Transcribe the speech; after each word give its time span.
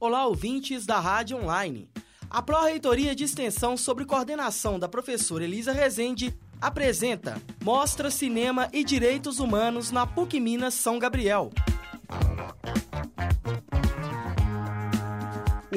Olá, 0.00 0.26
ouvintes 0.26 0.86
da 0.86 1.00
Rádio 1.00 1.36
Online. 1.38 1.90
A 2.30 2.40
Pró-Reitoria 2.40 3.16
de 3.16 3.24
Extensão, 3.24 3.76
sob 3.76 4.04
coordenação 4.04 4.78
da 4.78 4.88
professora 4.88 5.42
Elisa 5.42 5.72
Rezende, 5.72 6.32
apresenta 6.60 7.42
Mostra 7.64 8.08
Cinema 8.08 8.68
e 8.72 8.84
Direitos 8.84 9.40
Humanos 9.40 9.90
na 9.90 10.06
PUC 10.06 10.38
Minas 10.38 10.74
São 10.74 11.00
Gabriel. 11.00 11.50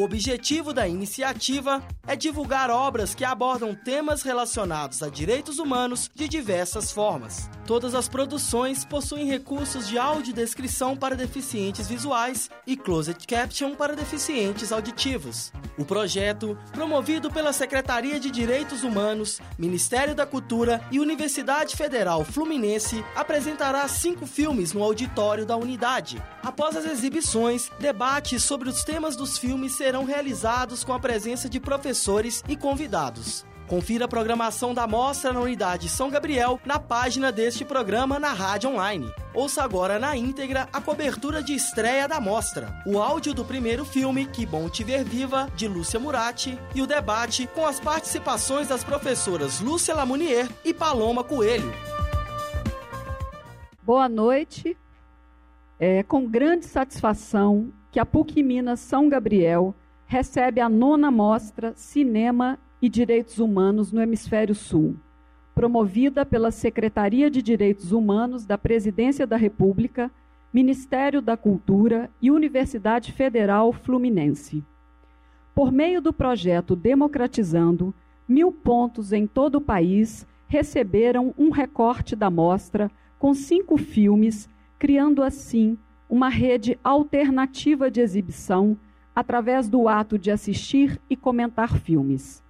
O 0.02 0.04
objetivo 0.04 0.74
da 0.74 0.88
iniciativa 0.88 1.80
é 2.08 2.16
divulgar 2.16 2.72
obras 2.72 3.14
que 3.14 3.24
abordam 3.24 3.76
temas 3.76 4.24
relacionados 4.24 5.04
a 5.04 5.10
direitos 5.10 5.60
humanos 5.60 6.10
de 6.16 6.28
diversas 6.28 6.92
formas. 6.92 7.48
Todas 7.68 7.94
as 7.94 8.10
produções 8.10 8.84
possuem 8.84 9.28
recursos 9.28 9.88
de 9.88 10.00
audiodescrição 10.00 10.98
para 10.98 11.16
deficientes 11.16 11.88
visuais 11.88 12.50
e 12.66 12.76
closed 12.76 13.28
caption 13.28 13.76
para 13.76 13.96
deficientes 13.96 14.72
auditivos. 14.72 15.54
O 15.78 15.86
projeto, 15.86 16.58
promovido 16.72 17.30
pela 17.30 17.54
Secretaria 17.54 18.20
de 18.20 18.32
Direitos 18.32 18.84
Humanos, 18.84 19.40
Ministério 19.58 20.16
da 20.16 20.26
Cultura 20.26 20.82
e 20.92 21.00
Universidade 21.00 21.76
Federal 21.76 22.26
Fluminense, 22.26 23.06
apresentará 23.16 23.88
cinco 23.88 24.26
filmes 24.26 24.74
no 24.74 24.84
auditório 24.84 25.46
da 25.46 25.56
unidade. 25.56 26.22
Após 26.44 26.76
as 26.76 26.86
exibições, 26.86 27.72
debates 27.80 28.44
sobre 28.44 28.68
os 28.68 28.84
temas 28.84 29.16
dos 29.16 29.38
filmes 29.38 29.74
serão 29.74 29.91
realizados 30.06 30.84
com 30.84 30.94
a 30.94 31.00
presença 31.00 31.50
de 31.50 31.60
professores 31.60 32.44
e 32.48 32.56
convidados. 32.56 33.46
Confira 33.68 34.04
a 34.04 34.08
programação 34.08 34.74
da 34.74 34.86
mostra 34.86 35.32
na 35.32 35.40
unidade 35.40 35.88
São 35.88 36.10
Gabriel 36.10 36.60
na 36.66 36.78
página 36.78 37.32
deste 37.32 37.64
programa 37.64 38.20
na 38.20 38.34
Rádio 38.34 38.70
Online. 38.70 39.10
Ouça 39.34 39.64
agora 39.64 39.98
na 39.98 40.14
íntegra 40.16 40.68
a 40.74 40.82
cobertura 40.82 41.42
de 41.42 41.54
estreia 41.54 42.06
da 42.06 42.20
mostra, 42.20 42.74
o 42.86 43.00
áudio 43.00 43.34
do 43.34 43.46
primeiro 43.46 43.86
filme 43.86 44.26
Que 44.26 44.46
Bom 44.46 44.68
Te 44.68 44.84
Ver 44.84 45.06
Viva, 45.06 45.50
de 45.56 45.70
Lúcia 45.70 46.00
Murati, 46.02 46.60
e 46.76 46.82
o 46.82 46.88
debate 46.88 47.48
com 47.48 47.66
as 47.66 47.80
participações 47.80 48.68
das 48.68 48.84
professoras 48.84 49.62
Lúcia 49.62 49.96
Lamounier 49.96 50.50
e 50.66 50.74
Paloma 50.74 51.24
Coelho. 51.24 51.72
Boa 53.82 54.10
noite. 54.10 54.78
É 55.80 56.04
com 56.04 56.28
grande 56.28 56.66
satisfação 56.66 57.72
que 57.90 58.00
a 58.00 58.06
PUC 58.06 58.44
Minas 58.44 58.80
São 58.82 59.10
Gabriel 59.10 59.74
recebe 60.12 60.60
a 60.60 60.68
nona 60.68 61.10
mostra 61.10 61.72
Cinema 61.74 62.60
e 62.82 62.90
Direitos 62.90 63.40
Humanos 63.40 63.94
no 63.94 64.02
Hemisfério 64.02 64.54
Sul, 64.54 64.98
promovida 65.56 66.26
pela 66.26 66.52
Secretaria 66.52 67.32
de 67.32 67.42
Direitos 67.42 67.94
Humanos 67.94 68.46
da 68.46 68.58
Presidência 68.58 69.26
da 69.26 69.38
República, 69.38 70.12
Ministério 70.54 71.22
da 71.22 71.38
Cultura 71.38 72.12
e 72.22 72.30
Universidade 72.30 73.14
Federal 73.14 73.72
Fluminense. 73.72 74.62
Por 75.56 75.72
meio 75.72 76.02
do 76.02 76.12
projeto 76.12 76.76
Democratizando, 76.76 77.96
mil 78.28 78.52
pontos 78.52 79.14
em 79.14 79.26
todo 79.26 79.60
o 79.60 79.62
país 79.62 80.28
receberam 80.46 81.34
um 81.38 81.52
recorte 81.52 82.18
da 82.18 82.30
mostra 82.30 82.92
com 83.18 83.34
cinco 83.34 83.78
filmes, 83.78 84.50
criando 84.78 85.24
assim 85.24 85.78
uma 86.10 86.28
rede 86.28 86.78
alternativa 86.84 87.90
de 87.90 88.02
exibição 88.02 88.78
através 89.16 89.68
do 89.68 89.88
ato 89.88 90.18
de 90.18 90.32
assistir 90.32 91.00
e 91.10 91.16
comentar 91.16 91.78
filmes. 91.78 92.44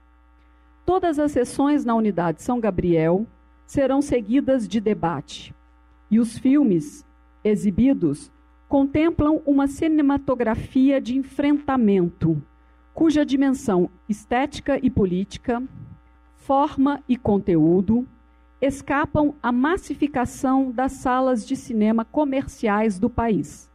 Todas 0.86 1.20
as 1.20 1.32
sessões 1.32 1.86
na 1.86 1.96
unidade 1.96 2.42
São 2.42 2.60
Gabriel 2.60 3.26
serão 3.66 4.02
seguidas 4.02 4.68
de 4.68 4.80
debate. 4.80 5.56
E 6.10 6.20
os 6.20 6.38
filmes 6.38 7.06
exibidos 7.44 8.32
contemplam 8.68 9.42
uma 9.46 9.68
cinematografia 9.68 11.00
de 11.00 11.18
enfrentamento, 11.18 12.42
cuja 12.94 13.26
dimensão 13.26 13.90
estética 14.08 14.80
e 14.82 14.90
política, 14.90 15.64
forma 16.36 17.04
e 17.08 17.16
conteúdo 17.16 18.08
escapam 18.62 19.34
à 19.42 19.52
massificação 19.52 20.72
das 20.72 20.94
salas 20.94 21.48
de 21.48 21.56
cinema 21.56 22.06
comerciais 22.06 23.00
do 23.00 23.10
país. 23.10 23.72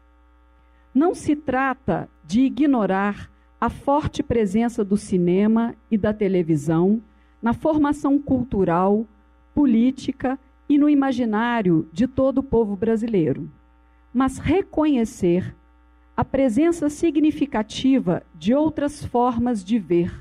Não 0.94 1.14
se 1.14 1.34
trata 1.34 2.08
de 2.26 2.40
ignorar 2.40 3.30
a 3.60 3.70
forte 3.70 4.22
presença 4.22 4.84
do 4.84 4.96
cinema 4.96 5.74
e 5.90 5.96
da 5.96 6.12
televisão 6.12 7.00
na 7.40 7.52
formação 7.52 8.18
cultural, 8.18 9.06
política 9.54 10.38
e 10.68 10.78
no 10.78 10.88
imaginário 10.88 11.88
de 11.92 12.08
todo 12.08 12.38
o 12.38 12.42
povo 12.42 12.74
brasileiro, 12.74 13.48
mas 14.12 14.38
reconhecer 14.38 15.54
a 16.16 16.24
presença 16.24 16.88
significativa 16.88 18.22
de 18.34 18.54
outras 18.54 19.04
formas 19.04 19.62
de 19.62 19.78
ver, 19.78 20.12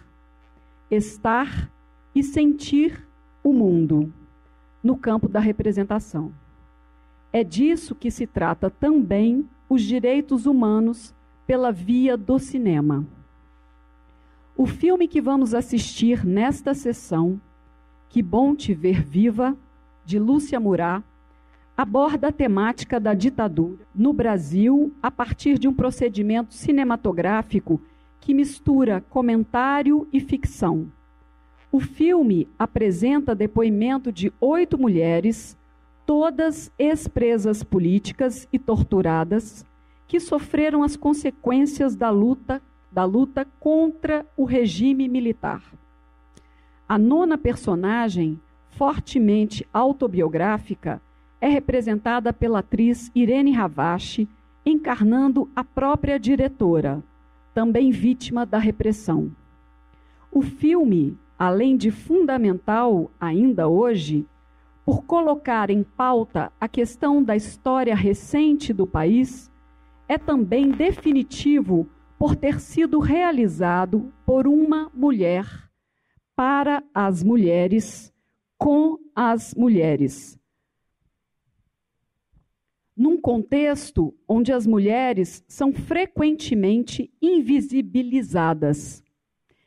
estar 0.92 1.72
e 2.14 2.22
sentir 2.22 3.08
o 3.44 3.52
mundo 3.52 4.14
no 4.84 4.96
campo 4.96 5.28
da 5.28 5.40
representação. 5.40 6.32
É 7.34 7.44
disso 7.44 7.96
que 7.96 8.12
se 8.12 8.28
trata 8.28 8.70
também 8.70 9.50
os 9.68 9.82
direitos 9.82 10.46
humanos 10.46 11.15
pela 11.46 11.72
via 11.72 12.18
do 12.18 12.40
cinema. 12.40 13.06
O 14.58 14.66
filme 14.66 15.08
que 15.08 15.22
vamos 15.22 15.54
assistir 15.54 16.26
nesta 16.26 16.74
sessão, 16.74 17.40
Que 18.10 18.22
Bom 18.22 18.56
Te 18.56 18.74
Ver 18.74 19.04
Viva, 19.04 19.56
de 20.06 20.18
Lúcia 20.18 20.60
Murá, 20.60 21.04
aborda 21.76 22.30
a 22.30 22.32
temática 22.32 23.00
da 23.00 23.14
ditadura 23.14 23.86
no 23.94 24.14
Brasil 24.14 24.94
a 25.04 25.12
partir 25.12 25.60
de 25.60 25.68
um 25.68 25.74
procedimento 25.74 26.54
cinematográfico 26.54 27.82
que 28.22 28.34
mistura 28.34 29.02
comentário 29.10 30.08
e 30.12 30.20
ficção. 30.20 30.90
O 31.72 31.80
filme 31.80 32.48
apresenta 32.58 33.36
depoimento 33.36 34.12
de 34.12 34.32
oito 34.40 34.78
mulheres, 34.78 35.58
todas 36.06 36.72
ex-presas 36.80 37.62
políticas 37.62 38.48
e 38.54 38.58
torturadas, 38.58 39.66
que 40.08 40.20
sofreram 40.20 40.84
as 40.84 40.96
consequências 40.96 41.96
da 41.96 42.10
luta 42.10 42.62
da 42.96 43.04
luta 43.04 43.46
contra 43.60 44.26
o 44.38 44.46
regime 44.46 45.10
militar. 45.10 45.62
A 46.88 46.98
nona 46.98 47.38
personagem, 47.38 48.40
fortemente 48.70 49.68
autobiográfica, 49.74 51.02
é 51.42 51.50
representada 51.50 52.32
pela 52.32 52.60
atriz 52.60 53.12
Irene 53.14 53.52
Ravache, 53.52 54.30
encarnando 54.66 55.50
a 55.54 55.62
própria 55.62 56.18
diretora, 56.18 57.04
também 57.54 57.92
vítima 57.92 58.46
da 58.46 58.58
repressão. 58.60 59.30
O 60.32 60.42
filme, 60.42 61.18
além 61.38 61.76
de 61.76 61.92
fundamental 61.92 63.12
ainda 63.20 63.68
hoje, 63.68 64.26
por 64.86 65.04
colocar 65.04 65.70
em 65.70 65.84
pauta 65.84 66.50
a 66.62 66.68
questão 66.70 67.22
da 67.22 67.36
história 67.36 67.94
recente 67.94 68.72
do 68.72 68.88
país, 68.88 69.52
é 70.08 70.18
também 70.18 70.72
definitivo 70.72 71.90
por 72.18 72.36
ter 72.36 72.60
sido 72.60 73.00
realizado 73.00 74.14
por 74.26 74.48
uma 74.48 74.90
mulher 74.94 75.46
para 76.36 76.84
as 76.94 77.24
mulheres 77.24 78.14
com 78.58 78.98
as 79.16 79.54
mulheres. 79.54 80.40
Num 82.96 83.20
contexto 83.20 84.16
onde 84.28 84.54
as 84.54 84.66
mulheres 84.66 85.44
são 85.48 85.74
frequentemente 85.74 87.12
invisibilizadas. 87.22 89.04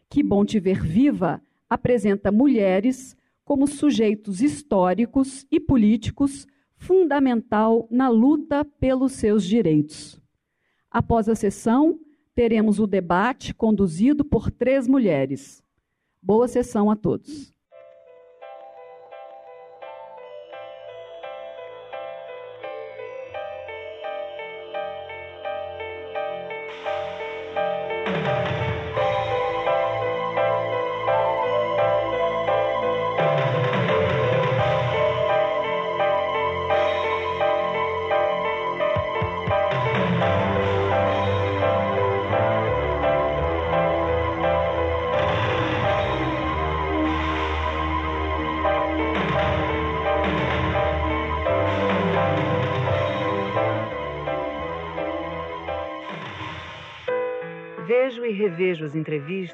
Que 0.08 0.22
Bom 0.22 0.44
Te 0.44 0.58
Ver 0.58 0.82
Viva 0.82 1.42
apresenta 1.68 2.32
mulheres 2.32 3.14
como 3.44 3.66
sujeitos 3.66 4.40
históricos 4.40 5.46
e 5.50 5.60
políticos 5.60 6.46
fundamental 6.76 7.86
na 7.90 8.08
luta 8.08 8.64
pelos 8.64 9.12
seus 9.12 9.44
direitos. 9.44 10.18
Após 10.90 11.28
a 11.28 11.34
sessão, 11.34 12.00
teremos 12.34 12.78
o 12.78 12.86
debate 12.86 13.52
conduzido 13.52 14.24
por 14.24 14.50
três 14.50 14.86
mulheres. 14.86 15.62
Boa 16.22 16.48
sessão 16.48 16.90
a 16.90 16.96
todos. 16.96 17.52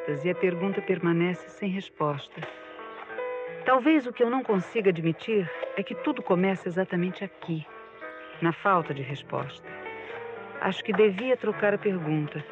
Entrevistas 0.05 0.25
e 0.25 0.31
a 0.31 0.35
pergunta 0.35 0.83
permanece 0.83 1.49
sem 1.49 1.71
resposta. 1.71 2.41
Talvez 3.65 4.07
o 4.07 4.13
que 4.13 4.23
eu 4.23 4.31
não 4.31 4.43
consiga 4.43 4.91
admitir 4.91 5.51
é 5.77 5.83
que 5.83 5.95
tudo 5.95 6.23
começa 6.23 6.69
exatamente 6.69 7.25
aqui, 7.25 7.67
na 8.43 8.53
falta 8.53 8.93
de 8.93 9.03
resposta. 9.03 9.67
Acho 10.61 10.85
que 10.85 10.93
devia 10.93 11.37
trocar 11.37 11.75
a 11.75 11.79
pergunta. 11.79 12.45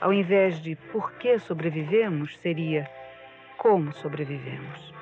Ao 0.00 0.12
invés 0.12 0.60
de 0.62 0.76
por 0.92 1.12
que 1.12 1.38
sobrevivemos, 1.38 2.36
seria 2.38 2.88
como 3.58 3.92
sobrevivemos. 3.92 4.95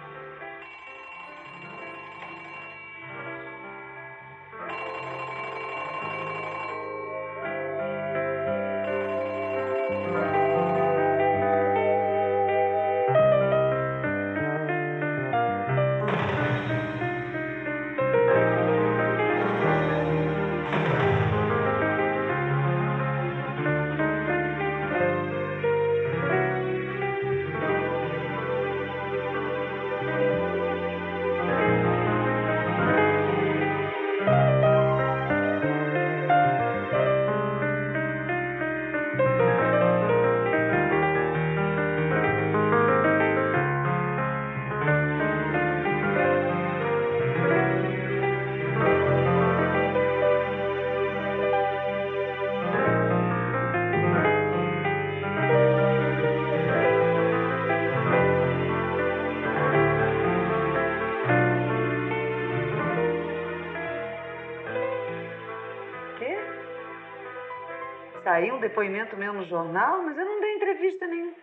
Saiu 68.34 68.56
um 68.56 68.58
depoimento 68.58 69.16
meu 69.16 69.32
no 69.32 69.44
jornal, 69.44 70.02
mas 70.02 70.19
eu 70.19 70.25
não 70.25 70.40
dei 70.40 70.56
entrevista 70.56 71.06
nenhuma. 71.06 71.36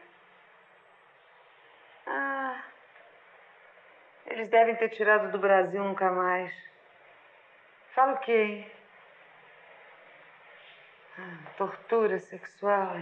Ah, 2.06 2.64
eles 4.28 4.50
devem 4.50 4.76
ter 4.76 4.90
tirado 4.90 5.32
do 5.32 5.40
Brasil 5.40 5.82
nunca 5.82 6.12
mais. 6.12 6.54
Fala 7.96 8.12
o 8.12 8.18
quê, 8.18 8.34
hein? 8.34 8.72
Ah, 11.18 11.52
tortura 11.56 12.20
sexual. 12.20 12.98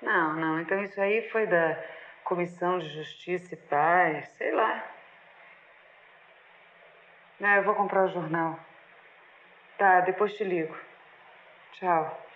Não, 0.00 0.32
não, 0.36 0.60
então 0.62 0.82
isso 0.82 0.98
aí 0.98 1.28
foi 1.28 1.46
da 1.46 1.76
Comissão 2.24 2.78
de 2.78 2.88
Justiça 2.88 3.52
e 3.52 3.58
Paz, 3.58 4.26
sei 4.38 4.50
lá. 4.52 4.82
Não, 7.38 7.50
eu 7.50 7.64
vou 7.64 7.74
comprar 7.74 8.06
o 8.06 8.12
jornal. 8.12 8.58
Tá, 9.76 10.00
depois 10.00 10.32
te 10.32 10.42
ligo. 10.42 10.74
Tchau. 11.72 12.29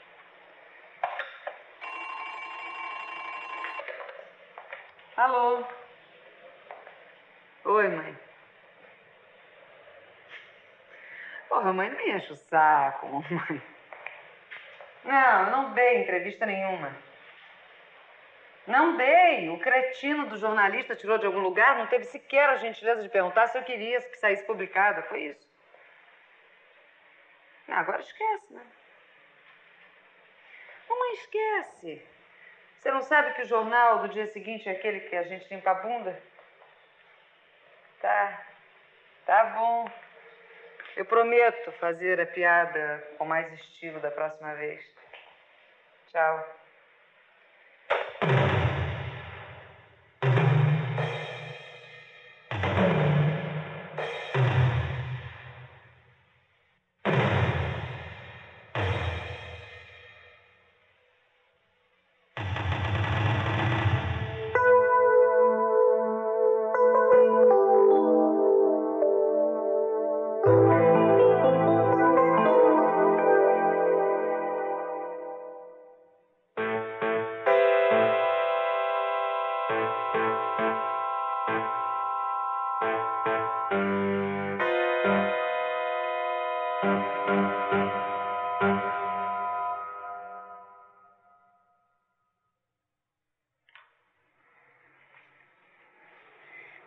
Alô? 5.17 5.65
Oi, 7.65 7.89
mãe. 7.89 8.19
Porra, 11.49 11.73
mãe, 11.73 11.89
não 11.89 11.97
me 11.97 12.11
enche 12.11 12.33
o 12.33 12.37
saco, 12.37 13.07
mãe. 13.07 13.63
Não, 15.05 15.51
não 15.51 15.75
dei 15.75 16.03
entrevista 16.03 16.45
nenhuma. 16.45 16.97
Não 18.67 18.97
dei. 18.97 19.51
O 19.51 19.61
cretino 19.61 20.27
do 20.27 20.37
jornalista 20.37 20.97
tirou 20.97 21.17
de 21.17 21.27
algum 21.27 21.41
lugar, 21.41 21.79
não 21.79 21.87
teve 21.87 22.05
sequer 22.05 22.49
a 22.49 22.57
gentileza 22.57 23.03
de 23.03 23.09
perguntar 23.09 23.47
se 23.47 23.57
eu 23.57 23.63
queria 23.63 24.01
que 24.01 24.19
saísse 24.19 24.45
publicada. 24.45 25.03
Foi 25.03 25.27
isso. 25.27 25.49
Agora 27.69 28.01
esquece, 28.01 28.53
né? 28.53 28.67
Mamãe, 30.89 31.13
esquece. 31.13 32.14
Você 32.85 32.91
não 32.91 33.01
sabe 33.01 33.33
que 33.33 33.41
o 33.41 33.47
jornal 33.47 34.01
do 34.01 34.11
dia 34.11 34.27
seguinte 34.27 34.69
é 34.69 34.73
aquele 34.73 35.01
que 35.01 35.17
a 35.17 35.23
gente 35.23 35.49
limpa 35.49 35.71
a 35.71 35.75
bunda? 35.75 36.23
Tá. 37.99 38.47
Tá 39.25 39.45
bom. 39.57 39.91
Eu 40.95 41.07
prometo 41.07 41.73
fazer 41.81 42.21
a 42.21 42.27
piada 42.27 43.03
com 43.17 43.25
mais 43.25 43.51
estilo 43.55 44.01
da 44.01 44.11
próxima 44.11 44.53
vez. 44.57 44.85
Tchau. 46.09 46.64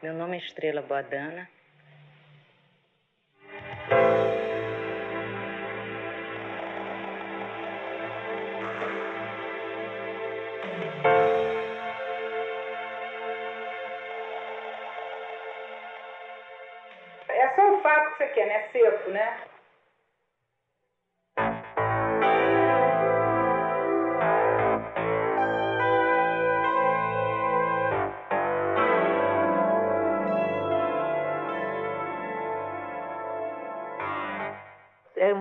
Meu 0.07 0.15
nome 0.15 0.37
é 0.37 0.39
Estrela 0.39 0.81
Boadana. 0.81 1.49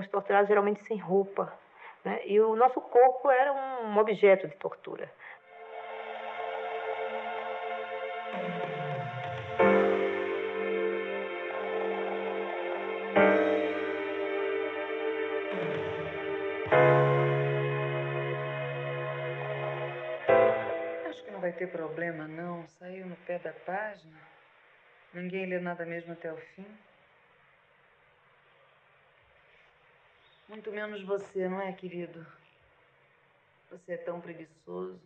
Éramos 0.07 0.11
torturados 0.11 0.49
geralmente 0.49 0.83
sem 0.85 0.99
roupa. 0.99 1.53
Né? 2.05 2.21
E 2.27 2.41
o 2.41 2.55
nosso 2.57 2.81
corpo 2.81 3.31
era 3.31 3.53
um 3.53 3.99
objeto 3.99 4.47
de 4.49 4.57
tortura. 4.57 5.11
Acho 21.09 21.25
que 21.25 21.31
não 21.31 21.41
vai 21.41 21.53
ter 21.53 21.67
problema, 21.69 22.29
não. 22.29 22.67
Saiu 22.79 23.07
no 23.07 23.17
pé 23.27 23.39
da 23.39 23.53
página. 23.53 24.17
Ninguém 25.13 25.47
lê 25.47 25.59
nada 25.59 25.85
mesmo 25.85 26.13
até 26.13 26.33
o 26.33 26.37
fim. 26.37 26.67
Muito 30.57 30.73
menos 30.73 31.03
você, 31.03 31.47
não 31.51 31.61
é, 31.61 31.71
querido? 31.71 32.27
Você 33.71 33.93
é 33.93 33.97
tão 33.99 34.23
preguiçoso. 34.23 34.99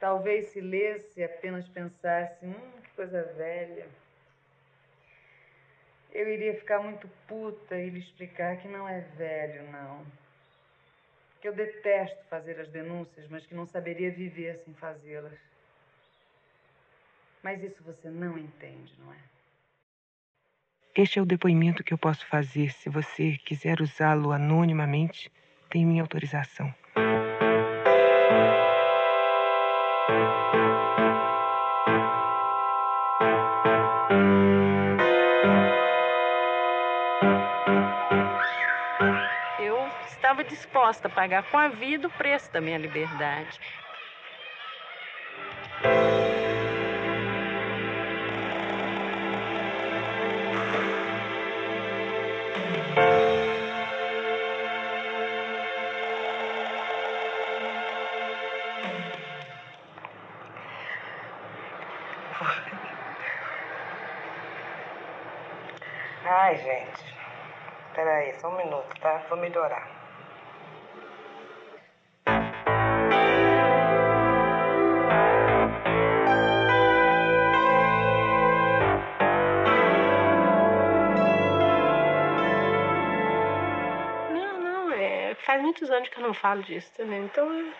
Talvez 0.00 0.46
se 0.46 0.60
lesse 0.60 1.22
apenas 1.22 1.68
pensasse, 1.68 2.44
hum, 2.44 2.80
que 2.82 2.90
coisa 2.96 3.22
velha. 3.34 3.86
Eu 6.10 6.28
iria 6.28 6.58
ficar 6.58 6.80
muito 6.80 7.06
puta 7.28 7.76
e 7.78 7.90
lhe 7.90 8.00
explicar 8.00 8.56
que 8.56 8.66
não 8.66 8.88
é 8.88 9.02
velho, 9.02 9.62
não. 9.70 10.04
Que 11.40 11.46
eu 11.46 11.52
detesto 11.52 12.24
fazer 12.24 12.58
as 12.58 12.68
denúncias, 12.70 13.28
mas 13.28 13.46
que 13.46 13.54
não 13.54 13.66
saberia 13.66 14.10
viver 14.10 14.58
sem 14.64 14.74
fazê-las. 14.74 15.38
Mas 17.40 17.62
isso 17.62 17.84
você 17.84 18.10
não 18.10 18.36
entende, 18.36 18.92
não 18.98 19.12
é? 19.12 19.39
Este 20.94 21.20
é 21.20 21.22
o 21.22 21.24
depoimento 21.24 21.84
que 21.84 21.94
eu 21.94 21.98
posso 21.98 22.26
fazer. 22.26 22.72
Se 22.72 22.88
você 22.88 23.38
quiser 23.44 23.80
usá-lo 23.80 24.32
anonimamente, 24.32 25.30
tem 25.70 25.86
minha 25.86 26.02
autorização. 26.02 26.74
Eu 39.60 39.78
estava 40.08 40.42
disposta 40.42 41.06
a 41.06 41.10
pagar 41.10 41.44
com 41.44 41.56
a 41.56 41.68
vida 41.68 42.08
o 42.08 42.10
preço 42.10 42.52
da 42.52 42.60
minha 42.60 42.78
liberdade. 42.78 43.60
Melhorar. 69.50 69.86
Não, 84.32 84.60
não, 84.60 84.92
é, 84.92 85.34
faz 85.34 85.60
muitos 85.62 85.90
anos 85.90 86.08
que 86.08 86.18
eu 86.18 86.22
não 86.22 86.34
falo 86.34 86.62
disso 86.62 86.90
também, 86.96 87.24
então. 87.24 87.52
eu- 87.52 87.72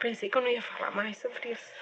Pensei 0.00 0.28
que 0.28 0.36
eu 0.36 0.42
não 0.42 0.48
ia 0.50 0.62
falar 0.62 0.90
mais 0.92 1.16
sobre 1.16 1.50
isso. 1.52 1.72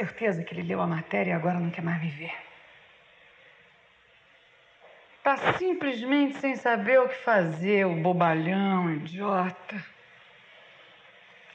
Certeza 0.00 0.42
que 0.42 0.54
ele 0.54 0.62
leu 0.62 0.80
a 0.80 0.86
matéria 0.86 1.32
e 1.32 1.34
agora 1.34 1.60
não 1.60 1.70
quer 1.70 1.82
mais 1.82 2.00
me 2.02 2.08
ver. 2.08 2.34
Tá 5.22 5.36
simplesmente 5.58 6.38
sem 6.38 6.56
saber 6.56 6.98
o 7.00 7.08
que 7.08 7.16
fazer, 7.16 7.84
o 7.84 7.96
bobalhão, 7.96 8.86
o 8.86 8.94
idiota. 8.94 9.84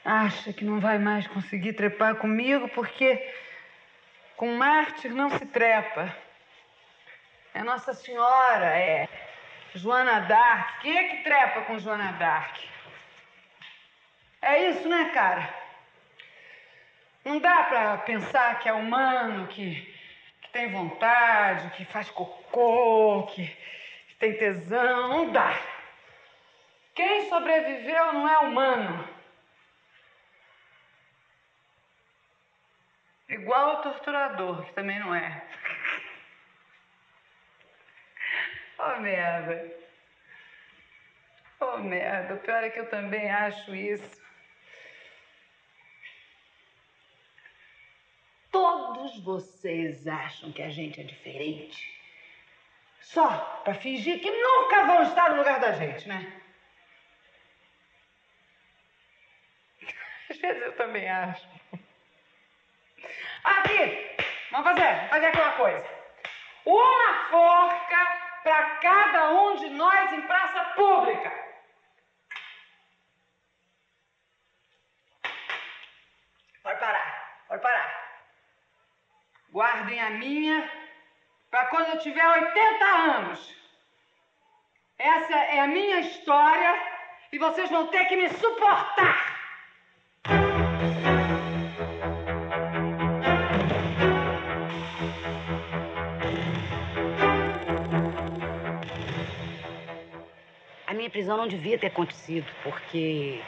Acha 0.04 0.52
que 0.52 0.64
não 0.64 0.78
vai 0.78 0.98
mais 0.98 1.26
conseguir 1.26 1.72
trepar 1.72 2.14
comigo 2.14 2.68
porque 2.68 3.20
com 4.36 4.54
mártir 4.54 5.12
não 5.12 5.30
se 5.30 5.44
trepa. 5.46 6.14
É 7.52 7.64
Nossa 7.64 7.92
Senhora, 7.94 8.66
é 8.66 9.08
Joana 9.74 10.20
Dark. 10.20 10.82
Quem 10.82 10.96
é 10.96 11.08
que 11.08 11.24
trepa 11.24 11.62
com 11.62 11.80
Joana 11.80 12.12
Dark? 12.12 12.56
É 14.40 14.70
isso, 14.70 14.88
né, 14.88 15.10
cara? 15.12 15.65
Não 17.26 17.40
dá 17.40 17.64
pra 17.64 17.98
pensar 17.98 18.60
que 18.60 18.68
é 18.68 18.72
humano, 18.72 19.48
que, 19.48 19.82
que 20.42 20.48
tem 20.50 20.70
vontade, 20.70 21.70
que 21.70 21.84
faz 21.84 22.08
cocô, 22.08 23.26
que, 23.34 23.48
que 23.48 24.14
tem 24.14 24.38
tesão. 24.38 25.08
Não 25.08 25.32
dá. 25.32 25.60
Quem 26.94 27.28
sobreviveu 27.28 28.12
não 28.12 28.28
é 28.28 28.38
humano. 28.38 29.08
Igual 33.28 33.80
o 33.80 33.82
torturador, 33.82 34.64
que 34.64 34.72
também 34.74 35.00
não 35.00 35.12
é. 35.12 35.42
Oh, 38.78 39.00
merda. 39.00 39.74
Oh, 41.58 41.78
merda. 41.78 42.34
O 42.34 42.38
pior 42.38 42.62
é 42.62 42.68
que 42.68 42.78
eu 42.78 42.90
também 42.90 43.30
acho 43.30 43.74
isso. 43.74 44.25
Todos 48.56 49.18
vocês 49.20 50.08
acham 50.08 50.50
que 50.50 50.62
a 50.62 50.70
gente 50.70 50.98
é 50.98 51.04
diferente. 51.04 51.94
Só 53.02 53.28
pra 53.62 53.74
fingir 53.74 54.18
que 54.18 54.30
nunca 54.30 54.86
vão 54.86 55.02
estar 55.02 55.28
no 55.28 55.36
lugar 55.36 55.60
da 55.60 55.72
gente, 55.72 56.08
né? 56.08 56.40
Às 60.30 60.38
vezes 60.38 60.62
eu 60.62 60.74
também 60.74 61.06
acho. 61.06 61.46
Aqui! 63.44 64.16
Vamos 64.50 64.68
fazer, 64.68 64.94
vamos 64.94 65.10
fazer 65.10 65.26
aquela 65.26 65.52
coisa. 65.52 65.86
Uma 66.64 67.24
forca 67.28 68.40
para 68.42 68.76
cada 68.76 69.30
um 69.32 69.56
de 69.56 69.68
nós 69.68 70.12
em 70.14 70.22
praça 70.22 70.64
pública. 70.76 71.30
Pode 76.62 76.80
parar, 76.80 77.44
pode 77.48 77.60
parar. 77.60 77.95
Guardem 79.56 79.98
a 79.98 80.10
minha 80.10 80.70
para 81.50 81.64
quando 81.68 81.88
eu 81.88 81.98
tiver 82.00 82.28
80 82.28 82.84
anos. 82.84 83.54
Essa 84.98 85.34
é 85.34 85.60
a 85.60 85.66
minha 85.66 86.00
história 86.00 86.74
e 87.32 87.38
vocês 87.38 87.70
vão 87.70 87.86
ter 87.86 88.04
que 88.04 88.16
me 88.16 88.28
suportar. 88.28 89.34
A 100.86 100.92
minha 100.92 101.08
prisão 101.08 101.38
não 101.38 101.48
devia 101.48 101.78
ter 101.78 101.86
acontecido, 101.86 102.46
porque 102.62 103.40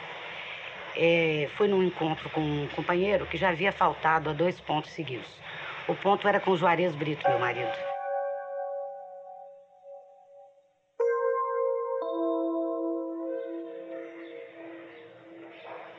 é, 0.95 1.47
foi 1.55 1.67
num 1.67 1.83
encontro 1.83 2.31
com 2.31 2.41
um 2.41 2.67
companheiro 2.69 3.27
que 3.27 3.37
já 3.37 3.49
havia 3.49 3.71
faltado 3.71 4.31
a 4.31 4.33
dois 4.33 4.59
pontos 4.59 4.89
seguidos. 4.89 5.48
O 5.89 5.95
ponto 5.95 6.27
era 6.27 6.39
com 6.39 6.51
o 6.51 6.55
Juarez 6.55 6.95
Brito, 6.95 7.27
meu 7.27 7.39
marido. 7.39 7.71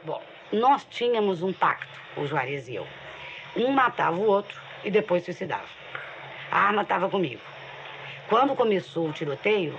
Bom, 0.05 0.23
nós 0.53 0.85
tínhamos 0.85 1.43
um 1.43 1.53
pacto, 1.53 2.01
o 2.17 2.25
Juarez 2.25 2.69
e 2.69 2.77
eu. 2.77 2.87
Um 3.57 3.73
matava 3.73 4.17
o 4.17 4.25
outro 4.25 4.61
e 4.85 4.93
depois 4.93 5.25
suicidava. 5.25 5.67
A 6.53 6.69
arma 6.69 6.83
estava 6.83 7.11
comigo. 7.11 7.43
Quando 8.29 8.55
começou 8.55 9.09
o 9.09 9.13
tiroteio, 9.13 9.77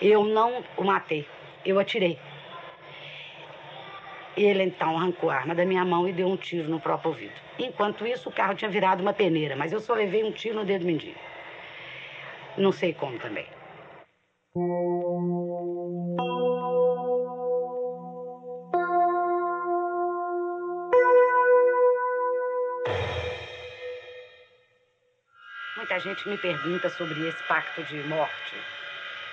eu 0.00 0.22
não 0.22 0.62
o 0.76 0.84
matei, 0.84 1.28
eu 1.64 1.80
atirei. 1.80 2.16
Ele 4.38 4.62
então 4.62 4.96
arrancou 4.96 5.30
a 5.30 5.34
arma 5.34 5.52
da 5.52 5.64
minha 5.64 5.84
mão 5.84 6.08
e 6.08 6.12
deu 6.12 6.28
um 6.28 6.36
tiro 6.36 6.68
no 6.68 6.78
próprio 6.78 7.10
ouvido. 7.10 7.32
Enquanto 7.58 8.06
isso, 8.06 8.28
o 8.28 8.32
carro 8.32 8.54
tinha 8.54 8.70
virado 8.70 9.02
uma 9.02 9.12
peneira, 9.12 9.56
mas 9.56 9.72
eu 9.72 9.80
só 9.80 9.94
levei 9.94 10.22
um 10.22 10.30
tiro 10.30 10.54
no 10.54 10.64
dedo 10.64 10.84
mindinho. 10.84 11.16
Não 12.56 12.70
sei 12.70 12.92
como 12.92 13.18
também. 13.18 13.46
Muita 25.76 25.98
gente 25.98 26.28
me 26.28 26.38
pergunta 26.38 26.88
sobre 26.88 27.26
esse 27.26 27.42
pacto 27.42 27.82
de 27.82 27.96
morte. 28.04 28.54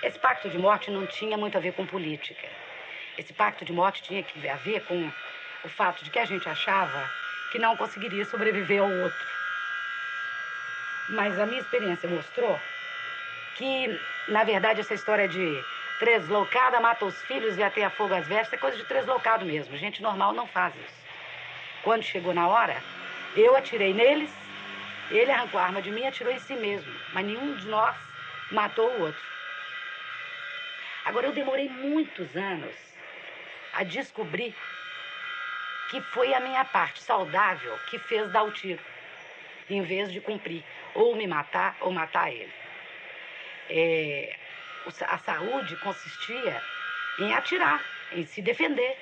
Esse 0.02 0.18
pacto 0.18 0.50
de 0.50 0.58
morte 0.58 0.90
não 0.90 1.06
tinha 1.06 1.38
muito 1.38 1.56
a 1.56 1.60
ver 1.60 1.74
com 1.74 1.86
política. 1.86 2.48
Esse 3.18 3.32
pacto 3.32 3.64
de 3.64 3.72
morte 3.72 4.02
tinha 4.02 4.22
que 4.22 4.48
a 4.48 4.56
ver 4.56 4.82
com 4.82 5.10
o 5.64 5.68
fato 5.68 6.04
de 6.04 6.10
que 6.10 6.18
a 6.18 6.24
gente 6.24 6.48
achava 6.48 7.10
que 7.50 7.58
não 7.58 7.76
conseguiria 7.76 8.24
sobreviver 8.24 8.80
ao 8.80 8.90
outro. 8.90 9.26
Mas 11.08 11.38
a 11.38 11.46
minha 11.46 11.60
experiência 11.60 12.08
mostrou 12.08 12.60
que, 13.54 14.00
na 14.28 14.44
verdade, 14.44 14.80
essa 14.80 14.94
história 14.94 15.26
de 15.28 15.64
tresloucada 15.98 16.80
mata 16.80 17.06
os 17.06 17.20
filhos 17.22 17.56
e 17.56 17.62
até 17.62 17.88
fogo 17.88 18.14
as 18.14 18.26
vestes 18.26 18.52
é 18.52 18.56
coisa 18.56 18.76
de 18.76 18.84
tresloucado 18.84 19.44
mesmo. 19.44 19.76
Gente 19.76 20.02
normal 20.02 20.32
não 20.32 20.46
faz 20.46 20.74
isso. 20.74 21.06
Quando 21.82 22.02
chegou 22.02 22.34
na 22.34 22.48
hora, 22.48 22.76
eu 23.34 23.56
atirei 23.56 23.94
neles, 23.94 24.30
ele 25.10 25.30
arrancou 25.30 25.58
a 25.58 25.64
arma 25.64 25.80
de 25.80 25.90
mim 25.90 26.02
e 26.02 26.06
atirou 26.06 26.32
em 26.32 26.38
si 26.40 26.54
mesmo. 26.54 26.92
Mas 27.12 27.24
nenhum 27.24 27.54
de 27.54 27.66
nós 27.68 27.96
matou 28.50 28.90
o 28.90 29.02
outro. 29.02 29.22
Agora, 31.04 31.26
eu 31.26 31.32
demorei 31.32 31.68
muitos 31.68 32.36
anos 32.36 32.74
a 33.76 33.84
descobrir 33.84 34.54
que 35.88 36.00
foi 36.00 36.32
a 36.32 36.40
minha 36.40 36.64
parte 36.64 37.02
saudável 37.02 37.78
que 37.86 37.98
fez 37.98 38.28
dar 38.30 38.42
o 38.42 38.50
tiro, 38.50 38.82
em 39.68 39.82
vez 39.82 40.10
de 40.10 40.20
cumprir, 40.20 40.64
ou 40.94 41.14
me 41.14 41.26
matar 41.26 41.76
ou 41.82 41.92
matar 41.92 42.32
ele. 42.32 42.52
É, 43.68 44.34
a 45.08 45.18
saúde 45.18 45.76
consistia 45.76 46.62
em 47.18 47.34
atirar, 47.34 47.84
em 48.12 48.24
se 48.24 48.40
defender, 48.40 48.96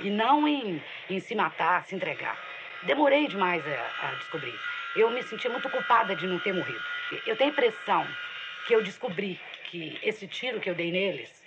e 0.00 0.10
não 0.10 0.46
em, 0.46 0.80
em 1.08 1.20
se 1.20 1.34
matar, 1.34 1.84
se 1.86 1.94
entregar. 1.94 2.38
Demorei 2.84 3.26
demais 3.26 3.64
a, 3.66 4.08
a 4.08 4.14
descobrir. 4.14 4.60
Eu 4.94 5.10
me 5.10 5.22
sentia 5.22 5.50
muito 5.50 5.68
culpada 5.68 6.14
de 6.14 6.26
não 6.26 6.38
ter 6.38 6.52
morrido. 6.52 6.84
Eu 7.26 7.34
tenho 7.34 7.50
a 7.50 7.52
impressão 7.52 8.06
que 8.64 8.74
eu 8.74 8.82
descobri 8.82 9.40
que 9.70 9.98
esse 10.02 10.26
tiro 10.28 10.60
que 10.60 10.70
eu 10.70 10.74
dei 10.74 10.92
neles 10.92 11.37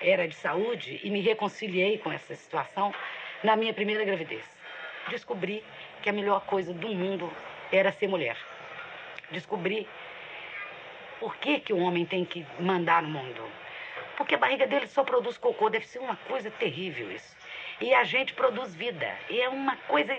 era 0.00 0.26
de 0.28 0.34
saúde 0.34 1.00
e 1.02 1.10
me 1.10 1.20
reconciliei 1.20 1.98
com 1.98 2.12
essa 2.12 2.34
situação 2.34 2.94
na 3.42 3.56
minha 3.56 3.72
primeira 3.72 4.04
gravidez. 4.04 4.44
Descobri 5.08 5.62
que 6.02 6.10
a 6.10 6.12
melhor 6.12 6.44
coisa 6.46 6.72
do 6.72 6.88
mundo 6.88 7.32
era 7.72 7.92
ser 7.92 8.08
mulher. 8.08 8.36
Descobri 9.30 9.88
por 11.20 11.36
que, 11.36 11.60
que 11.60 11.72
o 11.72 11.78
homem 11.78 12.04
tem 12.04 12.24
que 12.24 12.46
mandar 12.60 13.02
no 13.02 13.08
mundo. 13.08 13.42
Porque 14.16 14.34
a 14.34 14.38
barriga 14.38 14.66
dele 14.66 14.86
só 14.86 15.04
produz 15.04 15.36
cocô, 15.36 15.68
deve 15.68 15.86
ser 15.86 15.98
uma 15.98 16.16
coisa 16.16 16.50
terrível 16.50 17.10
isso. 17.10 17.36
E 17.80 17.92
a 17.94 18.04
gente 18.04 18.32
produz 18.32 18.74
vida. 18.74 19.14
E 19.28 19.40
é 19.40 19.48
uma 19.48 19.76
coisa. 19.76 20.16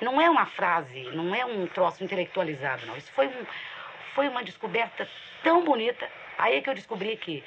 Não 0.00 0.20
é 0.20 0.28
uma 0.28 0.46
frase, 0.46 1.02
não 1.12 1.34
é 1.34 1.44
um 1.44 1.66
troço 1.66 2.02
intelectualizado, 2.02 2.86
não. 2.86 2.96
Isso 2.96 3.12
foi, 3.12 3.28
um, 3.28 3.46
foi 4.14 4.28
uma 4.28 4.42
descoberta 4.42 5.08
tão 5.42 5.64
bonita. 5.64 6.10
Aí 6.36 6.60
que 6.62 6.70
eu 6.70 6.74
descobri 6.74 7.16
que 7.16 7.44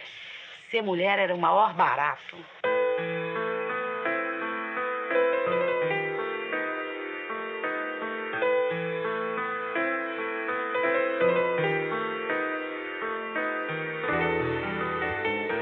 ser 0.72 0.82
mulher 0.82 1.20
era 1.20 1.36
o 1.36 1.38
maior 1.38 1.74
barato. 1.74 2.38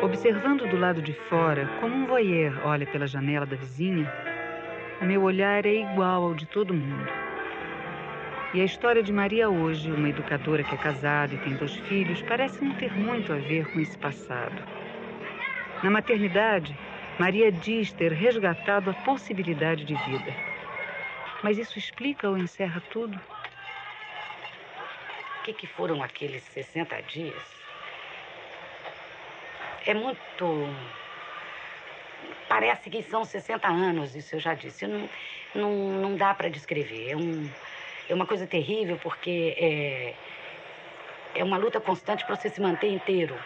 Observando 0.04 0.68
do 0.70 0.78
lado 0.78 1.02
de 1.02 1.14
fora, 1.14 1.68
como 1.82 1.96
um 1.96 2.06
voyeur 2.06 2.62
olha 2.64 2.86
pela 2.86 3.08
janela 3.08 3.48
da 3.48 3.56
vizinha, 3.56 4.12
o 5.02 5.06
meu 5.06 5.24
olhar 5.24 5.66
é 5.66 5.74
igual 5.74 6.24
ao 6.24 6.36
de 6.36 6.46
todo 6.46 6.72
mundo. 6.72 7.10
E 8.54 8.62
a 8.62 8.66
história 8.66 9.02
de 9.02 9.12
Maria 9.12 9.50
hoje, 9.50 9.92
uma 9.92 10.10
educadora 10.10 10.64
que 10.64 10.76
é 10.76 10.78
casada 10.78 11.34
e 11.34 11.38
tem 11.40 11.56
dois 11.56 11.76
filhos, 11.76 12.22
parece 12.22 12.64
não 12.64 12.76
ter 12.76 12.94
muito 12.94 13.34
a 13.34 13.38
ver 13.38 13.72
com 13.72 13.80
esse 13.80 13.98
passado. 13.98 14.79
Na 15.82 15.90
maternidade, 15.90 16.76
Maria 17.18 17.50
diz 17.52 17.94
ter 17.94 18.12
resgatado 18.12 18.90
a 18.90 18.94
possibilidade 18.94 19.86
de 19.86 19.96
vida. 19.96 20.34
Mas 21.42 21.58
isso 21.58 21.80
explica 21.80 22.30
ou 22.30 22.38
encerra 22.38 22.82
tudo? 22.90 23.18
O 25.40 25.44
que, 25.44 25.54
que 25.54 25.68
foram 25.68 26.04
aqueles 26.04 26.44
60 26.44 27.02
dias? 27.04 27.42
É 29.86 29.94
muito. 29.94 30.70
Parece 32.50 32.90
que 32.90 33.02
são 33.04 33.24
60 33.24 33.68
anos, 33.68 34.16
isso 34.16 34.36
eu 34.36 34.40
já 34.40 34.54
disse. 34.54 34.86
Não, 34.86 35.10
não, 35.56 35.72
não 36.02 36.16
dá 36.18 36.34
para 36.34 36.50
descrever. 36.50 37.12
É, 37.12 37.16
um, 37.16 37.50
é 38.10 38.14
uma 38.14 38.26
coisa 38.26 38.46
terrível 38.46 39.00
porque 39.02 39.56
é, 39.58 40.14
é 41.36 41.44
uma 41.44 41.58
luta 41.58 41.80
constante 41.80 42.26
para 42.26 42.36
você 42.36 42.50
se 42.50 42.60
manter 42.60 42.92
inteiro. 42.92 43.40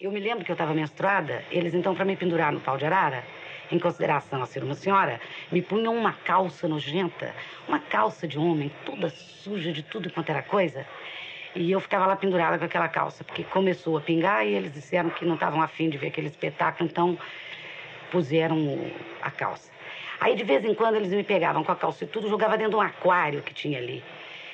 Eu 0.00 0.10
me 0.10 0.18
lembro 0.18 0.44
que 0.44 0.50
eu 0.50 0.54
estava 0.54 0.74
menstruada, 0.74 1.44
eles 1.52 1.72
então, 1.72 1.94
para 1.94 2.04
me 2.04 2.16
pendurar 2.16 2.52
no 2.52 2.58
pau 2.58 2.76
de 2.76 2.84
arara, 2.84 3.22
em 3.70 3.78
consideração 3.78 4.42
a 4.42 4.46
ser 4.46 4.64
uma 4.64 4.74
senhora, 4.74 5.20
me 5.52 5.62
punham 5.62 5.96
uma 5.96 6.12
calça 6.12 6.66
nojenta, 6.66 7.32
uma 7.68 7.78
calça 7.78 8.26
de 8.26 8.36
homem, 8.36 8.72
toda 8.84 9.08
suja 9.08 9.70
de 9.70 9.84
tudo 9.84 10.10
quanto 10.10 10.30
era 10.30 10.42
coisa. 10.42 10.84
E 11.54 11.70
eu 11.70 11.78
ficava 11.78 12.06
lá 12.06 12.16
pendurada 12.16 12.58
com 12.58 12.64
aquela 12.64 12.88
calça, 12.88 13.22
porque 13.22 13.44
começou 13.44 13.96
a 13.96 14.00
pingar 14.00 14.44
e 14.44 14.54
eles 14.54 14.72
disseram 14.72 15.10
que 15.10 15.24
não 15.24 15.34
estavam 15.34 15.62
afim 15.62 15.88
de 15.88 15.96
ver 15.96 16.08
aquele 16.08 16.26
espetáculo, 16.26 16.90
então 16.90 17.16
puseram 18.10 18.90
a 19.22 19.30
calça. 19.30 19.70
Aí 20.18 20.34
de 20.34 20.42
vez 20.42 20.64
em 20.64 20.74
quando 20.74 20.96
eles 20.96 21.10
me 21.10 21.22
pegavam 21.22 21.62
com 21.62 21.70
a 21.70 21.76
calça 21.76 22.02
e 22.02 22.08
tudo, 22.08 22.28
jogava 22.28 22.58
dentro 22.58 22.72
de 22.72 22.76
um 22.78 22.80
aquário 22.80 23.42
que 23.42 23.54
tinha 23.54 23.78
ali, 23.78 24.02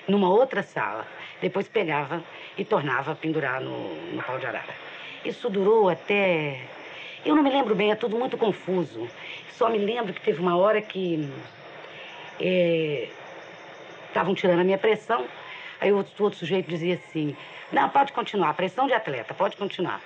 numa 0.06 0.28
outra 0.28 0.62
sala. 0.62 1.06
Depois 1.40 1.66
pegava 1.66 2.22
e 2.58 2.64
tornava 2.64 3.12
a 3.12 3.14
pendurar 3.14 3.58
no, 3.62 3.94
no 4.12 4.22
pau 4.22 4.38
de 4.38 4.44
arara. 4.44 4.89
Isso 5.24 5.50
durou 5.50 5.88
até. 5.88 6.60
Eu 7.24 7.34
não 7.34 7.42
me 7.42 7.50
lembro 7.50 7.74
bem, 7.74 7.90
é 7.90 7.94
tudo 7.94 8.18
muito 8.18 8.38
confuso. 8.38 9.08
Só 9.52 9.68
me 9.68 9.78
lembro 9.78 10.12
que 10.12 10.20
teve 10.20 10.40
uma 10.40 10.56
hora 10.56 10.80
que. 10.80 11.28
Estavam 14.08 14.32
é, 14.32 14.36
tirando 14.36 14.60
a 14.60 14.64
minha 14.64 14.78
pressão. 14.78 15.26
Aí 15.80 15.92
o 15.92 15.96
outro, 15.96 16.24
outro 16.24 16.38
sujeito 16.38 16.68
dizia 16.68 16.94
assim: 16.94 17.36
Não, 17.72 17.88
pode 17.88 18.12
continuar, 18.12 18.54
pressão 18.54 18.86
de 18.86 18.94
atleta, 18.94 19.34
pode 19.34 19.56
continuar. 19.56 20.00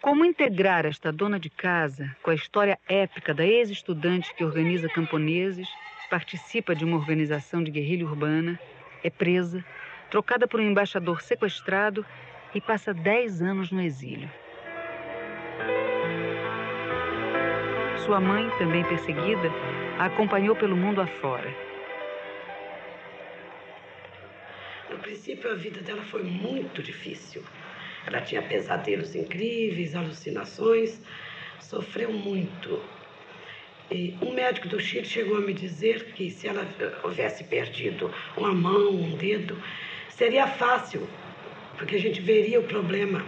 Como 0.00 0.24
integrar 0.24 0.84
esta 0.84 1.12
dona 1.12 1.38
de 1.38 1.48
casa 1.48 2.16
com 2.22 2.30
a 2.30 2.34
história 2.34 2.76
épica 2.88 3.32
da 3.32 3.46
ex-estudante 3.46 4.34
que 4.34 4.44
organiza 4.44 4.88
camponeses, 4.88 5.68
participa 6.10 6.74
de 6.74 6.84
uma 6.84 6.96
organização 6.96 7.62
de 7.62 7.70
guerrilha 7.70 8.04
urbana, 8.04 8.58
é 9.04 9.08
presa, 9.08 9.64
trocada 10.12 10.46
por 10.46 10.60
um 10.60 10.68
embaixador 10.68 11.22
sequestrado 11.22 12.04
e 12.54 12.60
passa 12.60 12.92
10 12.92 13.40
anos 13.40 13.72
no 13.72 13.80
exílio. 13.80 14.30
Sua 18.04 18.20
mãe, 18.20 18.50
também 18.58 18.84
perseguida, 18.84 19.50
a 19.98 20.04
acompanhou 20.04 20.54
pelo 20.54 20.76
mundo 20.76 21.00
afora. 21.00 21.50
No 24.90 24.98
princípio, 24.98 25.50
a 25.50 25.54
vida 25.54 25.80
dela 25.80 26.02
foi 26.02 26.22
muito 26.22 26.82
difícil. 26.82 27.42
Ela 28.06 28.20
tinha 28.20 28.42
pesadelos 28.42 29.14
incríveis, 29.14 29.94
alucinações, 29.94 31.00
sofreu 31.58 32.12
muito. 32.12 32.82
E 33.90 34.14
um 34.20 34.34
médico 34.34 34.68
do 34.68 34.78
Chile 34.78 35.06
chegou 35.06 35.38
a 35.38 35.40
me 35.40 35.54
dizer 35.54 36.12
que 36.12 36.30
se 36.30 36.48
ela 36.48 36.68
houvesse 37.02 37.44
perdido 37.44 38.12
uma 38.36 38.52
mão, 38.52 38.90
um 38.90 39.16
dedo, 39.16 39.56
Seria 40.16 40.46
fácil, 40.46 41.08
porque 41.78 41.96
a 41.96 41.98
gente 41.98 42.20
veria 42.20 42.60
o 42.60 42.64
problema. 42.64 43.24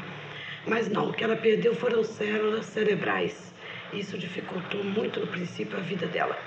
Mas 0.66 0.86
não, 0.86 1.08
o 1.08 1.12
que 1.14 1.24
ela 1.24 1.34
perdeu 1.34 1.74
foram 1.74 2.04
células 2.04 2.66
cerebrais. 2.66 3.54
Isso 3.92 4.18
dificultou 4.18 4.84
muito 4.84 5.18
no 5.18 5.26
princípio 5.26 5.78
a 5.78 5.80
vida 5.80 6.06
dela. 6.06 6.38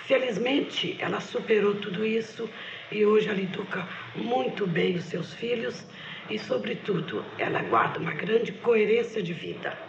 Felizmente, 0.00 0.96
ela 1.00 1.20
superou 1.20 1.74
tudo 1.76 2.04
isso 2.04 2.48
e 2.92 3.04
hoje 3.04 3.30
ela 3.30 3.40
educa 3.40 3.88
muito 4.14 4.66
bem 4.66 4.96
os 4.96 5.04
seus 5.04 5.32
filhos 5.32 5.86
e, 6.28 6.38
sobretudo, 6.38 7.24
ela 7.38 7.62
guarda 7.62 7.98
uma 7.98 8.12
grande 8.12 8.52
coerência 8.52 9.22
de 9.22 9.32
vida. 9.32 9.87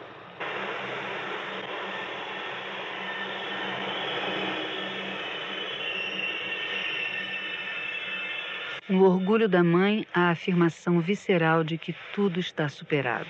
No 8.90 9.06
orgulho 9.06 9.48
da 9.48 9.64
mãe, 9.64 10.04
a 10.12 10.32
afirmação 10.32 11.00
visceral 11.00 11.64
de 11.64 11.78
que 11.78 11.94
tudo 12.12 12.40
está 12.40 12.68
superado. 12.68 13.28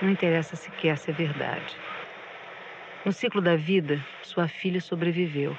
Não 0.00 0.08
interessa 0.08 0.56
sequer 0.56 0.96
se 0.96 1.10
é 1.10 1.12
verdade. 1.12 1.76
No 3.04 3.12
ciclo 3.12 3.42
da 3.42 3.54
vida, 3.54 4.02
sua 4.22 4.48
filha 4.48 4.80
sobreviveu. 4.80 5.54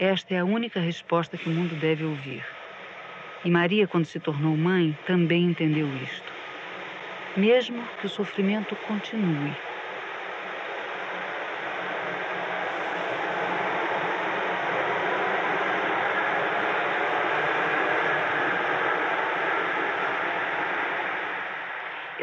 Esta 0.00 0.34
é 0.34 0.40
a 0.40 0.44
única 0.44 0.80
resposta 0.80 1.38
que 1.38 1.48
o 1.48 1.52
mundo 1.52 1.76
deve 1.76 2.04
ouvir. 2.04 2.44
E 3.44 3.50
Maria, 3.50 3.86
quando 3.86 4.06
se 4.06 4.18
tornou 4.18 4.56
mãe, 4.56 4.98
também 5.06 5.44
entendeu 5.44 5.86
isto. 6.02 6.32
Mesmo 7.36 7.80
que 8.00 8.06
o 8.06 8.10
sofrimento 8.10 8.74
continue, 8.88 9.54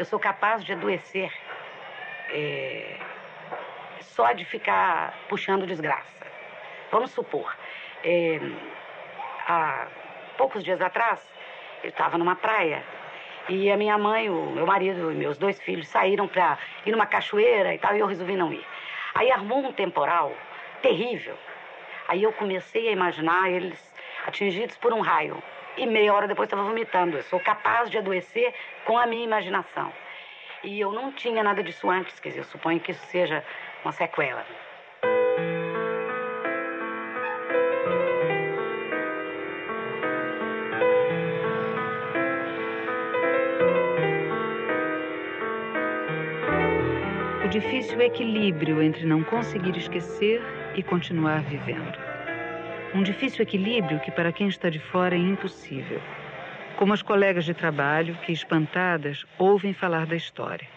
Eu 0.04 0.06
sou 0.06 0.20
capaz 0.20 0.62
de 0.62 0.70
adoecer 0.70 1.32
é, 2.28 2.98
só 4.02 4.32
de 4.32 4.44
ficar 4.44 5.18
puxando 5.30 5.66
desgraça. 5.66 6.26
Vamos 6.92 7.10
supor, 7.10 7.56
é, 8.04 8.38
há 9.48 9.86
poucos 10.36 10.62
dias 10.62 10.82
atrás, 10.82 11.26
eu 11.82 11.88
estava 11.88 12.18
numa 12.18 12.36
praia 12.36 12.84
e 13.48 13.72
a 13.72 13.78
minha 13.78 13.96
mãe, 13.96 14.28
o 14.28 14.50
meu 14.50 14.66
marido 14.66 15.10
e 15.10 15.14
meus 15.14 15.38
dois 15.38 15.58
filhos 15.58 15.88
saíram 15.88 16.28
para 16.28 16.58
ir 16.84 16.92
numa 16.92 17.06
cachoeira 17.06 17.72
e 17.72 17.78
tal, 17.78 17.96
e 17.96 18.00
eu 18.00 18.06
resolvi 18.06 18.36
não 18.36 18.52
ir. 18.52 18.66
Aí 19.14 19.32
armou 19.32 19.60
um 19.60 19.72
temporal 19.72 20.34
terrível. 20.82 21.38
Aí 22.08 22.22
eu 22.22 22.32
comecei 22.34 22.90
a 22.90 22.92
imaginar 22.92 23.50
eles 23.50 23.80
atingidos 24.26 24.76
por 24.76 24.92
um 24.92 25.00
raio. 25.00 25.42
E 25.76 25.86
meia 25.86 26.14
hora 26.14 26.28
depois 26.28 26.46
estava 26.46 26.62
vomitando. 26.62 27.16
Eu 27.16 27.22
sou 27.24 27.40
capaz 27.40 27.90
de 27.90 27.98
adoecer 27.98 28.54
com 28.84 28.96
a 28.96 29.06
minha 29.06 29.24
imaginação. 29.24 29.92
E 30.62 30.80
eu 30.80 30.92
não 30.92 31.12
tinha 31.12 31.42
nada 31.42 31.62
disso 31.62 31.90
antes, 31.90 32.18
quer 32.20 32.30
dizer, 32.30 32.40
eu 32.40 32.44
suponho 32.44 32.80
que 32.80 32.92
isso 32.92 33.04
seja 33.06 33.44
uma 33.84 33.92
sequela. 33.92 34.44
O 47.44 47.48
difícil 47.48 48.00
equilíbrio 48.00 48.82
entre 48.82 49.04
não 49.04 49.22
conseguir 49.22 49.76
esquecer 49.76 50.40
e 50.74 50.82
continuar 50.82 51.42
vivendo. 51.42 52.03
Um 52.94 53.02
difícil 53.02 53.42
equilíbrio 53.42 53.98
que, 53.98 54.12
para 54.12 54.32
quem 54.32 54.46
está 54.46 54.70
de 54.70 54.78
fora, 54.78 55.16
é 55.16 55.18
impossível. 55.18 56.00
Como 56.76 56.92
as 56.94 57.02
colegas 57.02 57.44
de 57.44 57.52
trabalho 57.52 58.14
que, 58.24 58.30
espantadas, 58.30 59.26
ouvem 59.36 59.74
falar 59.74 60.06
da 60.06 60.14
história. 60.14 60.68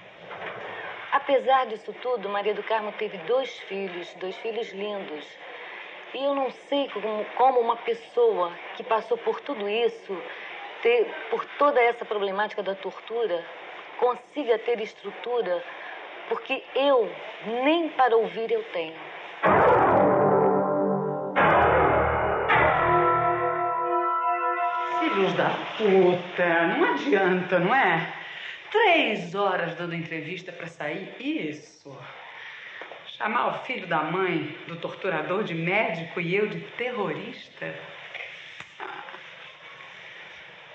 Apesar 1.11 1.67
disso 1.67 1.93
tudo, 2.01 2.27
Maria 2.27 2.55
do 2.55 2.63
Carmo 2.63 2.91
teve 2.93 3.19
dois 3.19 3.59
filhos, 3.69 4.11
dois 4.19 4.35
filhos 4.37 4.73
lindos. 4.73 5.25
E 6.15 6.23
eu 6.23 6.33
não 6.33 6.49
sei 6.49 6.89
como, 6.89 7.23
como 7.35 7.59
uma 7.59 7.75
pessoa 7.75 8.51
que 8.75 8.83
passou 8.83 9.19
por 9.19 9.39
tudo 9.41 9.69
isso, 9.69 10.19
ter, 10.81 11.05
por 11.29 11.45
toda 11.59 11.79
essa 11.79 12.03
problemática 12.03 12.63
da 12.63 12.73
tortura, 12.73 13.45
consiga 13.99 14.57
ter 14.57 14.81
estrutura, 14.81 15.63
porque 16.29 16.63
eu 16.73 17.11
nem 17.63 17.89
para 17.89 18.17
ouvir 18.17 18.49
eu 18.51 18.63
tenho. 18.73 19.06
Puta, 25.77 26.67
não 26.67 26.93
adianta, 26.93 27.59
não 27.59 27.73
é? 27.73 28.13
Três 28.71 29.33
horas 29.33 29.75
dando 29.75 29.95
entrevista 29.95 30.51
para 30.51 30.67
sair, 30.67 31.15
isso. 31.19 31.97
Chamar 33.17 33.47
o 33.47 33.65
filho 33.65 33.87
da 33.87 34.03
mãe 34.03 34.57
do 34.67 34.75
torturador 34.75 35.43
de 35.43 35.53
médico 35.53 36.21
e 36.21 36.35
eu 36.35 36.47
de 36.47 36.59
terrorista. 36.77 37.73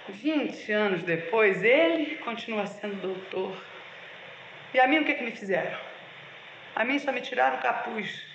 Vinte 0.08 0.72
anos 0.72 1.02
depois, 1.02 1.62
ele 1.62 2.16
continua 2.16 2.66
sendo 2.66 3.00
doutor. 3.00 3.56
E 4.74 4.80
a 4.80 4.88
mim 4.88 4.98
o 4.98 5.04
que, 5.04 5.12
é 5.12 5.14
que 5.14 5.24
me 5.24 5.30
fizeram? 5.30 5.78
A 6.74 6.84
mim 6.84 6.98
só 6.98 7.12
me 7.12 7.20
tiraram 7.20 7.58
o 7.58 7.62
capuz. 7.62 8.26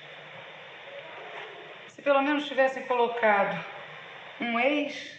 Se 1.87 2.01
pelo 2.01 2.21
menos 2.21 2.47
tivessem 2.47 2.83
colocado 2.83 3.65
um 4.39 4.59
ex, 4.59 5.17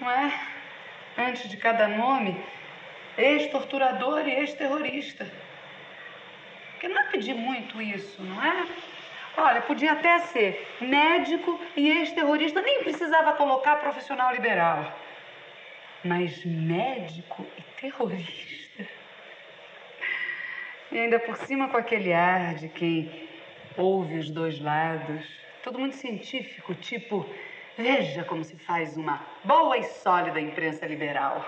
não 0.00 0.10
é? 0.10 0.32
Antes 1.18 1.48
de 1.48 1.56
cada 1.56 1.88
nome, 1.88 2.36
ex-torturador 3.16 4.26
e 4.26 4.32
ex-terrorista. 4.32 5.26
Porque 6.72 6.88
não 6.88 7.00
é 7.00 7.04
pedir 7.04 7.34
muito 7.34 7.80
isso, 7.80 8.22
não 8.22 8.44
é? 8.44 8.66
Olha, 9.38 9.60
podia 9.62 9.92
até 9.92 10.18
ser 10.18 10.66
médico 10.80 11.60
e 11.76 11.90
ex-terrorista, 11.90 12.62
nem 12.62 12.82
precisava 12.82 13.34
colocar 13.34 13.76
profissional 13.76 14.32
liberal. 14.32 14.92
Mas 16.04 16.44
médico 16.44 17.46
e 17.58 17.62
terrorista. 17.80 18.86
E 20.92 20.98
ainda 20.98 21.18
por 21.18 21.36
cima 21.36 21.68
com 21.68 21.76
aquele 21.76 22.12
ar 22.12 22.54
de 22.54 22.68
quem 22.68 23.28
ouve 23.76 24.18
os 24.18 24.30
dois 24.30 24.60
lados. 24.60 25.26
Todo 25.62 25.78
muito 25.78 25.96
científico, 25.96 26.74
tipo, 26.74 27.28
veja 27.76 28.24
como 28.24 28.42
se 28.42 28.56
faz 28.56 28.96
uma 28.96 29.24
boa 29.44 29.76
e 29.76 29.84
sólida 29.84 30.40
imprensa 30.40 30.86
liberal. 30.86 31.44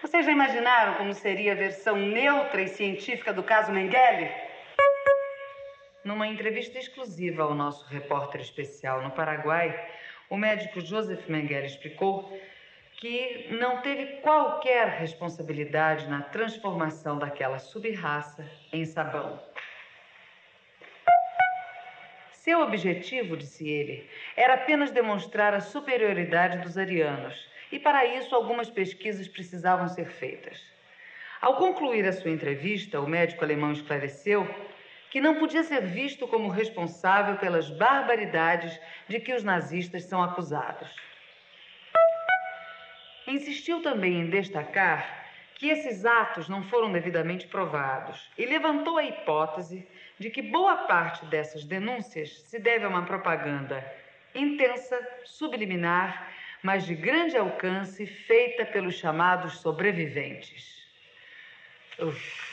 Vocês 0.00 0.24
já 0.24 0.32
imaginaram 0.32 0.94
como 0.94 1.12
seria 1.12 1.52
a 1.52 1.56
versão 1.56 1.96
neutra 1.96 2.62
e 2.62 2.68
científica 2.68 3.32
do 3.32 3.42
caso 3.42 3.70
Mengele? 3.70 4.30
Numa 6.02 6.26
entrevista 6.26 6.78
exclusiva 6.78 7.42
ao 7.42 7.54
nosso 7.54 7.86
repórter 7.86 8.40
especial 8.40 9.02
no 9.02 9.10
Paraguai, 9.10 9.78
o 10.30 10.36
médico 10.38 10.80
Joseph 10.80 11.28
Mengele 11.28 11.66
explicou 11.66 12.40
que 12.96 13.48
não 13.50 13.82
teve 13.82 14.20
qualquer 14.22 14.88
responsabilidade 14.88 16.08
na 16.08 16.22
transformação 16.22 17.18
daquela 17.18 17.58
subraça 17.58 18.48
em 18.72 18.86
sabão. 18.86 19.38
Seu 22.40 22.62
objetivo, 22.62 23.36
disse 23.36 23.68
ele, 23.68 24.08
era 24.34 24.54
apenas 24.54 24.90
demonstrar 24.90 25.52
a 25.52 25.60
superioridade 25.60 26.56
dos 26.60 26.78
arianos, 26.78 27.46
e 27.70 27.78
para 27.78 28.06
isso 28.06 28.34
algumas 28.34 28.70
pesquisas 28.70 29.28
precisavam 29.28 29.86
ser 29.88 30.06
feitas. 30.06 30.58
Ao 31.38 31.56
concluir 31.56 32.06
a 32.06 32.12
sua 32.14 32.30
entrevista, 32.30 32.98
o 32.98 33.06
médico 33.06 33.44
alemão 33.44 33.72
esclareceu 33.72 34.48
que 35.10 35.20
não 35.20 35.34
podia 35.34 35.62
ser 35.62 35.82
visto 35.82 36.26
como 36.26 36.48
responsável 36.48 37.36
pelas 37.36 37.68
barbaridades 37.68 38.80
de 39.06 39.20
que 39.20 39.34
os 39.34 39.44
nazistas 39.44 40.04
são 40.04 40.22
acusados. 40.22 40.96
Insistiu 43.26 43.82
também 43.82 44.14
em 44.14 44.30
destacar 44.30 45.26
que 45.56 45.68
esses 45.68 46.06
atos 46.06 46.48
não 46.48 46.62
foram 46.62 46.90
devidamente 46.90 47.46
provados 47.48 48.30
e 48.38 48.46
levantou 48.46 48.96
a 48.96 49.04
hipótese 49.04 49.86
de 50.20 50.28
que 50.28 50.42
boa 50.42 50.76
parte 50.76 51.24
dessas 51.24 51.64
denúncias 51.64 52.42
se 52.42 52.58
deve 52.58 52.84
a 52.84 52.88
uma 52.88 53.06
propaganda 53.06 53.82
intensa, 54.34 54.94
subliminar, 55.24 56.30
mas 56.62 56.84
de 56.84 56.94
grande 56.94 57.38
alcance, 57.38 58.06
feita 58.06 58.66
pelos 58.66 58.96
chamados 58.96 59.60
sobreviventes. 59.60 60.84
Uf. 61.98 62.50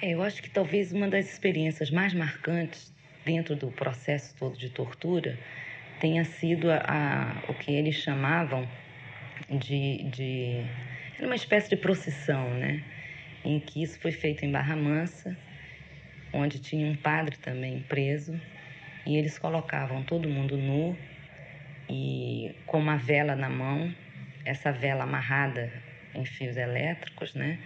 É, 0.00 0.10
eu 0.10 0.22
acho 0.22 0.40
que 0.40 0.50
talvez 0.50 0.92
uma 0.92 1.08
das 1.08 1.26
experiências 1.26 1.90
mais 1.90 2.14
marcantes 2.14 2.94
dentro 3.24 3.56
do 3.56 3.72
processo 3.72 4.36
todo 4.36 4.56
de 4.56 4.70
tortura 4.70 5.36
tenha 6.00 6.24
sido 6.24 6.70
a, 6.70 6.78
a 6.86 7.50
o 7.50 7.54
que 7.54 7.72
eles 7.72 7.96
chamavam 7.96 8.68
de, 9.48 10.02
de 10.04 10.64
uma 11.20 11.34
espécie 11.34 11.70
de 11.70 11.76
procissão, 11.76 12.50
né? 12.54 12.82
Em 13.44 13.60
que 13.60 13.82
isso 13.82 13.98
foi 14.00 14.12
feito 14.12 14.44
em 14.44 14.50
Barra 14.50 14.76
Mansa, 14.76 15.36
onde 16.32 16.58
tinha 16.58 16.86
um 16.86 16.96
padre 16.96 17.36
também 17.36 17.80
preso, 17.88 18.38
e 19.06 19.16
eles 19.16 19.38
colocavam 19.38 20.02
todo 20.02 20.28
mundo 20.28 20.56
nu 20.56 20.96
e 21.88 22.54
com 22.66 22.78
uma 22.78 22.96
vela 22.96 23.36
na 23.36 23.48
mão, 23.48 23.94
essa 24.44 24.72
vela 24.72 25.04
amarrada 25.04 25.72
em 26.14 26.24
fios 26.24 26.56
elétricos, 26.56 27.34
né? 27.34 27.58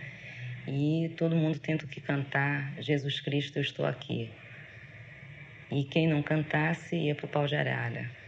E 0.69 1.13
todo 1.17 1.35
mundo 1.35 1.59
tendo 1.59 1.87
que 1.87 2.01
cantar 2.01 2.75
Jesus 2.81 3.21
Cristo, 3.21 3.57
eu 3.57 3.63
estou 3.63 3.87
aqui. 3.87 4.31
E 5.71 5.85
quem 5.85 6.07
não 6.07 6.23
cantasse 6.23 6.97
ia 6.97 7.15
para 7.15 7.27
o 7.27 7.29
pau 7.29 7.47
de 7.47 7.57
arara. 7.57 8.20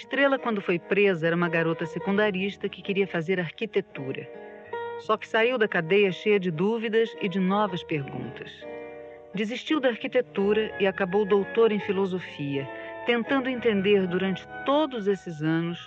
Estrela, 0.00 0.38
quando 0.38 0.62
foi 0.62 0.78
presa, 0.78 1.26
era 1.26 1.36
uma 1.36 1.50
garota 1.50 1.84
secundarista 1.84 2.70
que 2.70 2.80
queria 2.80 3.06
fazer 3.06 3.38
arquitetura. 3.38 4.26
Só 5.00 5.14
que 5.18 5.28
saiu 5.28 5.58
da 5.58 5.68
cadeia 5.68 6.10
cheia 6.10 6.40
de 6.40 6.50
dúvidas 6.50 7.14
e 7.20 7.28
de 7.28 7.38
novas 7.38 7.82
perguntas. 7.82 8.50
Desistiu 9.34 9.78
da 9.78 9.90
arquitetura 9.90 10.74
e 10.80 10.86
acabou 10.86 11.26
doutor 11.26 11.70
em 11.70 11.78
filosofia, 11.80 12.66
tentando 13.04 13.50
entender 13.50 14.06
durante 14.06 14.48
todos 14.64 15.06
esses 15.06 15.42
anos 15.42 15.78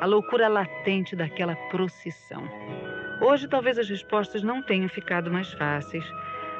a 0.00 0.06
loucura 0.06 0.48
latente 0.48 1.14
daquela 1.14 1.54
procissão. 1.70 2.48
Hoje, 3.20 3.46
talvez 3.46 3.78
as 3.78 3.90
respostas 3.90 4.42
não 4.42 4.62
tenham 4.62 4.88
ficado 4.88 5.30
mais 5.30 5.52
fáceis, 5.52 6.04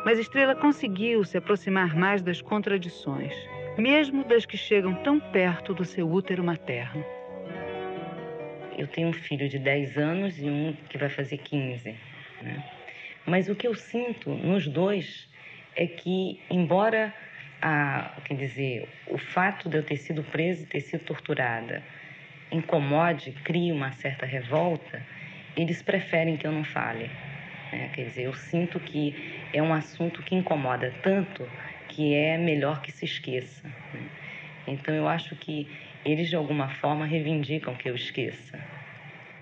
mas 0.05 0.19
Estrela 0.19 0.55
conseguiu 0.55 1.25
se 1.25 1.39
aproximar 1.39 1.97
mais 1.97 2.21
das 2.21 2.43
contradições, 2.43 3.35
mesmo 3.79 4.25
das 4.25 4.45
que 4.45 4.57
chegam 4.57 4.93
tão 5.05 5.21
perto 5.21 5.73
do 5.73 5.85
seu 5.85 6.11
útero 6.11 6.43
materno. 6.43 7.05
Eu 8.77 8.89
tenho 8.89 9.09
um 9.09 9.13
filho 9.13 9.49
de 9.49 9.59
10 9.59 9.97
anos 9.97 10.39
e 10.39 10.51
um 10.51 10.77
que 10.89 10.99
vai 10.99 11.09
fazer 11.09 11.39
15. 11.39 11.95
Né? 12.43 12.65
Mas 13.25 13.49
o 13.49 13.55
que 13.55 13.69
eu 13.69 13.75
sinto 13.75 14.31
nos 14.31 14.67
dois 14.67 15.29
é 15.77 15.87
que, 15.87 16.41
embora 16.51 17.15
a, 17.63 18.17
quer 18.25 18.35
dizer, 18.35 18.89
o 19.07 19.17
fato 19.17 19.69
de 19.69 19.79
eu 19.79 19.83
ter 19.83 19.97
sido 19.97 20.25
presa 20.25 20.65
e 20.65 20.67
ter 20.67 20.81
sido 20.81 21.05
torturada 21.05 21.83
incomode, 22.51 23.33
crie 23.45 23.71
uma 23.71 23.93
certa 23.93 24.27
revolta, 24.27 25.05
eles 25.57 25.83
preferem 25.83 26.37
que 26.37 26.47
eu 26.47 26.53
não 26.53 26.65
fale. 26.65 27.11
Né? 27.73 27.91
Quer 27.95 28.05
dizer, 28.07 28.23
eu 28.25 28.35
sinto 28.35 28.81
que 28.81 29.15
é 29.53 29.63
um 29.63 29.73
assunto 29.73 30.23
que 30.23 30.35
incomoda 30.35 30.93
tanto 31.03 31.47
que 31.99 32.15
é 32.15 32.39
melhor 32.39 32.81
que 32.81 32.93
se 32.93 33.05
esqueça. 33.05 33.69
Então 34.69 34.95
eu 34.95 35.09
acho 35.09 35.35
que 35.35 35.69
eles 36.05 36.29
de 36.29 36.37
alguma 36.37 36.69
forma 36.69 37.05
reivindicam 37.05 37.75
que 37.75 37.91
eu 37.91 37.97
esqueça. 37.97 38.57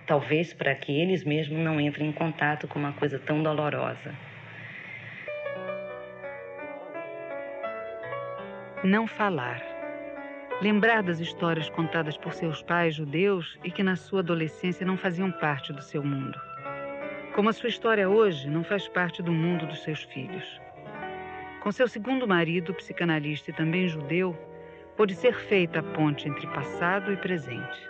Talvez 0.07 0.55
para 0.55 0.75
que 0.75 0.90
eles 0.90 1.23
mesmos 1.23 1.59
não 1.59 1.79
entrem 1.79 2.09
em 2.09 2.12
contato 2.12 2.66
com 2.66 2.79
uma 2.79 2.95
coisa 2.95 3.19
tão 3.19 3.42
dolorosa. 3.42 4.14
Não 8.83 9.07
falar. 9.07 9.62
Lembrar 10.62 11.03
das 11.03 11.21
histórias 11.21 11.69
contadas 11.69 12.16
por 12.16 12.33
seus 12.33 12.62
pais 12.62 12.95
judeus 12.95 13.59
e 13.64 13.71
que 13.71 13.83
na 13.83 13.97
sua 13.97 14.21
adolescência 14.21 14.87
não 14.87 14.97
faziam 14.97 15.31
parte 15.31 15.75
do 15.75 15.83
seu 15.83 16.03
mundo. 16.03 16.40
Como 17.35 17.51
a 17.51 17.53
sua 17.53 17.69
história 17.69 18.09
hoje 18.09 18.49
não 18.49 18.64
faz 18.64 18.88
parte 18.88 19.23
do 19.23 19.31
mundo 19.31 19.66
dos 19.66 19.83
seus 19.83 20.05
filhos. 20.05 20.65
Com 21.66 21.72
seu 21.72 21.88
segundo 21.88 22.29
marido, 22.29 22.72
psicanalista 22.72 23.50
e 23.50 23.52
também 23.52 23.88
judeu, 23.88 24.38
pôde 24.96 25.16
ser 25.16 25.35
feita 25.35 25.81
a 25.81 25.83
ponte 25.83 26.29
entre 26.29 26.46
passado 26.46 27.12
e 27.12 27.16
presente. 27.16 27.81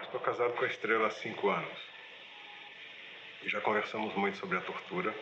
Estou 0.00 0.20
casado 0.20 0.52
com 0.52 0.64
a 0.64 0.68
Estrela 0.68 1.08
há 1.08 1.10
cinco 1.10 1.48
anos. 1.48 1.78
E 3.42 3.48
já 3.48 3.60
conversamos 3.62 4.14
muito 4.14 4.38
sobre 4.38 4.56
a 4.56 4.60
tortura. 4.60 5.12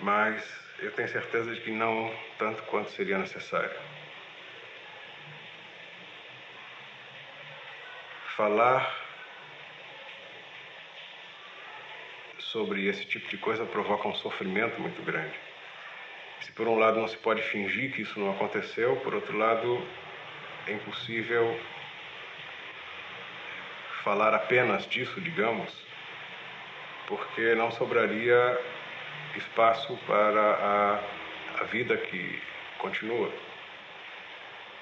Mas 0.00 0.44
eu 0.80 0.90
tenho 0.90 1.08
certeza 1.08 1.54
de 1.54 1.60
que 1.60 1.70
não 1.70 2.12
tanto 2.36 2.64
quanto 2.64 2.90
seria 2.90 3.16
necessário. 3.16 3.78
Falar 8.34 9.07
sobre 12.52 12.86
esse 12.86 13.04
tipo 13.04 13.28
de 13.28 13.36
coisa 13.36 13.64
provoca 13.64 14.08
um 14.08 14.14
sofrimento 14.14 14.80
muito 14.80 15.02
grande. 15.02 15.38
Se 16.40 16.52
por 16.52 16.66
um 16.66 16.78
lado 16.78 16.98
não 16.98 17.08
se 17.08 17.16
pode 17.16 17.42
fingir 17.42 17.92
que 17.92 18.02
isso 18.02 18.18
não 18.18 18.30
aconteceu, 18.30 18.96
por 18.96 19.14
outro 19.14 19.36
lado 19.36 19.82
é 20.66 20.72
impossível 20.72 21.58
falar 24.02 24.32
apenas 24.34 24.86
disso, 24.86 25.20
digamos, 25.20 25.70
porque 27.06 27.54
não 27.54 27.70
sobraria 27.70 28.58
espaço 29.36 29.98
para 30.06 30.40
a, 30.40 31.60
a 31.60 31.64
vida 31.64 31.96
que 31.96 32.40
continua. 32.78 33.30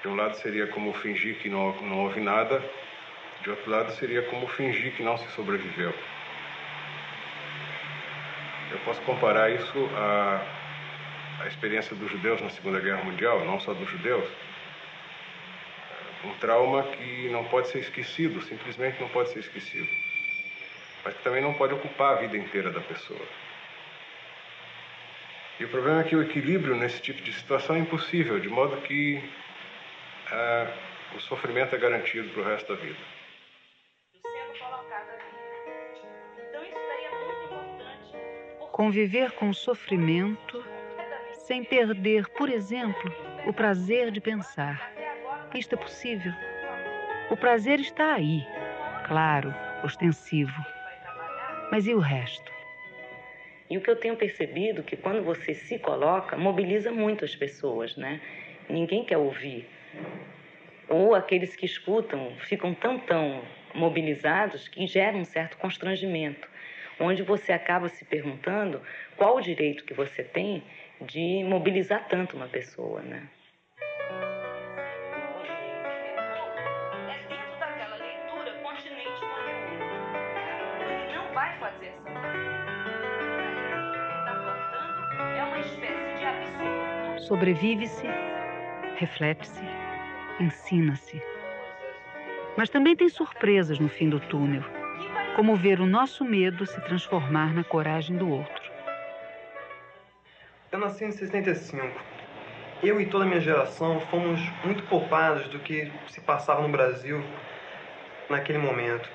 De 0.01 0.07
um 0.07 0.15
lado 0.15 0.35
seria 0.35 0.67
como 0.67 0.93
fingir 0.93 1.35
que 1.39 1.49
não, 1.49 1.73
não 1.81 2.05
houve 2.05 2.21
nada, 2.21 2.63
de 3.41 3.49
outro 3.49 3.69
lado 3.69 3.91
seria 3.93 4.21
como 4.23 4.47
fingir 4.47 4.95
que 4.95 5.03
não 5.03 5.17
se 5.17 5.27
sobreviveu. 5.31 5.93
Eu 8.69 8.79
posso 8.79 9.01
comparar 9.03 9.49
isso 9.49 9.89
à, 9.95 10.45
à 11.41 11.47
experiência 11.47 11.95
dos 11.95 12.11
judeus 12.11 12.41
na 12.41 12.49
Segunda 12.49 12.79
Guerra 12.79 13.03
Mundial, 13.03 13.45
não 13.45 13.59
só 13.59 13.73
dos 13.73 13.89
judeus. 13.89 14.27
Um 16.25 16.33
trauma 16.39 16.83
que 16.83 17.29
não 17.29 17.45
pode 17.45 17.69
ser 17.69 17.79
esquecido, 17.79 18.41
simplesmente 18.41 18.99
não 18.99 19.07
pode 19.09 19.29
ser 19.29 19.39
esquecido. 19.39 19.87
Mas 21.05 21.15
que 21.15 21.23
também 21.23 21.41
não 21.41 21.53
pode 21.53 21.73
ocupar 21.73 22.17
a 22.17 22.19
vida 22.19 22.35
inteira 22.35 22.69
da 22.69 22.81
pessoa. 22.81 23.25
E 25.59 25.63
o 25.63 25.69
problema 25.69 26.01
é 26.01 26.03
que 26.03 26.15
o 26.15 26.21
equilíbrio 26.21 26.75
nesse 26.75 27.01
tipo 27.01 27.21
de 27.21 27.31
situação 27.31 27.75
é 27.75 27.79
impossível, 27.79 28.39
de 28.39 28.49
modo 28.49 28.81
que 28.81 29.23
uh, 30.31 31.15
o 31.15 31.21
sofrimento 31.21 31.73
é 31.73 31.79
garantido 31.79 32.29
para 32.29 32.41
o 32.41 32.45
resto 32.45 32.75
da 32.75 32.79
vida. 32.79 33.16
Conviver 38.77 39.31
com 39.31 39.49
o 39.49 39.55
sofrimento 39.55 40.63
sem 41.31 41.63
perder, 41.63 42.29
por 42.29 42.47
exemplo, 42.47 43.11
o 43.47 43.51
prazer 43.51 44.11
de 44.11 44.21
pensar. 44.21 44.93
Isto 45.55 45.73
é 45.73 45.77
possível. 45.79 46.31
O 47.31 47.35
prazer 47.35 47.79
está 47.79 48.13
aí, 48.13 48.45
claro, 49.07 49.51
ostensivo. 49.83 50.53
Mas 51.71 51.87
e 51.87 51.95
o 51.95 51.97
resto? 51.97 52.51
E 53.67 53.79
o 53.79 53.81
que 53.81 53.89
eu 53.89 53.95
tenho 53.95 54.15
percebido 54.15 54.81
é 54.81 54.83
que 54.83 54.95
quando 54.95 55.23
você 55.23 55.55
se 55.55 55.79
coloca, 55.79 56.37
mobiliza 56.37 56.91
muito 56.91 57.25
as 57.25 57.35
pessoas, 57.35 57.97
né? 57.97 58.21
Ninguém 58.69 59.03
quer 59.03 59.17
ouvir. 59.17 59.67
Ou 60.87 61.15
aqueles 61.15 61.55
que 61.55 61.65
escutam 61.65 62.31
ficam 62.41 62.75
tão, 62.75 62.99
tão 62.99 63.41
mobilizados 63.73 64.67
que 64.67 64.85
geram 64.85 65.21
um 65.21 65.25
certo 65.25 65.57
constrangimento 65.57 66.47
onde 66.99 67.23
você 67.23 67.51
acaba 67.51 67.89
se 67.89 68.03
perguntando 68.05 68.81
qual 69.15 69.35
o 69.35 69.41
direito 69.41 69.83
que 69.83 69.93
você 69.93 70.23
tem 70.23 70.63
de 71.01 71.43
mobilizar 71.43 72.07
tanto 72.07 72.35
uma 72.35 72.47
pessoa, 72.47 73.01
né? 73.01 73.27
É 77.09 77.19
dentro 77.29 77.59
daquela 77.59 77.97
leitura 77.97 78.51
continente 78.63 79.21
Ele 80.81 81.13
não 81.13 81.33
vai 81.33 81.57
fazer 81.59 81.87
essa 81.87 82.09
está 84.19 84.33
plantando 84.33 85.37
é 85.37 85.43
uma 85.43 85.59
espécie 85.59 86.17
de 86.17 86.25
absurdo. 86.25 87.19
Sobrevive-se, 87.21 88.07
reflete-se, 88.95 89.63
ensina-se. 90.39 91.21
Mas 92.57 92.69
também 92.69 92.95
tem 92.95 93.07
surpresas 93.07 93.77
no 93.77 93.87
fim 93.87 94.09
do 94.09 94.19
túnel 94.19 94.76
como 95.37 95.55
ver 95.55 95.79
o 95.79 95.85
nosso 95.85 96.25
medo 96.25 96.65
se 96.65 96.81
transformar 96.81 97.53
na 97.53 97.63
coragem 97.63 98.17
do 98.17 98.27
outro. 98.27 98.71
Eu 100.71 100.79
nasci 100.79 101.05
em 101.05 101.11
65. 101.11 101.87
Eu 102.81 102.99
e 102.99 103.05
toda 103.05 103.23
a 103.23 103.27
minha 103.27 103.39
geração 103.39 103.99
fomos 104.09 104.39
muito 104.65 104.81
poupados 104.85 105.47
do 105.49 105.59
que 105.59 105.91
se 106.07 106.19
passava 106.21 106.63
no 106.63 106.69
Brasil 106.69 107.23
naquele 108.27 108.57
momento. 108.57 109.07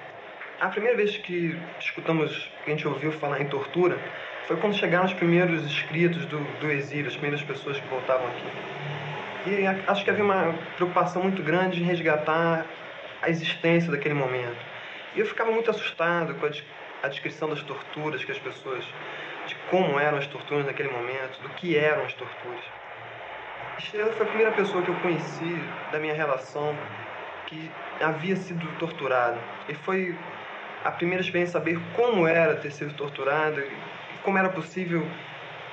A 0.61 0.69
primeira 0.69 0.97
vez 0.97 1.17
que 1.17 1.59
escutamos, 1.81 2.49
que 2.65 2.71
a 2.71 2.75
gente 2.77 2.87
ouviu 2.87 3.11
falar 3.11 3.41
em 3.41 3.49
tortura, 3.49 3.99
foi 4.47 4.57
quando 4.59 4.77
chegaram 4.77 5.07
os 5.07 5.15
primeiros 5.15 5.65
escritos 5.65 6.25
do, 6.27 6.39
do 6.61 6.71
exílio, 6.71 7.09
as 7.09 7.15
primeiras 7.15 7.43
pessoas 7.43 7.81
que 7.81 7.89
voltavam 7.89 8.29
aqui. 8.29 9.51
E 9.51 9.67
acho 9.67 10.05
que 10.05 10.11
havia 10.11 10.23
uma 10.23 10.55
preocupação 10.77 11.25
muito 11.25 11.43
grande 11.43 11.83
em 11.83 11.85
resgatar 11.85 12.65
a 13.21 13.29
existência 13.29 13.91
daquele 13.91 14.15
momento. 14.15 14.72
E 15.15 15.21
eu 15.21 15.27
ficava 15.27 15.51
muito 15.51 15.71
assustado 15.71 16.35
com 16.35 16.47
a, 16.47 16.51
a 17.03 17.09
descrição 17.09 17.49
das 17.49 17.63
torturas 17.63 18.25
que 18.25 18.33
as 18.33 18.39
pessoas, 18.39 18.85
de 19.47 19.55
como 19.71 19.99
eram 19.99 20.19
as 20.19 20.27
torturas 20.27 20.65
naquele 20.65 20.91
momento, 20.91 21.41
do 21.43 21.49
que 21.51 21.77
eram 21.77 22.05
as 22.05 22.13
torturas. 22.15 22.65
Estrela 23.79 24.13
foi 24.13 24.27
a 24.27 24.29
primeira 24.29 24.53
pessoa 24.53 24.83
que 24.83 24.91
eu 24.91 24.97
conheci 24.97 25.59
da 25.91 25.99
minha 25.99 26.15
relação 26.15 26.77
que 27.47 27.71
havia 28.01 28.37
sido 28.37 28.67
torturada. 28.79 29.39
E 29.69 29.75
foi 29.75 30.17
a 30.85 30.91
primeira 30.91 31.23
experiência 31.23 31.53
saber 31.53 31.79
como 31.95 32.27
era 32.27 32.55
ter 32.57 32.71
sido 32.71 32.95
torturado 32.95 33.61
e 33.61 34.19
como 34.23 34.39
era 34.39 34.49
possível 34.49 35.07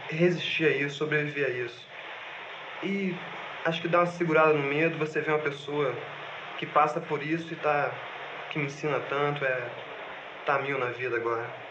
resistir 0.10 0.66
a 0.66 0.70
isso, 0.70 0.98
sobreviver 0.98 1.46
a 1.46 1.50
isso. 1.50 1.88
E 2.84 3.16
acho 3.66 3.82
que 3.82 3.88
dá 3.88 4.00
uma 4.00 4.08
segurada 4.08 4.54
no 4.54 4.64
medo, 4.64 4.98
você 4.98 5.22
vê 5.22 5.32
uma 5.32 5.40
pessoa 5.40 5.94
que 6.58 6.66
passa 6.66 7.00
por 7.00 7.24
isso 7.24 7.54
e 7.54 7.56
está 7.56 7.92
que 8.50 8.58
me 8.58 8.66
ensina 8.66 9.00
tanto 9.02 9.46
é 9.46 9.70
tá 10.46 10.60
mil 10.60 10.80
na 10.80 10.88
vida 10.88 11.16
agora. 11.18 11.70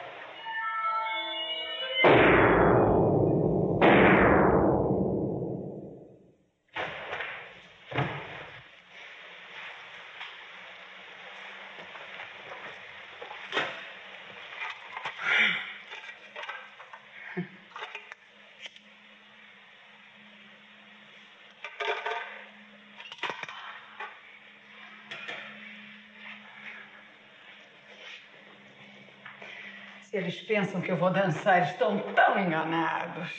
Se 30.07 30.07
eles 30.18 30.40
pensam 30.40 30.80
que 30.80 30.90
eu 30.90 30.96
vou 30.96 31.10
dançar, 31.10 31.62
estão 31.62 31.98
tão 32.12 32.38
enganados. 32.38 33.30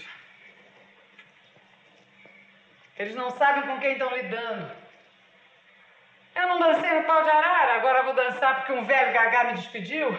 Eles 2.98 3.16
não 3.16 3.30
sabem 3.32 3.64
com 3.64 3.80
quem 3.80 3.94
estão 3.94 4.16
lidando. 4.16 4.72
Eu 6.36 6.48
não 6.48 6.60
dancei 6.60 6.90
no 6.92 7.04
pau 7.04 7.24
de 7.24 7.30
arara, 7.30 7.74
agora 7.76 8.04
vou 8.04 8.14
dançar 8.14 8.56
porque 8.58 8.72
um 8.72 8.86
velho 8.86 9.14
gagá 9.14 9.46
me 9.46 9.54
despediu. 9.54 10.18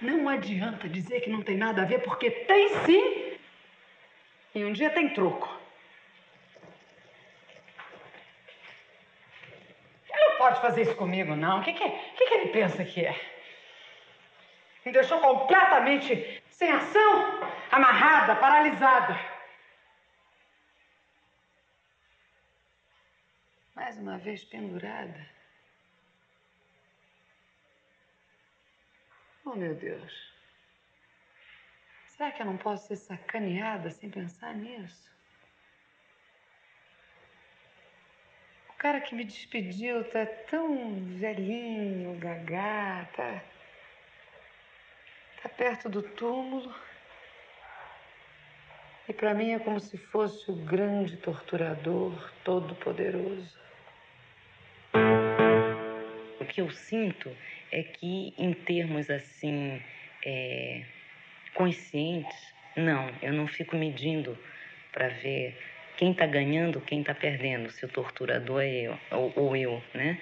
Não 0.00 0.28
adianta 0.28 0.88
dizer 0.88 1.20
que 1.20 1.30
não 1.30 1.42
tem 1.42 1.56
nada 1.56 1.82
a 1.82 1.84
ver, 1.84 2.00
porque 2.00 2.30
tem 2.30 2.68
sim. 2.84 3.38
E 4.54 4.64
um 4.64 4.72
dia 4.72 4.90
tem 4.90 5.08
troco. 5.10 5.48
Ele 10.08 10.28
não 10.28 10.36
pode 10.56 10.60
fazer 10.60 10.82
isso 10.82 10.96
comigo, 10.96 11.36
não. 11.36 11.60
O 11.60 11.62
que, 11.62 11.72
que, 11.72 11.90
que, 11.90 12.26
que 12.26 12.34
ele 12.34 12.52
pensa 12.52 12.84
que 12.84 13.04
é? 13.04 13.14
Me 14.84 14.92
deixou 14.92 15.20
completamente 15.20 16.42
sem 16.50 16.70
ação, 16.70 17.40
amarrada, 17.70 18.36
paralisada. 18.36 19.18
Mais 23.74 23.98
uma 23.98 24.16
vez 24.18 24.44
pendurada. 24.44 25.28
Oh, 29.44 29.54
meu 29.54 29.74
Deus. 29.74 30.34
Será 32.06 32.30
que 32.32 32.40
eu 32.40 32.46
não 32.46 32.56
posso 32.56 32.86
ser 32.88 32.96
sacaneada 32.96 33.90
sem 33.90 34.10
pensar 34.10 34.54
nisso? 34.54 35.14
O 38.76 38.78
cara 38.78 39.00
que 39.00 39.14
me 39.14 39.24
despediu 39.24 40.04
tá 40.04 40.26
tão 40.50 41.02
velhinho, 41.16 42.14
gagá, 42.18 43.08
tá, 43.16 43.42
tá 45.42 45.48
perto 45.48 45.88
do 45.88 46.02
túmulo. 46.02 46.72
E 49.08 49.14
para 49.14 49.32
mim 49.32 49.52
é 49.52 49.58
como 49.58 49.80
se 49.80 49.96
fosse 49.96 50.50
o 50.50 50.54
grande 50.54 51.16
torturador 51.16 52.12
todo-poderoso. 52.44 53.58
O 56.38 56.44
que 56.44 56.60
eu 56.60 56.70
sinto 56.70 57.34
é 57.72 57.82
que, 57.82 58.34
em 58.36 58.52
termos 58.52 59.08
assim, 59.08 59.82
é, 60.22 60.84
conscientes, 61.54 62.54
não, 62.76 63.08
eu 63.22 63.32
não 63.32 63.48
fico 63.48 63.74
medindo 63.74 64.38
para 64.92 65.08
ver 65.08 65.56
quem 65.96 66.12
está 66.12 66.26
ganhando, 66.26 66.80
quem 66.80 67.00
está 67.00 67.14
perdendo, 67.14 67.70
se 67.70 67.84
o 67.84 67.88
torturador 67.88 68.62
é 68.62 68.68
eu 68.68 68.98
ou, 69.10 69.32
ou 69.36 69.56
eu, 69.56 69.82
né? 69.94 70.18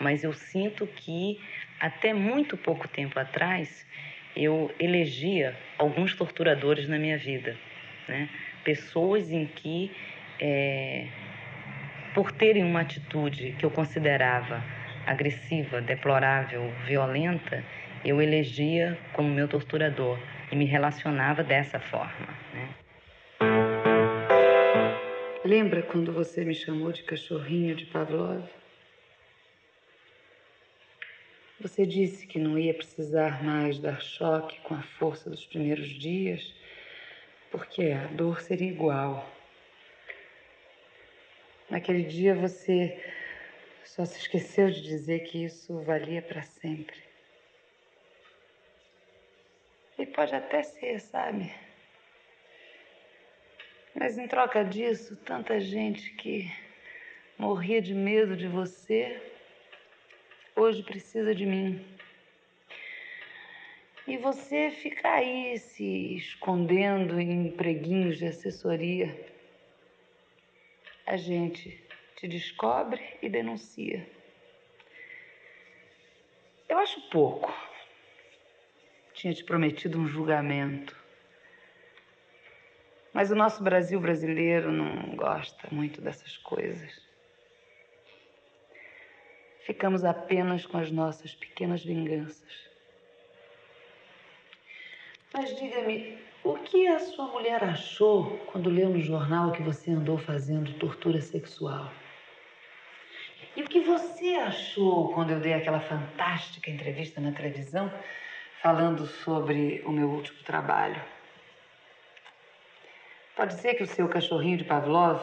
Mas 0.00 0.24
eu 0.24 0.32
sinto 0.32 0.86
que 0.86 1.40
até 1.80 2.12
muito 2.12 2.56
pouco 2.56 2.88
tempo 2.88 3.18
atrás 3.18 3.86
eu 4.36 4.70
elegia 4.78 5.56
alguns 5.78 6.14
torturadores 6.14 6.88
na 6.88 6.98
minha 6.98 7.16
vida, 7.16 7.56
né? 8.08 8.28
Pessoas 8.64 9.30
em 9.30 9.46
que, 9.46 9.90
é, 10.40 11.06
por 12.14 12.32
terem 12.32 12.64
uma 12.64 12.80
atitude 12.80 13.54
que 13.58 13.64
eu 13.64 13.70
considerava 13.70 14.62
agressiva, 15.06 15.80
deplorável, 15.80 16.72
violenta, 16.86 17.64
eu 18.04 18.20
elegia 18.20 18.98
como 19.12 19.28
meu 19.28 19.48
torturador 19.48 20.18
e 20.50 20.56
me 20.56 20.64
relacionava 20.64 21.42
dessa 21.42 21.78
forma. 21.78 22.28
Né? 22.52 22.68
Lembra 25.44 25.82
quando 25.82 26.10
você 26.10 26.42
me 26.42 26.54
chamou 26.54 26.90
de 26.90 27.02
cachorrinho 27.02 27.74
de 27.74 27.84
Pavlov? 27.84 28.48
Você 31.60 31.84
disse 31.84 32.26
que 32.26 32.38
não 32.38 32.58
ia 32.58 32.72
precisar 32.72 33.44
mais 33.44 33.78
dar 33.78 34.00
choque 34.00 34.58
com 34.62 34.74
a 34.74 34.82
força 34.98 35.28
dos 35.28 35.44
primeiros 35.44 35.90
dias, 35.90 36.54
porque 37.50 37.90
a 37.90 38.06
dor 38.06 38.40
seria 38.40 38.70
igual. 38.70 39.30
Naquele 41.68 42.04
dia 42.04 42.34
você 42.34 42.98
só 43.84 44.06
se 44.06 44.20
esqueceu 44.20 44.70
de 44.70 44.80
dizer 44.80 45.24
que 45.24 45.44
isso 45.44 45.78
valia 45.82 46.22
para 46.22 46.42
sempre. 46.42 46.96
E 49.98 50.06
pode 50.06 50.34
até 50.34 50.62
ser, 50.62 51.00
sabe? 51.00 51.52
Mas 53.94 54.18
em 54.18 54.26
troca 54.26 54.64
disso, 54.64 55.16
tanta 55.24 55.60
gente 55.60 56.10
que 56.14 56.50
morria 57.38 57.80
de 57.80 57.94
medo 57.94 58.36
de 58.36 58.48
você, 58.48 59.22
hoje 60.56 60.82
precisa 60.82 61.32
de 61.32 61.46
mim. 61.46 61.84
E 64.06 64.16
você 64.16 64.72
fica 64.72 65.08
aí 65.08 65.56
se 65.58 66.16
escondendo 66.16 67.20
em 67.20 67.52
preguinhos 67.52 68.18
de 68.18 68.26
assessoria. 68.26 69.16
A 71.06 71.16
gente 71.16 71.80
te 72.16 72.26
descobre 72.26 73.00
e 73.22 73.28
denuncia. 73.28 74.04
Eu 76.68 76.78
acho 76.78 77.00
pouco. 77.10 77.54
Tinha 79.14 79.32
te 79.32 79.44
prometido 79.44 79.98
um 80.00 80.08
julgamento. 80.08 81.03
Mas 83.14 83.30
o 83.30 83.36
nosso 83.36 83.62
Brasil 83.62 84.00
brasileiro 84.00 84.72
não 84.72 85.14
gosta 85.14 85.68
muito 85.70 86.00
dessas 86.00 86.36
coisas. 86.38 87.00
Ficamos 89.64 90.04
apenas 90.04 90.66
com 90.66 90.76
as 90.76 90.90
nossas 90.90 91.32
pequenas 91.32 91.84
vinganças. 91.84 92.52
Mas 95.32 95.56
diga-me, 95.56 96.18
o 96.42 96.54
que 96.54 96.88
a 96.88 96.98
sua 96.98 97.28
mulher 97.28 97.62
achou 97.62 98.36
quando 98.52 98.68
leu 98.68 98.90
no 98.90 99.00
jornal 99.00 99.52
que 99.52 99.62
você 99.62 99.92
andou 99.92 100.18
fazendo 100.18 100.74
tortura 100.74 101.20
sexual? 101.20 101.90
E 103.56 103.62
o 103.62 103.68
que 103.68 103.80
você 103.80 104.34
achou 104.34 105.14
quando 105.14 105.30
eu 105.30 105.40
dei 105.40 105.54
aquela 105.54 105.80
fantástica 105.80 106.68
entrevista 106.68 107.20
na 107.20 107.30
televisão 107.30 107.92
falando 108.60 109.06
sobre 109.06 109.82
o 109.86 109.92
meu 109.92 110.10
último 110.10 110.42
trabalho? 110.42 111.13
Pode 113.36 113.54
ser 113.54 113.74
que 113.74 113.82
o 113.82 113.86
seu 113.86 114.08
cachorrinho 114.08 114.56
de 114.56 114.64
Pavlov 114.64 115.22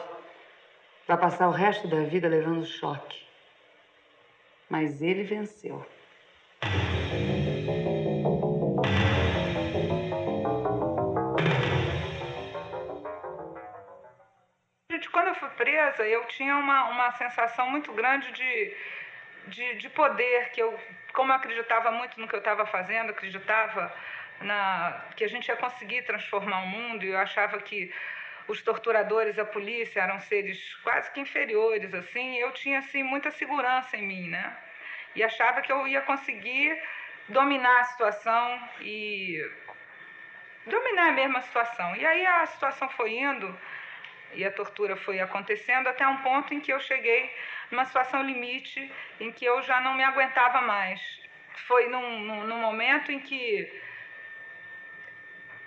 vá 1.08 1.16
passar 1.16 1.48
o 1.48 1.52
resto 1.52 1.88
da 1.88 2.02
vida 2.02 2.28
levando 2.28 2.64
choque. 2.64 3.22
Mas 4.68 5.00
ele 5.00 5.24
venceu. 5.24 5.84
quando 15.12 15.28
eu 15.28 15.34
fui 15.34 15.48
presa, 15.50 16.02
eu 16.04 16.24
tinha 16.26 16.56
uma, 16.56 16.88
uma 16.88 17.12
sensação 17.12 17.70
muito 17.70 17.92
grande 17.92 18.32
de, 18.32 18.76
de, 19.48 19.74
de 19.74 19.88
poder, 19.90 20.50
que 20.50 20.60
eu, 20.60 20.76
como 21.12 21.30
eu 21.30 21.36
acreditava 21.36 21.92
muito 21.92 22.18
no 22.18 22.26
que 22.26 22.34
eu 22.34 22.38
estava 22.38 22.66
fazendo, 22.66 23.10
acreditava 23.10 23.92
na, 24.42 25.04
que 25.16 25.24
a 25.24 25.28
gente 25.28 25.48
ia 25.48 25.56
conseguir 25.56 26.02
transformar 26.02 26.62
o 26.62 26.66
mundo, 26.66 27.04
e 27.04 27.08
eu 27.08 27.18
achava 27.18 27.58
que 27.60 27.92
os 28.48 28.60
torturadores, 28.62 29.38
a 29.38 29.44
polícia 29.44 30.00
eram 30.00 30.18
seres 30.20 30.74
quase 30.82 31.10
que 31.12 31.20
inferiores, 31.20 31.94
assim, 31.94 32.36
eu 32.38 32.50
tinha, 32.52 32.80
assim, 32.80 33.02
muita 33.02 33.30
segurança 33.30 33.96
em 33.96 34.06
mim, 34.06 34.28
né? 34.28 34.56
E 35.14 35.22
achava 35.22 35.60
que 35.60 35.70
eu 35.70 35.86
ia 35.86 36.00
conseguir 36.00 36.80
dominar 37.28 37.80
a 37.80 37.84
situação 37.84 38.68
e 38.80 39.38
dominar 40.66 41.36
a 41.36 41.40
situação. 41.40 41.96
E 41.96 42.04
aí 42.04 42.26
a 42.26 42.46
situação 42.46 42.88
foi 42.90 43.18
indo 43.18 43.58
e 44.34 44.44
a 44.44 44.50
tortura 44.50 44.96
foi 44.96 45.20
acontecendo 45.20 45.88
até 45.88 46.06
um 46.06 46.18
ponto 46.18 46.54
em 46.54 46.60
que 46.60 46.72
eu 46.72 46.80
cheguei 46.80 47.30
numa 47.70 47.84
situação 47.84 48.22
limite, 48.22 48.90
em 49.20 49.30
que 49.30 49.44
eu 49.44 49.62
já 49.62 49.80
não 49.80 49.94
me 49.94 50.02
aguentava 50.02 50.60
mais. 50.62 51.00
Foi 51.66 51.88
num, 51.88 52.20
num, 52.20 52.44
num 52.44 52.58
momento 52.58 53.12
em 53.12 53.20
que 53.20 53.70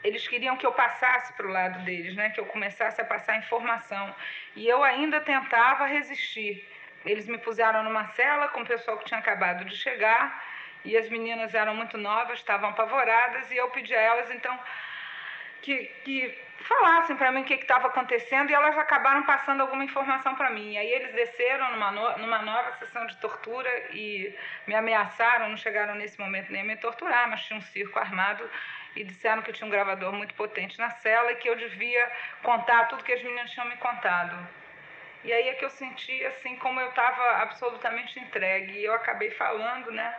eles 0.05 0.27
queriam 0.27 0.55
que 0.55 0.65
eu 0.65 0.71
passasse 0.71 1.33
para 1.33 1.47
o 1.47 1.51
lado 1.51 1.83
deles, 1.83 2.15
né? 2.15 2.29
que 2.29 2.39
eu 2.39 2.45
começasse 2.45 3.01
a 3.01 3.05
passar 3.05 3.37
informação. 3.37 4.15
E 4.55 4.67
eu 4.67 4.83
ainda 4.83 5.19
tentava 5.19 5.85
resistir. 5.85 6.67
Eles 7.03 7.27
me 7.27 7.37
puseram 7.39 7.83
numa 7.83 8.05
cela 8.09 8.47
com 8.49 8.61
o 8.61 8.65
pessoal 8.65 8.97
que 8.97 9.05
tinha 9.05 9.19
acabado 9.19 9.65
de 9.65 9.75
chegar, 9.75 10.43
e 10.83 10.95
as 10.95 11.09
meninas 11.09 11.55
eram 11.55 11.75
muito 11.75 11.97
novas, 11.97 12.37
estavam 12.37 12.69
apavoradas, 12.69 13.51
e 13.51 13.57
eu 13.57 13.69
pedi 13.71 13.95
a 13.95 13.99
elas, 13.99 14.29
então, 14.29 14.57
que, 15.61 15.85
que 16.03 16.37
falassem 16.59 17.15
para 17.15 17.31
mim 17.31 17.41
o 17.41 17.43
que 17.43 17.55
estava 17.55 17.87
acontecendo 17.87 18.49
e 18.49 18.53
elas 18.53 18.77
acabaram 18.77 19.23
passando 19.23 19.61
alguma 19.61 19.83
informação 19.83 20.35
para 20.35 20.49
mim. 20.51 20.73
E 20.73 20.77
aí 20.77 20.91
eles 20.91 21.13
desceram 21.13 21.71
numa, 21.71 21.91
no, 21.91 22.17
numa 22.19 22.41
nova 22.43 22.71
sessão 22.73 23.05
de 23.07 23.17
tortura 23.17 23.69
e 23.91 24.33
me 24.67 24.75
ameaçaram, 24.75 25.49
não 25.49 25.57
chegaram 25.57 25.95
nesse 25.95 26.19
momento 26.19 26.51
nem 26.51 26.61
a 26.61 26.65
me 26.65 26.75
torturar, 26.77 27.29
mas 27.29 27.43
tinha 27.43 27.57
um 27.57 27.61
circo 27.61 27.99
armado 27.99 28.47
e 28.95 29.03
disseram 29.03 29.41
que 29.41 29.51
tinha 29.51 29.67
um 29.67 29.71
gravador 29.71 30.13
muito 30.13 30.33
potente 30.35 30.79
na 30.79 30.89
cela 30.89 31.31
e 31.31 31.35
que 31.35 31.49
eu 31.49 31.55
devia 31.55 32.11
contar 32.41 32.85
tudo 32.85 33.03
que 33.03 33.11
as 33.11 33.21
meninas 33.21 33.51
tinham 33.51 33.67
me 33.67 33.77
contado. 33.77 34.35
E 35.23 35.33
aí 35.33 35.49
é 35.49 35.53
que 35.53 35.65
eu 35.65 35.69
senti 35.69 36.23
assim 36.25 36.55
como 36.57 36.79
eu 36.79 36.89
estava 36.89 37.41
absolutamente 37.41 38.19
entregue. 38.19 38.73
E 38.73 38.85
eu 38.85 38.93
acabei 38.93 39.31
falando, 39.31 39.91
né? 39.91 40.15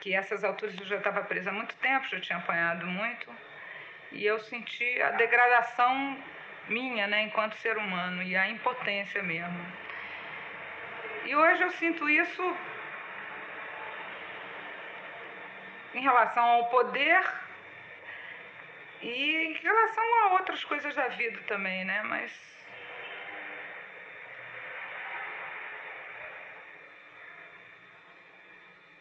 Que 0.00 0.14
essas 0.14 0.44
alturas 0.44 0.78
eu 0.78 0.86
já 0.86 0.96
estava 0.96 1.22
presa 1.22 1.50
há 1.50 1.52
muito 1.52 1.74
tempo, 1.76 2.08
já 2.08 2.20
tinha 2.20 2.38
apanhado 2.38 2.86
muito 2.86 3.30
e 4.12 4.24
eu 4.24 4.38
senti 4.38 5.00
a 5.02 5.10
degradação 5.10 6.16
minha, 6.68 7.06
né, 7.06 7.22
enquanto 7.22 7.54
ser 7.56 7.76
humano 7.76 8.22
e 8.22 8.36
a 8.36 8.48
impotência 8.48 9.22
mesmo. 9.22 9.66
E 11.24 11.34
hoje 11.34 11.62
eu 11.62 11.70
sinto 11.70 12.08
isso 12.08 12.56
em 15.94 16.00
relação 16.00 16.44
ao 16.44 16.68
poder 16.70 17.22
e 19.02 19.36
em 19.46 19.52
relação 19.54 20.04
a 20.22 20.32
outras 20.34 20.64
coisas 20.64 20.94
da 20.94 21.08
vida 21.08 21.38
também, 21.46 21.84
né? 21.84 22.02
Mas 22.04 22.32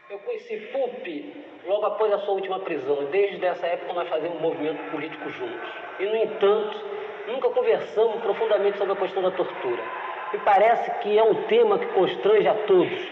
Eu 0.07 0.19
conheci 0.19 0.55
Pupi 0.71 1.33
logo 1.65 1.85
após 1.87 2.13
a 2.13 2.19
sua 2.19 2.35
última 2.35 2.59
prisão 2.59 3.03
e 3.03 3.05
desde 3.07 3.43
essa 3.43 3.65
época 3.65 3.91
nós 3.91 4.07
fazemos 4.07 4.37
um 4.37 4.41
movimento 4.41 4.91
político 4.91 5.29
juntos. 5.31 5.69
E, 5.99 6.05
no 6.05 6.15
entanto, 6.15 6.77
nunca 7.27 7.49
conversamos 7.49 8.21
profundamente 8.21 8.77
sobre 8.77 8.93
a 8.93 8.95
questão 8.95 9.23
da 9.23 9.31
tortura. 9.31 9.83
Me 10.31 10.39
parece 10.39 10.91
que 10.99 11.17
é 11.17 11.23
um 11.23 11.43
tema 11.47 11.79
que 11.79 11.87
constrange 11.87 12.47
a 12.47 12.53
todos, 12.53 13.07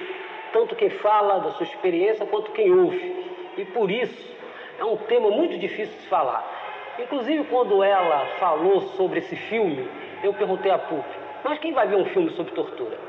tanto 0.54 0.76
quem 0.76 0.92
fala 0.92 1.40
da 1.40 1.52
sua 1.52 1.66
experiência 1.66 2.26
quanto 2.28 2.52
quem 2.52 2.72
ouve. 2.72 3.26
E 3.58 3.66
por 3.66 3.90
isso 3.90 4.36
é 4.78 4.86
um 4.86 4.98
tema 4.98 5.32
muito 5.32 5.58
difícil 5.58 5.98
de 6.00 6.08
falar. 6.08 6.53
Inclusive, 7.00 7.44
quando 7.46 7.84
ela 7.84 8.38
falou 8.40 8.82
sobre 8.96 9.20
esse 9.20 9.36
filme, 9.36 9.90
eu 10.22 10.34
perguntei 10.34 10.72
a 10.72 10.78
Pupi, 10.78 11.18
mas 11.44 11.58
quem 11.58 11.74
vai 11.74 11.88
ver 11.88 11.96
um 11.96 12.06
filme 12.06 12.30
sobre 12.32 12.54
tortura? 12.54 13.00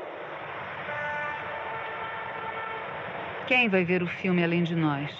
Quem 3.47 3.69
vai 3.69 3.83
ver 3.83 4.01
o 4.01 4.07
filme 4.07 4.43
além 4.43 4.63
de 4.63 4.75
nós? 4.75 5.11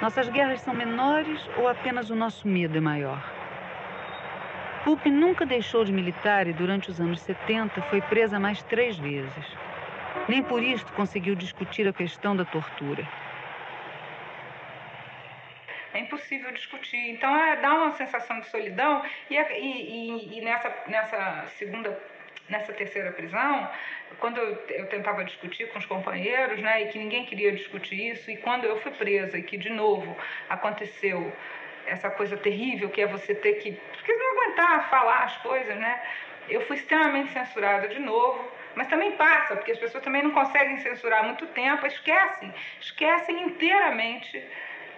Nossas 0.00 0.28
guerras 0.30 0.60
são 0.62 0.72
menores 0.72 1.38
ou 1.58 1.68
apenas 1.68 2.08
o 2.08 2.16
nosso 2.16 2.48
medo 2.48 2.78
é 2.78 2.80
maior? 2.80 3.22
Pupi 4.82 5.10
nunca 5.10 5.44
deixou 5.44 5.84
de 5.84 5.92
militar 5.92 6.46
e 6.46 6.54
durante 6.54 6.90
os 6.90 6.98
anos 6.98 7.20
70 7.20 7.82
foi 7.82 8.00
presa 8.00 8.40
mais 8.40 8.62
três 8.62 8.96
vezes. 8.96 9.44
Nem 10.28 10.42
por 10.42 10.62
isto 10.62 10.90
conseguiu 10.94 11.34
discutir 11.34 11.86
a 11.86 11.92
questão 11.92 12.34
da 12.34 12.44
tortura. 12.44 13.06
É 15.96 16.00
impossível 16.00 16.52
discutir. 16.52 17.10
Então, 17.10 17.34
é, 17.42 17.56
dá 17.56 17.72
uma 17.72 17.92
sensação 17.92 18.38
de 18.40 18.46
solidão. 18.48 19.02
E, 19.30 19.34
e, 19.34 19.38
e, 19.38 20.38
e 20.38 20.40
nessa, 20.42 20.74
nessa 20.86 21.46
segunda 21.56 21.98
nessa 22.48 22.72
terceira 22.72 23.10
prisão, 23.10 23.68
quando 24.20 24.38
eu, 24.38 24.64
eu, 24.68 24.86
tentava 24.86 25.24
discutir 25.24 25.68
com 25.72 25.80
os 25.80 25.86
companheiros, 25.86 26.60
né, 26.60 26.82
e 26.82 26.88
que 26.88 26.98
ninguém 26.98 27.24
queria 27.24 27.50
discutir 27.50 28.12
isso, 28.12 28.30
e 28.30 28.36
quando 28.36 28.64
eu 28.64 28.80
fui 28.82 28.92
presa 28.92 29.36
e 29.36 29.42
que 29.42 29.56
de 29.56 29.70
novo 29.70 30.16
aconteceu 30.48 31.32
essa 31.86 32.08
coisa 32.10 32.36
terrível 32.36 32.88
que 32.88 33.00
é 33.00 33.06
você 33.06 33.34
ter 33.34 33.54
que, 33.54 33.72
porque 33.72 34.12
não 34.12 34.32
aguentar 34.32 34.88
falar 34.90 35.24
as 35.24 35.36
coisas, 35.38 35.76
né? 35.76 36.00
Eu 36.48 36.60
fui 36.66 36.76
extremamente 36.76 37.32
censurada 37.32 37.88
de 37.88 37.98
novo, 37.98 38.48
mas 38.76 38.86
também 38.86 39.12
passa, 39.12 39.56
porque 39.56 39.72
as 39.72 39.78
pessoas 39.78 40.04
também 40.04 40.22
não 40.22 40.30
conseguem 40.30 40.76
censurar 40.78 41.24
muito 41.24 41.46
tempo, 41.48 41.84
esquecem, 41.86 42.54
esquecem 42.80 43.42
inteiramente 43.42 44.40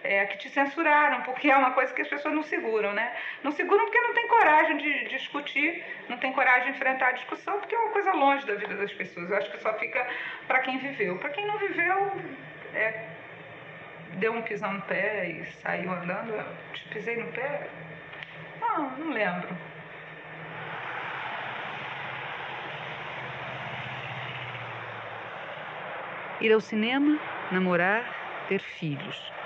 é, 0.03 0.27
que 0.27 0.39
te 0.39 0.49
censuraram, 0.51 1.23
porque 1.23 1.51
é 1.51 1.57
uma 1.57 1.73
coisa 1.73 1.93
que 1.93 2.03
as 2.03 2.09
pessoas 2.09 2.35
não 2.35 2.43
seguram, 2.43 2.93
né? 2.93 3.15
Não 3.43 3.53
seguram 3.53 3.85
porque 3.85 4.01
não 4.01 4.15
tem 4.15 4.29
coragem 4.29 4.77
de, 4.77 5.05
de 5.05 5.09
discutir, 5.09 5.85
não 6.09 6.19
tem 6.19 6.33
coragem 6.33 6.71
de 6.71 6.77
enfrentar 6.77 7.09
a 7.09 7.13
discussão, 7.13 7.59
porque 7.59 7.75
é 7.75 7.79
uma 7.79 7.93
coisa 7.93 8.13
longe 8.13 8.47
da 8.47 8.55
vida 8.55 8.75
das 8.77 8.93
pessoas. 8.93 9.31
Eu 9.31 9.37
acho 9.37 9.51
que 9.51 9.59
só 9.59 9.73
fica 9.75 10.07
para 10.47 10.61
quem 10.61 10.79
viveu. 10.79 11.19
Para 11.19 11.31
quem 11.31 11.47
não 11.47 11.59
viveu, 11.59 12.13
é, 12.75 13.09
deu 14.15 14.33
um 14.33 14.43
pisão 14.43 14.73
no 14.73 14.83
pé 14.83 15.29
e 15.29 15.47
saiu 15.63 15.91
andando. 15.91 16.33
Eu 16.33 16.45
te 16.73 16.89
pisei 16.89 17.17
no 17.17 17.31
pé? 17.33 17.69
Não, 18.61 18.91
não 18.99 19.11
lembro. 19.11 19.49
Ir 26.41 26.53
ao 26.53 26.61
cinema, 26.61 27.19
namorar, 27.51 28.05
ter 28.49 28.61
filhos. 28.61 29.38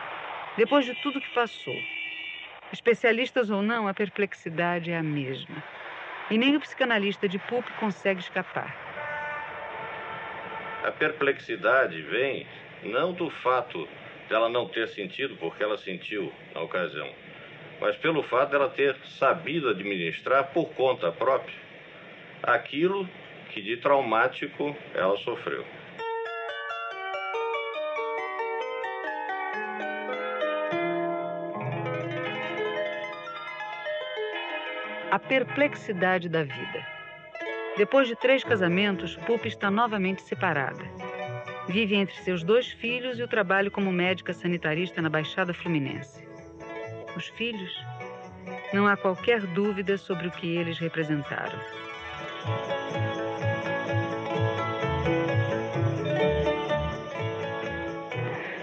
Depois 0.56 0.84
de 0.84 0.94
tudo 0.94 1.20
que 1.20 1.30
passou, 1.30 1.76
especialistas 2.72 3.48
ou 3.48 3.62
não, 3.62 3.88
a 3.88 3.94
perplexidade 3.94 4.90
é 4.90 4.98
a 4.98 5.02
mesma. 5.02 5.62
E 6.30 6.36
nem 6.36 6.56
o 6.56 6.60
psicanalista 6.60 7.26
de 7.26 7.38
Pup 7.38 7.66
consegue 7.80 8.20
escapar. 8.20 8.76
A 10.84 10.90
perplexidade 10.90 12.02
vem 12.02 12.46
não 12.82 13.12
do 13.12 13.30
fato 13.30 13.88
dela 14.28 14.48
não 14.48 14.68
ter 14.68 14.88
sentido, 14.88 15.36
porque 15.36 15.62
ela 15.62 15.78
sentiu 15.78 16.32
na 16.54 16.60
ocasião, 16.60 17.08
mas 17.80 17.96
pelo 17.96 18.22
fato 18.22 18.50
dela 18.50 18.68
ter 18.68 18.94
sabido 19.04 19.70
administrar 19.70 20.52
por 20.52 20.66
conta 20.74 21.10
própria 21.12 21.54
aquilo 22.42 23.08
que 23.50 23.62
de 23.62 23.76
traumático 23.76 24.76
ela 24.94 25.16
sofreu. 25.18 25.64
A 35.12 35.18
perplexidade 35.18 36.26
da 36.26 36.42
vida. 36.42 36.86
Depois 37.76 38.08
de 38.08 38.16
três 38.16 38.42
casamentos, 38.42 39.14
Pupi 39.26 39.46
está 39.46 39.70
novamente 39.70 40.22
separada. 40.22 40.82
Vive 41.68 41.96
entre 41.96 42.14
seus 42.22 42.42
dois 42.42 42.72
filhos 42.72 43.18
e 43.18 43.22
o 43.22 43.28
trabalho 43.28 43.70
como 43.70 43.92
médica 43.92 44.32
sanitarista 44.32 45.02
na 45.02 45.10
Baixada 45.10 45.52
Fluminense. 45.52 46.26
Os 47.14 47.28
filhos? 47.28 47.70
Não 48.72 48.86
há 48.86 48.96
qualquer 48.96 49.42
dúvida 49.48 49.98
sobre 49.98 50.28
o 50.28 50.30
que 50.30 50.56
eles 50.56 50.78
representaram. 50.78 51.60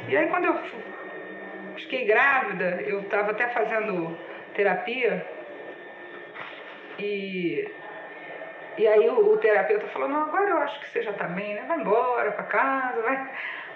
E 0.07 0.17
aí, 0.17 0.27
quando 0.29 0.45
eu 0.45 0.59
fiquei 1.75 2.05
grávida, 2.05 2.81
eu 2.81 3.01
estava 3.01 3.29
até 3.29 3.49
fazendo 3.49 4.17
terapia 4.55 5.37
e, 6.99 7.71
e 8.77 8.87
aí 8.87 9.09
o, 9.09 9.33
o 9.33 9.37
terapeuta 9.37 9.87
falou, 9.87 10.09
não, 10.09 10.23
agora 10.23 10.49
eu 10.49 10.57
acho 10.57 10.79
que 10.79 10.89
você 10.89 11.01
já 11.01 11.11
está 11.11 11.25
bem, 11.25 11.55
né? 11.55 11.65
Vai 11.67 11.79
embora 11.79 12.31
para 12.31 12.43
casa, 12.43 13.01
vai, 13.01 13.29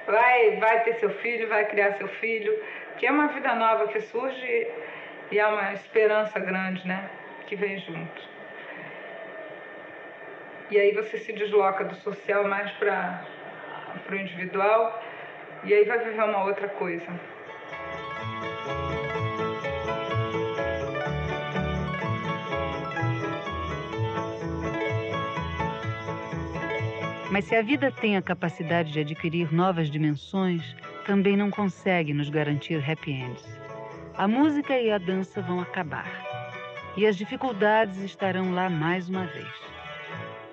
vai, 0.06 0.56
vai 0.58 0.84
ter 0.84 0.96
seu 0.96 1.10
filho, 1.10 1.48
vai 1.48 1.66
criar 1.66 1.94
seu 1.94 2.08
filho, 2.08 2.58
que 2.98 3.08
é 3.08 3.12
uma 3.12 3.28
vida 3.28 3.54
nova 3.56 3.88
que 3.88 4.00
surge 4.02 4.68
e 5.32 5.40
é 5.40 5.46
uma 5.48 5.74
esperança 5.74 6.40
grande, 6.40 6.88
né? 6.88 7.10
Que 7.48 7.56
vem 7.56 7.80
junto. 7.80 8.34
E 10.70 10.80
aí 10.80 10.94
você 10.94 11.18
se 11.18 11.34
desloca 11.34 11.84
do 11.84 11.96
social 11.96 12.46
mais 12.46 12.72
para 12.72 13.26
o 14.10 14.16
individual 14.16 15.04
e 15.64 15.74
aí 15.74 15.84
vai 15.86 16.00
viver 16.00 16.24
uma 16.24 16.46
outra 16.46 16.68
coisa. 16.68 17.08
Mas 27.34 27.46
se 27.46 27.56
a 27.56 27.64
vida 27.64 27.92
tem 27.92 28.16
a 28.16 28.22
capacidade 28.22 28.92
de 28.92 29.00
adquirir 29.00 29.52
novas 29.52 29.90
dimensões, 29.90 30.76
também 31.04 31.36
não 31.36 31.50
consegue 31.50 32.14
nos 32.14 32.30
garantir 32.30 32.78
happy 32.88 33.12
ends. 33.12 33.60
A 34.16 34.28
música 34.28 34.80
e 34.80 34.92
a 34.92 35.00
dança 35.00 35.42
vão 35.42 35.60
acabar. 35.60 36.06
E 36.96 37.08
as 37.08 37.18
dificuldades 37.18 37.98
estarão 38.04 38.54
lá 38.54 38.70
mais 38.70 39.10
uma 39.10 39.26
vez. 39.26 39.52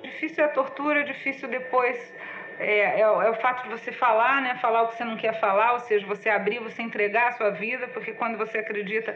Difícil 0.03 0.43
é 0.43 0.47
a 0.47 0.53
tortura, 0.53 1.05
difícil 1.05 1.51
depois 1.51 2.15
é, 2.59 2.79
é, 2.79 3.01
é, 3.01 3.31
o 3.31 3.35
fato 3.35 3.65
de 3.65 3.69
você 3.69 3.93
falar, 3.93 4.41
né? 4.41 4.55
Falar 4.63 4.85
o 4.85 4.89
que 4.89 4.97
você 4.97 5.05
não 5.05 5.19
quer 5.19 5.39
falar, 5.39 5.75
ou 5.75 5.81
seja, 5.81 6.07
você 6.07 6.31
abrir, 6.31 6.61
você 6.61 6.81
entregar 6.81 7.29
a 7.29 7.33
sua 7.33 7.51
vida, 7.51 7.89
porque 7.89 8.13
quando 8.13 8.39
você 8.39 8.57
acredita 8.57 9.15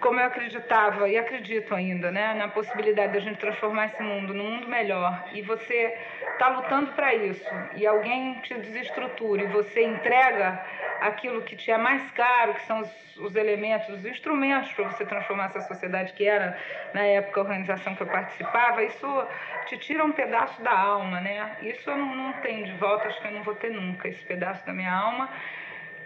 como 0.00 0.18
eu 0.18 0.26
acreditava 0.26 1.08
e 1.08 1.18
acredito 1.18 1.74
ainda, 1.74 2.10
né, 2.10 2.34
na 2.34 2.48
possibilidade 2.48 3.12
da 3.12 3.20
gente 3.20 3.38
transformar 3.38 3.86
esse 3.86 4.02
mundo 4.02 4.32
num 4.32 4.50
mundo 4.50 4.68
melhor, 4.68 5.28
e 5.32 5.42
você 5.42 5.96
está 6.32 6.48
lutando 6.48 6.92
para 6.92 7.14
isso, 7.14 7.48
e 7.76 7.86
alguém 7.86 8.34
te 8.40 8.54
desestrutura 8.54 9.42
e 9.42 9.46
você 9.46 9.82
entrega 9.82 10.64
aquilo 11.00 11.42
que 11.42 11.54
te 11.54 11.70
é 11.70 11.78
mais 11.78 12.10
caro, 12.12 12.54
que 12.54 12.62
são 12.66 12.80
os, 12.80 13.16
os 13.16 13.36
elementos, 13.36 13.88
os 13.88 14.04
instrumentos 14.04 14.72
para 14.72 14.84
você 14.90 15.04
transformar 15.04 15.46
essa 15.46 15.60
sociedade 15.60 16.12
que 16.14 16.26
era 16.26 16.56
na 16.94 17.02
época 17.02 17.40
a 17.40 17.42
organização 17.44 17.94
que 17.94 18.02
eu 18.02 18.06
participava, 18.06 18.82
isso 18.82 19.26
te 19.66 19.76
tira 19.78 20.04
um 20.04 20.12
pedaço 20.12 20.60
da 20.62 20.72
alma, 20.72 21.20
né? 21.20 21.56
Isso 21.62 21.88
eu 21.88 21.96
não, 21.96 22.14
não 22.14 22.32
tenho 22.34 22.64
de 22.64 22.72
volta, 22.72 23.08
acho 23.08 23.20
que 23.20 23.28
eu 23.28 23.32
não 23.32 23.42
vou 23.42 23.54
ter 23.54 23.70
nunca 23.70 24.08
esse 24.08 24.24
pedaço 24.24 24.64
da 24.66 24.72
minha 24.72 24.92
alma, 24.92 25.28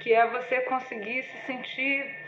que 0.00 0.12
é 0.12 0.26
você 0.26 0.60
conseguir 0.62 1.22
se 1.22 1.38
sentir 1.46 2.23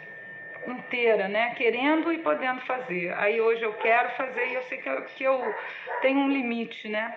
inteira, 0.70 1.28
né? 1.28 1.54
Querendo 1.54 2.12
e 2.12 2.18
podendo 2.18 2.60
fazer. 2.62 3.12
Aí 3.14 3.40
hoje 3.40 3.62
eu 3.62 3.72
quero 3.74 4.10
fazer 4.10 4.48
e 4.48 4.54
eu 4.54 4.62
sei 4.62 4.78
que 4.78 4.88
eu, 4.88 5.02
que 5.04 5.24
eu 5.24 5.54
tenho 6.00 6.20
um 6.20 6.28
limite, 6.28 6.88
né? 6.88 7.16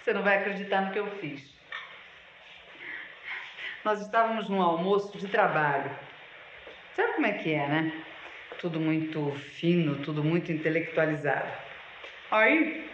Você 0.00 0.12
não 0.12 0.22
vai 0.22 0.38
acreditar 0.38 0.80
no 0.82 0.92
que 0.92 0.98
eu 0.98 1.06
fiz. 1.18 1.52
Nós 3.84 4.00
estávamos 4.00 4.48
num 4.48 4.60
almoço 4.60 5.16
de 5.18 5.28
trabalho. 5.28 5.90
Sabe 6.94 7.14
como 7.14 7.26
é 7.26 7.32
que 7.32 7.52
é, 7.52 7.66
né? 7.66 7.92
Tudo 8.60 8.78
muito 8.78 9.32
fino, 9.32 10.02
tudo 10.04 10.22
muito 10.22 10.52
intelectualizado. 10.52 11.50
Aí 12.30 12.91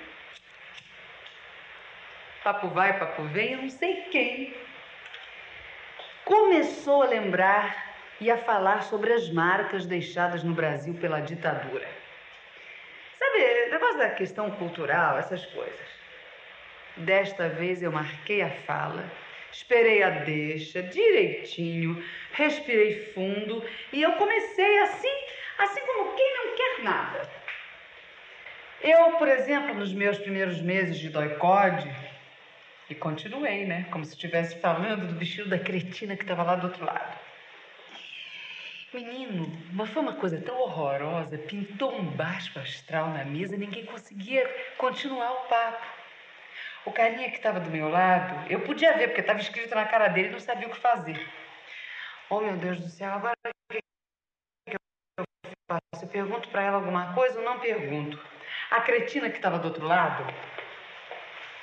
papo 2.43 2.69
vai, 2.69 2.99
papo 2.99 3.23
vem, 3.25 3.53
eu 3.53 3.63
não 3.63 3.71
sei 3.71 4.03
quem, 4.11 4.55
começou 6.25 7.03
a 7.03 7.07
lembrar 7.07 7.89
e 8.21 8.31
a 8.31 8.37
falar 8.37 8.83
sobre 8.83 9.13
as 9.13 9.31
marcas 9.31 9.87
deixadas 9.87 10.43
no 10.43 10.55
Brasil 10.55 10.95
pela 10.95 11.21
ditadura. 11.21 11.89
Sabe, 13.19 13.71
negócio 13.71 13.99
da 13.99 14.11
questão 14.11 14.51
cultural, 14.53 15.19
essas 15.19 15.45
coisas. 15.47 15.89
Desta 16.99 17.49
vez 17.49 17.83
eu 17.83 17.93
marquei 17.93 18.43
a 18.43 18.51
fala, 18.51 19.05
esperei 19.53 20.03
a 20.03 20.11
deixa 20.11 20.83
direitinho, 20.83 22.03
respirei 22.33 23.13
fundo 23.15 23.65
e 23.93 24.03
eu 24.03 24.13
comecei 24.13 24.79
assim, 24.81 25.17
assim 25.59 25.81
como 25.87 26.15
quem 26.15 26.37
não 26.37 26.57
quer 26.57 26.83
nada. 26.83 27.31
Eu, 28.81 29.13
por 29.13 29.29
exemplo, 29.29 29.75
nos 29.75 29.93
meus 29.93 30.19
primeiros 30.19 30.61
meses 30.61 30.99
de 30.99 31.09
doicode, 31.09 31.91
e 32.91 32.95
continuei, 32.95 33.67
né? 33.67 33.87
Como 33.91 34.05
se 34.05 34.13
estivesse 34.13 34.59
falando 34.61 35.07
do 35.07 35.19
vestido 35.19 35.49
da 35.49 35.59
cretina 35.59 36.17
que 36.17 36.23
estava 36.23 36.43
lá 36.43 36.57
do 36.57 36.69
outro 36.69 36.85
lado. 36.85 37.19
Menino, 38.93 39.53
mas 39.73 39.91
foi 39.91 40.01
uma 40.01 40.15
coisa 40.15 40.41
tão 40.41 40.59
horrorosa, 40.61 41.37
pintou 41.37 41.95
um 41.95 42.05
baixo 42.05 42.59
astral 42.59 43.11
na 43.11 43.23
mesa, 43.23 43.55
ninguém 43.55 43.85
conseguia 43.85 44.49
continuar 44.79 45.31
o 45.31 45.49
papo. 45.49 45.87
O 46.87 46.93
carinha 46.93 47.31
que 47.31 47.37
estava 47.37 47.61
do 47.61 47.71
meu 47.71 47.91
lado, 47.91 48.51
eu 48.51 48.61
podia 48.61 48.97
ver, 48.97 49.09
porque 49.09 49.21
estava 49.21 49.41
escrito 49.41 49.75
na 49.75 49.85
cara 49.85 50.09
dele 50.09 50.29
e 50.29 50.31
não 50.31 50.41
sabia 50.41 50.67
o 50.67 50.71
que 50.71 50.79
fazer. 50.79 51.21
Oh, 52.31 52.41
meu 52.41 52.57
Deus 52.57 52.81
do 52.81 52.89
céu, 52.89 53.13
agora 53.13 53.37
o 53.47 53.75
que 53.75 54.77
eu 55.19 55.25
faço? 55.69 56.05
Eu 56.05 56.09
pergunto 56.09 56.49
para 56.49 56.63
ela 56.63 56.77
alguma 56.77 57.13
coisa 57.13 57.39
ou 57.39 57.45
não 57.45 57.61
pergunto? 57.61 58.19
A 58.71 58.81
cretina 58.81 59.29
que 59.29 59.37
estava 59.37 59.59
do 59.59 59.69
outro 59.69 59.87
lado, 59.87 60.25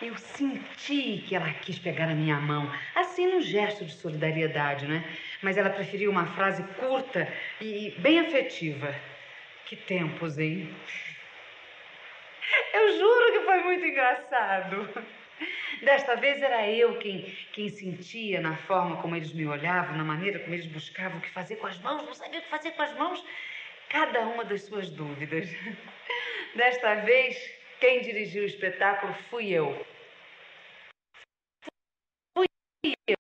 eu 0.08 0.18
senti 0.18 1.24
que 1.28 1.36
ela 1.36 1.52
quis 1.52 1.80
pegar 1.80 2.08
na 2.08 2.14
minha 2.14 2.40
mão, 2.40 2.72
assim 2.94 3.28
num 3.28 3.42
gesto 3.42 3.84
de 3.84 3.94
solidariedade, 3.94 4.86
né? 4.86 5.04
Mas 5.42 5.58
ela 5.58 5.70
preferiu 5.70 6.12
uma 6.12 6.28
frase 6.28 6.64
curta 6.80 7.28
e 7.60 7.92
bem 8.00 8.20
afetiva. 8.20 8.94
Que 9.66 9.76
tempos, 9.76 10.38
hein? 10.38 10.72
Eu 12.74 12.98
juro 12.98 13.32
que 13.32 13.46
foi 13.46 13.64
muito 13.64 13.86
engraçado. 13.86 15.06
Desta 15.82 16.16
vez 16.16 16.42
era 16.42 16.70
eu 16.70 16.98
quem, 17.00 17.24
quem 17.52 17.68
sentia 17.70 18.40
na 18.40 18.56
forma 18.56 19.02
como 19.02 19.16
eles 19.16 19.34
me 19.34 19.48
olhavam, 19.48 19.98
na 19.98 20.04
maneira 20.04 20.40
como 20.40 20.54
eles 20.54 20.68
buscavam 20.68 21.18
o 21.18 21.22
que 21.22 21.30
fazer 21.32 21.56
com 21.56 21.68
as 21.68 21.80
mãos, 21.80 22.06
não 22.06 22.14
sabia 22.14 22.40
o 22.40 22.44
que 22.44 22.50
fazer 22.50 22.72
com 22.72 22.82
as 22.84 22.94
mãos, 22.94 23.26
cada 23.90 24.22
uma 24.22 24.46
das 24.46 24.62
suas 24.62 24.90
dúvidas. 24.92 25.50
Desta 26.56 26.96
vez, 26.96 27.38
quem 27.80 28.02
dirigiu 28.02 28.44
o 28.44 28.46
espetáculo 28.46 29.14
fui 29.30 29.50
eu. 29.50 29.86
Fui 32.86 33.15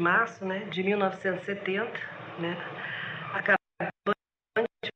março 0.00 0.44
né, 0.44 0.64
de 0.70 0.82
1970, 0.82 1.90
né, 2.38 2.56
acabando 3.34 4.16
de 4.84 4.90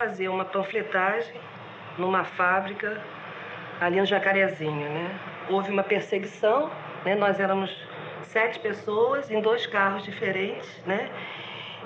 fazer 0.00 0.28
uma 0.28 0.44
panfletagem 0.44 1.40
numa 1.98 2.24
fábrica 2.24 3.02
ali 3.80 3.98
no 3.98 4.06
Jacarezinho. 4.06 4.88
Né. 4.88 5.18
Houve 5.48 5.70
uma 5.70 5.82
perseguição, 5.82 6.70
né, 7.04 7.14
nós 7.14 7.40
éramos 7.40 7.70
sete 8.22 8.60
pessoas 8.60 9.30
em 9.30 9.40
dois 9.40 9.66
carros 9.66 10.04
diferentes, 10.04 10.68
né, 10.86 11.10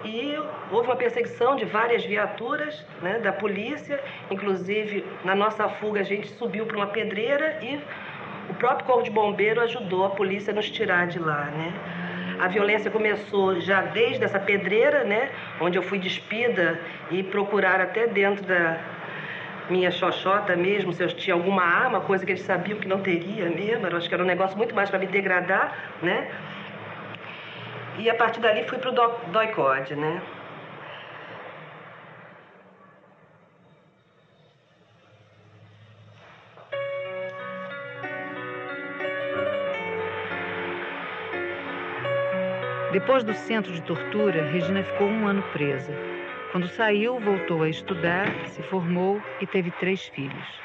e 0.05 0.37
houve 0.71 0.89
uma 0.89 0.97
perseguição 0.97 1.57
de 1.57 1.65
várias 1.65 2.05
viaturas 2.05 2.85
né, 3.01 3.19
da 3.21 3.33
polícia, 3.33 4.03
inclusive 4.31 5.05
na 5.25 5.35
nossa 5.35 5.69
fuga 5.69 6.01
a 6.01 6.05
gente 6.05 6.29
subiu 6.29 6.67
para 6.67 6.77
uma 6.77 6.89
pedreira 6.89 7.59
e 7.63 7.81
o 8.51 8.55
próprio 8.55 8.87
corpo 8.87 9.03
de 9.03 9.11
bombeiro 9.11 9.63
ajudou 9.63 10.05
a 10.05 10.11
polícia 10.11 10.53
a 10.53 10.55
nos 10.55 10.71
tirar 10.71 11.07
de 11.07 11.19
lá, 11.19 11.47
né? 11.47 12.04
A 12.45 12.49
violência 12.49 12.91
começou 12.91 13.59
já 13.59 13.81
desde 13.81 14.23
essa 14.23 14.39
pedreira, 14.39 15.03
né? 15.03 15.31
Onde 15.59 15.79
eu 15.79 15.83
fui 15.83 15.99
despida 15.99 16.79
e 17.11 17.23
procurar 17.23 17.81
até 17.81 18.07
dentro 18.07 18.45
da 18.45 18.77
minha 19.71 19.91
xoxota 19.91 20.55
mesmo 20.55 20.93
se 20.93 21.03
eu 21.03 21.09
tinha 21.09 21.33
alguma 21.33 21.63
arma, 21.63 22.03
coisa 22.03 22.27
que 22.27 22.33
eles 22.33 22.43
sabiam 22.43 22.79
que 22.79 22.87
não 22.87 23.01
teria 23.01 23.49
mesmo. 23.49 23.87
Eu 23.87 23.97
acho 23.97 24.07
que 24.07 24.15
era 24.15 24.23
um 24.23 24.27
negócio 24.27 24.59
muito 24.59 24.75
mais 24.75 24.91
para 24.91 24.99
me 24.99 25.07
degradar, 25.07 25.75
né? 26.03 26.29
E 27.97 28.11
a 28.11 28.15
partir 28.15 28.41
dali 28.41 28.63
fui 28.65 28.77
para 28.77 28.91
o 28.91 29.31
doicode, 29.33 29.97
né? 29.97 30.21
Depois 42.95 43.25
do 43.25 43.35
centro 43.35 43.73
de 43.73 43.83
tortura, 43.83 44.41
Regina 44.53 44.85
ficou 44.85 45.09
um 45.09 45.27
ano 45.27 45.43
presa. 45.53 45.93
Quando 46.53 46.69
saiu, 46.69 47.19
voltou 47.19 47.65
a 47.65 47.69
estudar, 47.69 48.29
se 48.51 48.63
formou 48.63 49.21
e 49.41 49.47
teve 49.49 49.73
três 49.81 50.07
filhos. 50.11 50.61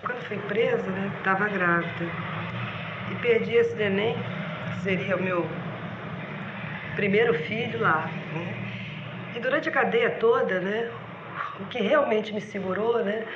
Quando 0.00 0.20
fui 0.28 0.38
presa, 0.46 0.88
né, 0.92 1.10
estava 1.18 1.48
grávida. 1.48 2.06
E 3.10 3.16
perdi 3.16 3.56
esse 3.56 3.74
neném, 3.74 4.14
que 4.14 4.80
seria 4.82 5.16
o 5.16 5.22
meu 5.24 5.44
primeiro 6.94 7.34
filho 7.34 7.80
lá. 7.80 8.08
Né? 8.32 8.54
E 9.34 9.40
durante 9.40 9.68
a 9.68 9.72
cadeia 9.72 10.10
toda, 10.20 10.60
né, 10.60 10.88
o 11.58 11.64
que 11.64 11.80
realmente 11.80 12.32
me 12.32 12.40
segurou, 12.40 13.02
né, 13.02 13.26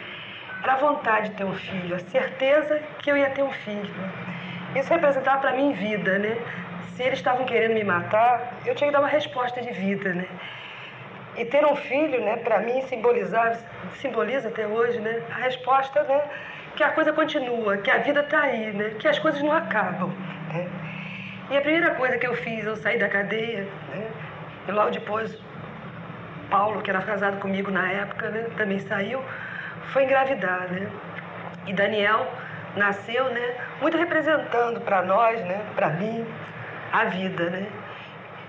era 0.63 0.75
a 0.75 0.77
vontade 0.77 1.31
de 1.31 1.35
ter 1.35 1.45
um 1.45 1.55
filho, 1.55 1.97
a 1.97 1.99
certeza 1.99 2.81
que 3.01 3.11
eu 3.11 3.17
ia 3.17 3.31
ter 3.31 3.43
um 3.43 3.51
filho. 3.51 3.93
Né? 3.93 4.52
Isso 4.75 4.93
representava 4.93 5.41
para 5.41 5.53
mim 5.53 5.73
vida, 5.73 6.19
né? 6.19 6.37
Se 6.97 7.03
eles 7.03 7.19
estavam 7.19 7.45
querendo 7.45 7.75
me 7.75 7.85
matar, 7.85 8.55
eu 8.65 8.75
tinha 8.75 8.89
que 8.89 8.93
dar 8.93 9.01
uma 9.01 9.09
resposta 9.09 9.61
de 9.61 9.71
vida, 9.71 10.13
né? 10.13 10.27
E 11.37 11.45
ter 11.45 11.65
um 11.65 11.75
filho, 11.75 12.21
né, 12.23 12.37
para 12.37 12.59
mim 12.59 12.83
simbolizar, 12.83 13.57
simboliza 13.95 14.49
até 14.49 14.67
hoje, 14.67 15.01
né, 15.01 15.23
a 15.31 15.41
resposta, 15.45 16.03
né, 16.03 16.21
que 16.77 16.85
a 16.85 16.91
coisa 16.91 17.11
continua, 17.11 17.79
que 17.79 17.91
a 17.91 17.99
vida 17.99 18.21
está 18.21 18.41
aí, 18.41 18.71
né, 18.73 18.97
que 18.99 19.09
as 19.09 19.19
coisas 19.19 19.41
não 19.41 19.53
acabam. 19.53 20.11
Né? 20.53 20.69
E 21.51 21.57
a 21.57 21.61
primeira 21.63 21.95
coisa 21.95 22.19
que 22.19 22.27
eu 22.27 22.35
fiz, 22.35 22.67
eu 22.67 22.77
saí 22.77 22.99
da 22.99 23.09
cadeia, 23.09 23.67
né, 23.95 24.11
e 24.69 24.73
logo 24.73 24.91
depois 24.91 25.39
Paulo, 26.51 26.83
que 26.83 26.91
era 26.91 27.01
casado 27.01 27.41
comigo 27.41 27.71
na 27.71 27.91
época, 27.91 28.29
né, 28.29 28.47
também 28.59 28.79
saiu, 28.81 29.25
foi 29.93 30.05
engravidar, 30.05 30.71
né? 30.71 30.87
E 31.67 31.73
Daniel 31.73 32.27
nasceu, 32.77 33.25
né, 33.31 33.55
muito 33.81 33.97
representando 33.97 34.81
para 34.81 35.03
nós, 35.03 35.41
né, 35.43 35.61
para 35.75 35.91
mim, 35.91 36.27
a 36.93 37.05
vida, 37.05 37.51
né? 37.51 37.67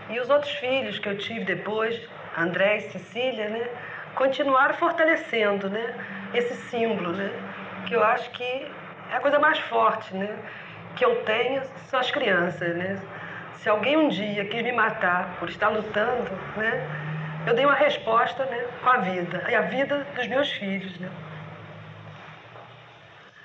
E 0.09 0.19
os 0.19 0.30
outros 0.30 0.51
filhos 0.55 0.99
que 0.99 1.07
eu 1.07 1.17
tive 1.17 1.45
depois, 1.45 1.99
André 2.38 2.78
e 2.78 2.82
Cecília, 2.82 3.49
né, 3.49 3.67
continuaram 4.15 4.74
fortalecendo, 4.76 5.69
né, 5.69 5.93
esse 6.34 6.55
símbolo, 6.69 7.11
né, 7.13 7.32
que 7.86 7.93
eu 7.93 8.03
acho 8.03 8.30
que 8.32 8.67
é 9.11 9.15
a 9.15 9.19
coisa 9.19 9.39
mais 9.39 9.59
forte, 9.59 10.15
né, 10.15 10.30
que 10.95 11.03
eu 11.03 11.24
tenho 11.24 11.61
são 11.88 11.99
as 11.99 12.11
crianças, 12.11 12.76
né? 12.76 12.99
Se 13.55 13.69
alguém 13.69 13.95
um 13.97 14.09
dia 14.09 14.45
quis 14.45 14.61
me 14.61 14.71
matar 14.71 15.38
por 15.39 15.49
estar 15.49 15.69
lutando, 15.69 16.30
né, 16.57 16.88
eu 17.47 17.53
dei 17.55 17.65
uma 17.65 17.76
resposta, 17.76 18.45
né, 18.45 18.65
com 18.84 18.89
a 18.89 18.97
vida, 18.97 19.43
e 19.49 19.55
a 19.55 19.61
vida 19.61 20.05
dos 20.15 20.28
meus 20.28 20.51
filhos, 20.51 20.97
né? 20.99 21.09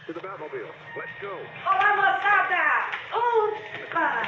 Olá, 0.09 1.97
moçada! 1.97 2.65
Opa! 3.13 4.23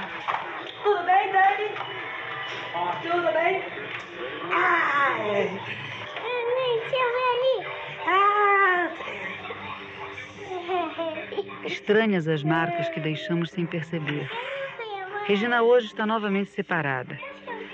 Tudo 0.83 1.03
bem, 1.07 1.33
Dani? 1.33 1.71
Tudo 3.01 3.33
bem? 3.33 3.65
Ai! 4.53 5.61
Ah! 8.07 8.91
Estranhas 11.65 12.29
as 12.29 12.43
marcas 12.43 12.91
que 12.91 13.01
deixamos 13.01 13.51
sem 13.51 13.65
perceber. 13.65 14.31
Regina 15.25 15.63
hoje 15.63 15.87
está 15.87 16.05
novamente 16.05 16.51
separada. 16.51 17.19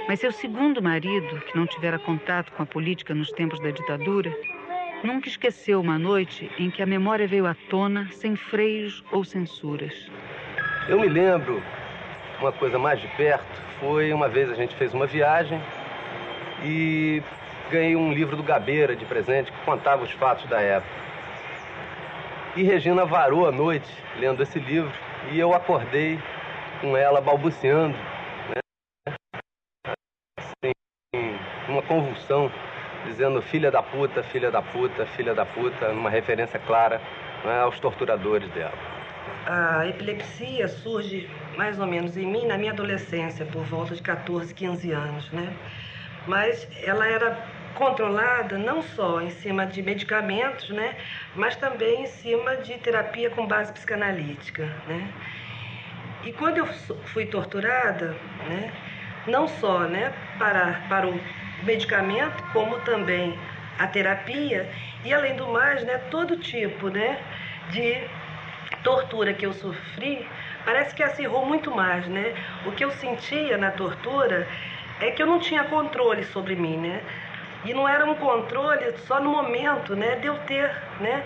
Mas 0.06 0.20
seu 0.20 0.30
segundo 0.30 0.80
marido, 0.80 1.40
que 1.40 1.56
não 1.56 1.66
tivera 1.66 1.98
contato 1.98 2.52
com 2.52 2.62
a 2.62 2.66
política 2.66 3.12
nos 3.12 3.32
tempos 3.32 3.58
da 3.58 3.72
ditadura, 3.72 4.32
nunca 5.06 5.28
esqueceu 5.28 5.80
uma 5.80 5.98
noite 5.98 6.50
em 6.58 6.68
que 6.68 6.82
a 6.82 6.86
memória 6.86 7.26
veio 7.26 7.46
à 7.46 7.54
tona 7.70 8.08
sem 8.10 8.34
freios 8.34 9.04
ou 9.12 9.24
censuras. 9.24 10.10
Eu 10.88 11.00
me 11.00 11.08
lembro, 11.08 11.62
uma 12.40 12.52
coisa 12.52 12.78
mais 12.78 13.00
de 13.00 13.06
perto, 13.16 13.62
foi 13.78 14.12
uma 14.12 14.28
vez 14.28 14.50
a 14.50 14.54
gente 14.54 14.74
fez 14.74 14.92
uma 14.92 15.06
viagem 15.06 15.60
e 16.64 17.22
ganhei 17.70 17.94
um 17.94 18.12
livro 18.12 18.36
do 18.36 18.42
Gabeira 18.42 18.96
de 18.96 19.04
presente 19.04 19.52
que 19.52 19.64
contava 19.64 20.02
os 20.02 20.10
fatos 20.12 20.48
da 20.48 20.60
época. 20.60 20.92
E 22.56 22.62
Regina 22.62 23.04
varou 23.04 23.46
a 23.46 23.52
noite 23.52 23.90
lendo 24.18 24.42
esse 24.42 24.58
livro 24.58 24.92
e 25.30 25.38
eu 25.38 25.54
acordei 25.54 26.18
com 26.80 26.96
ela 26.96 27.20
balbuciando, 27.20 27.96
né? 28.48 29.14
Assim, 30.38 30.72
uma 31.68 31.82
convulsão, 31.82 32.50
dizendo 33.06 33.40
filha 33.40 33.70
da 33.70 33.82
puta, 33.82 34.22
filha 34.22 34.50
da 34.50 34.60
puta, 34.60 35.06
filha 35.06 35.34
da 35.34 35.44
puta, 35.44 35.92
numa 35.92 36.10
referência 36.10 36.58
clara 36.58 37.00
né, 37.44 37.60
aos 37.60 37.78
torturadores 37.80 38.48
dela. 38.50 38.74
A 39.46 39.86
epilepsia 39.86 40.68
surge 40.68 41.28
mais 41.56 41.78
ou 41.78 41.86
menos 41.86 42.16
em 42.16 42.26
mim 42.26 42.46
na 42.46 42.58
minha 42.58 42.72
adolescência, 42.72 43.46
por 43.46 43.62
volta 43.64 43.94
de 43.94 44.02
14, 44.02 44.52
15 44.52 44.90
anos, 44.92 45.30
né? 45.32 45.52
Mas 46.26 46.68
ela 46.82 47.06
era 47.06 47.38
controlada 47.74 48.58
não 48.58 48.82
só 48.82 49.20
em 49.20 49.30
cima 49.30 49.66
de 49.66 49.82
medicamentos, 49.82 50.70
né, 50.70 50.96
mas 51.34 51.56
também 51.56 52.02
em 52.02 52.06
cima 52.06 52.56
de 52.56 52.74
terapia 52.78 53.30
com 53.30 53.46
base 53.46 53.72
psicanalítica, 53.72 54.64
né? 54.86 55.12
E 56.24 56.32
quando 56.32 56.58
eu 56.58 56.66
fui 56.66 57.26
torturada, 57.26 58.16
né, 58.48 58.72
não 59.26 59.46
só, 59.46 59.80
né, 59.86 60.12
para 60.38 60.80
para 60.88 61.06
o 61.06 61.20
medicamento, 61.62 62.42
como 62.52 62.78
também 62.80 63.38
a 63.78 63.86
terapia 63.86 64.70
e 65.04 65.12
além 65.12 65.36
do 65.36 65.48
mais, 65.48 65.84
né, 65.84 65.98
todo 66.10 66.36
tipo, 66.36 66.88
né, 66.88 67.18
de 67.70 68.08
tortura 68.82 69.34
que 69.34 69.44
eu 69.44 69.52
sofri, 69.52 70.26
parece 70.64 70.94
que 70.94 71.02
acirrou 71.02 71.44
muito 71.44 71.74
mais, 71.74 72.06
né? 72.06 72.34
O 72.64 72.72
que 72.72 72.84
eu 72.84 72.90
sentia 72.90 73.56
na 73.58 73.70
tortura 73.70 74.46
é 75.00 75.10
que 75.10 75.22
eu 75.22 75.26
não 75.26 75.38
tinha 75.38 75.64
controle 75.64 76.24
sobre 76.24 76.54
mim, 76.54 76.76
né? 76.76 77.02
E 77.64 77.74
não 77.74 77.88
era 77.88 78.04
um 78.04 78.14
controle 78.14 78.96
só 79.06 79.20
no 79.20 79.30
momento, 79.30 79.96
né, 79.96 80.16
de 80.16 80.26
eu 80.26 80.38
ter, 80.38 80.70
né, 81.00 81.24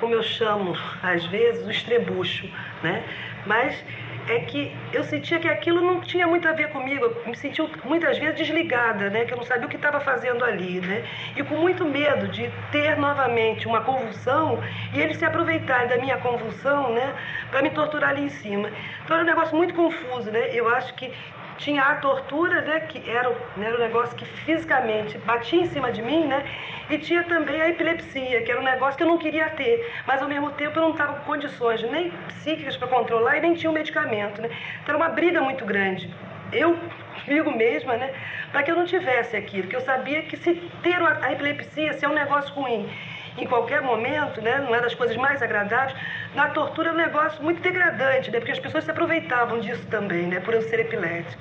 como 0.00 0.14
eu 0.14 0.22
chamo 0.22 0.76
às 1.02 1.24
vezes, 1.26 1.66
o 1.66 1.70
estrebucho, 1.70 2.46
né? 2.82 3.02
Mas 3.46 3.82
é 4.28 4.40
que 4.40 4.72
eu 4.92 5.02
sentia 5.04 5.38
que 5.38 5.48
aquilo 5.48 5.80
não 5.80 6.00
tinha 6.00 6.26
muito 6.26 6.46
a 6.48 6.52
ver 6.52 6.68
comigo. 6.68 7.04
Eu 7.04 7.22
me 7.26 7.36
sentia 7.36 7.68
muitas 7.84 8.18
vezes 8.18 8.36
desligada, 8.36 9.10
né? 9.10 9.24
Que 9.24 9.32
eu 9.32 9.36
não 9.36 9.44
sabia 9.44 9.66
o 9.66 9.68
que 9.68 9.76
estava 9.76 10.00
fazendo 10.00 10.44
ali, 10.44 10.80
né? 10.80 11.04
E 11.36 11.42
com 11.42 11.56
muito 11.56 11.84
medo 11.84 12.28
de 12.28 12.48
ter 12.70 12.96
novamente 12.96 13.66
uma 13.66 13.80
convulsão 13.82 14.60
e 14.92 15.00
eles 15.00 15.16
se 15.16 15.24
aproveitarem 15.24 15.88
da 15.88 15.98
minha 15.98 16.18
convulsão, 16.18 16.92
né? 16.92 17.14
Para 17.50 17.62
me 17.62 17.70
torturar 17.70 18.10
ali 18.10 18.22
em 18.22 18.28
cima. 18.28 18.70
Então 19.04 19.16
era 19.16 19.24
um 19.24 19.28
negócio 19.28 19.56
muito 19.56 19.74
confuso, 19.74 20.30
né? 20.30 20.50
Eu 20.52 20.68
acho 20.68 20.94
que 20.94 21.12
tinha 21.58 21.82
a 21.82 21.94
tortura, 21.96 22.60
né, 22.62 22.80
que 22.80 23.08
era, 23.08 23.30
né, 23.56 23.66
era 23.66 23.76
um 23.76 23.80
negócio 23.80 24.16
que 24.16 24.24
fisicamente 24.24 25.18
batia 25.18 25.60
em 25.60 25.66
cima 25.66 25.92
de 25.92 26.02
mim, 26.02 26.26
né, 26.26 26.44
e 26.90 26.98
tinha 26.98 27.22
também 27.24 27.60
a 27.60 27.68
epilepsia, 27.68 28.42
que 28.42 28.50
era 28.50 28.60
um 28.60 28.64
negócio 28.64 28.96
que 28.96 29.02
eu 29.02 29.08
não 29.08 29.18
queria 29.18 29.48
ter, 29.50 29.92
mas 30.06 30.20
ao 30.20 30.28
mesmo 30.28 30.50
tempo 30.52 30.78
eu 30.78 30.82
não 30.82 30.90
estava 30.90 31.14
com 31.14 31.24
condições 31.24 31.82
nem 31.90 32.10
psíquicas 32.28 32.76
para 32.76 32.88
controlar 32.88 33.38
e 33.38 33.40
nem 33.40 33.54
tinha 33.54 33.70
o 33.70 33.74
medicamento, 33.74 34.40
né. 34.42 34.48
Então 34.82 34.94
era 34.94 34.96
uma 34.96 35.08
briga 35.10 35.40
muito 35.40 35.64
grande. 35.64 36.12
Eu 36.52 36.76
comigo 37.24 37.50
mesma, 37.50 37.96
né, 37.96 38.12
para 38.50 38.62
que 38.62 38.70
eu 38.70 38.76
não 38.76 38.84
tivesse 38.84 39.36
aquilo, 39.36 39.68
que 39.68 39.76
eu 39.76 39.80
sabia 39.80 40.22
que 40.22 40.36
se 40.36 40.54
ter 40.82 41.00
a 41.00 41.32
epilepsia, 41.32 41.92
se 41.94 42.04
é 42.04 42.08
um 42.08 42.14
negócio 42.14 42.52
ruim, 42.54 42.88
em 43.36 43.46
qualquer 43.46 43.82
momento, 43.82 44.40
né, 44.40 44.58
não 44.58 44.74
é 44.74 44.80
das 44.80 44.94
coisas 44.94 45.16
mais 45.16 45.42
agradáveis, 45.42 45.96
na 46.34 46.50
tortura 46.50 46.90
é 46.90 46.92
um 46.92 46.96
negócio 46.96 47.42
muito 47.42 47.60
degradante, 47.62 48.30
né, 48.30 48.38
porque 48.38 48.52
as 48.52 48.58
pessoas 48.58 48.84
se 48.84 48.90
aproveitavam 48.90 49.60
disso 49.60 49.86
também, 49.88 50.26
né, 50.26 50.40
por 50.40 50.54
eu 50.54 50.62
ser 50.62 50.80
epilético. 50.80 51.40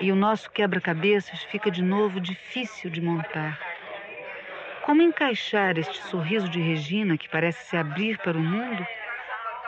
E 0.00 0.12
o 0.12 0.16
nosso 0.16 0.50
quebra-cabeças 0.50 1.42
fica 1.44 1.70
de 1.70 1.82
novo 1.82 2.20
difícil 2.20 2.90
de 2.90 3.00
montar. 3.00 3.58
Como 4.82 5.02
encaixar 5.02 5.78
este 5.78 6.02
sorriso 6.04 6.48
de 6.48 6.60
Regina, 6.60 7.16
que 7.16 7.28
parece 7.28 7.64
se 7.64 7.76
abrir 7.76 8.18
para 8.18 8.36
o 8.36 8.40
mundo, 8.40 8.86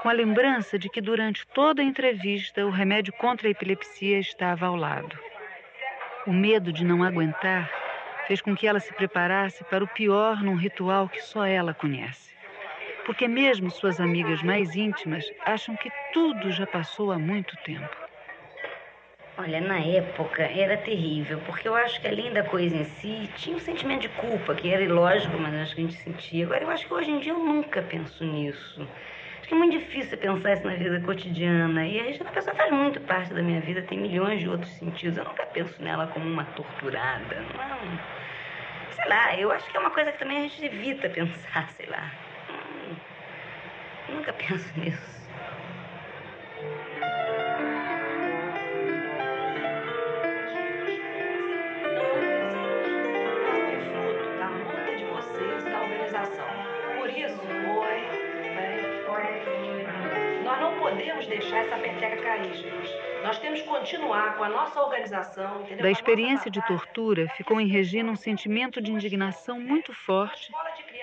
com 0.02 0.08
a 0.08 0.12
lembrança 0.12 0.78
de 0.78 0.88
que 0.88 1.00
durante 1.00 1.46
toda 1.48 1.82
a 1.82 1.84
entrevista 1.84 2.64
o 2.64 2.70
remédio 2.70 3.12
contra 3.14 3.48
a 3.48 3.50
epilepsia 3.50 4.18
estava 4.20 4.66
ao 4.66 4.76
lado? 4.76 5.18
O 6.24 6.32
medo 6.32 6.72
de 6.72 6.84
não 6.84 7.02
aguentar 7.02 7.72
fez 8.22 8.40
com 8.40 8.54
que 8.54 8.66
ela 8.66 8.78
se 8.80 8.94
preparasse 8.94 9.64
para 9.64 9.84
o 9.84 9.88
pior 9.88 10.42
num 10.44 10.54
ritual 10.54 11.08
que 11.08 11.20
só 11.22 11.44
ela 11.44 11.74
conhece. 11.74 12.36
Porque 13.04 13.28
mesmo 13.28 13.70
suas 13.70 14.00
amigas 14.00 14.42
mais 14.42 14.74
íntimas 14.74 15.26
acham 15.44 15.76
que 15.76 15.92
tudo 16.10 16.50
já 16.52 16.66
passou 16.66 17.12
há 17.12 17.18
muito 17.18 17.56
tempo. 17.58 17.96
Olha, 19.38 19.60
na 19.60 19.78
época 19.78 20.42
era 20.42 20.76
terrível, 20.76 21.40
porque 21.46 21.66
eu 21.68 21.74
acho 21.74 22.00
que 22.00 22.08
além 22.08 22.32
da 22.32 22.42
coisa 22.42 22.76
em 22.76 22.84
si, 22.84 23.28
tinha 23.36 23.56
um 23.56 23.60
sentimento 23.60 24.02
de 24.02 24.08
culpa, 24.10 24.54
que 24.54 24.68
era 24.68 24.82
ilógico, 24.82 25.38
mas 25.38 25.54
acho 25.54 25.74
que 25.74 25.80
a 25.80 25.84
gente 25.84 25.96
sentia. 25.96 26.44
Agora, 26.44 26.64
eu 26.64 26.70
acho 26.70 26.86
que 26.86 26.92
hoje 26.92 27.10
em 27.10 27.20
dia 27.20 27.32
eu 27.32 27.38
nunca 27.38 27.80
penso 27.82 28.24
nisso. 28.24 28.86
Acho 29.48 29.54
que 29.54 29.54
é 29.54 29.66
muito 29.66 29.78
difícil 29.78 30.18
pensar 30.18 30.52
isso 30.52 30.66
na 30.66 30.74
vida 30.74 31.00
cotidiana. 31.00 31.86
E 31.86 31.98
a 31.98 32.24
Pessoa 32.32 32.54
faz 32.54 32.70
muito 32.70 33.00
parte 33.00 33.32
da 33.32 33.40
minha 33.40 33.62
vida, 33.62 33.80
tem 33.80 33.98
milhões 33.98 34.40
de 34.40 34.48
outros 34.48 34.70
sentidos. 34.72 35.16
Eu 35.16 35.24
nunca 35.24 35.46
penso 35.46 35.82
nela 35.82 36.06
como 36.08 36.26
uma 36.26 36.44
torturada. 36.44 37.40
Não. 37.56 37.98
Sei 38.94 39.08
lá, 39.08 39.34
eu 39.38 39.50
acho 39.50 39.70
que 39.70 39.76
é 39.78 39.80
uma 39.80 39.90
coisa 39.90 40.12
que 40.12 40.18
também 40.18 40.36
a 40.36 40.42
gente 40.42 40.66
evita 40.66 41.08
pensar, 41.08 41.66
sei 41.70 41.86
lá. 41.86 42.12
Hum, 42.50 44.16
nunca 44.16 44.34
penso 44.34 44.70
nisso. 44.78 45.17
Deixar 61.28 61.58
essa 61.58 61.76
peteca 61.76 62.22
cair, 62.22 62.54
gente. 62.54 63.08
Nós 63.22 63.38
temos 63.38 63.60
que 63.60 63.68
continuar 63.68 64.36
com 64.36 64.44
a 64.44 64.48
nossa 64.48 64.80
organização. 64.80 65.62
Entendeu? 65.62 65.82
Da 65.82 65.90
experiência 65.90 66.50
de 66.50 66.64
tortura, 66.66 67.28
ficou 67.36 67.60
em 67.60 67.66
Regina 67.66 68.10
um 68.10 68.16
sentimento 68.16 68.80
de 68.80 68.90
indignação 68.90 69.60
muito 69.60 69.92
forte 69.92 70.50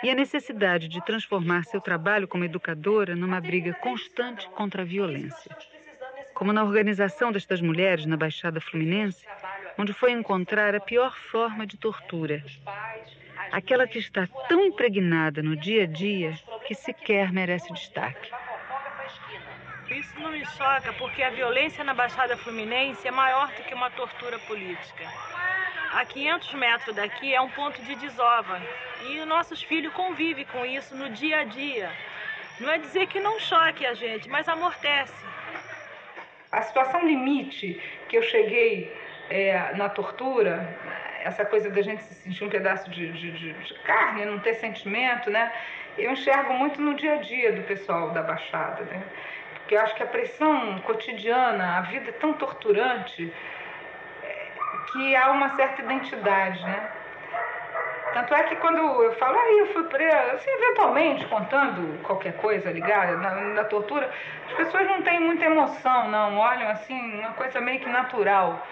e 0.03 0.09
a 0.09 0.15
necessidade 0.15 0.87
de 0.87 1.03
transformar 1.05 1.63
seu 1.65 1.81
trabalho 1.81 2.27
como 2.27 2.43
educadora 2.43 3.15
numa 3.15 3.39
briga 3.39 3.73
constante 3.73 4.49
contra 4.49 4.81
a 4.81 4.85
violência. 4.85 5.55
Como 6.33 6.51
na 6.51 6.63
organização 6.63 7.31
destas 7.31 7.61
mulheres 7.61 8.05
na 8.05 8.17
Baixada 8.17 8.59
Fluminense, 8.59 9.25
onde 9.77 9.93
foi 9.93 10.11
encontrar 10.11 10.75
a 10.75 10.79
pior 10.79 11.15
forma 11.17 11.65
de 11.65 11.77
tortura. 11.77 12.43
Aquela 13.51 13.87
que 13.87 13.99
está 13.99 14.27
tão 14.49 14.65
impregnada 14.65 15.41
no 15.41 15.55
dia 15.55 15.83
a 15.83 15.85
dia 15.85 16.33
que 16.65 16.73
sequer 16.73 17.31
merece 17.31 17.71
destaque. 17.71 18.29
Isso 19.97 20.19
não 20.19 20.31
me 20.31 20.45
choca 20.45 20.91
porque 20.93 21.23
a 21.23 21.29
violência 21.29 21.81
na 21.81 21.93
Baixada 21.93 22.35
Fluminense 22.35 23.07
é 23.07 23.11
maior 23.11 23.47
do 23.53 23.63
que 23.63 23.73
uma 23.73 23.89
tortura 23.89 24.37
política. 24.39 25.05
A 25.93 26.03
500 26.03 26.53
metros 26.55 26.95
daqui 26.97 27.33
é 27.33 27.39
um 27.39 27.49
ponto 27.49 27.81
de 27.81 27.95
desova 27.95 28.61
e 29.07 29.23
nossos 29.23 29.63
filhos 29.63 29.93
convivem 29.93 30.43
com 30.51 30.65
isso 30.65 30.93
no 30.97 31.09
dia 31.11 31.39
a 31.39 31.43
dia. 31.45 31.89
Não 32.59 32.69
é 32.69 32.77
dizer 32.77 33.07
que 33.07 33.21
não 33.21 33.39
choque 33.39 33.85
a 33.85 33.93
gente, 33.93 34.27
mas 34.27 34.49
amortece. 34.49 35.13
A 36.51 36.61
situação 36.61 37.07
limite 37.07 37.81
que 38.09 38.17
eu 38.17 38.21
cheguei 38.21 38.93
é, 39.29 39.73
na 39.75 39.87
tortura, 39.87 40.77
essa 41.23 41.45
coisa 41.45 41.69
da 41.69 41.81
gente 41.81 42.03
se 42.03 42.15
sentir 42.15 42.43
um 42.43 42.49
pedaço 42.49 42.89
de, 42.89 43.13
de, 43.13 43.31
de, 43.31 43.73
carne, 43.85 44.25
não 44.25 44.39
ter 44.39 44.55
sentimento, 44.55 45.29
né? 45.29 45.53
Eu 45.97 46.11
enxergo 46.11 46.53
muito 46.53 46.81
no 46.81 46.95
dia 46.95 47.13
a 47.13 47.17
dia 47.17 47.53
do 47.53 47.63
pessoal 47.63 48.11
da 48.11 48.21
Baixada, 48.21 48.83
né? 48.83 49.01
Porque 49.65 49.73
eu 49.73 49.81
acho 49.81 49.95
que 49.95 50.03
a 50.03 50.07
pressão 50.07 50.77
cotidiana, 50.81 51.79
a 51.79 51.81
vida 51.81 52.09
é 52.09 52.13
tão 52.13 52.33
torturante 52.33 53.33
que 54.91 55.15
há 55.15 55.31
uma 55.31 55.55
certa 55.55 55.81
identidade, 55.81 56.63
né? 56.63 56.87
Tanto 58.13 58.35
é 58.35 58.43
que 58.43 58.55
quando 58.57 58.77
eu 58.77 59.11
falo, 59.15 59.35
aí 59.39 59.57
eu 59.57 59.73
fui 59.73 59.83
presa, 59.85 60.33
assim, 60.33 60.51
eventualmente 60.51 61.25
contando 61.25 61.99
qualquer 62.03 62.33
coisa 62.33 62.69
ligada 62.69 63.17
na, 63.17 63.31
na, 63.33 63.63
tortura, 63.63 64.07
as 64.45 64.53
pessoas 64.53 64.85
não 64.85 65.01
têm 65.01 65.19
muita 65.19 65.45
emoção, 65.45 66.09
não, 66.09 66.37
olham 66.37 66.69
assim, 66.69 67.19
uma 67.19 67.33
coisa 67.33 67.59
meio 67.59 67.79
que 67.79 67.89
natural. 67.89 68.65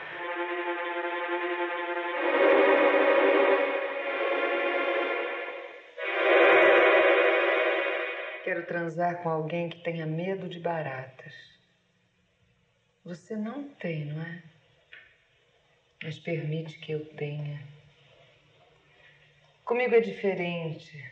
Quero 8.53 8.67
transar 8.67 9.23
com 9.23 9.29
alguém 9.29 9.67
que 9.67 9.81
tenha 9.81 10.05
medo 10.05 10.47
de 10.47 10.59
baratas. 10.59 11.33
Você 13.03 13.35
não 13.35 13.67
tem, 13.67 14.05
não 14.05 14.21
é? 14.21 14.43
mas 16.03 16.19
permite 16.19 16.77
que 16.77 16.91
eu 16.91 17.03
tenha. 17.15 17.59
Comigo 19.65 19.95
é 19.95 20.01
diferente. 20.01 21.03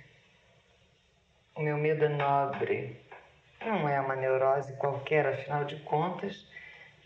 O 1.55 1.63
meu 1.63 1.77
medo 1.77 2.05
é 2.05 2.09
nobre. 2.09 3.01
Não 3.65 3.89
é 3.89 3.99
uma 3.99 4.15
neurose 4.15 4.77
qualquer, 4.77 5.25
afinal 5.25 5.65
de 5.65 5.77
contas, 5.77 6.47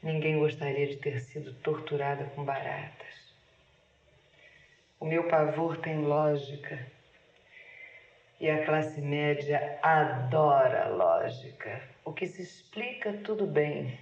ninguém 0.04 0.38
gostaria 0.38 0.88
de 0.88 0.98
ter 0.98 1.22
sido 1.22 1.54
torturada 1.62 2.26
com 2.36 2.44
baratas. 2.44 3.34
O 5.00 5.06
meu 5.06 5.30
pavor 5.30 5.78
tem 5.78 6.00
lógica. 6.00 6.94
E 8.40 8.50
a 8.50 8.66
classe 8.66 9.02
média 9.02 9.80
adora 9.82 10.90
lógica. 10.90 11.82
O 12.04 12.12
que 12.12 12.26
se 12.26 12.42
explica, 12.42 13.14
tudo 13.24 13.48
bem. 13.48 13.98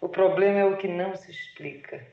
O 0.00 0.08
problema 0.08 0.58
é 0.58 0.64
o 0.64 0.76
que 0.76 0.88
não 0.88 1.14
se 1.14 1.30
explica. 1.30 2.04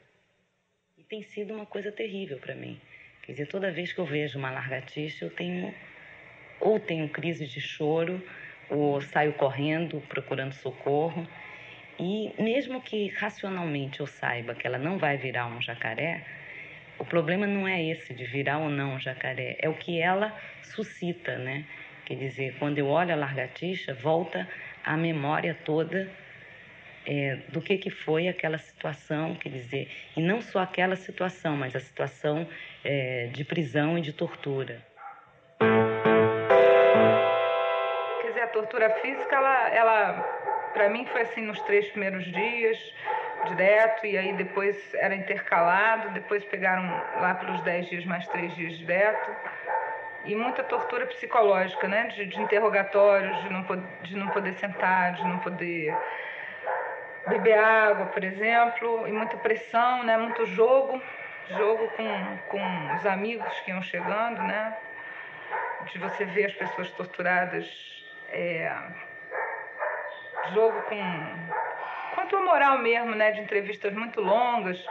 E 0.98 1.04
tem 1.04 1.24
sido 1.24 1.54
uma 1.54 1.66
coisa 1.66 1.92
terrível 1.92 2.38
para 2.38 2.54
mim. 2.54 2.80
Quer 3.24 3.32
dizer, 3.32 3.48
toda 3.48 3.72
vez 3.72 3.92
que 3.92 4.00
eu 4.00 4.06
vejo 4.06 4.38
uma 4.38 4.52
largatixa, 4.52 5.26
eu 5.26 5.32
tenho 5.32 5.74
ou 6.60 6.80
tenho 6.80 7.10
crise 7.10 7.46
de 7.46 7.62
choro, 7.62 8.22
ou 8.70 9.00
saio 9.02 9.34
correndo 9.34 10.02
procurando 10.08 10.54
socorro. 10.54 11.28
E 12.00 12.32
mesmo 12.40 12.82
que 12.82 13.08
racionalmente 13.10 14.00
eu 14.00 14.08
saiba 14.08 14.54
que 14.54 14.68
ela 14.68 14.78
não 14.78 14.98
vai 14.98 15.18
virar 15.18 15.48
um 15.48 15.62
jacaré, 15.62 16.24
o 17.00 17.06
problema 17.06 17.46
não 17.46 17.68
é 17.68 17.84
esse 17.84 18.14
de 18.14 18.26
virar 18.26 18.58
ou 18.60 18.70
não 18.70 19.00
jacaré, 19.00 19.58
é 19.60 19.70
o 19.70 19.74
que 19.74 20.00
ela 20.00 20.34
suscita, 20.64 21.38
né? 21.38 21.66
Quer 22.06 22.16
dizer, 22.16 22.56
quando 22.58 22.78
eu 22.78 22.88
olho 22.88 23.14
a 23.14 23.16
largatixa, 23.16 23.94
volta 23.94 24.48
a 24.84 24.96
memória 24.96 25.58
toda 25.66 26.10
é, 27.06 27.38
do 27.50 27.62
que, 27.62 27.78
que 27.78 27.90
foi 27.90 28.28
aquela 28.28 28.58
situação, 28.58 29.36
quer 29.36 29.50
dizer, 29.50 29.90
e 30.16 30.22
não 30.22 30.42
só 30.42 30.60
aquela 30.60 30.96
situação, 30.96 31.56
mas 31.56 31.76
a 31.76 31.80
situação 31.80 32.48
é, 32.84 33.28
de 33.32 33.44
prisão 33.44 33.98
e 33.98 34.02
de 34.02 34.14
tortura. 34.14 34.82
Quer 38.22 38.28
dizer, 38.28 38.42
a 38.42 38.48
tortura 38.48 38.90
física, 39.02 39.36
ela, 39.36 39.70
ela 39.70 40.14
para 40.74 40.90
mim 40.90 41.06
foi 41.06 41.22
assim 41.22 41.42
nos 41.42 41.60
três 41.62 41.88
primeiros 41.90 42.26
dias, 42.26 42.78
direto, 43.46 44.06
e 44.06 44.18
aí 44.18 44.34
depois 44.34 44.94
era 44.96 45.16
intercalado, 45.16 46.10
depois 46.10 46.44
pegaram 46.46 46.84
lá 47.22 47.36
pelos 47.36 47.62
dez 47.62 47.88
dias 47.88 48.06
mais 48.06 48.28
três 48.28 48.54
dias 48.56 48.78
direto 48.78 49.32
e 50.26 50.36
muita 50.36 50.64
tortura 50.64 51.06
psicológica, 51.08 51.88
né? 51.88 52.08
De, 52.08 52.26
de 52.26 52.42
interrogatórios, 52.42 53.42
de 53.44 53.50
não, 53.50 53.66
de 54.02 54.16
não 54.18 54.28
poder 54.30 54.54
sentar, 54.54 55.14
de 55.14 55.24
não 55.24 55.40
poder 55.40 55.98
beber 57.28 57.58
água, 57.58 58.08
por 58.08 58.24
exemplo, 58.24 59.08
e 59.08 59.12
muita 59.12 59.38
pressão, 59.38 60.04
né? 60.04 60.18
Muito 60.18 60.46
jogo, 60.46 61.02
jogo 61.58 61.88
com, 61.90 62.38
com 62.50 62.96
os 62.96 63.06
amigos 63.06 63.60
que 63.62 63.72
iam 63.72 63.82
chegando, 63.82 64.42
né? 64.44 64.76
De 65.92 65.98
você 66.00 66.26
ver 66.26 66.46
as 66.46 66.54
pessoas 66.54 66.92
torturadas, 66.92 67.66
é, 68.30 68.70
jogo 70.54 70.82
com 70.84 71.67
a 72.36 72.42
moral 72.42 72.78
mesmo, 72.80 73.16
né? 73.16 73.32
De 73.32 73.42
entrevistas 73.42 73.94
muito 73.94 74.22
longas, 74.22 74.84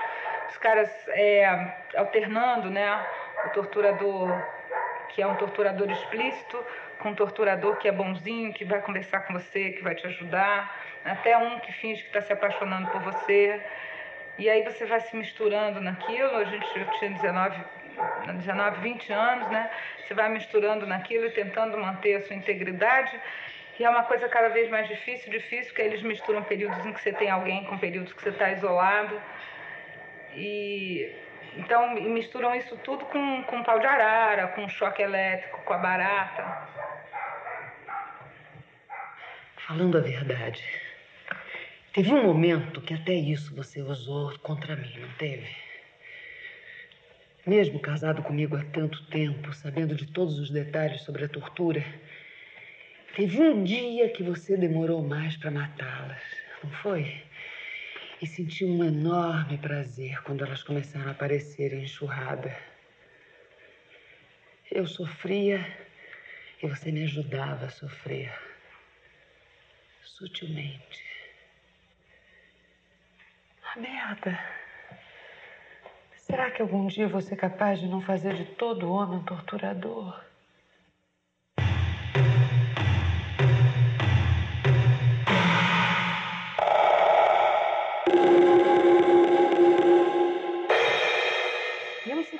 os 0.48 0.56
caras 0.58 0.90
é, 1.08 1.74
alternando, 1.96 2.70
né? 2.70 3.04
O 3.46 3.50
torturador 3.50 4.30
que 5.10 5.22
é 5.22 5.26
um 5.26 5.34
torturador 5.36 5.90
explícito 5.90 6.62
com 6.98 7.10
um 7.10 7.14
torturador 7.14 7.76
que 7.76 7.88
é 7.88 7.92
bonzinho, 7.92 8.52
que 8.52 8.64
vai 8.64 8.80
conversar 8.82 9.20
com 9.20 9.32
você, 9.32 9.70
que 9.70 9.82
vai 9.82 9.94
te 9.94 10.06
ajudar 10.06 10.76
até 11.04 11.38
um 11.38 11.58
que 11.60 11.72
finge 11.72 12.02
que 12.02 12.08
está 12.08 12.20
se 12.20 12.32
apaixonando 12.32 12.90
por 12.90 13.00
você. 13.00 13.60
E 14.38 14.50
aí 14.50 14.62
você 14.62 14.84
vai 14.84 15.00
se 15.00 15.16
misturando 15.16 15.80
naquilo. 15.80 16.36
A 16.36 16.44
gente 16.44 16.66
tinha 16.98 17.10
19, 17.10 17.64
19, 18.34 18.80
20 18.80 19.12
anos, 19.12 19.48
né? 19.48 19.70
Você 20.00 20.14
vai 20.14 20.28
misturando 20.28 20.86
naquilo 20.86 21.26
e 21.26 21.30
tentando 21.30 21.78
manter 21.78 22.16
a 22.16 22.20
sua 22.20 22.36
integridade. 22.36 23.18
E 23.78 23.84
é 23.84 23.90
uma 23.90 24.04
coisa 24.04 24.28
cada 24.28 24.48
vez 24.48 24.70
mais 24.70 24.88
difícil, 24.88 25.30
difícil, 25.30 25.72
porque 25.72 25.82
eles 25.82 26.02
misturam 26.02 26.42
períodos 26.42 26.84
em 26.84 26.92
que 26.92 27.00
você 27.00 27.12
tem 27.12 27.30
alguém 27.30 27.64
com 27.64 27.78
períodos 27.78 28.12
que 28.12 28.22
você 28.22 28.30
está 28.30 28.50
isolado. 28.52 29.20
E 30.34 31.12
então 31.56 31.94
misturam 31.94 32.54
isso 32.54 32.76
tudo 32.78 33.04
com, 33.06 33.42
com 33.44 33.62
pau 33.62 33.78
de 33.78 33.86
arara, 33.86 34.48
com 34.48 34.68
choque 34.68 35.02
elétrico, 35.02 35.62
com 35.62 35.72
a 35.72 35.78
barata. 35.78 36.68
Falando 39.66 39.98
a 39.98 40.00
verdade, 40.00 40.62
Teve 41.96 42.12
um 42.12 42.22
momento 42.22 42.82
que 42.82 42.92
até 42.92 43.14
isso 43.14 43.56
você 43.56 43.80
usou 43.80 44.38
contra 44.40 44.76
mim, 44.76 44.98
não 44.98 45.08
teve? 45.16 45.48
Mesmo 47.46 47.80
casado 47.80 48.22
comigo 48.22 48.54
há 48.54 48.62
tanto 48.64 49.02
tempo, 49.06 49.50
sabendo 49.54 49.94
de 49.94 50.06
todos 50.06 50.38
os 50.38 50.50
detalhes 50.50 51.00
sobre 51.04 51.24
a 51.24 51.28
tortura, 51.30 51.82
teve 53.16 53.40
um 53.40 53.64
dia 53.64 54.10
que 54.10 54.22
você 54.22 54.58
demorou 54.58 55.02
mais 55.02 55.38
para 55.38 55.50
matá-las, 55.50 56.22
não 56.62 56.70
foi? 56.70 57.24
E 58.20 58.26
senti 58.26 58.62
um 58.62 58.84
enorme 58.84 59.56
prazer 59.56 60.22
quando 60.22 60.44
elas 60.44 60.62
começaram 60.62 61.08
a 61.08 61.12
aparecer 61.12 61.72
em 61.72 61.84
enxurrada. 61.84 62.54
Eu 64.70 64.86
sofria 64.86 65.66
e 66.62 66.66
você 66.66 66.92
me 66.92 67.04
ajudava 67.04 67.64
a 67.64 67.70
sofrer. 67.70 68.30
Sutilmente. 70.04 71.02
Merda. 73.76 74.38
Será 76.18 76.50
que 76.50 76.60
algum 76.60 76.86
dia 76.86 77.08
vou 77.08 77.22
ser 77.22 77.36
capaz 77.36 77.80
de 77.80 77.86
não 77.86 78.02
fazer 78.02 78.34
de 78.34 78.44
todo 78.44 78.92
homem 78.92 79.18
um 79.18 79.24
torturador? 79.24 80.25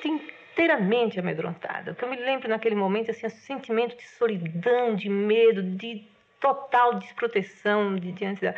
Senti 0.07 0.37
inteiramente 0.57 1.21
amedrontada. 1.21 1.93
O 1.93 1.95
que 1.95 2.03
eu 2.03 2.09
me 2.09 2.17
lembro 2.17 2.49
naquele 2.49 2.75
momento 2.75 3.11
assim, 3.11 3.27
é 3.27 3.29
um 3.29 3.31
sentimento 3.31 3.95
de 3.95 4.09
solidão, 4.09 4.95
de 4.95 5.11
medo, 5.11 5.63
de 5.63 6.09
total 6.41 6.95
desproteção 6.95 7.95
de, 7.95 8.11
diante 8.13 8.41
da, 8.41 8.55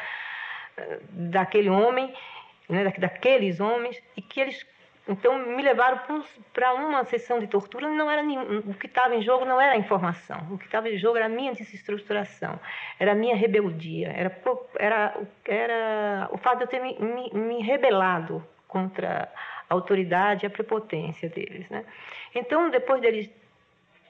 daquele 1.10 1.68
homem 1.68 2.14
né, 2.68 2.92
daqueles 2.98 3.60
homens, 3.60 4.00
e 4.16 4.22
que 4.22 4.40
eles 4.40 4.66
então 5.08 5.38
me 5.38 5.62
levaram 5.62 5.98
para 6.52 6.74
uma 6.74 7.02
sessão 7.04 7.40
de 7.40 7.46
tortura. 7.46 7.88
Não 7.88 8.10
era 8.10 8.22
o 8.22 8.74
que 8.74 8.86
estava 8.86 9.14
em 9.14 9.22
jogo 9.22 9.46
não 9.46 9.58
era 9.58 9.72
a 9.72 9.76
informação, 9.76 10.46
o 10.50 10.58
que 10.58 10.66
estava 10.66 10.86
em 10.88 10.98
jogo 10.98 11.16
era 11.16 11.24
a 11.24 11.30
minha 11.30 11.54
desestruturação, 11.54 12.60
era 13.00 13.12
a 13.12 13.14
minha 13.14 13.34
rebeldia, 13.34 14.12
era, 14.14 14.38
era, 14.78 15.16
era 15.46 16.28
o 16.30 16.36
fato 16.36 16.58
de 16.58 16.64
eu 16.64 16.68
ter 16.68 16.80
me, 16.80 16.98
me, 16.98 17.30
me 17.32 17.62
rebelado 17.62 18.46
contra 18.66 19.32
a 19.68 19.74
autoridade 19.74 20.44
e 20.44 20.46
a 20.46 20.50
prepotência 20.50 21.28
deles. 21.28 21.68
Né? 21.68 21.84
Então, 22.34 22.70
depois 22.70 23.00
deles 23.00 23.30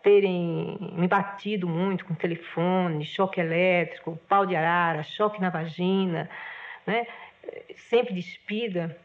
terem 0.02 0.78
me 0.92 1.08
batido 1.08 1.68
muito 1.68 2.04
com 2.04 2.14
telefone, 2.14 3.04
choque 3.04 3.40
elétrico, 3.40 4.18
pau 4.28 4.46
de 4.46 4.54
arara, 4.54 5.02
choque 5.02 5.40
na 5.40 5.50
vagina, 5.50 6.30
né? 6.86 7.06
sempre 7.76 8.14
despida, 8.14 8.96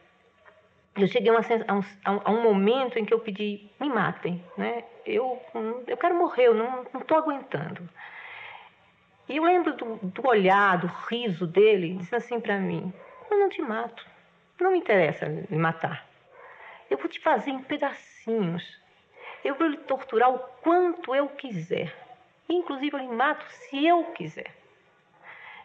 eu 0.95 1.07
cheguei 1.07 1.31
a, 1.31 1.33
uma, 1.33 1.85
a, 2.23 2.31
um, 2.31 2.43
momento 2.43 2.99
em 2.99 3.05
que 3.05 3.13
eu 3.13 3.19
pedi, 3.19 3.67
me 3.79 3.89
matem, 3.89 4.43
né? 4.55 4.83
Eu, 5.05 5.41
eu 5.87 5.97
quero 5.97 6.15
morrer, 6.15 6.47
eu 6.47 6.53
não 6.53 6.83
estou 6.99 7.17
aguentando. 7.17 7.89
E 9.27 9.37
eu 9.37 9.43
lembro 9.43 9.75
do, 9.75 9.95
do 9.95 10.27
olhar, 10.27 10.77
do 10.77 10.87
riso 11.07 11.47
dele, 11.47 11.95
dizendo 11.95 12.17
assim 12.17 12.39
para 12.39 12.59
mim, 12.59 12.93
eu 13.31 13.39
não 13.39 13.49
te 13.49 13.61
mato, 13.61 14.05
não 14.61 14.71
me 14.71 14.77
interessa 14.77 15.27
me 15.27 15.57
matar. 15.57 16.07
Eu 16.93 16.99
vou 16.99 17.09
te 17.09 17.19
fazer 17.19 17.49
em 17.49 17.57
pedacinhos. 17.57 18.79
Eu 19.43 19.55
vou 19.55 19.65
lhe 19.65 19.77
torturar 19.77 20.31
o 20.31 20.37
quanto 20.61 21.15
eu 21.15 21.27
quiser. 21.27 21.91
Inclusive, 22.47 22.95
eu 22.95 22.99
lhe 22.99 23.07
mato 23.07 23.43
se 23.49 23.83
eu 23.83 24.03
quiser. 24.11 24.53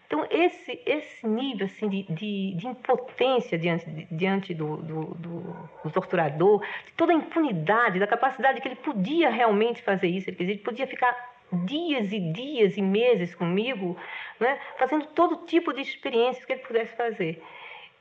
Então, 0.07 0.27
esse, 0.31 0.81
esse 0.87 1.27
nível 1.27 1.67
assim, 1.67 1.87
de, 1.87 2.05
de, 2.05 2.55
de 2.55 2.67
impotência 2.67 3.59
diante, 3.59 3.85
diante 4.11 4.55
do, 4.55 4.79
do, 4.79 5.05
do, 5.17 5.69
do, 5.85 5.91
torturador, 5.91 6.65
de 6.87 6.93
toda 6.93 7.13
a 7.13 7.17
impunidade, 7.17 7.99
da 7.99 8.07
capacidade 8.07 8.63
que 8.63 8.69
ele 8.69 8.77
podia 8.77 9.29
realmente 9.29 9.83
fazer 9.83 10.09
isso, 10.09 10.31
ele, 10.31 10.37
ele 10.41 10.59
podia 10.61 10.87
ficar 10.87 11.15
dias 11.53 12.11
e 12.11 12.21
dias 12.21 12.79
e 12.79 12.81
meses 12.81 13.35
comigo, 13.35 13.99
né, 14.41 14.59
fazendo 14.79 15.05
todo 15.09 15.45
tipo 15.45 15.75
de 15.75 15.83
experiências 15.83 16.43
que 16.47 16.55
ele 16.55 16.63
pudesse 16.63 16.97
fazer. 16.97 17.43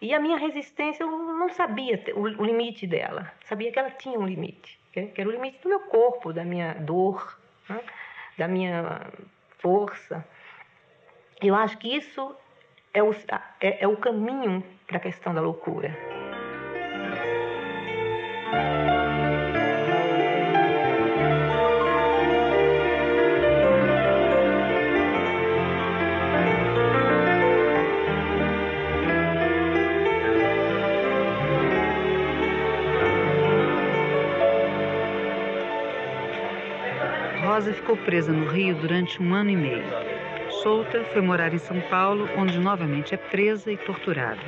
E 0.02 0.14
a 0.14 0.20
minha 0.20 0.38
resistência, 0.38 1.04
eu 1.04 1.12
não 1.12 1.50
sabia 1.50 2.04
o, 2.16 2.28
limite 2.28 2.86
dela, 2.86 3.32
sabia 3.45 3.72
que 3.72 3.80
ela 3.80 3.89
tinha 3.89 4.20
um 4.20 4.28
limite, 4.28 4.80
que 4.91 5.12
era 5.18 5.28
o 5.28 5.32
limite 5.32 5.60
do 5.64 5.70
meu 5.70 5.80
corpo, 5.82 6.32
da 6.32 6.43
minha 6.43 6.74
dor, 6.76 7.39
né, 7.68 7.82
da 8.38 8.48
minha 8.48 9.08
força. 9.58 10.24
Eu 11.41 11.56
acho 11.56 11.78
que 11.80 11.95
isso 11.95 12.36
é 12.93 13.02
o, 13.02 13.12
é, 13.60 13.84
é 13.84 13.88
o 13.88 13.98
caminho 13.98 14.64
para 14.86 14.98
a 14.98 15.02
questão 15.02 15.34
da 15.34 15.41
loucura. 15.41 15.95
Rosa 37.58 37.74
ficou 37.74 37.97
presa 37.97 38.32
no 38.32 38.45
Rio 38.45 38.76
durante 38.76 39.20
um 39.20 39.34
ano 39.34 39.49
e 39.49 39.55
meio. 39.55 39.84
Solta, 40.62 41.03
foi 41.05 41.24
morar 41.24 41.51
em 41.51 41.58
São 41.58 41.82
Paulo, 41.89 42.30
onde 42.38 42.60
novamente 42.60 43.16
é 43.16 43.18
presa 43.18 43.72
e 43.72 43.78
torturada. 43.78 44.39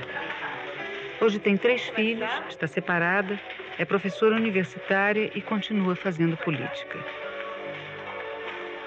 Hoje 1.20 1.39
tem 1.39 1.57
três 1.57 1.89
filhos, 1.89 2.30
está 2.47 2.68
separada, 2.68 3.41
é 3.80 3.84
professora 3.84 4.36
universitária 4.36 5.32
e 5.34 5.41
continua 5.41 5.95
fazendo 5.95 6.38
política. 6.38 7.03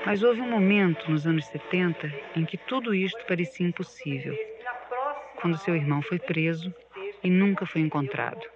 Mas 0.07 0.23
houve 0.23 0.41
um 0.41 0.49
momento 0.49 1.11
nos 1.11 1.27
anos 1.27 1.45
70 1.47 2.09
em 2.37 2.45
que 2.45 2.57
tudo 2.57 2.95
isto 2.95 3.27
parecia 3.27 3.67
impossível. 3.67 4.39
Quando 5.41 5.59
seu 5.59 5.75
irmão 5.75 6.01
foi 6.01 6.21
preso 6.21 6.73
e 7.25 7.29
nunca 7.29 7.67
foi 7.67 7.81
encontrado. 7.81 8.47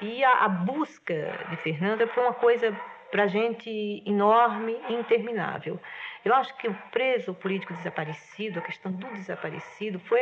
E 0.00 0.22
a, 0.22 0.44
a 0.44 0.48
busca 0.48 1.44
de 1.50 1.56
Fernanda 1.56 2.06
foi 2.06 2.22
uma 2.22 2.34
coisa 2.34 2.72
para 3.10 3.24
a 3.24 3.26
gente 3.26 4.02
enorme 4.06 4.76
e 4.88 4.94
interminável. 4.94 5.80
Eu 6.24 6.34
acho 6.34 6.54
que 6.58 6.68
o 6.68 6.74
preso 6.92 7.32
político 7.34 7.72
desaparecido, 7.72 8.58
a 8.58 8.62
questão 8.62 8.92
do 8.92 9.06
desaparecido, 9.14 9.98
foi 10.00 10.20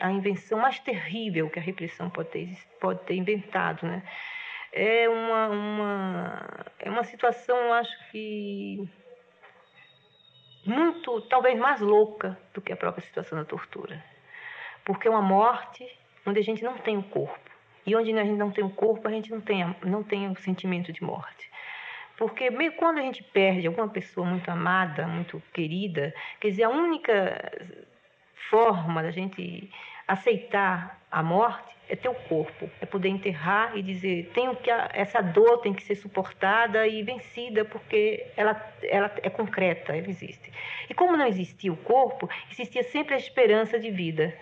a 0.00 0.10
invenção 0.10 0.58
mais 0.58 0.78
terrível 0.78 1.50
que 1.50 1.58
a 1.58 1.62
repressão 1.62 2.08
pode 2.08 2.30
ter, 2.30 2.48
pode 2.80 3.00
ter 3.00 3.14
inventado. 3.14 3.86
Né? 3.86 4.02
É, 4.72 5.08
uma, 5.08 5.48
uma, 5.48 6.66
é 6.78 6.90
uma 6.90 7.04
situação, 7.04 7.56
eu 7.56 7.72
acho 7.74 8.10
que 8.10 8.88
muito, 10.64 11.20
talvez 11.22 11.58
mais 11.58 11.80
louca 11.80 12.36
do 12.52 12.60
que 12.60 12.72
a 12.72 12.76
própria 12.76 13.04
situação 13.04 13.38
da 13.38 13.44
tortura. 13.44 14.02
Porque 14.84 15.06
é 15.06 15.10
uma 15.10 15.22
morte 15.22 15.86
onde 16.24 16.40
a 16.40 16.42
gente 16.42 16.64
não 16.64 16.78
tem 16.78 16.96
o 16.96 17.02
corpo. 17.02 17.50
E 17.86 17.94
onde 17.94 18.10
a 18.18 18.24
gente 18.24 18.36
não 18.36 18.50
tem 18.50 18.64
o 18.64 18.70
corpo, 18.70 19.06
a 19.06 19.10
gente 19.10 19.30
não 19.30 19.40
tem, 19.40 19.76
não 19.84 20.02
tem 20.02 20.28
o 20.28 20.36
sentimento 20.36 20.92
de 20.92 21.04
morte. 21.04 21.48
Porque 22.16 22.50
meio 22.50 22.72
quando 22.72 22.98
a 22.98 23.02
gente 23.02 23.22
perde 23.22 23.66
alguma 23.66 23.88
pessoa 23.88 24.26
muito 24.26 24.50
amada, 24.50 25.06
muito 25.06 25.42
querida, 25.52 26.14
quer 26.40 26.48
dizer, 26.48 26.64
a 26.64 26.70
única 26.70 27.52
forma 28.50 29.02
da 29.02 29.10
gente 29.10 29.70
aceitar 30.08 31.00
a 31.10 31.22
morte 31.22 31.76
é 31.88 31.94
ter 31.94 32.08
o 32.08 32.14
corpo, 32.14 32.68
é 32.80 32.86
poder 32.86 33.08
enterrar 33.08 33.76
e 33.76 33.82
dizer, 33.82 34.30
tenho 34.34 34.56
que 34.56 34.70
essa 34.70 35.20
dor 35.20 35.58
tem 35.58 35.72
que 35.72 35.82
ser 35.82 35.94
suportada 35.94 36.86
e 36.86 37.02
vencida 37.02 37.64
porque 37.64 38.26
ela, 38.36 38.60
ela 38.82 39.12
é 39.22 39.30
concreta, 39.30 39.96
ela 39.96 40.08
existe. 40.08 40.52
E 40.90 40.94
como 40.94 41.16
não 41.16 41.26
existia 41.26 41.72
o 41.72 41.76
corpo, 41.76 42.28
existia 42.50 42.82
sempre 42.82 43.14
a 43.14 43.18
esperança 43.18 43.78
de 43.78 43.90
vida. 43.90 44.36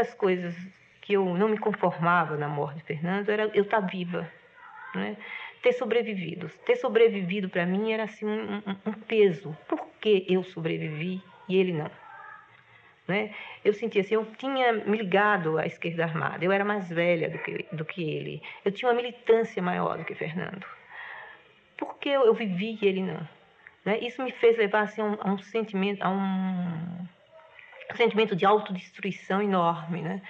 Das 0.00 0.14
coisas 0.14 0.56
que 1.02 1.12
eu 1.12 1.24
não 1.36 1.48
me 1.48 1.58
conformava 1.58 2.36
na 2.36 2.48
morte 2.48 2.78
de 2.78 2.84
Fernando 2.84 3.28
era 3.28 3.50
eu 3.54 3.62
estar 3.62 3.80
viva, 3.80 4.30
né? 4.94 5.16
ter 5.62 5.72
sobrevivido. 5.74 6.48
Ter 6.64 6.76
sobrevivido 6.76 7.50
para 7.50 7.66
mim 7.66 7.92
era 7.92 8.04
assim 8.04 8.24
um, 8.24 8.56
um, 8.56 8.76
um, 8.86 8.92
peso. 8.92 9.56
Por 9.68 9.86
que 10.00 10.24
eu 10.26 10.42
sobrevivi 10.42 11.22
e 11.46 11.56
ele 11.56 11.74
não? 11.74 11.90
Né? 13.06 13.34
Eu 13.62 13.74
sentia 13.74 14.00
assim, 14.00 14.14
eu 14.14 14.24
tinha 14.38 14.72
me 14.72 14.96
ligado 14.96 15.58
à 15.58 15.66
esquerda 15.66 16.04
armada, 16.04 16.44
eu 16.44 16.52
era 16.52 16.64
mais 16.64 16.88
velha 16.88 17.28
do 17.28 17.38
que, 17.38 17.66
do 17.72 17.84
que 17.84 18.02
ele, 18.08 18.40
eu 18.64 18.70
tinha 18.70 18.88
uma 18.88 18.94
militância 18.94 19.60
maior 19.60 19.98
do 19.98 20.04
que 20.04 20.14
Fernando. 20.14 20.64
Por 21.76 21.98
que 21.98 22.08
eu, 22.08 22.24
eu 22.24 22.34
vivi 22.34 22.78
e 22.80 22.86
ele 22.86 23.02
não? 23.02 23.28
Né? 23.84 23.98
Isso 24.00 24.22
me 24.22 24.30
fez 24.32 24.56
levar 24.56 24.82
assim, 24.82 25.00
a, 25.00 25.04
um, 25.04 25.18
a 25.20 25.32
um 25.32 25.38
sentimento, 25.38 26.02
a 26.02 26.08
um, 26.08 27.08
um 27.92 27.96
sentimento 27.96 28.36
de 28.36 28.46
autodestruição 28.46 29.42
enorme, 29.42 30.02
né? 30.02 30.22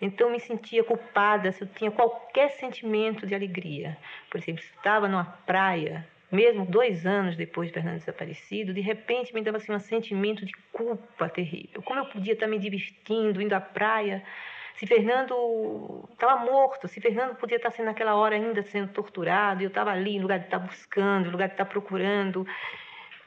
Então 0.00 0.30
me 0.30 0.40
sentia 0.40 0.84
culpada 0.84 1.50
se 1.52 1.62
eu 1.62 1.68
tinha 1.68 1.90
qualquer 1.90 2.50
sentimento 2.50 3.26
de 3.26 3.34
alegria. 3.34 3.96
Por 4.30 4.38
exemplo, 4.38 4.62
se 4.62 4.70
estava 4.70 5.08
numa 5.08 5.24
praia, 5.46 6.06
mesmo 6.30 6.66
dois 6.66 7.06
anos 7.06 7.36
depois 7.36 7.68
de 7.68 7.74
Fernando 7.74 7.98
desaparecido, 7.98 8.74
de 8.74 8.80
repente 8.80 9.32
me 9.32 9.40
dava 9.40 9.58
assim, 9.58 9.72
um 9.72 9.78
sentimento 9.78 10.44
de 10.44 10.52
culpa 10.72 11.28
terrível. 11.28 11.80
Como 11.82 12.00
eu 12.00 12.06
podia 12.06 12.32
estar 12.32 12.46
me 12.46 12.58
divertindo, 12.58 13.40
indo 13.40 13.54
à 13.54 13.60
praia, 13.60 14.22
se 14.76 14.86
Fernando 14.86 16.08
estava 16.12 16.44
morto, 16.44 16.88
se 16.88 17.00
Fernando 17.00 17.36
podia 17.36 17.56
estar 17.56 17.70
sendo 17.70 17.86
naquela 17.86 18.16
hora 18.16 18.34
ainda 18.34 18.62
sendo 18.62 18.92
torturado, 18.92 19.62
e 19.62 19.64
eu 19.64 19.68
estava 19.68 19.92
ali, 19.92 20.16
em 20.16 20.20
lugar 20.20 20.40
de 20.40 20.46
estar 20.46 20.58
buscando, 20.58 21.28
em 21.28 21.30
lugar 21.30 21.46
de 21.46 21.54
estar 21.54 21.64
procurando, 21.64 22.44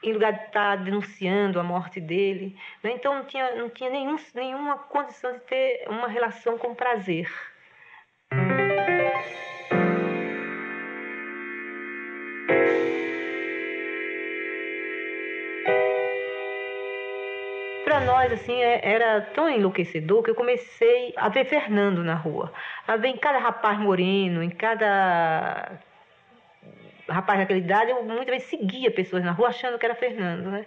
em 0.10 0.14
lugar 0.14 0.34
de 0.34 0.46
estar 0.46 0.78
denunciando 0.78 1.60
a 1.60 1.64
morte 1.64 2.00
dele. 2.00 2.56
Né? 2.84 2.92
Então 2.92 3.16
não 3.16 3.26
tinha, 3.26 3.56
não 3.56 3.70
tinha 3.70 3.90
nenhum, 3.90 4.16
nenhuma 4.34 4.78
condição 4.78 5.34
de 5.34 5.40
ter 5.42 5.86
uma 5.90 6.08
relação 6.08 6.58
com 6.58 6.74
prazer. 6.74 7.30
Para 17.84 18.02
nós, 18.02 18.32
assim, 18.32 18.62
é, 18.62 18.82
era 18.84 19.22
tão 19.34 19.50
enlouquecedor 19.50 20.22
que 20.24 20.30
eu 20.30 20.36
comecei 20.36 21.14
a 21.16 21.30
ver 21.30 21.46
Fernando 21.46 22.04
na 22.04 22.16
rua. 22.16 22.52
A 22.88 22.96
ver 22.96 23.10
em 23.10 23.18
cada 23.18 23.40
rapaz 23.40 23.80
moreno, 23.80 24.44
em 24.44 24.50
cada 24.50 25.80
rapaz 27.08 27.40
daquela 27.40 27.60
idade, 27.60 27.92
eu 27.92 28.04
muitas 28.04 28.28
vezes 28.28 28.50
seguia 28.50 28.92
pessoas 28.92 29.24
na 29.24 29.32
rua 29.32 29.50
achando 29.50 29.78
que 29.78 29.86
era 29.86 29.96
Fernando, 29.96 30.50
né? 30.50 30.66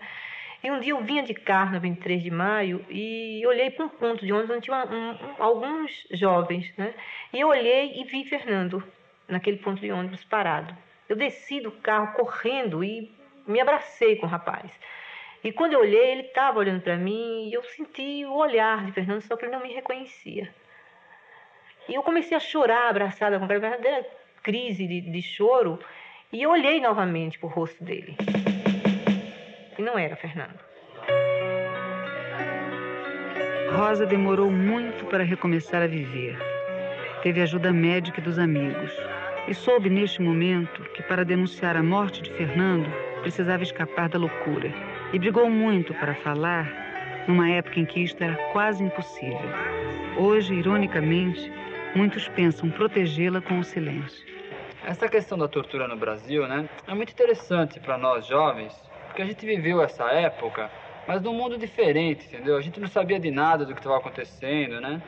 E 0.63 0.71
um 0.71 0.79
dia 0.79 0.93
eu 0.93 1.03
vinha 1.03 1.23
de 1.23 1.33
carro, 1.33 1.73
no 1.73 1.81
23 1.81 2.23
de 2.23 2.31
maio, 2.31 2.85
e 2.91 3.43
olhei 3.47 3.71
para 3.71 3.87
um 3.87 3.89
ponto 3.89 4.25
de 4.25 4.33
ônibus 4.33 4.57
onde 4.57 4.65
tinha 4.65 4.77
um, 4.77 5.11
um, 5.11 5.17
alguns 5.39 6.07
jovens, 6.11 6.71
né? 6.77 6.93
E 7.33 7.41
eu 7.41 7.49
olhei 7.49 7.99
e 7.99 8.05
vi 8.05 8.25
Fernando 8.25 8.83
naquele 9.27 9.57
ponto 9.57 9.81
de 9.81 9.91
ônibus 9.91 10.23
parado. 10.25 10.77
Eu 11.09 11.17
desci 11.17 11.61
do 11.61 11.73
carro 11.73 12.13
correndo 12.13 12.85
e 12.85 13.11
me 13.47 13.59
abracei 13.59 14.17
com 14.17 14.27
o 14.27 14.29
rapaz. 14.29 14.71
E 15.43 15.51
quando 15.51 15.73
eu 15.73 15.81
olhei, 15.81 16.13
ele 16.13 16.23
estava 16.23 16.59
olhando 16.59 16.83
para 16.83 16.97
mim 16.97 17.49
e 17.49 17.55
eu 17.55 17.63
senti 17.63 18.25
o 18.27 18.35
olhar 18.35 18.85
de 18.85 18.93
Fernando, 18.93 19.23
só 19.23 19.37
que 19.37 19.47
ele 19.47 19.53
não 19.53 19.63
me 19.63 19.73
reconhecia. 19.73 20.53
E 21.89 21.95
eu 21.95 22.03
comecei 22.03 22.37
a 22.37 22.41
chorar, 22.41 22.89
abraçada 22.89 23.39
com 23.39 23.47
aquela 23.47 23.61
verdadeira 23.61 24.07
crise 24.43 24.87
de, 24.87 25.01
de 25.01 25.23
choro. 25.23 25.79
E 26.33 26.43
eu 26.43 26.51
olhei 26.51 26.81
novamente 26.81 27.41
para 27.41 27.49
o 27.49 27.51
rosto 27.51 27.83
dele. 27.83 28.17
E 29.77 29.83
não 29.83 29.99
era 29.99 30.15
Fernando. 30.15 30.61
Rosa 33.73 34.07
demorou 34.07 34.49
muito 34.49 35.05
para 35.07 35.25
recomeçar 35.25 35.83
a 35.83 35.89
viver. 35.89 36.39
Teve 37.25 37.43
ajuda 37.43 37.73
médica 37.73 38.23
dos 38.23 38.39
amigos. 38.39 38.93
E 39.49 39.55
soube 39.55 39.91
neste 39.91 40.23
momento 40.23 40.85
que 40.95 41.03
para 41.03 41.25
denunciar 41.25 41.77
a 41.77 41.83
morte 41.83 42.23
de 42.23 42.31
Fernando 42.35 42.89
precisava 43.23 43.65
escapar 43.65 44.09
da 44.09 44.21
loucura. 44.21 44.73
E 45.13 45.19
brigou 45.19 45.51
muito 45.51 45.93
para 45.95 46.15
falar 46.15 47.25
numa 47.27 47.51
época 47.51 47.81
em 47.81 47.85
que 47.85 48.05
isto 48.05 48.23
era 48.23 48.37
quase 48.53 48.85
impossível. 48.85 49.51
Hoje, 50.17 50.55
ironicamente, 50.55 51.53
muitos 51.97 52.29
pensam 52.29 52.71
protegê-la 52.71 53.41
com 53.41 53.59
o 53.59 53.65
silêncio. 53.65 54.40
Essa 54.85 55.09
questão 55.09 55.37
da 55.37 55.47
tortura 55.47 55.87
no 55.87 55.97
Brasil, 55.97 56.47
né, 56.49 56.69
é 56.89 56.95
muito 56.95 57.13
interessante 57.13 57.79
para 57.79 57.99
nós 57.99 58.27
jovens, 58.27 58.75
porque 59.07 59.21
a 59.21 59.27
gente 59.27 59.45
viveu 59.45 59.83
essa 59.83 60.05
época, 60.11 60.71
mas 61.07 61.21
num 61.21 61.35
mundo 61.35 61.59
diferente, 61.59 62.27
entendeu? 62.27 62.57
A 62.57 62.61
gente 62.63 62.81
não 62.81 62.89
sabia 62.89 63.21
de 63.21 63.31
nada 63.31 63.67
do 63.67 63.75
que 63.75 63.81
estava 63.81 63.99
acontecendo, 63.99 64.81
né? 64.81 65.03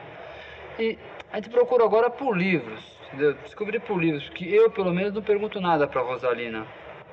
E 0.77 0.97
a 1.31 1.37
gente 1.37 1.49
procura 1.49 1.83
agora 1.83 2.09
por 2.09 2.37
livros, 2.37 2.97
entendeu? 3.07 3.33
Descobrir 3.43 3.79
por 3.79 3.99
livros, 3.99 4.29
que 4.29 4.53
eu, 4.53 4.69
pelo 4.69 4.93
menos, 4.93 5.13
não 5.13 5.21
pergunto 5.21 5.59
nada 5.59 5.87
para 5.87 6.01
Rosalina, 6.01 6.67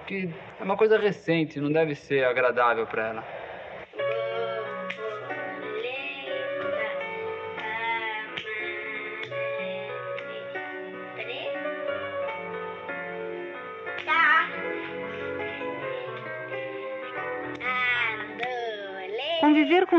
que 0.06 0.28
é 0.60 0.62
uma 0.62 0.76
coisa 0.76 0.98
recente, 0.98 1.60
não 1.60 1.72
deve 1.72 1.94
ser 1.94 2.24
agradável 2.24 2.86
para 2.86 3.08
ela. 3.08 3.39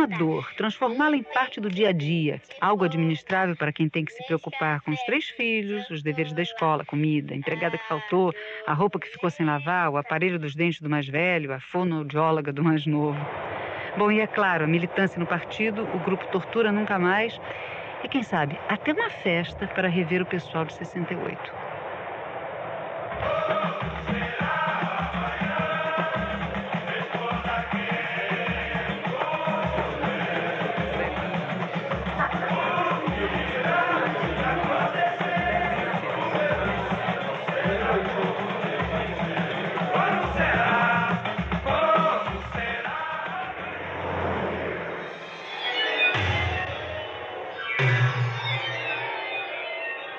A 0.02 0.06
dor, 0.06 0.52
transformá-la 0.56 1.16
em 1.16 1.24
parte 1.24 1.60
do 1.60 1.70
dia 1.70 1.90
a 1.90 1.92
dia, 1.92 2.42
algo 2.60 2.84
administrável 2.84 3.56
para 3.56 3.72
quem 3.72 3.88
tem 3.88 4.04
que 4.04 4.12
se 4.12 4.26
preocupar 4.26 4.82
com 4.82 4.92
os 4.92 5.02
três 5.04 5.30
filhos, 5.30 5.90
os 5.90 6.02
deveres 6.02 6.34
da 6.34 6.42
escola, 6.42 6.84
comida, 6.84 7.34
a 7.34 7.38
empregada 7.38 7.78
que 7.78 7.88
faltou, 7.88 8.34
a 8.66 8.74
roupa 8.74 9.00
que 9.00 9.08
ficou 9.08 9.30
sem 9.30 9.46
lavar, 9.46 9.90
o 9.90 9.98
aparelho 9.98 10.40
dos 10.40 10.56
dentes 10.56 10.82
do 10.82 10.90
mais 10.90 11.08
velho, 11.08 11.54
a 11.54 11.60
fonoaudióloga 11.60 12.52
do 12.52 12.64
mais 12.64 12.86
novo. 12.86 13.20
Bom, 13.98 14.12
e 14.12 14.22
é 14.22 14.28
claro, 14.28 14.64
a 14.64 14.68
militância 14.68 15.20
no 15.20 15.28
partido, 15.28 15.84
o 15.84 16.00
grupo 16.00 16.26
Tortura 16.28 16.72
Nunca 16.72 16.98
Mais 16.98 17.40
e, 18.04 18.08
quem 18.08 18.24
sabe, 18.24 18.58
até 18.68 18.94
uma 18.94 19.10
festa 19.10 19.68
para 19.68 19.88
rever 19.88 20.22
o 20.22 20.26
pessoal 20.26 20.66
de 20.66 20.74
68. 20.74 21.71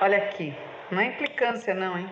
Olha 0.03 0.17
aqui, 0.17 0.53
não 0.91 0.99
é 0.99 1.05
implicância 1.05 1.73
não, 1.73 1.97
hein? 1.97 2.09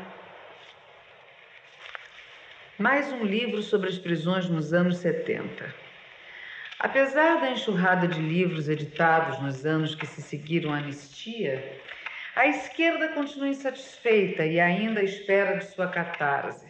Mais 2.79 3.11
um 3.11 3.25
livro 3.25 3.61
sobre 3.61 3.89
as 3.89 3.97
prisões 3.97 4.47
nos 4.47 4.71
anos 4.71 4.99
70. 4.99 5.75
Apesar 6.79 7.41
da 7.41 7.49
enxurrada 7.49 8.07
de 8.07 8.21
livros 8.21 8.69
editados 8.69 9.41
nos 9.41 9.65
anos 9.65 9.93
que 9.93 10.07
se 10.07 10.21
seguiram 10.21 10.73
à 10.73 10.77
anistia, 10.77 11.81
a 12.33 12.47
esquerda 12.47 13.09
continua 13.09 13.49
insatisfeita 13.49 14.45
e 14.45 14.57
ainda 14.57 15.03
espera 15.03 15.57
de 15.57 15.65
sua 15.65 15.89
catarse. 15.89 16.65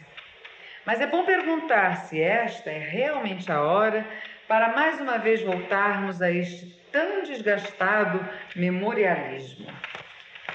Mas 0.87 1.01
é 1.01 1.05
bom 1.05 1.23
perguntar 1.23 1.97
se 1.97 2.19
esta 2.19 2.71
é 2.71 2.79
realmente 2.79 3.51
a 3.51 3.61
hora 3.61 4.03
para 4.47 4.69
mais 4.69 4.99
uma 4.99 5.19
vez 5.19 5.43
voltarmos 5.43 6.19
a 6.19 6.31
este 6.31 6.65
tão 6.91 7.21
desgastado 7.21 8.27
memorialismo. 8.55 9.71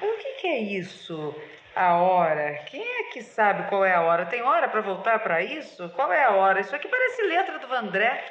O 0.03 0.19
que, 0.19 0.33
que 0.41 0.47
é 0.47 0.59
isso? 0.59 1.35
A 1.75 1.97
hora? 1.97 2.55
Quem 2.67 2.83
é 2.83 3.05
que 3.05 3.23
sabe 3.23 3.69
qual 3.69 3.85
é 3.85 3.95
a 3.95 4.03
hora? 4.03 4.27
Tem 4.27 4.43
hora 4.43 4.69
para 4.69 4.81
voltar 4.81 5.19
para 5.21 5.43
isso? 5.43 5.89
Qual 5.91 6.13
é 6.13 6.25
a 6.25 6.31
hora? 6.31 6.61
Isso 6.61 6.75
aqui 6.75 6.89
parece 6.89 7.23
letra 7.23 7.59
do 7.59 7.69
Vandré, 7.69 8.25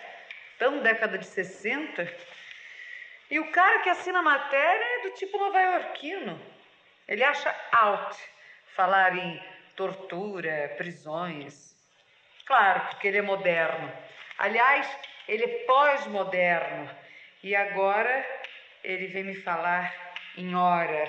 tão 0.60 0.82
década 0.82 1.18
de 1.18 1.26
60. 1.26 2.08
E 3.30 3.40
o 3.40 3.52
cara 3.52 3.80
que 3.80 3.90
assina 3.90 4.20
a 4.20 4.24
matéria 4.24 4.84
é 4.84 5.02
do 5.04 5.16
tipo 5.16 5.38
nova-iorquino. 5.38 6.40
Ele 7.08 7.24
acha 7.24 7.54
out 7.72 8.18
falar 8.76 9.16
em 9.16 9.42
tortura, 9.76 10.74
prisões. 10.78 11.76
Claro, 12.46 12.82
porque 12.90 13.08
ele 13.08 13.18
é 13.18 13.22
moderno. 13.22 13.92
Aliás, 14.38 14.88
ele 15.28 15.44
é 15.44 15.66
pós-moderno. 15.66 16.90
E 17.44 17.56
agora 17.56 18.26
ele 18.84 19.08
vem 19.08 19.24
me 19.24 19.36
falar 19.36 20.05
em 20.38 20.56
hora. 20.56 21.08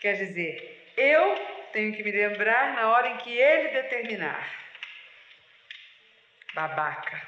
Quer 0.00 0.14
dizer, 0.14 0.92
eu 0.96 1.34
tenho 1.72 1.94
que 1.94 2.02
me 2.02 2.12
lembrar 2.12 2.74
na 2.74 2.90
hora 2.90 3.08
em 3.08 3.16
que 3.18 3.30
ele 3.30 3.68
determinar. 3.68 4.48
Babaca. 6.54 7.22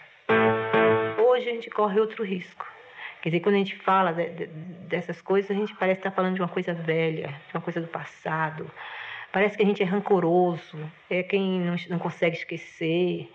Hoje 1.18 1.48
a 1.48 1.52
gente 1.52 1.70
corre 1.70 1.98
outro 1.98 2.24
risco. 2.24 2.66
Quer 3.20 3.30
dizer, 3.30 3.40
quando 3.40 3.56
a 3.56 3.58
gente 3.58 3.74
fala 3.76 4.12
de, 4.12 4.28
de, 4.30 4.46
dessas 4.86 5.20
coisas, 5.20 5.50
a 5.50 5.54
gente 5.54 5.74
parece 5.74 5.98
estar 5.98 6.12
falando 6.12 6.36
de 6.36 6.40
uma 6.40 6.48
coisa 6.48 6.72
velha, 6.72 7.28
de 7.48 7.56
uma 7.56 7.60
coisa 7.60 7.80
do 7.80 7.88
passado. 7.88 8.70
Parece 9.32 9.56
que 9.56 9.62
a 9.62 9.66
gente 9.66 9.82
é 9.82 9.86
rancoroso, 9.86 10.78
é 11.10 11.22
quem 11.22 11.60
não, 11.60 11.74
não 11.90 11.98
consegue 11.98 12.36
esquecer. 12.36 13.28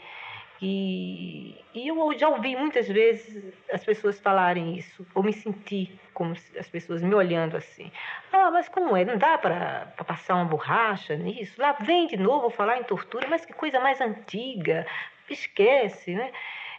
E, 0.61 1.55
e, 1.73 1.87
eu 1.87 2.17
já 2.19 2.29
ouvi 2.29 2.55
muitas 2.55 2.87
vezes 2.87 3.51
as 3.73 3.83
pessoas 3.83 4.19
falarem 4.19 4.77
isso, 4.77 5.05
ou 5.15 5.23
me 5.23 5.33
senti 5.33 5.99
como 6.13 6.33
as 6.33 6.69
pessoas 6.69 7.01
me 7.01 7.15
olhando 7.15 7.57
assim. 7.57 7.91
Ah, 8.31 8.51
mas 8.51 8.69
como 8.69 8.95
é? 8.95 9.03
Não 9.03 9.17
dá 9.17 9.39
para 9.39 9.91
passar 10.05 10.35
uma 10.35 10.45
borracha 10.45 11.15
nisso? 11.15 11.59
Lá 11.59 11.71
vem 11.73 12.05
de 12.05 12.15
novo 12.15 12.51
falar 12.51 12.77
em 12.77 12.83
tortura, 12.83 13.27
mas 13.27 13.43
que 13.43 13.53
coisa 13.53 13.79
mais 13.79 13.99
antiga. 13.99 14.85
Esquece, 15.27 16.13
né? 16.13 16.31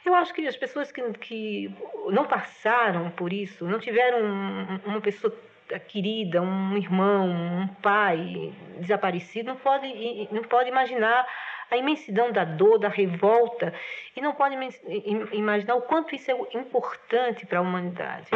Eu 0.04 0.14
acho 0.14 0.32
que 0.32 0.46
as 0.46 0.56
pessoas 0.56 0.92
que, 0.92 1.02
que 1.14 1.74
não 2.10 2.24
passaram 2.24 3.10
por 3.10 3.32
isso, 3.32 3.64
não 3.66 3.80
tiveram 3.80 4.20
uma 4.84 5.00
pessoa 5.00 5.34
querida, 5.88 6.42
um 6.42 6.76
irmão, 6.76 7.28
um 7.28 7.68
pai 7.80 8.52
desaparecido, 8.78 9.48
não 9.48 9.56
pode, 9.56 10.28
não 10.30 10.42
pode 10.42 10.68
imaginar 10.68 11.26
a 11.72 11.76
imensidão 11.78 12.30
da 12.30 12.44
dor, 12.44 12.78
da 12.78 12.88
revolta, 12.88 13.72
e 14.14 14.20
não 14.20 14.34
pode 14.34 14.54
imaginar 15.32 15.74
o 15.76 15.82
quanto 15.82 16.14
isso 16.14 16.30
é 16.30 16.34
importante 16.58 17.46
para 17.46 17.60
a 17.60 17.62
humanidade. 17.62 18.28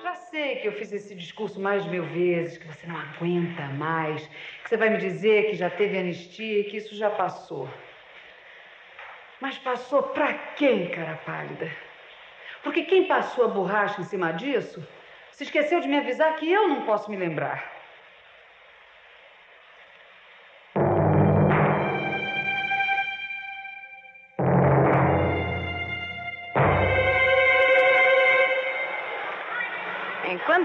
Já 0.00 0.14
sei 0.14 0.56
que 0.56 0.68
eu 0.68 0.72
fiz 0.72 0.92
esse 0.92 1.16
discurso 1.16 1.60
mais 1.60 1.82
de 1.82 1.90
mil 1.90 2.04
vezes, 2.04 2.58
que 2.58 2.66
você 2.68 2.86
não 2.86 2.96
aguenta 2.96 3.64
mais, 3.74 4.24
que 4.62 4.68
você 4.68 4.76
vai 4.76 4.90
me 4.90 4.98
dizer 4.98 5.50
que 5.50 5.54
já 5.54 5.68
teve 5.68 5.98
anistia 5.98 6.60
e 6.60 6.64
que 6.64 6.76
isso 6.76 6.94
já 6.94 7.10
passou. 7.10 7.68
Mas 9.40 9.58
passou 9.58 10.04
para 10.04 10.32
quem, 10.54 10.90
cara 10.90 11.18
pálida? 11.26 11.68
Porque 12.62 12.84
quem 12.84 13.08
passou 13.08 13.46
a 13.46 13.48
borracha 13.48 14.00
em 14.00 14.04
cima 14.04 14.32
disso 14.32 14.86
se 15.32 15.42
esqueceu 15.42 15.80
de 15.80 15.88
me 15.88 15.98
avisar 15.98 16.36
que 16.36 16.48
eu 16.48 16.68
não 16.68 16.82
posso 16.82 17.10
me 17.10 17.16
lembrar. 17.16 17.71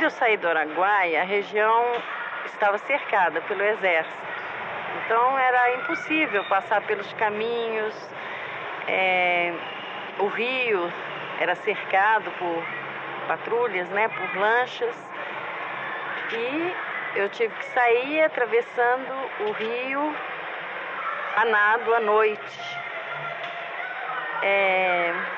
Eu 0.08 0.12
saí 0.12 0.38
do 0.38 0.48
Araguaia, 0.48 1.22
a 1.22 1.26
região 1.26 1.84
estava 2.46 2.78
cercada 2.78 3.42
pelo 3.42 3.62
exército. 3.62 4.16
Então 5.04 5.38
era 5.38 5.76
impossível 5.76 6.46
passar 6.46 6.82
pelos 6.84 7.12
caminhos, 7.14 7.94
é, 8.88 9.54
o 10.20 10.28
rio 10.28 10.90
era 11.42 11.56
cercado 11.56 12.32
por 12.40 12.64
patrulhas, 13.28 13.90
né, 13.90 14.08
por 14.08 14.38
lanchas. 14.38 14.96
E 16.32 16.74
eu 17.20 17.28
tive 17.28 17.54
que 17.54 17.66
sair 17.66 18.22
atravessando 18.22 19.12
o 19.42 19.52
rio 19.52 20.16
a 21.36 21.44
nado 21.44 21.94
à 21.94 22.00
noite. 22.00 22.80
É... 24.42 25.37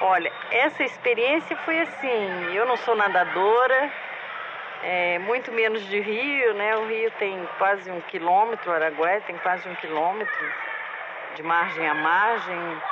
Olha, 0.00 0.32
essa 0.52 0.84
experiência 0.84 1.56
foi 1.64 1.80
assim, 1.80 2.54
eu 2.54 2.64
não 2.66 2.76
sou 2.76 2.94
nadadora, 2.94 3.90
é, 4.84 5.18
muito 5.18 5.50
menos 5.50 5.84
de 5.88 5.98
rio, 5.98 6.54
né? 6.54 6.76
O 6.76 6.86
rio 6.86 7.10
tem 7.18 7.48
quase 7.58 7.90
um 7.90 8.00
quilômetro, 8.02 8.70
o 8.70 8.74
Araguaia 8.74 9.20
tem 9.22 9.36
quase 9.38 9.68
um 9.68 9.74
quilômetro 9.74 10.52
de 11.34 11.42
margem 11.42 11.88
a 11.88 11.94
margem. 11.94 12.82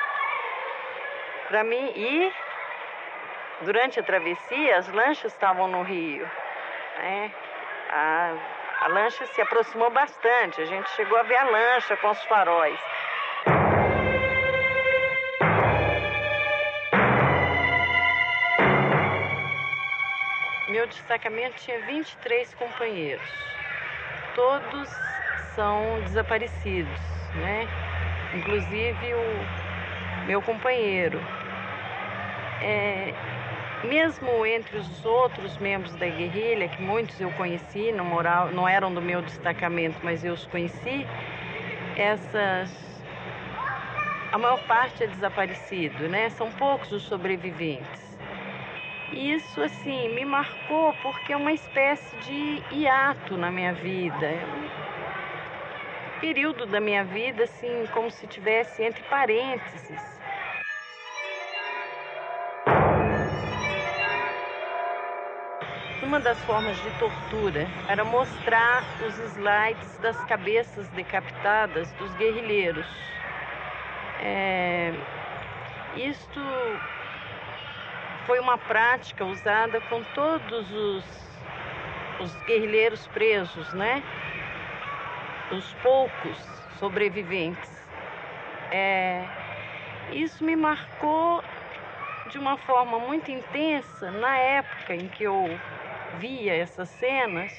Para 1.46 1.62
mim, 1.62 1.92
e 1.94 2.32
durante 3.60 4.00
a 4.00 4.02
travessia, 4.02 4.76
as 4.76 4.88
lanchas 4.88 5.32
estavam 5.32 5.68
no 5.68 5.82
rio. 5.82 6.28
Né? 6.98 7.30
A, 7.88 8.34
a 8.80 8.88
lancha 8.88 9.26
se 9.26 9.40
aproximou 9.40 9.90
bastante, 9.90 10.60
a 10.60 10.64
gente 10.64 10.90
chegou 10.90 11.16
a 11.18 11.22
ver 11.22 11.36
a 11.36 11.44
lancha 11.44 11.96
com 11.98 12.10
os 12.10 12.24
faróis. 12.24 12.80
Meu 20.76 20.86
destacamento 20.86 21.54
tinha 21.62 21.80
23 21.86 22.52
companheiros. 22.52 23.26
Todos 24.34 24.86
são 25.54 25.98
desaparecidos, 26.02 27.00
né? 27.36 27.66
inclusive 28.34 29.14
o 29.14 30.26
meu 30.26 30.42
companheiro. 30.42 31.18
É, 32.60 33.14
mesmo 33.84 34.44
entre 34.44 34.76
os 34.76 35.06
outros 35.06 35.56
membros 35.56 35.94
da 35.94 36.08
guerrilha, 36.08 36.68
que 36.68 36.82
muitos 36.82 37.18
eu 37.22 37.30
conheci, 37.38 37.90
não, 37.92 38.04
moral, 38.04 38.50
não 38.52 38.68
eram 38.68 38.92
do 38.92 39.00
meu 39.00 39.22
destacamento, 39.22 39.98
mas 40.02 40.26
eu 40.26 40.34
os 40.34 40.44
conheci, 40.44 41.06
essas. 41.96 42.70
A 44.30 44.36
maior 44.36 44.62
parte 44.66 45.04
é 45.04 45.06
desaparecido, 45.06 46.06
né? 46.06 46.28
São 46.28 46.52
poucos 46.52 46.92
os 46.92 47.02
sobreviventes. 47.04 48.05
Isso, 49.16 49.62
assim, 49.62 50.08
me 50.10 50.24
marcou 50.24 50.92
porque 51.02 51.32
é 51.32 51.36
uma 51.36 51.52
espécie 51.52 52.16
de 52.18 52.62
hiato 52.70 53.36
na 53.36 53.50
minha 53.50 53.72
vida 53.72 54.28
período 56.20 56.66
da 56.66 56.80
minha 56.80 57.04
vida, 57.04 57.44
assim, 57.44 57.86
como 57.92 58.10
se 58.10 58.26
tivesse 58.26 58.82
entre 58.82 59.02
parênteses. 59.04 60.00
Uma 66.02 66.20
das 66.20 66.42
formas 66.44 66.76
de 66.82 66.90
tortura 66.98 67.66
era 67.88 68.04
mostrar 68.04 68.82
os 69.06 69.18
slides 69.18 69.98
das 69.98 70.16
cabeças 70.24 70.88
decapitadas 70.88 71.90
dos 71.92 72.14
guerrilheiros. 72.14 72.86
É, 74.20 74.92
isto 75.96 76.40
foi 78.26 78.40
uma 78.40 78.58
prática 78.58 79.24
usada 79.24 79.80
com 79.82 80.02
todos 80.14 80.70
os, 80.72 81.04
os 82.20 82.36
guerrilheiros 82.44 83.06
presos, 83.08 83.72
né? 83.72 84.02
os 85.50 85.72
poucos 85.74 86.36
sobreviventes. 86.78 87.70
É, 88.70 89.24
isso 90.12 90.44
me 90.44 90.56
marcou 90.56 91.42
de 92.26 92.38
uma 92.38 92.56
forma 92.58 92.98
muito 92.98 93.30
intensa 93.30 94.10
na 94.10 94.36
época 94.36 94.94
em 94.94 95.08
que 95.08 95.22
eu 95.22 95.48
via 96.18 96.54
essas 96.54 96.88
cenas, 96.88 97.52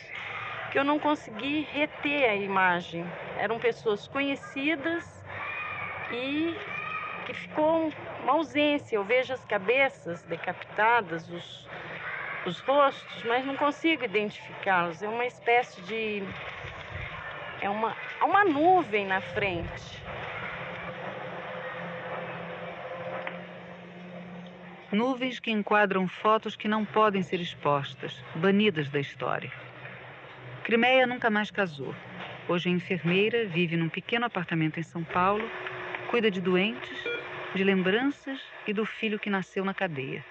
que 0.72 0.78
eu 0.78 0.84
não 0.84 1.00
consegui 1.00 1.68
reter 1.72 2.30
a 2.30 2.36
imagem. 2.36 3.06
Eram 3.38 3.58
pessoas 3.58 4.08
conhecidas 4.08 5.24
e 6.12 6.58
que 7.26 7.34
ficou 7.34 7.94
uma 8.28 8.34
ausência. 8.34 8.98
Eu 8.98 9.06
vejo 9.06 9.34
as 9.34 9.44
cabeças 9.46 10.22
decapitadas, 10.24 11.30
os, 11.30 11.68
os 12.46 12.60
rostos, 12.60 13.24
mas 13.24 13.46
não 13.46 13.56
consigo 13.56 14.04
identificá-los. 14.04 15.02
É 15.02 15.08
uma 15.08 15.26
espécie 15.26 15.82
de. 15.84 16.22
É 17.62 17.70
uma, 17.70 17.96
uma 18.22 18.44
nuvem 18.44 19.08
na 19.08 19.22
frente. 19.22 20.04
Nuvens 24.92 25.40
que 25.40 25.52
enquadram 25.52 26.08
fotos 26.08 26.56
que 26.56 26.68
não 26.68 26.86
podem 26.86 27.22
ser 27.22 27.40
expostas, 27.40 28.24
banidas 28.36 28.90
da 28.90 29.00
história. 29.00 29.52
Crimeia 30.64 31.08
nunca 31.08 31.30
mais 31.30 31.50
casou. 31.50 31.94
Hoje 32.48 32.70
é 32.70 32.72
enfermeira, 32.72 33.46
vive 33.46 33.76
num 33.76 33.90
pequeno 33.90 34.26
apartamento 34.26 34.80
em 34.80 34.84
São 34.84 35.04
Paulo, 35.04 35.44
cuida 36.10 36.32
de 36.32 36.40
doentes, 36.40 37.04
de 37.56 37.64
lembranças 37.64 38.40
e 38.68 38.74
do 38.74 38.86
filho 38.86 39.20
que 39.20 39.30
nasceu 39.30 39.64
na 39.64 39.74
cadeia. 39.74 40.24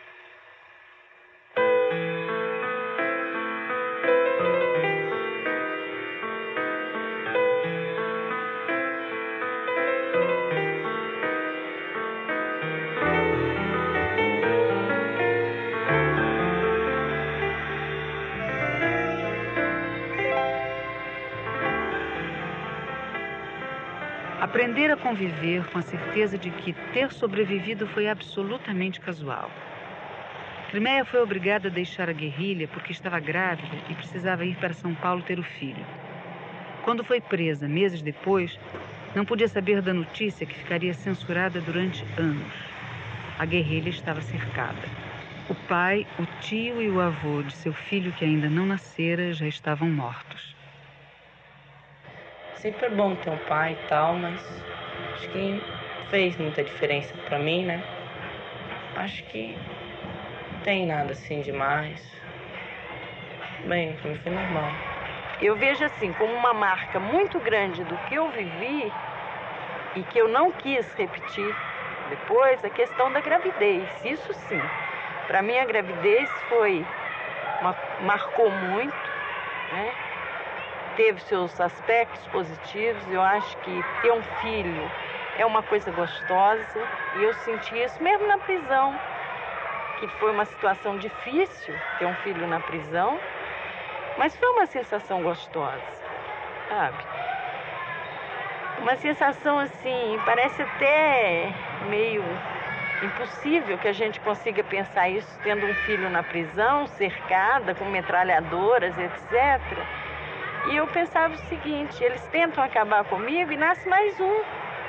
Aprender 24.57 24.91
a 24.91 24.97
conviver 24.97 25.67
com 25.67 25.77
a 25.77 25.83
certeza 25.83 26.39
de 26.39 26.51
que 26.51 26.73
ter 26.95 27.13
sobrevivido 27.13 27.87
foi 27.89 28.09
absolutamente 28.09 28.99
casual. 28.99 29.51
Crimeia 30.71 31.05
foi 31.05 31.21
obrigada 31.21 31.69
a 31.69 31.71
deixar 31.71 32.09
a 32.09 32.15
guerrilha 32.15 32.67
porque 32.69 32.91
estava 32.91 33.21
grávida 33.21 33.77
e 33.91 33.95
precisava 33.95 34.47
ir 34.47 34.57
para 34.57 34.73
São 34.73 34.95
Paulo 34.95 35.21
ter 35.21 35.39
o 35.39 35.43
filho. 35.43 35.85
Quando 36.83 37.05
foi 37.05 37.21
presa, 37.21 37.69
meses 37.69 38.01
depois, 38.01 38.59
não 39.15 39.27
podia 39.27 39.47
saber 39.47 39.83
da 39.83 39.93
notícia 39.93 40.47
que 40.47 40.57
ficaria 40.57 40.95
censurada 40.95 41.61
durante 41.61 42.03
anos. 42.17 42.55
A 43.39 43.45
guerrilha 43.45 43.91
estava 43.91 44.23
cercada. 44.23 44.89
O 45.51 45.55
pai, 45.69 46.07
o 46.19 46.25
tio 46.41 46.81
e 46.81 46.89
o 46.89 46.99
avô 46.99 47.43
de 47.43 47.53
seu 47.53 47.75
filho, 47.75 48.11
que 48.15 48.25
ainda 48.25 48.49
não 48.49 48.65
nascera, 48.65 49.35
já 49.35 49.47
estavam 49.47 49.91
mortos. 49.91 50.56
Sempre 52.57 52.87
é 52.87 52.91
bom 52.91 53.15
ter 53.17 53.31
um 53.31 53.39
pai 53.39 53.73
e 53.73 53.89
tal, 53.89 54.15
mas 54.15 54.41
acho 55.15 55.29
que 55.29 55.63
fez 56.09 56.37
muita 56.37 56.65
diferença 56.65 57.15
para 57.27 57.39
mim, 57.39 57.65
né? 57.65 57.83
Acho 58.97 59.23
que 59.25 59.57
tem 60.65 60.87
nada 60.87 61.13
assim 61.13 61.43
demais. 61.43 62.03
Bem, 63.67 63.95
pra 63.97 64.11
mim 64.11 64.19
foi 64.19 64.33
normal. 64.33 64.71
Eu 65.41 65.55
vejo 65.57 65.85
assim 65.85 66.13
como 66.15 66.33
uma 66.33 66.55
marca 66.55 66.99
muito 66.99 67.39
grande 67.41 67.85
do 67.85 67.97
que 68.09 68.15
eu 68.15 68.31
vivi 68.31 68.91
e 69.95 70.03
que 70.05 70.19
eu 70.19 70.29
não 70.29 70.51
quis 70.51 70.91
repetir 70.95 71.55
depois 72.09 72.65
a 72.65 72.71
questão 72.71 73.13
da 73.13 73.21
gravidez. 73.21 73.87
Isso 74.03 74.33
sim. 74.49 74.61
Para 75.27 75.43
mim 75.43 75.59
a 75.59 75.65
gravidez 75.67 76.31
foi 76.49 76.85
uma, 77.61 77.77
marcou 78.01 78.51
muito, 78.51 79.11
né? 79.73 80.06
Teve 80.97 81.21
seus 81.21 81.61
aspectos 81.61 82.27
positivos. 82.29 83.03
Eu 83.11 83.23
acho 83.23 83.57
que 83.59 83.85
ter 84.03 84.13
um 84.13 84.23
filho 84.41 84.91
é 85.39 85.45
uma 85.45 85.63
coisa 85.63 85.91
gostosa 85.91 86.89
e 87.17 87.23
eu 87.23 87.35
senti 87.35 87.77
isso 87.79 88.03
mesmo 88.03 88.27
na 88.27 88.39
prisão, 88.39 88.99
que 90.01 90.09
foi 90.19 90.31
uma 90.31 90.47
situação 90.47 90.97
difícil 90.99 91.75
ter 91.99 92.07
um 92.07 92.15
filho 92.17 92.47
na 92.47 92.61
prisão, 92.61 93.21
mas 94.17 94.35
foi 94.37 94.49
uma 94.51 94.67
sensação 94.67 95.23
gostosa, 95.23 95.85
sabe? 96.69 97.05
Uma 98.79 98.97
sensação 98.97 99.59
assim, 99.59 100.21
parece 100.25 100.63
até 100.63 101.53
meio 101.89 102.23
impossível 103.03 103.77
que 103.79 103.89
a 103.89 103.93
gente 103.93 104.19
consiga 104.21 104.65
pensar 104.65 105.09
isso 105.11 105.39
tendo 105.43 105.67
um 105.67 105.75
filho 105.75 106.09
na 106.09 106.23
prisão, 106.23 106.87
cercada 106.87 107.75
com 107.75 107.85
metralhadoras, 107.87 108.97
etc. 108.99 109.61
E 110.69 110.77
eu 110.77 110.87
pensava 110.89 111.35
o 111.35 111.39
seguinte: 111.49 112.03
eles 112.03 112.23
tentam 112.33 112.63
acabar 112.63 113.05
comigo 113.05 113.53
e 113.53 113.57
nasce 113.57 113.89
mais 113.89 114.19
um, 114.19 114.43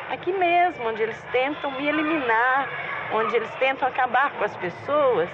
aqui 0.09 0.31
mesmo, 0.33 0.87
onde 0.87 1.03
eles 1.03 1.21
tentam 1.31 1.71
me 1.71 1.87
eliminar, 1.87 2.67
onde 3.13 3.35
eles 3.35 3.53
tentam 3.55 3.87
acabar 3.87 4.31
com 4.31 4.43
as 4.43 4.55
pessoas, 4.57 5.29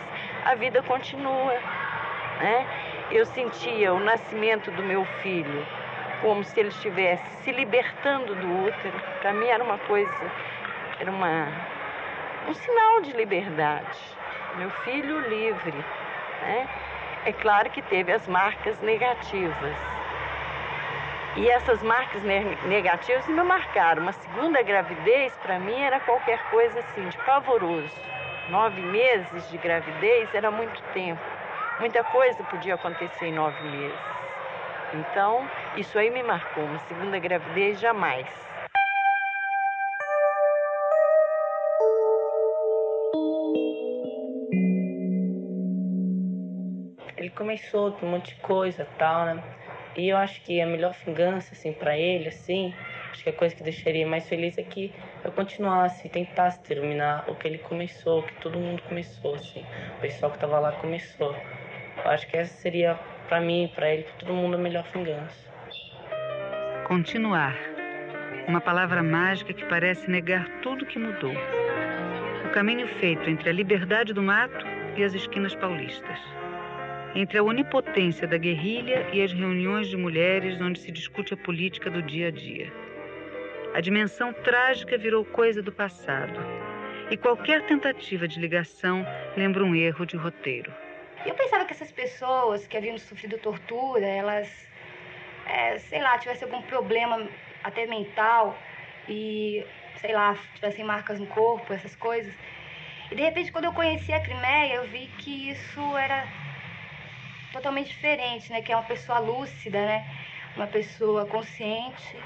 a 0.45 0.55
vida 0.55 0.83
continua. 0.83 1.53
Né? 2.39 2.67
Eu 3.11 3.25
sentia 3.25 3.93
o 3.93 3.99
nascimento 3.99 4.69
do 4.71 4.83
meu 4.83 5.05
filho 5.21 5.65
como 6.21 6.43
se 6.43 6.57
ele 6.59 6.69
estivesse 6.69 7.23
se 7.43 7.51
libertando 7.51 8.33
do 8.33 8.65
útero. 8.65 8.99
Para 9.21 9.33
mim 9.33 9.45
era 9.45 9.63
uma 9.63 9.77
coisa, 9.77 10.31
era 10.99 11.11
uma, 11.11 11.47
um 12.47 12.53
sinal 12.53 13.01
de 13.01 13.11
liberdade. 13.11 13.99
Meu 14.55 14.69
filho 14.69 15.19
livre. 15.29 15.85
Né? 16.41 16.67
É 17.25 17.33
claro 17.33 17.69
que 17.69 17.81
teve 17.83 18.11
as 18.11 18.27
marcas 18.27 18.79
negativas. 18.81 19.93
E 21.35 21.49
essas 21.49 21.81
marcas 21.81 22.21
negativas 22.21 23.27
me 23.27 23.41
marcaram. 23.41 24.03
Uma 24.03 24.13
segunda 24.13 24.61
gravidez, 24.61 25.33
para 25.41 25.57
mim, 25.57 25.81
era 25.81 25.99
qualquer 26.01 26.39
coisa 26.51 26.79
assim, 26.79 27.09
de 27.09 27.17
pavoroso. 27.25 27.95
Nove 28.49 28.81
meses 28.81 29.49
de 29.49 29.57
gravidez 29.57 30.29
era 30.35 30.51
muito 30.51 30.79
tempo. 30.93 31.21
Muita 31.79 32.03
coisa 32.03 32.43
podia 32.43 32.75
acontecer 32.75 33.25
em 33.25 33.33
nove 33.33 33.59
meses. 33.63 33.99
Então, 34.93 35.49
isso 35.75 35.97
aí 35.97 36.11
me 36.11 36.21
marcou. 36.21 36.65
Uma 36.65 36.77
segunda 36.81 37.17
gravidez, 37.17 37.79
jamais. 37.79 38.27
Ele 47.17 47.31
começou 47.31 47.93
com 47.93 48.05
um 48.05 48.11
monte 48.11 48.35
de 48.35 48.41
coisa 48.41 48.87
tal, 48.99 49.25
né? 49.25 49.62
E 49.95 50.09
eu 50.09 50.17
acho 50.17 50.41
que 50.41 50.59
a 50.59 50.65
melhor 50.65 50.93
vingança, 51.05 51.53
assim, 51.53 51.71
para 51.71 51.97
ele, 51.97 52.27
assim, 52.27 52.73
acho 53.11 53.23
que 53.23 53.29
a 53.29 53.33
coisa 53.33 53.55
que 53.55 53.61
deixaria 53.61 54.07
mais 54.07 54.27
feliz 54.27 54.57
é 54.57 54.63
que 54.63 54.91
eu 55.23 55.31
continuasse, 55.31 56.09
tentasse 56.09 56.59
terminar 56.61 57.25
o 57.27 57.35
que 57.35 57.47
ele 57.47 57.59
começou, 57.59 58.19
o 58.19 58.23
que 58.23 58.33
todo 58.41 58.57
mundo 58.57 58.81
começou, 58.83 59.35
assim. 59.35 59.63
O 59.97 60.01
pessoal 60.01 60.31
que 60.31 60.39
tava 60.39 60.59
lá 60.59 60.71
começou. 60.73 61.35
Eu 62.03 62.09
acho 62.09 62.27
que 62.27 62.35
essa 62.35 62.53
seria, 62.55 62.99
para 63.29 63.39
mim, 63.39 63.71
para 63.75 63.93
ele, 63.93 64.03
para 64.03 64.13
todo 64.13 64.33
mundo, 64.33 64.55
a 64.55 64.57
melhor 64.57 64.83
vingança. 64.91 65.47
Continuar. 66.87 67.55
Uma 68.47 68.59
palavra 68.59 69.03
mágica 69.03 69.53
que 69.53 69.63
parece 69.65 70.09
negar 70.09 70.49
tudo 70.61 70.85
que 70.85 70.97
mudou. 70.97 71.33
O 72.45 72.49
caminho 72.51 72.87
feito 72.99 73.29
entre 73.29 73.49
a 73.49 73.53
liberdade 73.53 74.11
do 74.11 74.23
mato 74.23 74.65
e 74.97 75.03
as 75.03 75.13
esquinas 75.13 75.55
paulistas 75.55 76.42
entre 77.15 77.37
a 77.37 77.43
onipotência 77.43 78.27
da 78.27 78.37
guerrilha 78.37 79.07
e 79.13 79.21
as 79.21 79.31
reuniões 79.31 79.87
de 79.87 79.97
mulheres 79.97 80.59
onde 80.59 80.79
se 80.79 80.91
discute 80.91 81.33
a 81.33 81.37
política 81.37 81.89
do 81.89 82.01
dia 82.01 82.27
a 82.27 82.31
dia. 82.31 82.71
A 83.73 83.81
dimensão 83.81 84.33
trágica 84.33 84.97
virou 84.97 85.23
coisa 85.25 85.61
do 85.61 85.71
passado, 85.71 86.39
e 87.11 87.17
qualquer 87.17 87.65
tentativa 87.67 88.27
de 88.27 88.39
ligação 88.39 89.05
lembra 89.37 89.63
um 89.63 89.75
erro 89.75 90.05
de 90.05 90.15
roteiro. 90.15 90.73
Eu 91.25 91.35
pensava 91.35 91.65
que 91.65 91.73
essas 91.73 91.91
pessoas 91.91 92.67
que 92.67 92.75
haviam 92.75 92.97
sofrido 92.97 93.37
tortura, 93.37 94.05
elas, 94.05 94.49
é, 95.45 95.77
sei 95.77 96.01
lá, 96.01 96.17
tivessem 96.17 96.47
algum 96.47 96.61
problema 96.63 97.27
até 97.63 97.85
mental 97.85 98.57
e, 99.07 99.65
sei 99.97 100.13
lá, 100.13 100.35
tivessem 100.55 100.83
marcas 100.83 101.19
no 101.19 101.27
corpo, 101.27 101.71
essas 101.73 101.95
coisas. 101.95 102.33
E 103.11 103.15
de 103.15 103.21
repente, 103.21 103.51
quando 103.51 103.65
eu 103.65 103.73
conheci 103.73 104.11
a 104.11 104.19
Crimeia, 104.19 104.75
eu 104.75 104.87
vi 104.87 105.07
que 105.19 105.51
isso 105.51 105.97
era 105.97 106.27
totalmente 107.53 107.89
diferente, 107.89 108.51
né? 108.51 108.61
Que 108.61 108.73
é 108.73 108.75
uma 108.75 108.83
pessoa 108.83 109.19
lúcida, 109.19 109.79
né? 109.79 110.05
Uma 110.57 110.67
pessoa 110.67 111.25
consciente. 111.27 112.17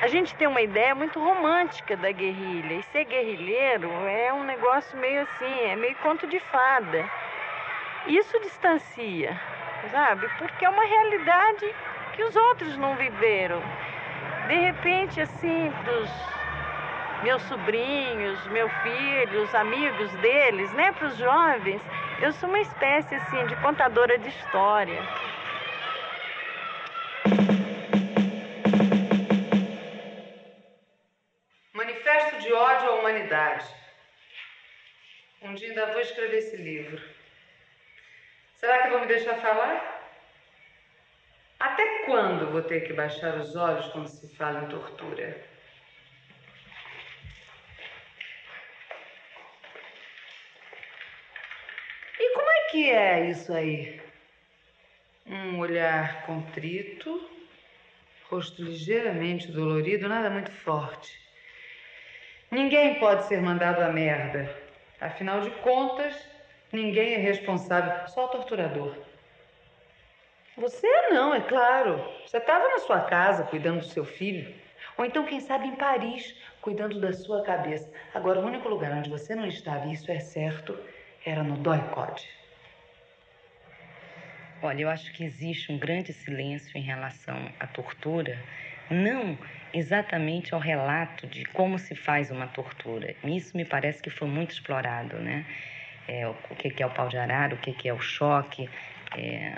A 0.00 0.08
gente 0.08 0.34
tem 0.34 0.48
uma 0.48 0.60
ideia 0.60 0.94
muito 0.94 1.20
romântica 1.20 1.96
da 1.96 2.10
guerrilha. 2.10 2.74
E 2.74 2.82
ser 2.84 3.04
guerrilheiro 3.04 3.88
é 4.08 4.32
um 4.32 4.42
negócio 4.42 4.98
meio 4.98 5.22
assim, 5.22 5.60
é 5.60 5.76
meio 5.76 5.94
conto 5.96 6.26
de 6.26 6.40
fada. 6.40 7.08
Isso 8.06 8.40
distancia, 8.40 9.40
sabe? 9.90 10.28
Porque 10.38 10.64
é 10.64 10.68
uma 10.68 10.84
realidade 10.84 11.74
que 12.14 12.22
os 12.24 12.34
outros 12.34 12.76
não 12.76 12.96
viveram. 12.96 13.62
De 14.48 14.58
repente, 14.58 15.20
assim, 15.20 15.72
pros 15.84 16.10
meus 17.22 17.42
sobrinhos, 17.44 18.46
meu 18.48 18.68
filho, 18.68 19.42
os 19.42 19.54
amigos 19.54 20.10
deles, 20.16 20.70
né, 20.74 20.92
para 20.92 21.06
os 21.06 21.16
jovens, 21.16 21.80
eu 22.24 22.32
sou 22.32 22.48
uma 22.48 22.60
espécie 22.60 23.14
assim 23.16 23.46
de 23.48 23.54
contadora 23.56 24.16
de 24.16 24.30
história. 24.30 25.02
Manifesto 31.74 32.38
de 32.38 32.50
ódio 32.50 32.88
à 32.88 32.94
humanidade. 32.94 33.66
Um 35.42 35.52
dia 35.52 35.68
ainda 35.68 35.92
vou 35.92 36.00
escrever 36.00 36.38
esse 36.38 36.56
livro. 36.56 36.98
Será 38.54 38.82
que 38.82 38.88
vão 38.88 39.00
me 39.00 39.06
deixar 39.06 39.34
falar? 39.34 39.76
Até 41.60 42.06
quando 42.06 42.50
vou 42.50 42.62
ter 42.62 42.86
que 42.86 42.94
baixar 42.94 43.36
os 43.36 43.54
olhos 43.54 43.86
quando 43.88 44.08
se 44.08 44.34
fala 44.34 44.64
em 44.64 44.68
tortura? 44.68 45.54
E 52.18 52.32
como 52.32 52.48
é 52.48 52.54
que 52.74 52.90
é 52.90 53.30
isso 53.30 53.52
aí? 53.52 54.00
Um 55.24 55.60
olhar 55.60 56.26
contrito, 56.26 57.30
rosto 58.28 58.64
ligeiramente 58.64 59.52
dolorido, 59.52 60.08
nada 60.08 60.28
muito 60.28 60.50
forte. 60.50 61.16
Ninguém 62.50 62.98
pode 62.98 63.26
ser 63.26 63.40
mandado 63.40 63.80
à 63.80 63.90
merda. 63.90 64.52
Afinal 65.00 65.40
de 65.42 65.50
contas, 65.62 66.28
ninguém 66.72 67.14
é 67.14 67.18
responsável, 67.18 68.08
só 68.08 68.24
o 68.24 68.28
torturador. 68.30 68.92
Você 70.56 70.88
não, 71.10 71.32
é 71.32 71.42
claro. 71.42 72.04
Você 72.26 72.38
estava 72.38 72.66
na 72.70 72.78
sua 72.80 73.02
casa 73.02 73.44
cuidando 73.44 73.78
do 73.78 73.86
seu 73.86 74.04
filho. 74.04 74.52
Ou 74.98 75.04
então, 75.04 75.24
quem 75.24 75.38
sabe, 75.38 75.68
em 75.68 75.76
Paris, 75.76 76.36
cuidando 76.60 77.00
da 77.00 77.12
sua 77.12 77.44
cabeça. 77.44 77.88
Agora, 78.12 78.40
o 78.40 78.44
único 78.44 78.68
lugar 78.68 78.90
onde 78.90 79.10
você 79.10 79.32
não 79.36 79.46
estava, 79.46 79.86
e 79.86 79.92
isso 79.92 80.10
é 80.10 80.18
certo, 80.18 80.76
era 81.24 81.44
no 81.44 81.56
Doicode. 81.56 82.43
Olha, 84.62 84.82
eu 84.82 84.88
acho 84.88 85.12
que 85.12 85.24
existe 85.24 85.70
um 85.72 85.78
grande 85.78 86.12
silêncio 86.12 86.78
em 86.78 86.82
relação 86.82 87.50
à 87.60 87.66
tortura, 87.66 88.38
não 88.90 89.38
exatamente 89.72 90.54
ao 90.54 90.60
relato 90.60 91.26
de 91.26 91.44
como 91.46 91.78
se 91.78 91.94
faz 91.94 92.30
uma 92.30 92.46
tortura. 92.46 93.14
Isso 93.24 93.56
me 93.56 93.64
parece 93.64 94.02
que 94.02 94.10
foi 94.10 94.28
muito 94.28 94.52
explorado, 94.52 95.18
né? 95.18 95.44
É, 96.08 96.26
o 96.26 96.34
que 96.56 96.82
é 96.82 96.86
o 96.86 96.90
pau 96.90 97.08
de 97.08 97.16
arara, 97.16 97.54
o 97.54 97.58
que 97.58 97.88
é 97.88 97.92
o 97.92 98.00
choque, 98.00 98.68
é, 99.16 99.54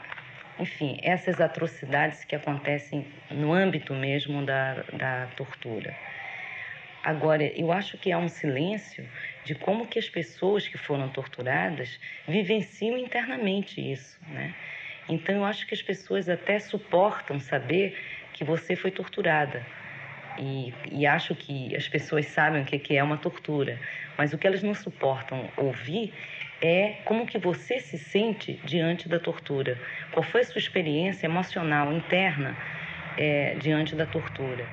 enfim, 0.59 0.99
essas 1.03 1.41
atrocidades 1.41 2.25
que 2.25 2.35
acontecem 2.35 3.07
no 3.31 3.53
âmbito 3.53 3.95
mesmo 3.95 4.45
da, 4.45 4.75
da 4.93 5.27
tortura. 5.37 5.95
Agora, 7.03 7.45
eu 7.45 7.71
acho 7.71 7.97
que 7.99 8.11
há 8.11 8.19
um 8.19 8.29
silêncio 8.29 9.09
de 9.45 9.55
como 9.55 9.87
que 9.87 9.99
as 9.99 10.09
pessoas 10.09 10.67
que 10.67 10.77
foram 10.77 11.09
torturadas 11.09 12.01
vivenciam 12.27 12.99
internamente 12.99 13.81
isso, 13.81 14.19
né? 14.29 14.53
Então, 15.09 15.37
eu 15.37 15.45
acho 15.45 15.67
que 15.67 15.75
as 15.75 15.83
pessoas 15.83 16.29
até 16.29 16.59
suportam 16.59 17.39
saber 17.39 17.97
que 18.33 18.45
você 18.45 18.75
foi 18.77 18.91
torturada. 18.91 19.65
E, 20.39 20.73
e 20.93 21.07
acho 21.07 21.35
que 21.35 21.75
as 21.75 21.89
pessoas 21.89 22.27
sabem 22.27 22.63
o 22.63 22.65
que 22.65 22.97
é 22.97 23.03
uma 23.03 23.17
tortura. 23.17 23.79
Mas 24.19 24.33
o 24.33 24.39
que 24.39 24.47
elas 24.47 24.63
não 24.63 24.75
suportam 24.75 25.49
ouvir 25.57 26.13
é 26.61 26.97
como 27.05 27.27
que 27.27 27.39
você 27.39 27.79
se 27.79 27.99
sente 27.99 28.61
diante 28.65 29.09
da 29.09 29.19
tortura. 29.19 29.79
Qual 30.13 30.23
foi 30.23 30.41
a 30.41 30.45
sua 30.45 30.59
experiência 30.59 31.27
emocional 31.27 31.93
interna 31.93 32.57
é, 33.17 33.55
diante 33.57 33.95
da 33.95 34.07
tortura? 34.07 34.67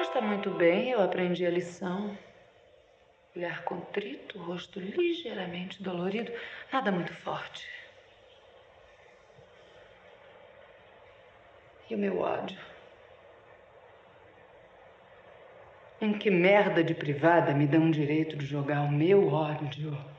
Está 0.00 0.20
muito 0.20 0.50
bem, 0.50 0.90
eu 0.90 1.02
aprendi 1.02 1.44
a 1.44 1.50
lição. 1.50 2.16
Olhar 3.36 3.64
contrito, 3.64 4.38
rosto 4.38 4.78
ligeiramente 4.78 5.82
dolorido, 5.82 6.30
nada 6.72 6.92
muito 6.92 7.12
forte. 7.12 7.68
E 11.90 11.94
o 11.96 11.98
meu 11.98 12.20
ódio? 12.20 12.58
Em 16.00 16.16
que 16.16 16.30
merda 16.30 16.84
de 16.84 16.94
privada 16.94 17.52
me 17.52 17.66
dão 17.66 17.88
o 17.88 17.90
direito 17.90 18.36
de 18.36 18.46
jogar 18.46 18.82
o 18.82 18.92
meu 18.92 19.28
ódio? 19.28 20.13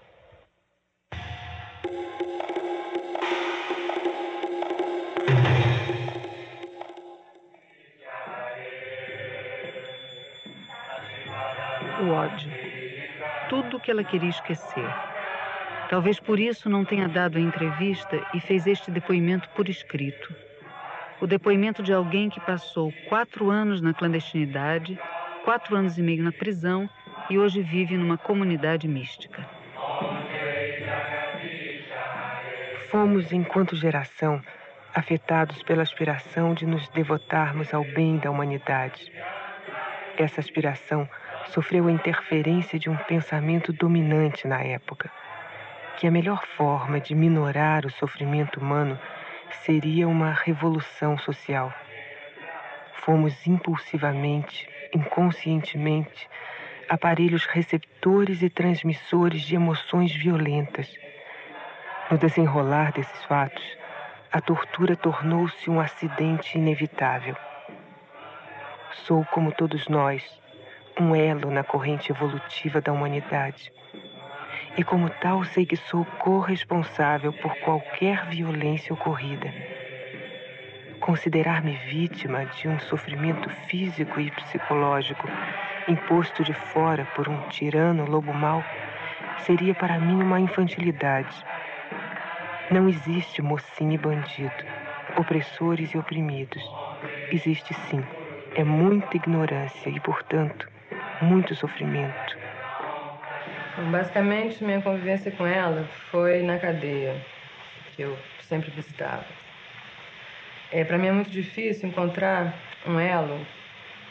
Que 13.85 13.91
ela 13.91 14.03
queria 14.03 14.29
esquecer. 14.29 14.89
Talvez 15.91 16.19
por 16.19 16.39
isso 16.39 16.67
não 16.67 16.83
tenha 16.83 17.07
dado 17.07 17.37
a 17.37 17.41
entrevista 17.41 18.19
e 18.33 18.39
fez 18.39 18.65
este 18.65 18.89
depoimento 18.89 19.47
por 19.49 19.69
escrito. 19.69 20.35
O 21.21 21.27
depoimento 21.27 21.83
de 21.83 21.93
alguém 21.93 22.27
que 22.27 22.39
passou 22.39 22.91
quatro 23.07 23.51
anos 23.51 23.81
na 23.81 23.93
clandestinidade, 23.93 24.99
quatro 25.43 25.75
anos 25.75 25.99
e 25.99 26.01
meio 26.01 26.23
na 26.23 26.31
prisão 26.31 26.89
e 27.29 27.37
hoje 27.37 27.61
vive 27.61 27.95
numa 27.95 28.17
comunidade 28.17 28.87
mística. 28.87 29.47
Fomos, 32.89 33.31
enquanto 33.31 33.75
geração, 33.75 34.41
afetados 34.95 35.61
pela 35.61 35.83
aspiração 35.83 36.55
de 36.55 36.65
nos 36.65 36.89
devotarmos 36.89 37.71
ao 37.71 37.83
bem 37.83 38.17
da 38.17 38.31
humanidade. 38.31 39.11
Essa 40.17 40.39
aspiração 40.39 41.07
sofreu 41.47 41.87
a 41.87 41.91
interferência 41.91 42.77
de 42.77 42.89
um 42.89 42.97
pensamento 42.97 43.71
dominante 43.71 44.47
na 44.47 44.61
época, 44.61 45.11
que 45.97 46.07
a 46.07 46.11
melhor 46.11 46.45
forma 46.57 46.99
de 46.99 47.15
minorar 47.15 47.85
o 47.85 47.91
sofrimento 47.91 48.59
humano 48.59 48.99
seria 49.63 50.07
uma 50.07 50.31
revolução 50.31 51.17
social. 51.17 51.73
Fomos 53.05 53.45
impulsivamente, 53.47 54.67
inconscientemente, 54.93 56.29
aparelhos 56.89 57.45
receptores 57.45 58.41
e 58.41 58.49
transmissores 58.49 59.41
de 59.41 59.55
emoções 59.55 60.13
violentas. 60.13 60.91
No 62.09 62.17
desenrolar 62.17 62.91
desses 62.91 63.23
fatos, 63.25 63.63
a 64.31 64.41
tortura 64.41 64.95
tornou-se 64.95 65.69
um 65.69 65.79
acidente 65.79 66.57
inevitável. 66.57 67.35
Sou, 69.05 69.25
como 69.25 69.51
todos 69.51 69.87
nós, 69.87 70.23
um 70.99 71.15
elo 71.15 71.51
na 71.51 71.63
corrente 71.63 72.11
evolutiva 72.11 72.81
da 72.81 72.91
humanidade. 72.91 73.71
E, 74.77 74.83
como 74.83 75.09
tal, 75.09 75.43
sei 75.43 75.65
que 75.65 75.75
sou 75.75 76.05
corresponsável 76.19 77.31
por 77.33 77.55
qualquer 77.59 78.25
violência 78.27 78.93
ocorrida. 78.93 79.53
Considerar-me 80.99 81.75
vítima 81.89 82.45
de 82.45 82.67
um 82.67 82.79
sofrimento 82.79 83.49
físico 83.67 84.19
e 84.19 84.31
psicológico 84.31 85.27
imposto 85.87 86.43
de 86.43 86.53
fora 86.53 87.05
por 87.15 87.29
um 87.29 87.39
tirano 87.49 88.05
lobo-mau 88.05 88.63
seria 89.45 89.73
para 89.75 89.99
mim 89.99 90.21
uma 90.21 90.39
infantilidade. 90.39 91.35
Não 92.71 92.89
existe 92.89 93.41
mocinho 93.41 93.93
e 93.93 93.97
bandido, 93.97 94.63
opressores 95.17 95.93
e 95.93 95.97
oprimidos. 95.97 96.63
Existe 97.31 97.73
sim. 97.73 98.03
É 98.55 98.63
muita 98.63 99.17
ignorância 99.17 99.89
e, 99.89 99.99
portanto, 99.99 100.67
muito 101.21 101.55
sofrimento. 101.55 102.35
Basicamente, 103.91 104.63
minha 104.63 104.81
convivência 104.81 105.31
com 105.31 105.45
ela 105.45 105.83
foi 106.09 106.41
na 106.41 106.57
cadeia, 106.57 107.15
que 107.95 108.03
eu 108.03 108.17
sempre 108.41 108.71
visitava. 108.71 109.25
É, 110.71 110.83
Para 110.83 110.97
mim 110.97 111.07
é 111.07 111.11
muito 111.11 111.29
difícil 111.29 111.89
encontrar 111.89 112.53
um 112.87 112.99
elo 112.99 113.45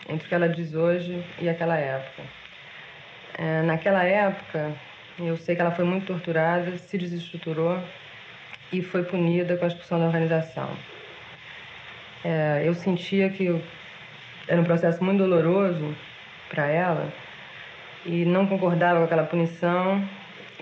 entre 0.09 0.27
o 0.27 0.29
que 0.29 0.35
ela 0.35 0.49
diz 0.49 0.75
hoje 0.75 1.25
e 1.41 1.49
aquela 1.49 1.77
época. 1.77 2.23
É, 3.39 3.63
naquela 3.63 4.05
época, 4.05 4.75
eu 5.19 5.37
sei 5.37 5.55
que 5.57 5.61
ela 5.61 5.73
foi 5.73 5.85
muito 5.85 6.07
torturada, 6.07 6.77
se 6.77 6.99
desestruturou 6.99 7.79
e 8.73 8.83
foi 8.83 9.05
punida 9.05 9.57
com 9.57 9.65
a 9.65 9.69
expulsão 9.69 9.99
da 9.99 10.07
organização. 10.07 10.69
É, 12.23 12.63
eu 12.65 12.75
sentia 12.75 13.31
que 13.31 13.63
era 14.47 14.61
um 14.61 14.65
processo 14.65 15.03
muito 15.03 15.19
doloroso 15.19 15.95
para 16.49 16.67
ela 16.67 17.13
e 18.05 18.25
não 18.25 18.47
concordava 18.47 18.99
com 18.99 19.05
aquela 19.05 19.25
punição 19.25 20.03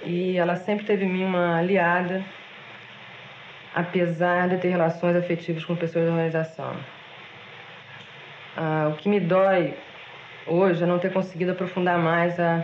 e 0.05 0.37
ela 0.37 0.57
sempre 0.57 0.85
teve 0.85 1.05
em 1.05 1.09
mim 1.09 1.25
uma 1.25 1.59
aliada 1.59 2.25
apesar 3.75 4.49
de 4.49 4.59
ter 4.59 4.69
relações 4.69 5.17
afetivas 5.17 5.65
com 5.65 5.75
pessoas 5.75 6.05
da 6.05 6.11
organização. 6.11 6.77
Ah, 8.57 8.91
o 8.93 8.97
que 8.97 9.09
me 9.09 9.19
dói 9.19 9.75
hoje 10.47 10.83
é 10.83 10.87
não 10.87 10.99
ter 10.99 11.13
conseguido 11.13 11.53
aprofundar 11.53 11.99
mais 11.99 12.39
a, 12.39 12.63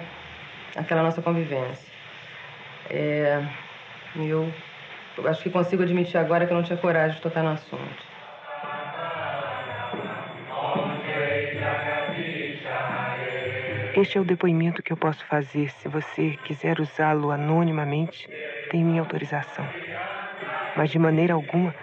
aquela 0.77 1.03
nossa 1.03 1.23
convivência. 1.23 1.89
É, 2.91 3.43
eu, 4.17 4.53
acho 5.27 5.43
que 5.43 5.51
consigo 5.51 5.83
admitir 5.83 6.19
agora 6.19 6.47
que 6.47 6.53
eu 6.53 6.57
não 6.57 6.65
tinha 6.65 6.79
coragem 6.79 7.17
de 7.17 7.23
tocar 7.23 7.43
no 7.43 7.51
assunto. 7.51 8.08
Este 14.01 14.17
é 14.17 14.21
o 14.21 14.25
depoimento 14.25 14.81
que 14.81 14.93
eu 14.93 14.97
posso 14.97 15.27
fazer. 15.27 15.71
Se 15.71 15.89
você 15.89 16.37
quiser 16.45 16.79
usá-lo 16.81 17.33
anonimamente, 17.33 18.29
tem 18.69 18.85
minha 18.85 19.01
autorização. 19.03 19.67
Mas 20.77 20.91
de 20.91 21.01
maneira 21.01 21.35
alguma 21.35 21.75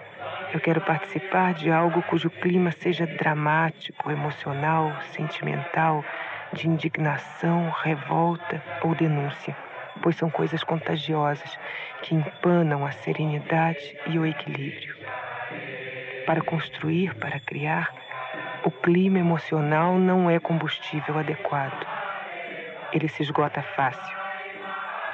eu 0.54 0.58
quero 0.58 0.80
participar 0.80 1.52
de 1.52 1.70
algo 1.70 2.02
cujo 2.02 2.30
clima 2.30 2.72
seja 2.72 3.06
dramático, 3.06 4.10
emocional, 4.10 4.96
sentimental, 5.12 6.02
de 6.54 6.66
indignação, 6.66 7.68
revolta 7.68 8.64
ou 8.82 8.94
denúncia. 8.94 9.54
pois 10.02 10.16
são 10.16 10.30
coisas 10.30 10.62
contagiosas 10.64 11.50
que 12.02 12.14
empanam 12.14 12.86
a 12.86 12.92
serenidade 12.92 13.94
e 14.06 14.18
o 14.18 14.24
equilíbrio. 14.24 14.94
Para 16.24 16.40
construir, 16.42 17.14
para 17.16 17.40
criar, 17.40 17.92
o 18.64 18.70
clima 18.70 19.18
emocional 19.18 19.98
não 19.98 20.30
é 20.30 20.38
combustível 20.40 21.18
adequado. 21.18 21.95
Ele 22.96 23.08
se 23.08 23.22
esgota 23.22 23.60
fácil. 23.60 24.16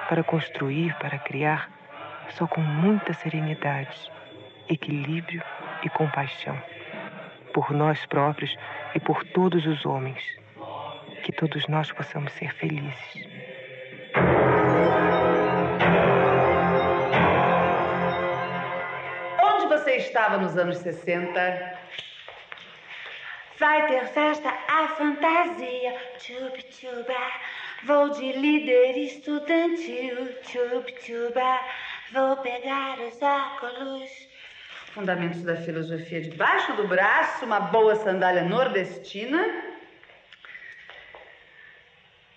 Para 0.09 0.23
construir, 0.23 0.95
para 1.01 1.19
criar, 1.19 1.69
só 2.29 2.47
com 2.47 2.61
muita 2.61 3.13
serenidade, 3.13 4.09
equilíbrio 4.69 5.43
e 5.83 5.91
compaixão. 5.91 6.57
Por 7.53 7.73
nós 7.73 8.07
próprios 8.07 8.57
e 8.95 9.01
por 9.01 9.25
todos 9.25 9.67
os 9.67 9.85
homens. 9.85 10.23
Que 11.25 11.33
todos 11.33 11.67
nós 11.67 11.91
possamos 11.91 12.31
ser 12.35 12.55
felizes. 12.55 13.27
Onde 19.43 19.67
você 19.67 19.97
estava 19.97 20.37
nos 20.37 20.57
anos 20.57 20.79
60? 20.79 21.81
Vai 23.59 23.87
ter 23.89 24.07
festa, 24.07 24.49
a 24.69 24.87
fantasia, 24.87 25.97
tchub 26.19 26.63
tchuba. 26.63 27.33
Vou 27.85 28.11
de 28.11 28.31
líder 28.33 28.97
estudantil, 28.97 30.41
tchub 30.43 30.93
tchuba. 31.01 31.61
Vou 32.13 32.37
pegar 32.37 32.97
os 33.01 33.21
óculos. 33.21 34.09
Fundamentos 34.93 35.43
da 35.43 35.57
filosofia 35.57 36.21
debaixo 36.21 36.77
do 36.77 36.87
braço, 36.87 37.45
uma 37.45 37.59
boa 37.59 37.97
sandália 37.97 38.45
nordestina. 38.45 39.43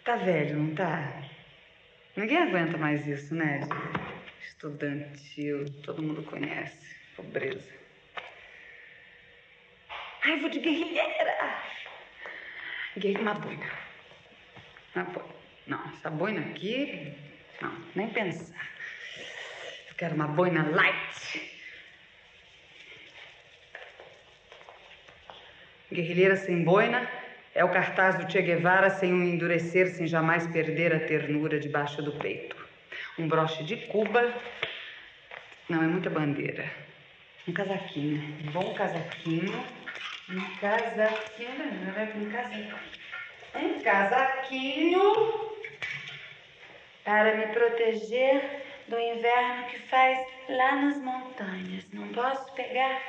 Tá 0.03 0.15
velho, 0.15 0.57
não 0.57 0.73
tá? 0.73 1.13
Ninguém 2.15 2.38
aguenta 2.38 2.76
mais 2.77 3.05
isso, 3.05 3.35
né? 3.35 3.59
Estudantil, 4.47 5.65
todo 5.84 6.01
mundo 6.01 6.23
conhece. 6.23 6.95
Pobreza. 7.15 7.72
Ai, 10.23 10.39
vou 10.39 10.49
de 10.49 10.59
guerrilheira. 10.59 11.35
Guerrilha, 12.97 13.22
uma 13.22 13.34
boina. 13.35 13.72
Uma 14.95 15.03
boina. 15.03 15.34
Não, 15.67 15.81
essa 15.89 16.11
boina 16.11 16.41
aqui, 16.41 17.11
não, 17.59 17.75
nem 17.95 18.09
pensar. 18.09 18.69
Eu 19.89 19.95
quero 19.95 20.13
uma 20.13 20.27
boina 20.27 20.69
light. 20.69 21.51
Guerrilheira 25.91 26.35
sem 26.35 26.63
boina 26.63 27.09
é 27.55 27.63
o 27.63 27.69
cartaz 27.69 28.15
do 28.15 28.31
Che 28.31 28.41
Guevara 28.43 28.91
sem 28.91 29.11
um 29.11 29.23
endurecer, 29.23 29.87
sem 29.87 30.05
jamais 30.05 30.45
perder 30.47 30.93
a 30.93 30.99
ternura 30.99 31.59
debaixo 31.59 32.01
do 32.01 32.11
peito. 32.11 32.55
Um 33.17 33.27
broche 33.27 33.63
de 33.63 33.77
Cuba. 33.87 34.33
Não, 35.67 35.81
é 35.81 35.87
muita 35.87 36.11
bandeira. 36.11 36.69
Um 37.47 37.53
casaquinho. 37.53 38.21
Um 38.43 38.51
bom 38.51 38.73
casaquinho. 38.75 39.65
Um 40.29 40.55
casaquinho. 40.57 41.65
Um 42.15 42.31
casaquinho. 42.31 42.75
Um 43.55 43.79
casaquinho 43.81 45.55
Para 47.06 47.38
me 47.38 47.53
proteger 47.53 48.65
do 48.88 48.99
inverno 48.99 49.68
que 49.68 49.80
faz 49.80 50.27
lá 50.49 50.76
nas 50.76 50.98
montanhas. 51.02 51.88
Não 51.94 52.10
posso 52.10 52.53
pegar 52.56 53.02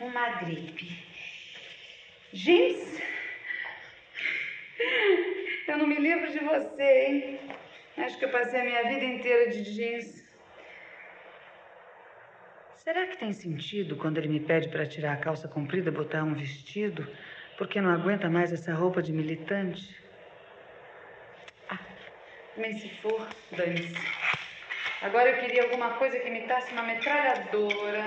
uma 0.00 0.28
gripe. 0.40 1.02
Jeans? 2.32 3.00
Eu 5.68 5.78
não 5.78 5.86
me 5.86 5.98
lembro 5.98 6.30
de 6.30 6.40
você, 6.40 7.06
hein? 7.06 7.40
Acho 7.96 8.18
que 8.18 8.24
eu 8.24 8.30
passei 8.30 8.60
a 8.60 8.64
minha 8.64 8.82
vida 8.88 9.04
inteira 9.04 9.50
de 9.50 9.62
jeans. 9.62 10.24
Será 12.74 13.06
que 13.06 13.16
tem 13.16 13.32
sentido 13.32 13.96
quando 13.96 14.18
ele 14.18 14.28
me 14.28 14.40
pede 14.40 14.68
para 14.68 14.84
tirar 14.84 15.14
a 15.14 15.16
calça 15.16 15.48
comprida, 15.48 15.90
botar 15.90 16.22
um 16.22 16.34
vestido, 16.34 17.08
porque 17.56 17.80
não 17.80 17.90
aguenta 17.90 18.28
mais 18.28 18.52
essa 18.52 18.74
roupa 18.74 19.00
de 19.00 19.12
militante? 19.12 20.03
Nem 22.56 22.78
se 22.78 22.88
for, 23.02 23.28
dane-se. 23.56 23.94
Agora 25.02 25.28
eu 25.28 25.40
queria 25.40 25.64
alguma 25.64 25.90
coisa 25.94 26.18
que 26.18 26.28
imitasse 26.28 26.72
uma 26.72 26.82
metralhadora. 26.82 28.04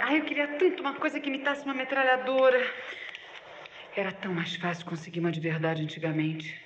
Ai, 0.00 0.18
eu 0.18 0.24
queria 0.24 0.46
tanto 0.46 0.80
uma 0.80 0.94
coisa 0.94 1.18
que 1.18 1.28
imitasse 1.28 1.64
uma 1.64 1.74
metralhadora. 1.74 2.58
Era 3.96 4.12
tão 4.12 4.32
mais 4.32 4.54
fácil 4.56 4.86
conseguir 4.86 5.20
uma 5.20 5.32
de 5.32 5.40
verdade 5.40 5.82
antigamente. 5.82 6.64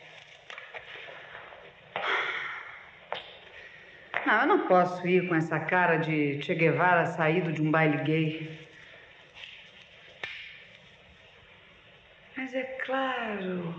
Não, 4.27 4.41
eu 4.43 4.47
não 4.47 4.69
posso 4.69 5.07
ir 5.07 5.27
com 5.27 5.35
essa 5.35 5.59
cara 5.59 5.97
de 5.97 6.43
Che 6.43 6.55
Guevara 6.55 7.07
saído 7.07 7.51
de 7.51 7.63
um 7.63 7.71
baile 7.71 8.05
gay. 8.05 8.69
Mas 12.37 12.55
é 12.55 12.63
claro. 12.85 13.75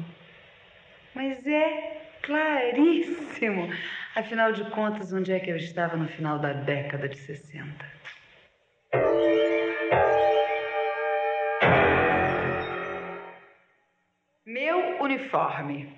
Mas 1.13 1.45
é 1.45 2.00
claríssimo. 2.21 3.69
Afinal 4.15 4.51
de 4.51 4.63
contas, 4.71 5.13
onde 5.13 5.31
é 5.31 5.39
que 5.39 5.49
eu 5.49 5.57
estava 5.57 5.95
no 5.95 6.07
final 6.07 6.39
da 6.39 6.53
década 6.53 7.07
de 7.07 7.17
60? 7.17 7.85
Meu 14.45 15.01
uniforme. 15.01 15.97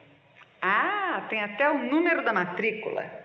Ah, 0.61 1.25
tem 1.29 1.41
até 1.41 1.69
o 1.69 1.77
número 1.77 2.23
da 2.23 2.31
matrícula. 2.31 3.23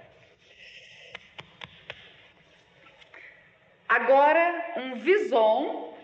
Agora, 3.88 4.74
um 4.76 4.96
vison 4.96 5.96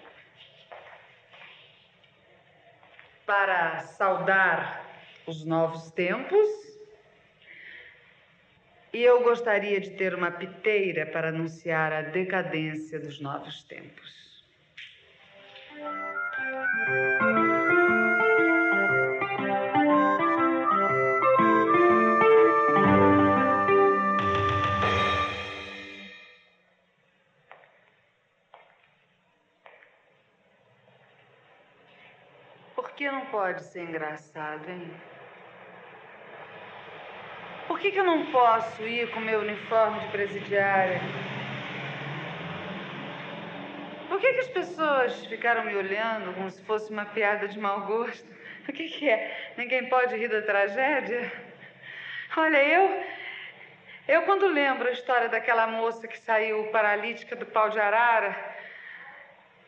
para 3.26 3.80
saudar 3.80 4.84
os 5.26 5.44
novos 5.44 5.90
tempos. 5.90 6.63
E 8.94 9.02
eu 9.02 9.24
gostaria 9.24 9.80
de 9.80 9.90
ter 9.90 10.14
uma 10.14 10.30
piteira 10.30 11.04
para 11.04 11.30
anunciar 11.30 11.92
a 11.92 12.00
decadência 12.00 13.00
dos 13.00 13.20
novos 13.20 13.64
tempos. 13.64 14.44
Por 32.76 32.92
que 32.92 33.10
não 33.10 33.26
pode 33.26 33.60
ser 33.64 33.82
engraçado, 33.82 34.70
hein? 34.70 34.88
Por 37.74 37.80
que, 37.80 37.90
que 37.90 37.98
eu 37.98 38.04
não 38.04 38.26
posso 38.26 38.86
ir 38.86 39.10
com 39.10 39.18
meu 39.18 39.40
uniforme 39.40 39.98
de 39.98 40.06
presidiária? 40.06 41.00
Por 44.08 44.20
que, 44.20 44.32
que 44.32 44.38
as 44.38 44.46
pessoas 44.46 45.26
ficaram 45.26 45.64
me 45.64 45.74
olhando 45.74 46.32
como 46.34 46.48
se 46.48 46.62
fosse 46.62 46.92
uma 46.92 47.04
piada 47.06 47.48
de 47.48 47.58
mau 47.58 47.80
gosto? 47.80 48.28
O 48.68 48.72
que, 48.72 48.88
que 48.88 49.10
é? 49.10 49.52
Ninguém 49.56 49.88
pode 49.88 50.16
rir 50.16 50.28
da 50.28 50.42
tragédia? 50.42 51.32
Olha, 52.36 52.62
eu. 52.62 53.04
Eu, 54.06 54.22
quando 54.22 54.46
lembro 54.46 54.86
a 54.86 54.92
história 54.92 55.28
daquela 55.28 55.66
moça 55.66 56.06
que 56.06 56.18
saiu 56.20 56.68
paralítica 56.70 57.34
do 57.34 57.44
pau 57.44 57.70
de 57.70 57.80
arara 57.80 58.54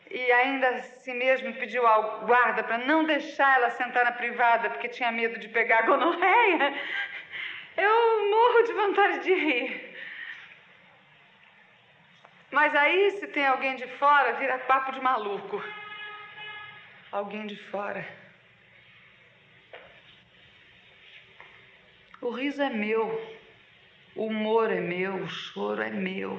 e 0.09 0.31
ainda 0.31 0.69
assim 0.69 1.13
mesmo 1.13 1.53
pediu 1.55 1.85
ao 1.85 2.25
guarda 2.25 2.63
para 2.63 2.77
não 2.77 3.03
deixar 3.03 3.57
ela 3.57 3.69
sentar 3.71 4.05
na 4.05 4.13
privada 4.13 4.69
porque 4.69 4.87
tinha 4.87 5.11
medo 5.11 5.37
de 5.37 5.49
pegar 5.49 5.81
gonorreia, 5.85 6.73
eu 7.77 8.29
morro 8.29 8.63
de 8.63 8.73
vontade 8.73 9.23
de 9.23 9.33
rir. 9.33 9.95
Mas 12.51 12.75
aí, 12.75 13.11
se 13.11 13.27
tem 13.27 13.45
alguém 13.45 13.75
de 13.75 13.87
fora, 13.97 14.33
vira 14.33 14.57
papo 14.59 14.91
de 14.91 15.01
maluco. 15.01 15.63
Alguém 17.11 17.45
de 17.45 17.55
fora. 17.69 18.05
O 22.19 22.31
riso 22.31 22.61
é 22.61 22.69
meu, 22.69 23.37
o 24.15 24.25
humor 24.25 24.71
é 24.71 24.81
meu, 24.81 25.15
o 25.17 25.29
choro 25.29 25.81
é 25.83 25.91
meu. 25.91 26.35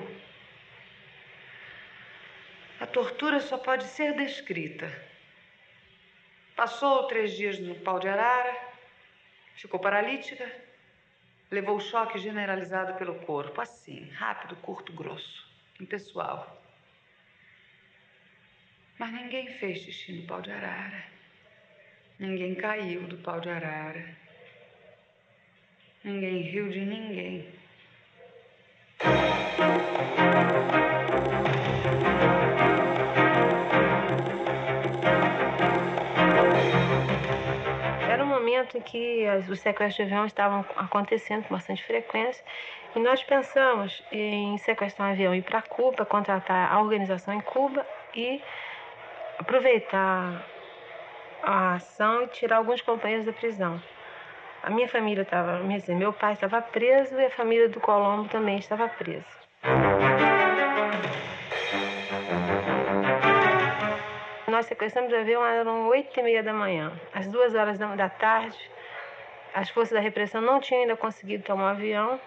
A 2.81 2.87
tortura 2.87 3.39
só 3.41 3.57
pode 3.59 3.85
ser 3.85 4.15
descrita. 4.15 4.91
Passou 6.57 7.07
três 7.07 7.37
dias 7.37 7.59
no 7.61 7.77
pau 7.77 8.01
de 8.01 8.09
arara, 8.09 8.57
ficou 9.55 9.79
paralítica, 9.79 10.51
levou 11.51 11.77
o 11.77 11.81
choque 11.81 12.19
generalizado 12.19 12.95
pelo 12.95 13.15
corpo, 13.21 13.61
assim, 13.61 14.09
rápido, 14.11 14.57
curto, 14.57 14.93
grosso, 14.93 15.47
impessoal. 15.81 16.63
Mas 18.99 19.13
ninguém 19.13 19.49
fez 19.59 19.79
xixi 19.79 20.13
no 20.13 20.27
pau 20.27 20.43
de 20.43 20.51
arara. 20.51 21.05
Ninguém 22.19 22.55
caiu 22.55 23.07
do 23.07 23.17
pau 23.19 23.41
de 23.41 23.49
arara. 23.49 24.17
Ninguém 26.03 26.43
riu 26.43 26.69
de 26.69 26.81
ninguém. 26.81 27.59
Momento 38.59 38.77
em 38.77 38.81
que 38.81 39.27
os 39.49 39.61
sequestros 39.61 39.97
de 39.97 40.03
avião 40.03 40.27
estavam 40.27 40.65
acontecendo 40.77 41.45
com 41.45 41.55
bastante 41.55 41.85
frequência 41.85 42.45
e 42.95 42.99
nós 42.99 43.23
pensamos 43.23 44.03
em 44.11 44.59
sequestrar 44.59 45.09
um 45.09 45.13
avião 45.13 45.35
e 45.35 45.39
ir 45.39 45.43
para 45.43 45.63
Cuba, 45.63 46.05
contratar 46.05 46.73
a 46.73 46.81
organização 46.81 47.35
em 47.35 47.41
Cuba 47.41 47.87
e 48.15 48.43
aproveitar 49.39 50.45
a 51.43 51.75
ação 51.75 52.23
e 52.23 52.27
tirar 52.29 52.57
alguns 52.57 52.83
companheiros 52.83 53.27
da 53.27 53.33
prisão. 53.33 53.81
A 54.63 54.71
minha 54.71 54.89
família 54.89 55.23
estava, 55.23 55.61
meu 55.61 56.13
pai 56.13 56.33
estava 56.33 56.61
preso 56.61 57.15
e 57.15 57.27
a 57.27 57.31
família 57.31 57.69
do 57.69 57.81
Colombo 57.81 58.29
também 58.29 58.59
estava 58.59 58.89
presa. 58.89 59.39
Nós 64.59 64.67
sequestramos 64.67 65.13
o 65.13 65.17
avião, 65.17 65.47
eram 65.47 65.87
oito 65.87 66.19
e 66.19 66.21
meia 66.21 66.43
da 66.43 66.53
manhã. 66.53 66.91
Às 67.15 67.29
duas 67.29 67.55
horas 67.55 67.79
da, 67.79 68.09
tarde, 68.09 68.59
as 69.55 69.71
forças 69.71 69.93
da 69.93 70.01
repressão 70.01 70.41
não 70.41 70.59
tinham 70.59 70.83
ainda 70.83 70.97
conseguido 70.97 71.45
tomar 71.45 71.67
o 71.67 71.77
avião. 71.77 72.21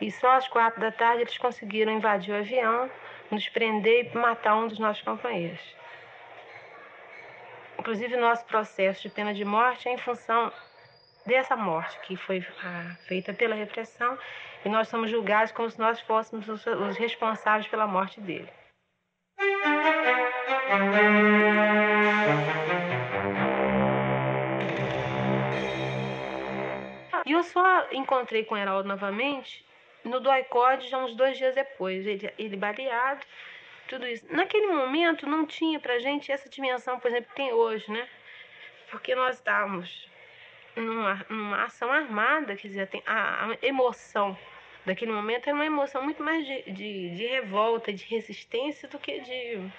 E 0.00 0.10
só 0.10 0.30
às 0.30 0.48
quatro 0.48 0.80
da 0.80 0.90
tarde 0.90 1.24
eles 1.24 1.36
conseguiram 1.36 1.92
invadir 1.92 2.32
o 2.32 2.38
avião, 2.38 2.90
nos 3.30 3.46
prender 3.50 4.10
e 4.10 4.16
matar 4.16 4.56
um 4.56 4.68
dos 4.68 4.78
nossos 4.78 5.02
companheiros. 5.02 5.60
Inclusive, 7.78 8.16
nosso 8.16 8.46
processo 8.46 9.02
de 9.02 9.10
pena 9.10 9.34
de 9.34 9.44
morte 9.44 9.86
é 9.86 9.92
em 9.92 9.98
função 9.98 10.50
dessa 11.26 11.54
morte 11.54 12.00
que 12.04 12.16
foi 12.16 12.42
ah, 12.64 12.96
feita 13.06 13.34
pela 13.34 13.54
repressão 13.54 14.18
e 14.64 14.68
nós 14.70 14.88
somos 14.88 15.10
julgados 15.10 15.52
como 15.52 15.68
se 15.68 15.78
nós 15.78 16.00
fôssemos 16.00 16.48
os, 16.48 16.66
os 16.66 16.96
responsáveis 16.96 17.68
pela 17.68 17.86
morte 17.86 18.18
dele. 18.18 18.48
E 27.24 27.32
eu 27.32 27.42
só 27.42 27.88
encontrei 27.92 28.44
com 28.44 28.54
o 28.54 28.58
Heraldo 28.58 28.88
novamente 28.88 29.64
no 30.04 30.20
doicode 30.20 30.88
já 30.88 30.98
uns 30.98 31.14
dois 31.14 31.36
dias 31.36 31.54
depois. 31.54 32.06
Ele, 32.06 32.32
ele 32.38 32.56
baleado, 32.56 33.24
tudo 33.88 34.06
isso. 34.06 34.24
Naquele 34.30 34.66
momento 34.68 35.26
não 35.26 35.46
tinha 35.46 35.78
pra 35.78 35.98
gente 35.98 36.32
essa 36.32 36.48
dimensão, 36.48 36.98
por 36.98 37.08
exemplo, 37.08 37.28
que 37.30 37.36
tem 37.36 37.52
hoje, 37.52 37.90
né? 37.90 38.08
Porque 38.90 39.14
nós 39.14 39.36
estávamos 39.36 40.08
numa, 40.76 41.26
numa 41.28 41.64
ação 41.64 41.90
armada, 41.92 42.56
quer 42.56 42.68
dizer, 42.68 42.88
a, 43.06 43.46
a 43.46 43.66
emoção 43.66 44.36
daquele 44.86 45.12
momento 45.12 45.48
era 45.48 45.54
uma 45.54 45.66
emoção 45.66 46.02
muito 46.02 46.22
mais 46.22 46.46
de, 46.46 46.62
de, 46.72 47.10
de 47.16 47.26
revolta, 47.26 47.92
de 47.92 48.04
resistência 48.04 48.88
do 48.88 48.98
que 48.98 49.20
de. 49.20 49.70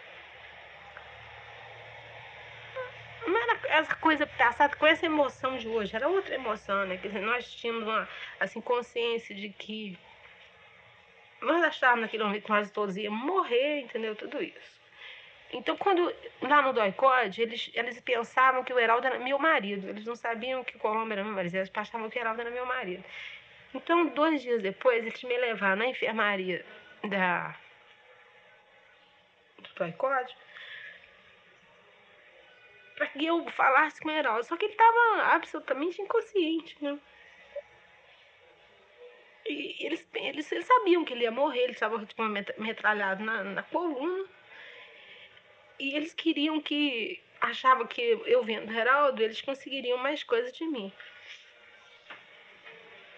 Era 3.49 3.79
essa 3.79 3.95
coisa 3.95 4.27
passada 4.27 4.75
com 4.75 4.85
essa 4.85 5.05
emoção 5.05 5.57
de 5.57 5.67
hoje, 5.67 5.95
era 5.95 6.07
outra 6.07 6.35
emoção, 6.35 6.85
né? 6.85 6.97
Quer 6.97 7.07
dizer, 7.07 7.21
nós 7.21 7.51
tínhamos 7.51 7.83
uma 7.83 8.07
assim, 8.39 8.61
consciência 8.61 9.33
de 9.35 9.49
que 9.49 9.97
nós 11.41 11.63
achávamos 11.63 12.01
naquele 12.01 12.23
momento 12.23 12.43
que 12.43 12.49
nós 12.49 12.69
todos 12.69 12.97
íamos 12.97 13.23
morrer, 13.23 13.81
entendeu? 13.81 14.15
Tudo 14.15 14.41
isso. 14.41 14.79
Então, 15.51 15.75
quando 15.77 16.13
lá 16.41 16.61
no 16.61 16.73
Doicode, 16.73 17.41
eles, 17.41 17.71
eles 17.73 17.99
pensavam 18.01 18.63
que 18.63 18.71
o 18.71 18.77
Heraldo 18.77 19.07
era 19.07 19.17
meu 19.17 19.39
marido. 19.39 19.89
Eles 19.89 20.05
não 20.05 20.15
sabiam 20.15 20.63
que 20.63 20.75
o 20.75 20.79
Colombo 20.79 21.11
era 21.11 21.23
meu 21.23 21.33
marido, 21.33 21.55
eles 21.55 21.71
achavam 21.73 22.09
que 22.09 22.19
o 22.19 22.21
Heraldo 22.21 22.41
era 22.41 22.51
meu 22.51 22.65
marido. 22.65 23.03
Então, 23.73 24.07
dois 24.07 24.41
dias 24.41 24.61
depois, 24.61 25.05
eles 25.05 25.23
me 25.23 25.37
levaram 25.37 25.77
na 25.77 25.87
enfermaria 25.87 26.63
da, 27.03 27.55
do 29.57 29.69
Doicode 29.75 30.35
para 32.99 33.07
que 33.07 33.25
eu 33.25 33.49
falasse 33.51 34.01
com 34.01 34.09
o 34.09 34.11
Heraldo. 34.11 34.43
Só 34.43 34.57
que 34.57 34.65
ele 34.65 34.73
estava 34.73 35.33
absolutamente 35.33 36.01
inconsciente, 36.01 36.75
né? 36.81 36.99
E 39.45 39.85
eles, 39.85 40.05
eles, 40.13 40.51
eles 40.51 40.65
sabiam 40.65 41.05
que 41.05 41.13
ele 41.13 41.23
ia 41.23 41.31
morrer, 41.31 41.61
ele 41.61 41.71
estava 41.71 42.05
tipo, 42.05 42.21
metralhado 42.57 43.23
na, 43.23 43.43
na 43.43 43.63
coluna. 43.63 44.27
E 45.79 45.95
eles 45.95 46.13
queriam 46.13 46.59
que. 46.61 47.23
achavam 47.39 47.87
que 47.87 48.01
eu 48.25 48.43
vendo 48.43 48.71
Heraldo, 48.71 49.23
eles 49.23 49.41
conseguiriam 49.41 49.97
mais 49.97 50.21
coisas 50.23 50.51
de 50.51 50.65
mim. 50.65 50.91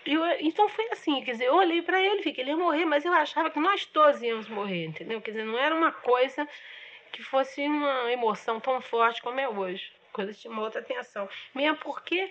Eu, 0.05 0.23
então 0.39 0.69
foi 0.69 0.87
assim, 0.91 1.23
quer 1.23 1.33
dizer, 1.33 1.45
eu 1.45 1.55
olhei 1.55 1.81
para 1.81 2.01
ele, 2.01 2.21
vi 2.21 2.33
que 2.33 2.41
ele 2.41 2.51
ia 2.51 2.57
morrer, 2.57 2.85
mas 2.85 3.05
eu 3.05 3.13
achava 3.13 3.51
que 3.51 3.59
nós 3.59 3.85
todos 3.85 4.21
íamos 4.21 4.47
morrer, 4.47 4.85
entendeu? 4.85 5.21
Quer 5.21 5.31
dizer, 5.31 5.43
não 5.43 5.57
era 5.57 5.75
uma 5.75 5.91
coisa 5.91 6.47
que 7.11 7.23
fosse 7.23 7.61
uma 7.61 8.11
emoção 8.11 8.59
tão 8.59 8.81
forte 8.81 9.21
como 9.21 9.39
é 9.39 9.47
hoje. 9.47 9.91
Coisa 10.11 10.33
uma 10.49 10.61
outra 10.61 10.81
atenção. 10.81 11.27
Mesmo 11.53 11.77
porque 11.77 12.29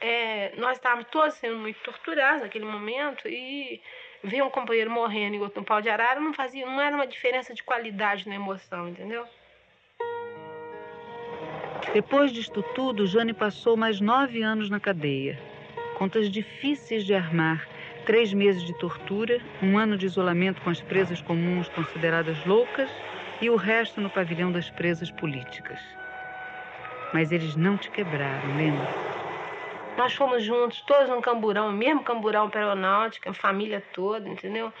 é, 0.00 0.52
nós 0.56 0.76
estávamos 0.76 1.06
todos 1.10 1.34
sendo 1.34 1.56
muito 1.56 1.78
torturados 1.80 2.42
naquele 2.42 2.64
momento 2.64 3.28
e 3.28 3.80
ver 4.22 4.42
um 4.42 4.50
companheiro 4.50 4.90
morrendo 4.90 5.36
e 5.36 5.40
outro 5.40 5.60
no 5.60 5.66
pau 5.66 5.80
de 5.80 5.88
arara 5.88 6.20
não 6.20 6.32
fazia, 6.32 6.66
não 6.66 6.80
era 6.80 6.94
uma 6.94 7.06
diferença 7.06 7.54
de 7.54 7.62
qualidade 7.62 8.28
na 8.28 8.34
emoção, 8.34 8.88
entendeu? 8.88 9.26
Depois 11.92 12.30
disto 12.30 12.62
tudo, 12.74 13.06
Jane 13.06 13.32
passou 13.32 13.76
mais 13.76 14.00
nove 14.00 14.42
anos 14.42 14.70
na 14.70 14.78
cadeia. 14.78 15.40
Contas 15.96 16.30
difíceis 16.30 17.04
de 17.04 17.14
armar, 17.14 17.68
três 18.06 18.32
meses 18.32 18.62
de 18.62 18.72
tortura, 18.78 19.40
um 19.62 19.76
ano 19.76 19.98
de 19.98 20.06
isolamento 20.06 20.60
com 20.62 20.70
as 20.70 20.80
presas 20.80 21.20
comuns 21.20 21.68
consideradas 21.70 22.44
loucas 22.46 22.90
e 23.40 23.48
o 23.48 23.56
resto 23.56 24.00
no 24.00 24.10
pavilhão 24.10 24.52
das 24.52 24.68
presas 24.70 25.10
políticas. 25.10 25.78
Mas 27.12 27.32
eles 27.32 27.56
não 27.56 27.76
te 27.76 27.90
quebraram, 27.90 28.56
lembra? 28.56 29.10
Nós 29.96 30.14
fomos 30.14 30.44
juntos, 30.44 30.80
todos 30.82 31.08
no 31.08 31.20
camburão, 31.20 31.72
mesmo 31.72 32.02
camburão 32.02 32.48
para 32.48 32.60
aeronáutica, 32.60 33.30
a 33.30 33.34
família 33.34 33.82
toda, 33.92 34.28
entendeu? 34.28 34.72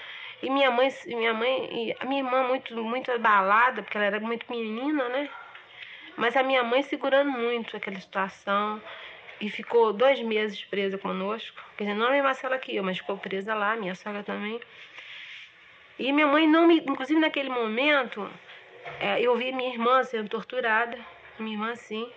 E 0.42 0.48
minha 0.48 0.70
mãe, 0.70 0.88
minha 1.06 1.34
mãe, 1.34 1.94
a 2.00 2.04
minha 2.04 2.22
irmã 2.22 2.42
muito, 2.44 2.74
muito 2.82 3.10
abalada, 3.10 3.82
porque 3.82 3.96
ela 3.96 4.06
era 4.06 4.20
muito 4.20 4.46
menina, 4.50 5.08
né? 5.08 5.28
Mas 6.16 6.36
a 6.36 6.42
minha 6.42 6.62
mãe 6.62 6.82
segurando 6.82 7.30
muito 7.30 7.76
aquela 7.76 7.98
situação 7.98 8.80
e 9.40 9.50
ficou 9.50 9.92
dois 9.92 10.20
meses 10.20 10.64
presa 10.64 10.98
conosco. 10.98 11.60
Quer 11.76 11.84
dizer, 11.84 11.96
não 11.96 12.06
a 12.06 12.10
mesma 12.10 12.34
cela 12.34 12.58
que 12.58 12.76
eu, 12.76 12.84
mas 12.84 12.98
ficou 12.98 13.16
presa 13.18 13.54
lá, 13.54 13.74
minha 13.76 13.94
sogra 13.94 14.22
também. 14.22 14.60
E 15.98 16.12
minha 16.12 16.26
mãe 16.26 16.46
não 16.46 16.66
me, 16.66 16.78
inclusive 16.78 17.20
naquele 17.20 17.50
momento, 17.50 18.26
é, 19.00 19.20
eu 19.20 19.36
vi 19.36 19.52
minha 19.52 19.72
irmã 19.72 20.02
sendo 20.04 20.28
torturada, 20.28 20.98
minha 21.38 21.56
irmã 21.56 21.74
sim. 21.74 22.10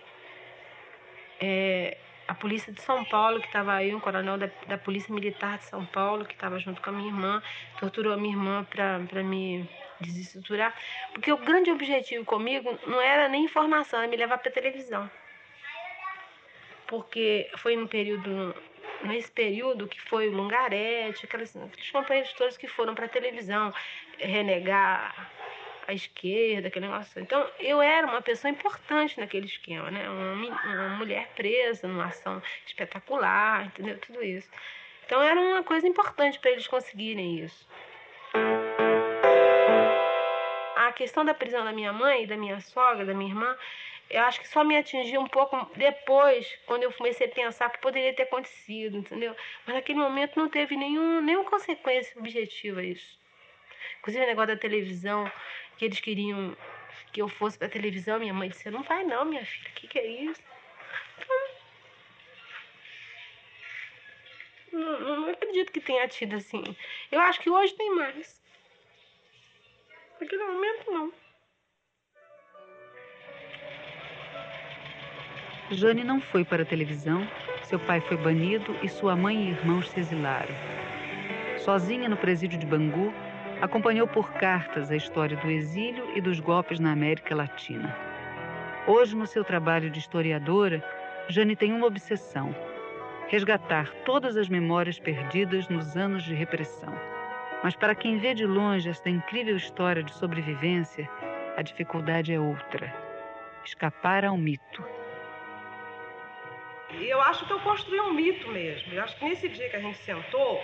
É, 1.40 1.96
a 2.26 2.34
polícia 2.34 2.72
de 2.72 2.80
São 2.80 3.04
Paulo, 3.04 3.40
que 3.40 3.46
estava 3.46 3.74
aí, 3.74 3.94
um 3.94 4.00
coronel 4.00 4.38
da, 4.38 4.48
da 4.66 4.78
Polícia 4.78 5.12
Militar 5.14 5.58
de 5.58 5.64
São 5.64 5.84
Paulo, 5.84 6.24
que 6.24 6.34
estava 6.34 6.58
junto 6.58 6.80
com 6.80 6.90
a 6.90 6.92
minha 6.92 7.08
irmã, 7.08 7.42
torturou 7.78 8.12
a 8.12 8.16
minha 8.16 8.34
irmã 8.34 8.64
para 8.64 9.22
me 9.22 9.68
desestruturar. 10.00 10.74
Porque 11.12 11.32
o 11.32 11.36
grande 11.36 11.70
objetivo 11.70 12.24
comigo 12.24 12.78
não 12.86 13.00
era 13.00 13.28
nem 13.28 13.44
informação, 13.44 14.00
era 14.00 14.08
me 14.08 14.16
levar 14.16 14.38
para 14.38 14.50
televisão. 14.50 15.10
Porque 16.86 17.50
foi 17.58 17.76
no 17.76 17.88
período, 17.88 18.54
nesse 19.02 19.30
período 19.30 19.88
que 19.88 20.00
foi 20.00 20.28
o 20.28 20.32
Lungarete, 20.32 21.26
aqueles, 21.26 21.56
companheiros 21.92 22.32
todos 22.34 22.56
que 22.56 22.68
foram 22.68 22.94
para 22.94 23.08
televisão 23.08 23.72
renegar 24.18 25.30
a 25.86 25.92
esquerda, 25.92 26.68
aquele 26.68 26.86
negócio. 26.86 27.20
Então, 27.20 27.48
eu 27.58 27.80
era 27.80 28.06
uma 28.06 28.22
pessoa 28.22 28.50
importante 28.50 29.18
naquele 29.18 29.46
esquema, 29.46 29.90
né? 29.90 30.08
Uma, 30.08 30.34
uma 30.34 30.88
mulher 30.96 31.28
presa 31.34 31.86
numa 31.86 32.06
ação 32.06 32.42
espetacular, 32.66 33.66
entendeu? 33.66 33.98
Tudo 33.98 34.22
isso. 34.22 34.48
Então, 35.06 35.22
era 35.22 35.38
uma 35.38 35.62
coisa 35.62 35.86
importante 35.86 36.38
para 36.38 36.50
eles 36.50 36.66
conseguirem 36.66 37.40
isso. 37.40 37.68
A 40.76 40.92
questão 40.92 41.24
da 41.24 41.34
prisão 41.34 41.64
da 41.64 41.72
minha 41.72 41.92
mãe, 41.92 42.26
da 42.26 42.36
minha 42.36 42.60
sogra, 42.60 43.04
da 43.04 43.14
minha 43.14 43.30
irmã, 43.30 43.56
eu 44.10 44.22
acho 44.22 44.40
que 44.40 44.48
só 44.48 44.62
me 44.62 44.76
atingiu 44.76 45.20
um 45.20 45.26
pouco 45.26 45.70
depois, 45.76 46.46
quando 46.66 46.82
eu 46.82 46.92
comecei 46.92 47.26
a 47.26 47.30
pensar 47.30 47.70
que 47.70 47.80
poderia 47.80 48.14
ter 48.14 48.24
acontecido, 48.24 48.98
entendeu? 48.98 49.34
Mas 49.66 49.76
naquele 49.76 49.98
momento 49.98 50.38
não 50.38 50.48
teve 50.48 50.76
nenhum, 50.76 51.20
nenhuma 51.20 51.48
consequência 51.50 52.18
objetiva 52.18 52.82
isso. 52.82 53.18
Inclusive 54.04 54.22
o 54.22 54.28
negócio 54.28 54.54
da 54.54 54.60
televisão, 54.60 55.32
que 55.78 55.86
eles 55.86 55.98
queriam 55.98 56.54
que 57.10 57.22
eu 57.22 57.26
fosse 57.26 57.56
pra 57.56 57.70
televisão, 57.70 58.18
minha 58.18 58.34
mãe 58.34 58.50
disse, 58.50 58.70
não 58.70 58.82
vai 58.82 59.02
não, 59.02 59.24
minha 59.24 59.46
filha, 59.46 59.70
o 59.70 59.72
que, 59.72 59.88
que 59.88 59.98
é 59.98 60.06
isso? 60.06 60.42
Não, 64.70 65.00
não, 65.00 65.30
acredito 65.30 65.72
que 65.72 65.80
tenha 65.80 66.06
tido 66.06 66.36
assim. 66.36 66.76
Eu 67.10 67.18
acho 67.22 67.40
que 67.40 67.48
hoje 67.48 67.72
tem 67.72 67.94
mais. 67.94 68.42
Naquele 70.20 70.44
momento 70.44 70.90
não. 70.90 71.12
Jane 75.70 76.04
não 76.04 76.20
foi 76.20 76.44
para 76.44 76.62
a 76.62 76.66
televisão, 76.66 77.26
seu 77.62 77.80
pai 77.80 78.02
foi 78.02 78.18
banido 78.18 78.78
e 78.82 78.88
sua 78.88 79.16
mãe 79.16 79.46
e 79.46 79.50
irmãos 79.52 79.88
se 79.88 80.00
exilaram. 80.00 80.54
Sozinha 81.56 82.06
no 82.06 82.18
presídio 82.18 82.58
de 82.58 82.66
Bangu, 82.66 83.14
acompanhou 83.64 84.06
por 84.06 84.30
cartas 84.34 84.90
a 84.90 84.96
história 84.96 85.38
do 85.38 85.50
exílio 85.50 86.14
e 86.14 86.20
dos 86.20 86.38
golpes 86.38 86.78
na 86.78 86.92
América 86.92 87.34
Latina. 87.34 87.96
Hoje, 88.86 89.16
no 89.16 89.26
seu 89.26 89.42
trabalho 89.42 89.88
de 89.88 89.98
historiadora, 89.98 90.84
Jane 91.28 91.56
tem 91.56 91.72
uma 91.72 91.86
obsessão: 91.86 92.54
resgatar 93.28 93.90
todas 94.04 94.36
as 94.36 94.50
memórias 94.50 94.98
perdidas 94.98 95.66
nos 95.68 95.96
anos 95.96 96.24
de 96.24 96.34
repressão. 96.34 96.92
Mas 97.62 97.74
para 97.74 97.94
quem 97.94 98.18
vê 98.18 98.34
de 98.34 98.44
longe 98.44 98.90
esta 98.90 99.08
incrível 99.08 99.56
história 99.56 100.02
de 100.02 100.12
sobrevivência, 100.12 101.08
a 101.56 101.62
dificuldade 101.62 102.34
é 102.34 102.38
outra: 102.38 102.94
escapar 103.64 104.26
ao 104.26 104.36
mito. 104.36 104.84
E 106.90 107.08
eu 107.08 107.20
acho 107.22 107.46
que 107.46 107.52
eu 107.52 107.60
construí 107.60 107.98
um 107.98 108.12
mito 108.12 108.46
mesmo. 108.48 108.92
Eu 108.92 109.02
acho 109.02 109.16
que 109.18 109.24
nesse 109.24 109.48
dia 109.48 109.70
que 109.70 109.76
a 109.76 109.80
gente 109.80 109.96
sentou, 109.98 110.60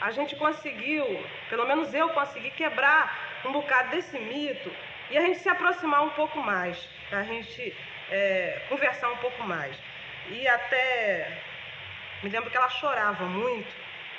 a 0.00 0.10
gente 0.10 0.36
conseguiu, 0.36 1.04
pelo 1.48 1.66
menos 1.66 1.92
eu 1.94 2.08
consegui 2.10 2.50
quebrar 2.50 3.40
um 3.44 3.52
bocado 3.52 3.90
desse 3.90 4.18
mito 4.18 4.70
e 5.10 5.18
a 5.18 5.20
gente 5.20 5.38
se 5.38 5.48
aproximar 5.48 6.02
um 6.02 6.10
pouco 6.10 6.38
mais, 6.40 6.88
a 7.12 7.22
gente 7.22 7.76
é, 8.10 8.62
conversar 8.68 9.10
um 9.10 9.16
pouco 9.18 9.42
mais. 9.44 9.76
E 10.28 10.46
até 10.48 11.42
me 12.22 12.30
lembro 12.30 12.50
que 12.50 12.56
ela 12.56 12.70
chorava 12.70 13.24
muito, 13.24 13.72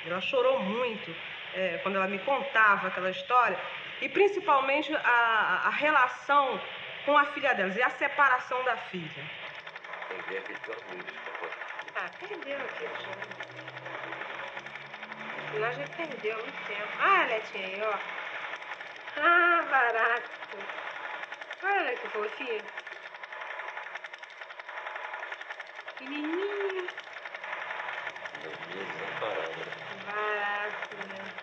ela 0.05 0.21
chorou 0.21 0.59
muito 0.59 1.15
é, 1.55 1.79
quando 1.81 1.95
ela 1.95 2.07
me 2.07 2.19
contava 2.19 2.87
aquela 2.87 3.09
história, 3.09 3.57
e 4.01 4.09
principalmente 4.09 4.93
a, 4.95 5.63
a 5.65 5.69
relação 5.69 6.61
com 7.05 7.17
a 7.17 7.25
filha 7.25 7.53
delas 7.53 7.75
e 7.75 7.81
a 7.81 7.89
separação 7.89 8.63
da 8.63 8.75
filha. 8.77 9.23
Ah, 11.95 12.09
perdeu 12.19 12.57
aqui, 12.57 13.74
Nós 15.59 15.77
já 15.77 15.87
perdeu 15.95 16.37
muito 16.37 16.67
tempo. 16.67 16.89
Ah, 16.99 17.25
Letinha 17.29 17.67
aí, 17.67 17.81
ó. 17.81 17.97
Ah, 19.17 19.61
barato. 19.69 20.57
Olha 21.63 21.95
que 21.95 22.07
fofinho. 22.09 22.61
Pequenininho. 25.87 26.87
Barato, 30.05 30.95
né? 31.07 31.33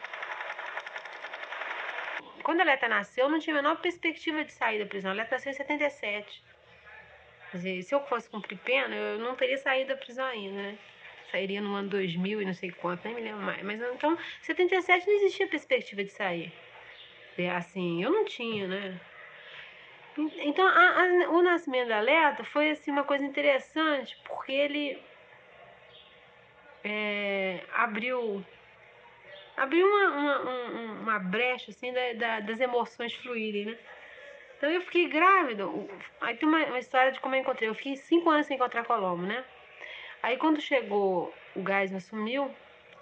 Quando 2.42 2.60
a 2.60 2.64
Leta 2.64 2.88
nasceu, 2.88 3.24
eu 3.24 3.30
não 3.30 3.38
tinha 3.38 3.56
a 3.56 3.62
menor 3.62 3.76
perspectiva 3.76 4.44
de 4.44 4.52
sair 4.52 4.78
da 4.78 4.86
prisão. 4.86 5.12
A 5.12 5.14
Leta 5.14 5.36
nasceu 5.36 5.50
em 5.50 5.54
77. 5.54 6.44
Quer 7.50 7.56
dizer, 7.56 7.82
se 7.82 7.94
eu 7.94 8.00
fosse 8.06 8.28
cumprir 8.28 8.58
pena, 8.58 8.94
eu 8.94 9.18
não 9.18 9.34
teria 9.36 9.56
saído 9.58 9.94
da 9.94 9.96
prisão 9.96 10.26
ainda, 10.26 10.54
né? 10.54 10.78
Sairia 11.32 11.62
no 11.62 11.74
ano 11.74 11.88
2000 11.88 12.42
e 12.42 12.44
não 12.44 12.52
sei 12.52 12.70
quanto, 12.70 13.04
nem 13.04 13.14
me 13.14 13.22
lembro 13.22 13.40
mais. 13.40 13.62
Mas 13.62 13.80
então, 13.80 14.16
77 14.42 15.06
não 15.06 15.14
existia 15.14 15.46
perspectiva 15.48 16.04
de 16.04 16.10
sair. 16.10 16.52
É, 17.38 17.50
assim, 17.50 18.04
eu 18.04 18.10
não 18.10 18.24
tinha, 18.26 18.68
né? 18.68 19.00
Então, 20.16 20.66
a, 20.66 21.00
a, 21.00 21.30
o 21.30 21.42
nascimento 21.42 21.88
da 21.88 22.00
Leta 22.00 22.44
foi 22.44 22.70
assim, 22.70 22.90
uma 22.90 23.02
coisa 23.02 23.24
interessante, 23.24 24.14
porque 24.28 24.52
ele 24.52 25.02
é, 26.84 27.60
abriu 27.72 28.44
abriu 29.56 29.86
uma, 29.86 30.08
uma, 30.10 30.38
uma 31.00 31.18
brecha 31.18 31.70
assim, 31.70 31.92
da, 31.92 32.12
da, 32.12 32.40
das 32.40 32.60
emoções 32.60 33.14
fluírem, 33.14 33.66
né? 33.66 33.78
Então 34.58 34.70
eu 34.70 34.80
fiquei 34.82 35.08
grávida. 35.08 35.64
Aí 36.20 36.36
tem 36.36 36.48
uma, 36.48 36.64
uma, 36.66 36.78
história 36.78 37.10
de 37.10 37.18
como 37.20 37.34
eu 37.34 37.40
encontrei. 37.40 37.68
Eu 37.68 37.74
fiquei 37.74 37.96
cinco 37.96 38.30
anos 38.30 38.46
sem 38.46 38.56
encontrar 38.56 38.84
Colombo, 38.84 39.24
né? 39.26 39.44
Aí 40.22 40.36
quando 40.36 40.60
chegou, 40.60 41.34
o 41.56 41.62
gás 41.62 41.90
me 41.90 41.96
assumiu, 41.96 42.48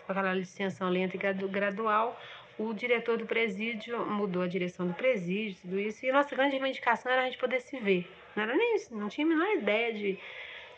com 0.07 0.13
aquela 0.13 0.33
licença 0.33 0.89
lenta 0.89 1.17
e 1.17 1.49
gradual, 1.49 2.19
o 2.59 2.73
diretor 2.73 3.19
do 3.19 3.27
presídio 3.27 4.05
mudou 4.07 4.43
a 4.43 4.47
direção 4.47 4.87
do 4.87 4.95
presídio, 4.95 5.59
tudo 5.61 5.79
isso. 5.79 6.05
E 6.05 6.13
nossa 6.13 6.35
grande 6.35 6.53
reivindicação 6.53 7.13
era 7.13 7.23
a 7.23 7.25
gente 7.27 7.39
poder 7.39 7.61
se 7.61 7.79
ver. 7.79 8.11
Não 8.35 8.43
era 8.43 8.55
nem 8.55 8.77
isso, 8.77 8.95
não 8.97 9.09
tinha 9.09 9.27
a 9.27 9.31
menor 9.31 9.49
ideia 9.55 9.93
de, 9.93 10.19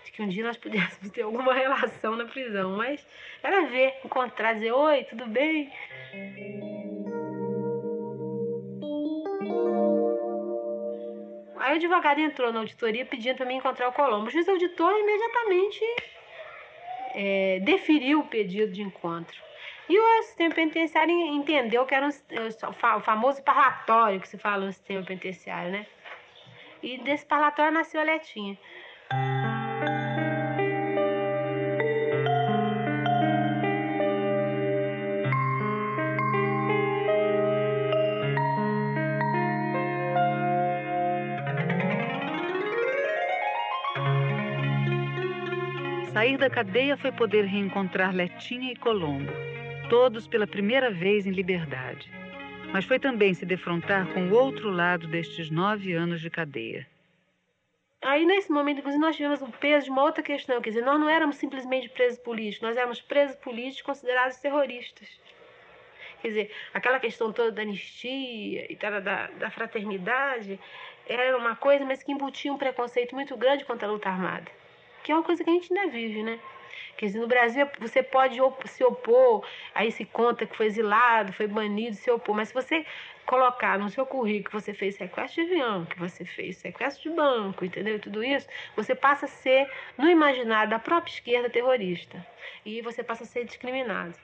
de 0.05 0.13
que 0.13 0.21
um 0.21 0.29
dia 0.29 0.45
nós 0.45 0.57
pudéssemos 0.57 1.11
ter 1.11 1.23
alguma 1.23 1.55
relação 1.55 2.17
na 2.17 2.25
prisão. 2.25 2.77
Mas 2.77 3.07
era 3.43 3.67
ver, 3.67 3.95
encontrar, 4.05 4.55
dizer: 4.55 4.73
Oi, 4.73 5.05
tudo 5.05 5.27
bem? 5.27 5.73
Aí 11.57 11.75
o 11.75 11.77
advogado 11.77 12.21
entrou 12.21 12.53
na 12.53 12.59
auditoria 12.59 13.07
pedindo 13.07 13.37
para 13.37 13.47
mim 13.47 13.57
encontrar 13.57 13.89
o 13.89 13.93
Colombo. 13.93 14.27
O 14.27 14.31
juiz 14.31 14.49
auditor 14.49 14.93
imediatamente 14.99 15.81
é, 17.15 17.61
deferiu 17.61 18.21
o 18.21 18.27
pedido 18.27 18.73
de 18.73 18.83
encontro. 18.83 19.37
E 19.89 19.99
o 19.99 20.23
sistema 20.23 20.55
penitenciário 20.55 21.13
entendeu 21.13 21.85
que 21.85 21.95
era 21.95 22.07
um, 22.07 22.11
o 22.11 23.01
famoso 23.01 23.43
parlatório 23.43 24.21
que 24.21 24.29
se 24.29 24.39
fala 24.39 24.67
no 24.67 24.73
sistema 24.73 25.05
penitenciário, 25.05 25.73
né? 25.73 25.87
E 26.83 26.99
desse 26.99 27.27
parlatório 27.27 27.73
nasceu 27.73 28.01
a 28.01 28.05
Letinha. 28.05 28.59
Sair 46.23 46.39
da 46.39 46.49
cadeia 46.49 46.97
foi 46.97 47.11
poder 47.11 47.47
reencontrar 47.47 48.15
Letinha 48.15 48.71
e 48.71 48.77
Colombo 48.77 49.33
todos 49.91 50.29
pela 50.29 50.47
primeira 50.47 50.89
vez 50.89 51.27
em 51.27 51.33
liberdade. 51.33 52.09
Mas 52.73 52.85
foi 52.85 53.01
também 53.01 53.35
se 53.35 53.45
defrontar 53.45 54.07
com 54.15 54.29
o 54.29 54.33
outro 54.33 54.71
lado 54.71 55.09
destes 55.09 55.51
nove 55.51 55.93
anos 55.93 56.21
de 56.21 56.31
cadeia. 56.31 56.87
Aí, 58.01 58.25
nesse 58.25 58.53
momento, 58.53 58.79
inclusive, 58.79 59.03
nós 59.03 59.17
tivemos 59.17 59.43
o 59.43 59.49
peso 59.49 59.87
de 59.87 59.91
uma 59.91 60.05
outra 60.05 60.23
questão. 60.23 60.63
Quer 60.63 60.71
dizer, 60.71 60.85
nós 60.85 61.01
não 61.01 61.11
éramos 61.11 61.35
simplesmente 61.35 61.89
presos 61.89 62.21
políticos, 62.21 62.69
nós 62.69 62.77
éramos 62.77 63.01
presos 63.01 63.35
políticos 63.35 63.83
considerados 63.83 64.37
terroristas. 64.37 65.09
Quer 66.21 66.29
dizer, 66.29 66.55
aquela 66.73 67.01
questão 67.01 67.33
toda 67.33 67.51
da 67.51 67.63
anistia 67.63 68.73
e 68.73 68.77
tal, 68.77 69.01
da, 69.01 69.27
da 69.27 69.51
fraternidade 69.51 70.57
era 71.05 71.37
uma 71.37 71.57
coisa, 71.57 71.85
mas 71.85 72.01
que 72.01 72.13
embutia 72.13 72.53
um 72.53 72.59
preconceito 72.59 73.13
muito 73.13 73.37
grande 73.37 73.65
contra 73.65 73.89
a 73.89 73.91
luta 73.91 74.09
armada. 74.09 74.62
Que 75.03 75.13
é 75.13 75.15
uma 75.15 75.25
coisa 75.25 75.43
que 75.43 75.51
a 75.51 75.53
gente 75.53 75.73
ainda 75.73 75.91
vive, 75.91 76.23
né? 76.23 76.39
Quer 76.97 77.07
dizer, 77.07 77.19
no 77.19 77.27
Brasil 77.27 77.69
você 77.81 78.03
pode 78.03 78.39
se 78.67 78.85
opor, 78.85 79.45
aí 79.75 79.91
se 79.91 80.05
conta 80.05 80.47
que 80.47 80.57
foi 80.57 80.67
exilado, 80.67 81.33
foi 81.33 81.47
banido, 81.47 81.97
se 81.97 82.11
opor, 82.11 82.37
mas 82.37 82.49
se 82.49 82.55
você 82.55 82.87
colocar 83.27 83.79
no 83.79 83.89
seu 83.89 84.05
currículo 84.05 84.45
que 84.45 84.53
você 84.53 84.75
fez 84.75 84.97
sequestro 84.97 85.45
de 85.45 85.53
avião, 85.53 85.85
que 85.85 85.99
você 85.99 86.25
fez 86.25 86.59
sequestro 86.59 87.11
de 87.11 87.17
banco, 87.17 87.65
entendeu? 87.65 87.99
Tudo 87.99 88.23
isso, 88.23 88.47
você 88.77 88.95
passa 88.95 89.27
a 89.27 89.29
ser, 89.29 89.69
no 89.97 90.09
imaginário 90.09 90.71
da 90.71 90.79
própria 90.79 91.13
esquerda, 91.13 91.51
terrorista. 91.51 92.25
E 92.65 92.81
você 92.83 93.03
passa 93.03 93.25
a 93.25 93.27
ser 93.27 93.45
discriminado. 93.45 94.15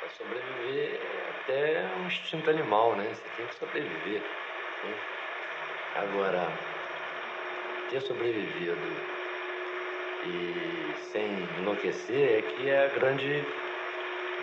Para 0.00 0.08
sobreviver 0.10 1.00
até 1.30 1.86
um 1.96 2.06
instinto 2.06 2.50
animal, 2.50 2.96
né? 2.96 3.04
Você 3.14 3.22
tem 3.36 3.46
que 3.46 3.54
sobreviver. 3.54 4.20
Né? 4.20 4.94
Agora, 5.96 6.52
ter 7.90 8.00
sobrevivido 8.00 9.13
e 10.26 10.94
sem 11.12 11.28
enlouquecer 11.60 12.38
é 12.38 12.42
que 12.42 12.68
é 12.68 12.86
a 12.86 12.88
grande 12.88 13.42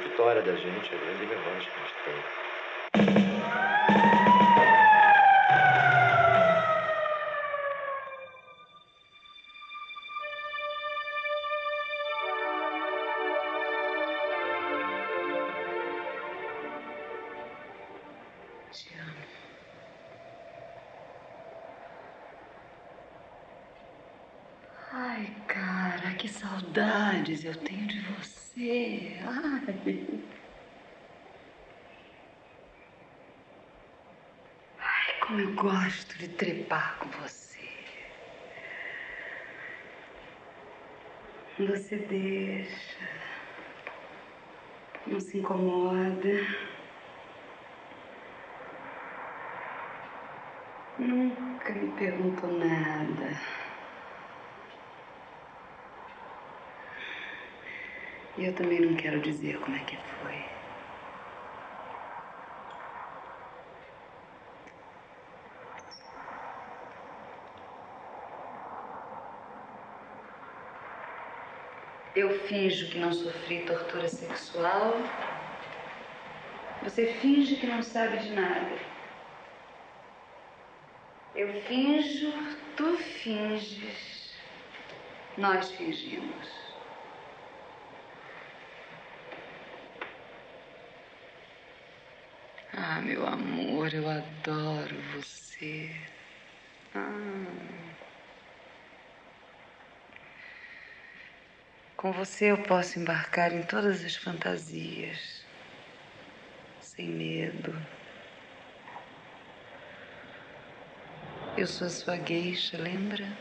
vitória 0.04 0.42
da 0.42 0.56
gente, 0.56 0.94
a 0.94 0.98
grande 0.98 1.26
revanche 1.26 1.68
que 1.68 1.80
a 1.80 1.84
gente 1.84 1.96
tem. 2.06 3.71
Gosto 35.62 36.18
de 36.18 36.28
trepar 36.28 36.98
com 36.98 37.10
você. 37.22 37.70
Você 41.60 41.98
deixa. 41.98 42.98
Não 45.06 45.20
se 45.20 45.38
incomoda. 45.38 46.48
Nunca 50.98 51.74
me 51.74 51.92
perguntou 51.92 52.52
nada. 52.54 53.40
E 58.36 58.46
eu 58.46 58.56
também 58.56 58.80
não 58.80 58.96
quero 58.96 59.20
dizer 59.22 59.60
como 59.60 59.78
é 59.78 59.80
que 59.82 59.98
foi. 59.98 60.61
Eu 72.14 72.30
finjo 72.46 72.92
que 72.92 73.00
não 73.00 73.14
sofri 73.14 73.64
tortura 73.66 74.10
sexual. 74.10 74.96
Você 76.84 77.14
finge 77.22 77.56
que 77.56 77.66
não 77.68 77.82
sabe 77.82 78.18
de 78.18 78.32
nada. 78.32 78.78
Eu 81.34 81.62
finjo, 81.62 82.34
tu 82.76 82.98
finges. 82.98 84.36
Nós 85.38 85.72
fingimos. 85.72 86.50
Ah, 92.74 93.00
meu 93.02 93.26
amor, 93.26 93.94
eu 93.94 94.10
adoro 94.10 94.96
você. 95.16 95.96
Ah. 96.94 97.72
Com 102.02 102.12
você 102.12 102.52
eu 102.52 102.64
posso 102.64 102.98
embarcar 102.98 103.54
em 103.54 103.62
todas 103.62 104.04
as 104.04 104.16
fantasias, 104.16 105.20
sem 106.80 107.08
medo. 107.16 107.72
Eu 111.56 111.68
sou 111.68 111.86
a 111.86 111.92
sua 111.92 112.18
gueixa, 112.18 112.76
lembra? 112.76 113.38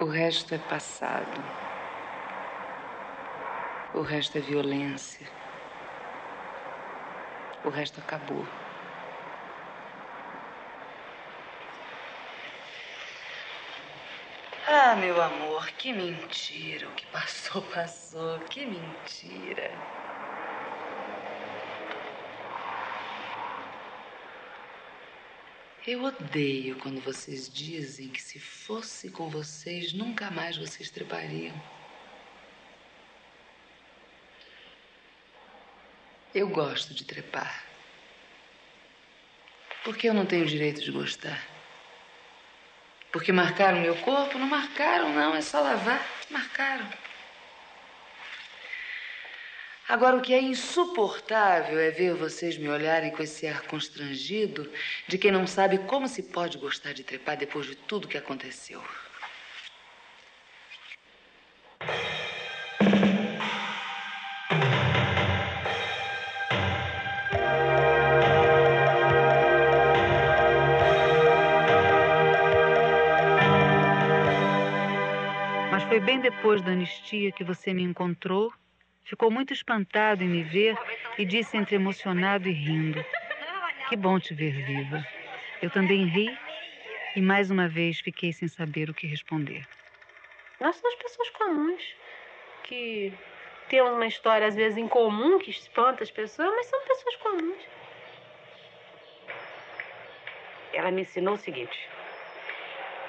O 0.00 0.06
resto 0.06 0.52
é 0.52 0.58
passado. 0.58 1.40
O 3.94 4.02
resto 4.02 4.38
é 4.38 4.40
violência. 4.40 5.28
O 7.64 7.70
resto 7.70 8.00
acabou. 8.00 8.63
Ah, 14.76 14.96
meu 14.96 15.22
amor, 15.22 15.70
que 15.78 15.92
mentira. 15.92 16.88
O 16.88 16.94
que 16.94 17.06
passou, 17.06 17.62
passou. 17.62 18.40
Que 18.40 18.66
mentira. 18.66 19.70
Eu 25.86 26.02
odeio 26.02 26.74
quando 26.80 27.00
vocês 27.00 27.48
dizem 27.48 28.08
que 28.08 28.20
se 28.20 28.40
fosse 28.40 29.10
com 29.10 29.28
vocês, 29.30 29.92
nunca 29.92 30.28
mais 30.28 30.56
vocês 30.56 30.90
trepariam. 30.90 31.54
Eu 36.34 36.48
gosto 36.48 36.92
de 36.92 37.04
trepar. 37.04 37.64
Porque 39.84 40.08
eu 40.08 40.14
não 40.14 40.26
tenho 40.26 40.44
direito 40.44 40.80
de 40.80 40.90
gostar. 40.90 41.53
Porque 43.14 43.30
marcaram 43.30 43.80
meu 43.80 43.94
corpo? 43.98 44.36
Não 44.40 44.48
marcaram, 44.48 45.12
não, 45.12 45.36
é 45.36 45.40
só 45.40 45.60
lavar. 45.60 46.04
Marcaram. 46.28 46.84
Agora, 49.88 50.16
o 50.16 50.20
que 50.20 50.34
é 50.34 50.42
insuportável 50.42 51.78
é 51.78 51.92
ver 51.92 52.14
vocês 52.14 52.58
me 52.58 52.68
olharem 52.68 53.12
com 53.12 53.22
esse 53.22 53.46
ar 53.46 53.62
constrangido 53.68 54.68
de 55.06 55.16
quem 55.16 55.30
não 55.30 55.46
sabe 55.46 55.78
como 55.86 56.08
se 56.08 56.24
pode 56.24 56.58
gostar 56.58 56.92
de 56.92 57.04
trepar 57.04 57.36
depois 57.36 57.66
de 57.66 57.76
tudo 57.76 58.08
que 58.08 58.18
aconteceu. 58.18 58.82
Bem 76.04 76.20
depois 76.20 76.60
da 76.60 76.72
anistia 76.72 77.32
que 77.32 77.42
você 77.42 77.72
me 77.72 77.82
encontrou, 77.82 78.52
ficou 79.04 79.30
muito 79.30 79.54
espantado 79.54 80.22
em 80.22 80.28
me 80.28 80.42
ver 80.42 80.76
e 81.16 81.24
disse 81.24 81.56
entre 81.56 81.76
emocionado 81.76 82.46
e 82.46 82.52
rindo: 82.52 83.02
Que 83.88 83.96
bom 83.96 84.20
te 84.20 84.34
ver 84.34 84.52
viva. 84.52 85.02
Eu 85.62 85.70
também 85.70 86.04
ri 86.04 86.36
e 87.16 87.22
mais 87.22 87.50
uma 87.50 87.68
vez 87.68 88.00
fiquei 88.00 88.32
sem 88.32 88.48
saber 88.48 88.90
o 88.90 88.94
que 88.94 89.06
responder. 89.06 89.66
Nós 90.60 90.76
somos 90.76 90.94
pessoas 90.96 91.30
comuns 91.30 91.82
que 92.64 93.12
temos 93.68 93.92
uma 93.92 94.06
história 94.06 94.46
às 94.46 94.54
vezes 94.54 94.76
em 94.76 94.86
comum 94.86 95.38
que 95.38 95.50
espanta 95.50 96.02
as 96.02 96.10
pessoas, 96.10 96.50
mas 96.54 96.66
são 96.66 96.80
pessoas 96.86 97.16
comuns. 97.16 97.62
Ela 100.74 100.90
me 100.90 101.02
ensinou 101.02 101.34
o 101.34 101.38
seguinte. 101.38 101.88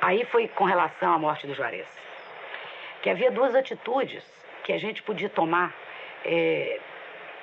Aí 0.01 0.23
foi 0.25 0.47
com 0.47 0.63
relação 0.63 1.13
à 1.13 1.19
morte 1.19 1.45
do 1.45 1.55
Juarez 1.55 2.04
que 3.05 3.09
havia 3.11 3.29
duas 3.29 3.53
atitudes 3.53 4.23
que 4.63 4.73
a 4.73 4.79
gente 4.79 5.03
podia 5.03 5.29
tomar 5.29 5.71
é, 6.25 6.79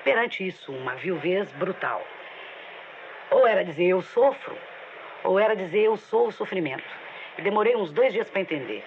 perante 0.03 0.45
isso, 0.45 0.73
uma 0.73 0.97
viuvez 0.97 1.53
brutal. 1.53 2.03
Ou 3.31 3.47
era 3.47 3.65
dizer 3.65 3.85
eu 3.85 4.03
sofro, 4.03 4.59
ou 5.23 5.39
era 5.39 5.55
dizer 5.55 5.83
eu 5.83 5.97
sou 5.97 6.27
o 6.27 6.33
sofrimento. 6.33 6.83
Demorei 7.41 7.77
uns 7.77 7.93
dois 7.93 8.13
dias 8.13 8.29
para 8.29 8.41
entender. 8.41 8.85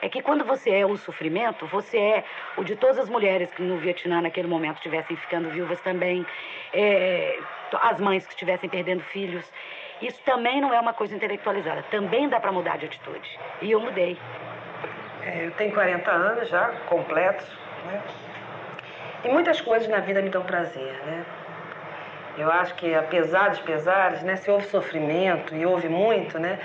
É 0.00 0.08
que 0.08 0.22
quando 0.22 0.42
você 0.42 0.70
é 0.70 0.86
o 0.86 0.96
sofrimento, 0.96 1.66
você 1.66 1.98
é 1.98 2.24
o 2.56 2.64
de 2.64 2.76
todas 2.76 2.98
as 2.98 3.10
mulheres 3.10 3.52
que 3.52 3.60
no 3.60 3.76
Vietnã 3.76 4.22
naquele 4.22 4.48
momento 4.48 4.76
estivessem 4.76 5.18
ficando 5.18 5.50
viúvas 5.50 5.78
também, 5.82 6.24
é, 6.72 7.38
as 7.82 8.00
mães 8.00 8.26
que 8.26 8.32
estivessem 8.32 8.70
perdendo 8.70 9.02
filhos. 9.02 9.52
Isso 10.00 10.18
também 10.24 10.62
não 10.62 10.72
é 10.72 10.80
uma 10.80 10.94
coisa 10.94 11.14
intelectualizada, 11.14 11.82
também 11.90 12.26
dá 12.26 12.40
para 12.40 12.52
mudar 12.52 12.78
de 12.78 12.86
atitude. 12.86 13.28
E 13.60 13.70
eu 13.70 13.80
mudei. 13.80 14.16
É, 15.26 15.46
eu 15.46 15.50
tenho 15.52 15.72
40 15.72 16.10
anos 16.10 16.48
já, 16.48 16.68
completos, 16.86 17.46
né? 17.86 18.02
E 19.24 19.28
muitas 19.28 19.60
coisas 19.60 19.88
na 19.88 20.00
vida 20.00 20.20
me 20.20 20.28
dão 20.28 20.42
prazer, 20.42 20.92
né? 21.06 21.24
Eu 22.36 22.50
acho 22.50 22.74
que, 22.74 22.94
apesar 22.94 23.50
dos 23.50 23.60
pesares, 23.60 24.22
né? 24.22 24.36
Se 24.36 24.50
houve 24.50 24.66
sofrimento, 24.66 25.54
e 25.54 25.64
houve 25.64 25.88
muito, 25.88 26.38
né? 26.38 26.58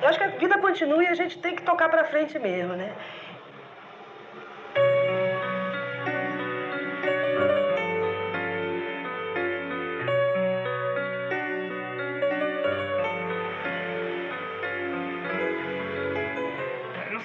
Eu 0.00 0.08
acho 0.08 0.18
que 0.18 0.24
a 0.24 0.28
vida 0.28 0.58
continua 0.58 1.02
e 1.02 1.08
a 1.08 1.14
gente 1.14 1.38
tem 1.38 1.56
que 1.56 1.62
tocar 1.62 1.88
para 1.88 2.04
frente 2.04 2.38
mesmo, 2.38 2.74
né? 2.74 2.92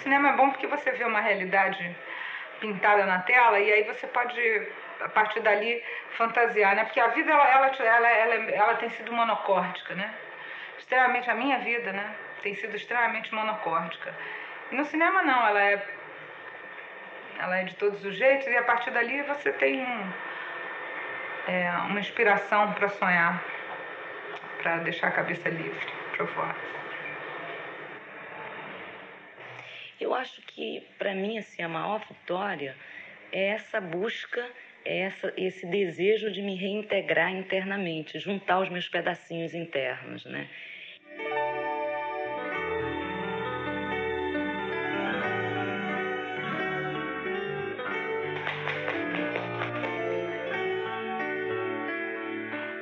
Cinema 0.07 0.29
é 0.29 0.33
bom 0.33 0.49
porque 0.51 0.67
você 0.67 0.89
vê 0.91 1.03
uma 1.03 1.19
realidade 1.19 1.93
pintada 2.61 3.05
na 3.05 3.19
tela 3.23 3.59
e 3.59 3.71
aí 3.73 3.83
você 3.83 4.07
pode 4.07 4.67
a 5.01 5.09
partir 5.09 5.41
dali 5.41 5.83
fantasiar, 6.11 6.75
né? 6.75 6.85
Porque 6.85 6.99
a 6.99 7.07
vida 7.07 7.29
ela 7.29 7.45
ela, 7.45 7.67
ela, 7.67 8.09
ela, 8.09 8.51
ela 8.51 8.75
tem 8.75 8.89
sido 8.91 9.11
monocórdica, 9.11 9.93
né? 9.95 10.13
Extremamente 10.79 11.29
a 11.29 11.35
minha 11.35 11.59
vida, 11.59 11.91
né? 11.91 12.15
Tem 12.41 12.55
sido 12.55 12.73
extremamente 12.73 13.35
monocórdica. 13.35 14.15
E 14.71 14.75
no 14.75 14.85
cinema 14.85 15.23
não, 15.23 15.45
ela 15.45 15.61
é 15.61 15.85
ela 17.39 17.57
é 17.57 17.63
de 17.65 17.75
todos 17.75 18.03
os 18.05 18.15
jeitos 18.15 18.47
e 18.47 18.57
a 18.57 18.63
partir 18.63 18.91
dali 18.91 19.21
você 19.23 19.51
tem 19.51 19.85
um, 19.85 20.11
é, 21.49 21.69
uma 21.89 21.99
inspiração 21.99 22.71
para 22.71 22.87
sonhar, 22.87 23.43
para 24.63 24.77
deixar 24.77 25.09
a 25.09 25.11
cabeça 25.11 25.49
livre 25.49 25.85
para 26.15 26.25
voar. 26.25 26.55
Eu 29.99 30.13
acho 30.13 30.41
que, 30.43 30.83
para 30.99 31.15
mim, 31.15 31.39
assim, 31.39 31.63
a 31.63 31.67
maior 31.67 31.99
vitória 32.07 32.75
é 33.31 33.47
essa 33.47 33.81
busca, 33.81 34.47
é 34.85 34.99
essa, 34.99 35.33
esse 35.35 35.65
desejo 35.65 36.31
de 36.31 36.41
me 36.41 36.55
reintegrar 36.55 37.31
internamente, 37.31 38.19
juntar 38.19 38.59
os 38.59 38.69
meus 38.69 38.87
pedacinhos 38.87 39.55
internos, 39.55 40.23
né? 40.25 40.47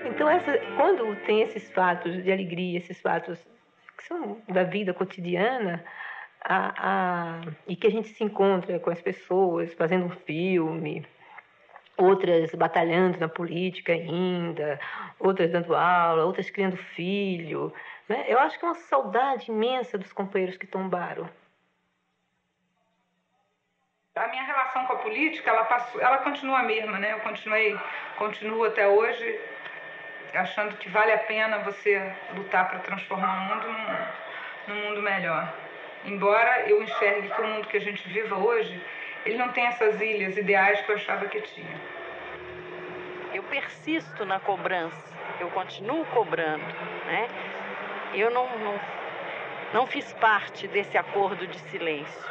Então, 0.06 0.30
essa, 0.30 0.58
quando 0.76 1.16
tem 1.26 1.42
esses 1.44 1.72
fatos 1.72 2.22
de 2.24 2.32
alegria, 2.32 2.78
esses 2.78 3.00
fatos 3.00 3.40
que 3.98 4.04
são 4.04 4.42
da 4.50 4.64
vida 4.64 4.94
cotidiana, 4.94 5.84
a, 6.48 6.74
a, 6.78 7.42
e 7.68 7.76
que 7.76 7.88
a 7.88 7.90
gente 7.90 8.10
se 8.10 8.24
encontra 8.24 8.80
com 8.80 8.92
as 8.92 9.02
pessoas 9.02 9.74
fazendo 9.74 10.06
um 10.06 10.10
filme, 10.12 11.06
outras 11.98 12.54
batalhando 12.54 13.20
na 13.20 13.28
política 13.28 13.94
ainda, 13.94 14.80
outras 15.20 15.52
dando 15.52 15.76
aula, 15.76 16.24
outras 16.24 16.50
criando 16.50 16.78
filho. 16.78 17.74
Né? 18.08 18.26
Eu 18.28 18.40
acho 18.40 18.60
que 18.60 18.66
é 18.66 18.68
uma 18.68 18.76
saudade 18.76 19.52
imensa 19.52 19.98
dos 19.98 20.14
companheiros 20.14 20.56
que 20.56 20.68
tombaram. 20.68 21.28
A 24.16 24.28
minha 24.30 24.44
relação 24.44 24.86
com 24.86 24.94
a 24.94 24.98
política, 24.98 25.50
ela, 25.50 25.66
passou, 25.66 26.00
ela 26.00 26.20
continua 26.20 26.60
a 26.60 26.64
mesma, 26.64 26.98
né? 26.98 27.12
Eu 27.12 27.20
continuei, 27.20 27.78
continuo 28.18 28.64
até 28.64 28.88
hoje 28.88 29.42
achando 30.34 30.78
que 30.78 30.90
vale 30.90 31.12
a 31.12 31.18
pena 31.18 31.60
você 31.60 32.16
lutar 32.34 32.70
para 32.70 32.80
transformar 32.80 33.38
o 33.38 33.42
mundo 33.42 33.68
num, 33.68 34.74
no 34.74 34.82
mundo 34.84 35.02
melhor. 35.02 35.54
Embora 36.06 36.70
eu 36.70 36.84
enxergue 36.84 37.30
que 37.30 37.42
o 37.42 37.48
mundo 37.48 37.68
que 37.68 37.78
a 37.78 37.82
gente 37.82 38.08
viva 38.10 38.36
hoje, 38.38 38.80
ele 39.26 39.38
não 39.38 39.50
tem 39.50 39.66
essas 39.66 40.00
ilhas 40.00 40.38
ideais 40.38 40.80
que 40.82 40.92
eu 40.92 40.96
achava 40.96 41.26
que 41.26 41.42
tinha. 41.42 41.82
Eu 43.34 43.44
persisto 43.44 44.24
na 44.24 44.40
cobrança, 44.40 44.96
eu 45.40 45.50
continuo 45.50 46.06
cobrando, 46.06 46.64
né? 47.06 47.28
Eu 48.14 48.30
não, 48.30 48.48
não, 48.60 48.80
não 49.74 49.88
fiz 49.88 50.14
parte 50.14 50.68
desse 50.68 50.98
acordo 50.98 51.48
de 51.48 51.60
silêncio. 51.72 52.26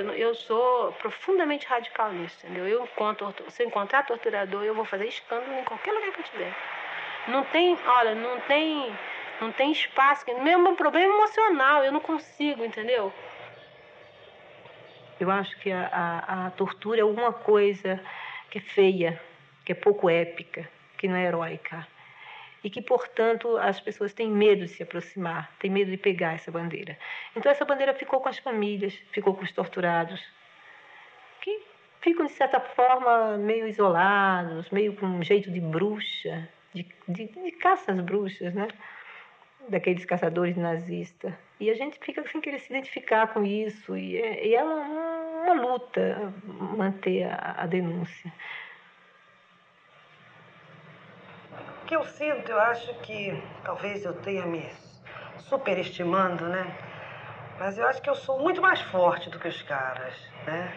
Eu, 0.00 0.10
eu 0.12 0.34
sou 0.34 0.92
profundamente 0.92 1.66
radical 1.66 2.12
nisso, 2.12 2.38
entendeu? 2.44 2.66
Eu 2.66 2.84
encontro, 2.84 3.34
se 3.48 3.62
eu 3.62 3.66
encontrar 3.66 4.06
torturador, 4.06 4.64
eu 4.64 4.74
vou 4.74 4.84
fazer 4.84 5.06
escândalo 5.06 5.52
em 5.58 5.64
qualquer 5.64 5.92
lugar 5.92 6.12
que 6.12 6.20
eu 6.20 6.24
tiver. 6.24 6.54
Não 7.28 7.44
tem, 7.44 7.78
olha, 7.86 8.14
não 8.14 8.40
tem, 8.40 8.92
não 9.40 9.52
tem 9.52 9.72
espaço, 9.72 10.24
mesmo 10.42 10.70
um 10.70 10.76
problema 10.76 11.14
emocional, 11.14 11.84
eu 11.84 11.92
não 11.92 12.00
consigo, 12.00 12.64
entendeu? 12.64 13.12
Eu 15.18 15.30
acho 15.30 15.58
que 15.58 15.70
a, 15.70 15.86
a, 15.92 16.46
a 16.46 16.50
tortura 16.52 17.00
é 17.00 17.02
alguma 17.02 17.32
coisa 17.32 18.00
que 18.50 18.58
é 18.58 18.60
feia, 18.62 19.20
que 19.64 19.72
é 19.72 19.74
pouco 19.74 20.08
épica, 20.08 20.68
que 20.96 21.06
não 21.06 21.16
é 21.16 21.26
heróica. 21.26 21.86
E 22.62 22.68
que, 22.68 22.82
portanto, 22.82 23.56
as 23.56 23.80
pessoas 23.80 24.12
têm 24.12 24.30
medo 24.30 24.66
de 24.66 24.68
se 24.68 24.82
aproximar, 24.82 25.50
têm 25.58 25.70
medo 25.70 25.90
de 25.90 25.96
pegar 25.96 26.34
essa 26.34 26.50
bandeira. 26.50 26.98
Então, 27.34 27.50
essa 27.50 27.64
bandeira 27.64 27.94
ficou 27.94 28.20
com 28.20 28.28
as 28.28 28.38
famílias, 28.38 28.94
ficou 29.12 29.34
com 29.34 29.42
os 29.42 29.52
torturados, 29.52 30.22
que 31.40 31.62
ficam, 32.00 32.26
de 32.26 32.32
certa 32.32 32.60
forma, 32.60 33.38
meio 33.38 33.66
isolados, 33.66 34.68
meio 34.70 34.94
com 34.94 35.06
um 35.06 35.22
jeito 35.22 35.50
de 35.50 35.60
bruxa, 35.60 36.48
de, 36.74 36.86
de, 37.08 37.26
de 37.26 37.52
caça 37.52 37.92
às 37.92 38.00
bruxas, 38.00 38.54
né? 38.54 38.68
daqueles 39.68 40.04
caçadores 40.04 40.56
nazistas. 40.56 41.32
E 41.58 41.70
a 41.70 41.74
gente 41.74 41.98
fica 42.00 42.26
sem 42.26 42.40
querer 42.40 42.58
se 42.58 42.72
identificar 42.72 43.28
com 43.28 43.44
isso. 43.44 43.96
E 43.96 44.16
é, 44.16 44.46
e 44.46 44.54
é 44.54 44.62
uma, 44.62 45.44
uma 45.44 45.54
luta 45.54 46.32
manter 46.76 47.24
a, 47.24 47.56
a 47.58 47.66
denúncia. 47.66 48.32
O 51.52 51.72
que 51.90 51.96
eu 51.96 52.04
sinto, 52.04 52.52
eu 52.52 52.60
acho 52.60 52.94
que 53.02 53.36
talvez 53.64 54.04
eu 54.04 54.12
tenha 54.12 54.46
me 54.46 54.64
superestimando, 55.38 56.46
né? 56.46 56.64
Mas 57.58 57.76
eu 57.78 57.84
acho 57.88 58.00
que 58.00 58.08
eu 58.08 58.14
sou 58.14 58.38
muito 58.38 58.62
mais 58.62 58.80
forte 58.80 59.28
do 59.28 59.40
que 59.40 59.48
os 59.48 59.60
caras, 59.62 60.14
né? 60.46 60.72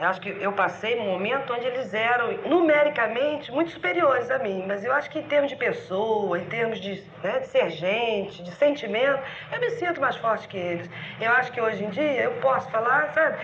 Eu 0.00 0.08
acho 0.08 0.20
que 0.20 0.28
eu 0.28 0.52
passei 0.54 0.98
um 0.98 1.04
momento 1.04 1.52
onde 1.52 1.64
eles 1.64 1.94
eram 1.94 2.32
numericamente 2.48 3.52
muito 3.52 3.70
superiores 3.70 4.28
a 4.28 4.40
mim, 4.40 4.64
mas 4.66 4.82
eu 4.82 4.92
acho 4.92 5.08
que 5.08 5.20
em 5.20 5.28
termos 5.28 5.50
de 5.52 5.56
pessoa, 5.56 6.36
em 6.36 6.46
termos 6.46 6.80
de, 6.80 7.00
né, 7.22 7.38
de 7.38 7.46
ser 7.46 7.70
gente, 7.70 8.42
de 8.42 8.50
sentimento, 8.50 9.22
eu 9.52 9.60
me 9.60 9.70
sinto 9.70 10.00
mais 10.00 10.16
forte 10.16 10.48
que 10.48 10.56
eles. 10.56 10.90
Eu 11.20 11.30
acho 11.34 11.52
que 11.52 11.60
hoje 11.60 11.84
em 11.84 11.90
dia 11.90 12.24
eu 12.24 12.32
posso 12.40 12.68
falar, 12.72 13.06
sabe, 13.14 13.38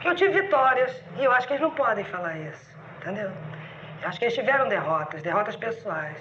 que 0.00 0.08
eu 0.08 0.14
tive 0.14 0.40
vitórias 0.40 1.04
e 1.18 1.24
eu 1.24 1.32
acho 1.32 1.46
que 1.46 1.52
eles 1.52 1.62
não 1.62 1.72
podem 1.72 2.06
falar 2.06 2.34
isso, 2.38 2.74
entendeu? 3.02 3.30
Acho 4.02 4.18
que 4.18 4.24
eles 4.26 4.34
tiveram 4.34 4.68
derrotas, 4.68 5.22
derrotas 5.22 5.56
pessoais, 5.56 6.18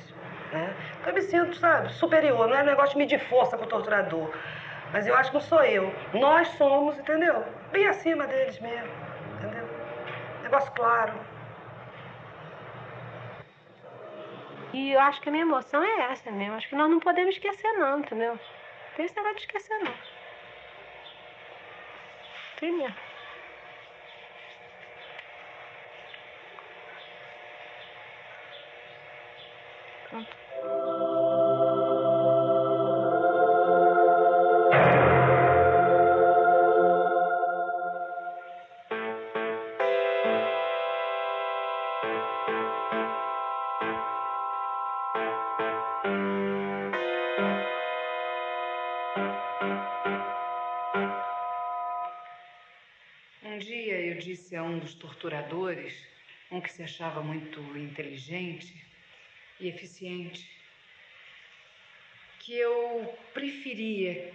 né? 0.52 0.76
Então 1.00 1.10
eu 1.10 1.14
me 1.14 1.22
sinto, 1.22 1.56
sabe, 1.58 1.94
superior, 1.94 2.48
não 2.48 2.58
é 2.58 2.64
um 2.64 2.66
negócio 2.66 2.92
de 2.92 2.98
medir 2.98 3.20
força 3.20 3.58
com 3.58 3.66
o 3.66 3.68
torturador, 3.68 4.34
mas 4.92 5.06
eu 5.06 5.16
acho 5.16 5.30
que 5.30 5.38
não 5.38 5.42
sou 5.42 5.64
eu. 5.64 5.94
Nós 6.14 6.48
somos, 6.58 6.98
entendeu? 6.98 7.46
Bem 7.72 7.88
acima 7.88 8.26
deles 8.26 8.60
mesmo, 8.60 8.90
entendeu? 9.36 9.68
Negócio 10.42 10.72
claro. 10.72 11.14
E 14.74 14.92
eu 14.92 15.00
acho 15.00 15.22
que 15.22 15.30
a 15.30 15.32
minha 15.32 15.44
emoção 15.44 15.84
é 15.84 16.12
essa 16.12 16.30
mesmo. 16.32 16.56
Acho 16.56 16.70
que 16.70 16.76
nós 16.76 16.90
não 16.90 17.00
podemos 17.00 17.36
esquecer, 17.36 17.72
não, 17.74 18.00
entendeu? 18.00 18.34
Não 18.34 18.40
tem 18.96 19.06
esse 19.06 19.16
negócio 19.16 19.38
de 19.38 19.42
esquecer, 19.44 19.78
não. 19.80 19.94
Tem 22.60 22.72
mesmo. 22.72 23.07
Torturadores, 55.28 56.08
um 56.50 56.62
que 56.62 56.72
se 56.72 56.82
achava 56.82 57.22
muito 57.22 57.60
inteligente 57.78 58.74
e 59.60 59.68
eficiente, 59.68 60.50
que 62.40 62.58
eu 62.58 63.18
preferia 63.34 64.34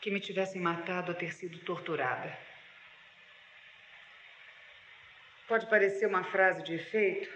que 0.00 0.10
me 0.10 0.18
tivessem 0.18 0.60
matado 0.60 1.12
a 1.12 1.14
ter 1.14 1.32
sido 1.34 1.58
torturada. 1.58 2.34
Pode 5.46 5.66
parecer 5.68 6.06
uma 6.06 6.24
frase 6.24 6.62
de 6.62 6.74
efeito, 6.74 7.30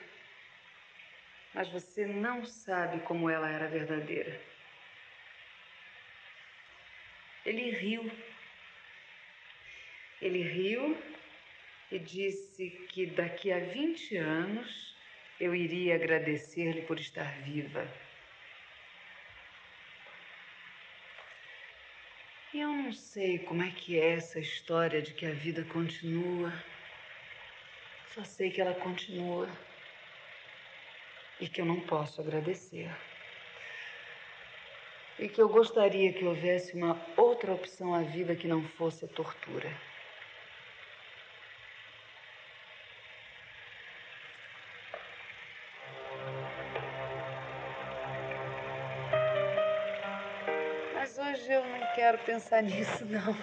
mas 1.52 1.68
você 1.68 2.06
não 2.06 2.46
sabe 2.46 3.00
como 3.00 3.28
ela 3.28 3.50
era 3.50 3.68
verdadeira. 3.68 4.40
Ele 7.44 7.70
riu. 7.70 8.10
Ele 10.22 10.42
riu 10.42 11.13
e 11.90 11.98
disse 11.98 12.70
que 12.90 13.06
daqui 13.06 13.52
a 13.52 13.58
20 13.58 14.16
anos 14.16 14.94
eu 15.38 15.54
iria 15.54 15.96
agradecer-lhe 15.96 16.82
por 16.82 16.98
estar 16.98 17.30
viva. 17.42 17.86
E 22.52 22.60
eu 22.60 22.68
não 22.68 22.92
sei 22.92 23.40
como 23.40 23.62
é 23.62 23.70
que 23.70 23.98
é 23.98 24.12
essa 24.12 24.38
história 24.38 25.02
de 25.02 25.12
que 25.12 25.26
a 25.26 25.32
vida 25.32 25.64
continua. 25.64 26.52
Só 28.14 28.22
sei 28.22 28.50
que 28.50 28.60
ela 28.60 28.74
continua 28.74 29.48
e 31.40 31.48
que 31.48 31.60
eu 31.60 31.64
não 31.64 31.80
posso 31.80 32.20
agradecer. 32.20 32.88
E 35.18 35.28
que 35.28 35.40
eu 35.42 35.48
gostaria 35.48 36.12
que 36.12 36.24
houvesse 36.24 36.76
uma 36.76 36.96
outra 37.16 37.52
opção 37.52 37.92
à 37.92 38.02
vida 38.02 38.36
que 38.36 38.46
não 38.46 38.62
fosse 38.62 39.04
a 39.04 39.08
tortura. 39.08 39.93
Quero 52.04 52.18
pensar 52.18 52.62
nisso, 52.62 53.02
não. 53.06 53.34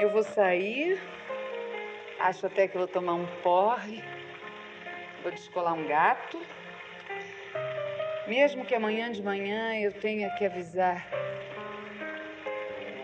Eu 0.00 0.08
vou 0.08 0.22
sair, 0.22 0.98
acho 2.18 2.46
até 2.46 2.66
que 2.66 2.78
vou 2.78 2.88
tomar 2.88 3.12
um 3.12 3.26
porre, 3.42 4.02
vou 5.22 5.30
descolar 5.30 5.74
um 5.74 5.86
gato. 5.86 6.40
Mesmo 8.26 8.64
que 8.64 8.74
amanhã 8.74 9.12
de 9.12 9.22
manhã 9.22 9.78
eu 9.78 9.92
tenha 9.92 10.30
que 10.36 10.46
avisar. 10.46 11.06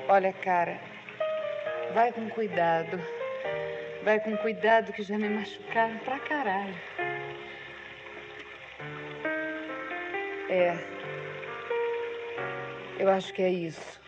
Olha, 0.08 0.32
cara, 0.32 0.80
vai 1.92 2.12
com 2.12 2.30
cuidado. 2.30 2.98
Vai 4.02 4.20
com 4.20 4.34
cuidado 4.38 4.90
que 4.90 5.02
já 5.02 5.18
me 5.18 5.28
machucaram 5.28 5.98
pra 5.98 6.18
caralho. 6.18 6.74
É. 10.48 11.01
Eu 13.02 13.10
acho 13.10 13.34
que 13.34 13.42
é 13.42 13.50
isso. 13.50 14.00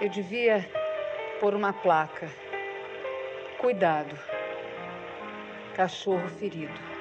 Eu 0.00 0.08
devia 0.08 0.64
pôr 1.40 1.52
uma 1.52 1.72
placa. 1.72 2.30
Cuidado. 3.58 4.16
Cachorro 5.74 6.28
ferido. 6.28 6.91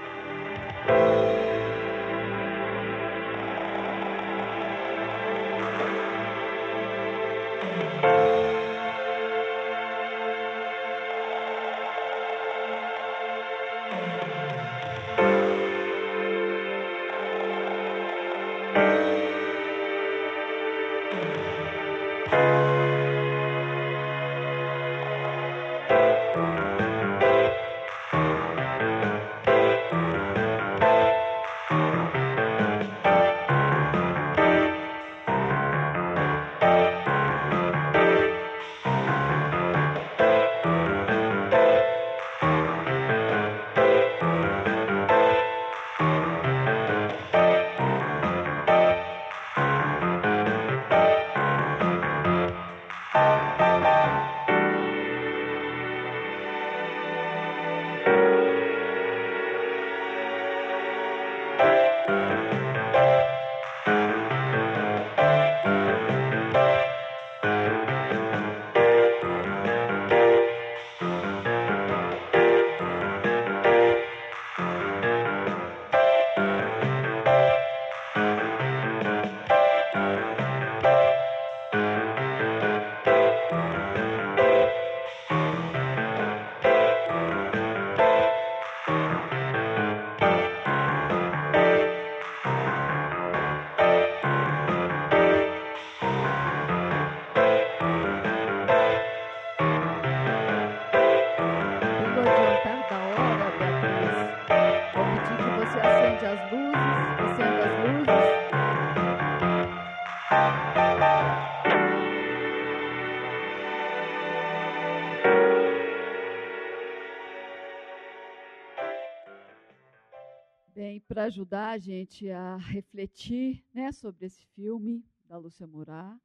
Para 121.11 121.25
ajudar 121.25 121.71
a 121.71 121.77
gente 121.77 122.29
a 122.29 122.55
refletir 122.55 123.65
né, 123.73 123.91
sobre 123.91 124.27
esse 124.27 124.45
filme 124.55 125.03
da 125.27 125.37
Lúcia 125.37 125.67
Murat, 125.67 126.17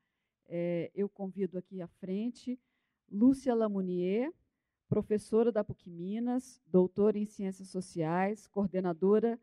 é, 0.46 0.92
eu 0.94 1.08
convido 1.08 1.58
aqui 1.58 1.82
à 1.82 1.88
frente 1.88 2.56
Lúcia 3.10 3.52
Lamounier, 3.52 4.32
professora 4.88 5.50
da 5.50 5.64
PUC 5.64 5.90
Minas, 5.90 6.62
doutora 6.68 7.18
em 7.18 7.26
Ciências 7.26 7.68
Sociais, 7.68 8.46
coordenadora 8.46 9.40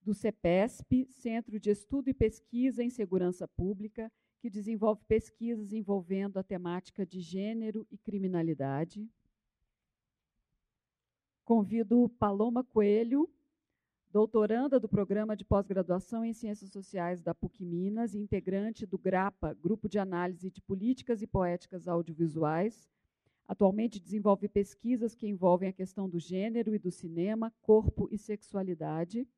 do 0.00 0.14
CEPESP, 0.14 1.06
Centro 1.10 1.60
de 1.60 1.68
Estudo 1.68 2.08
e 2.08 2.14
Pesquisa 2.14 2.82
em 2.82 2.88
Segurança 2.88 3.46
Pública, 3.46 4.10
que 4.40 4.48
desenvolve 4.48 5.02
pesquisas 5.06 5.74
envolvendo 5.74 6.38
a 6.38 6.42
temática 6.42 7.04
de 7.04 7.20
gênero 7.20 7.86
e 7.90 7.98
criminalidade. 7.98 9.06
Convido 11.44 12.08
Paloma 12.18 12.64
Coelho, 12.64 13.28
doutoranda 14.16 14.80
do 14.80 14.88
Programa 14.88 15.36
de 15.36 15.44
Pós-Graduação 15.44 16.24
em 16.24 16.32
Ciências 16.32 16.70
Sociais 16.70 17.20
da 17.20 17.34
PUC 17.34 17.62
Minas 17.62 18.14
e 18.14 18.18
integrante 18.18 18.86
do 18.86 18.96
GRAPA, 18.96 19.52
Grupo 19.52 19.90
de 19.90 19.98
Análise 19.98 20.50
de 20.50 20.58
Políticas 20.62 21.20
e 21.20 21.26
Poéticas 21.26 21.86
Audiovisuais. 21.86 22.88
Atualmente 23.46 24.00
desenvolve 24.00 24.48
pesquisas 24.48 25.14
que 25.14 25.26
envolvem 25.26 25.68
a 25.68 25.72
questão 25.72 26.08
do 26.08 26.18
gênero 26.18 26.74
e 26.74 26.78
do 26.78 26.90
cinema, 26.90 27.52
corpo 27.60 28.08
e 28.10 28.16
sexualidade. 28.16 29.28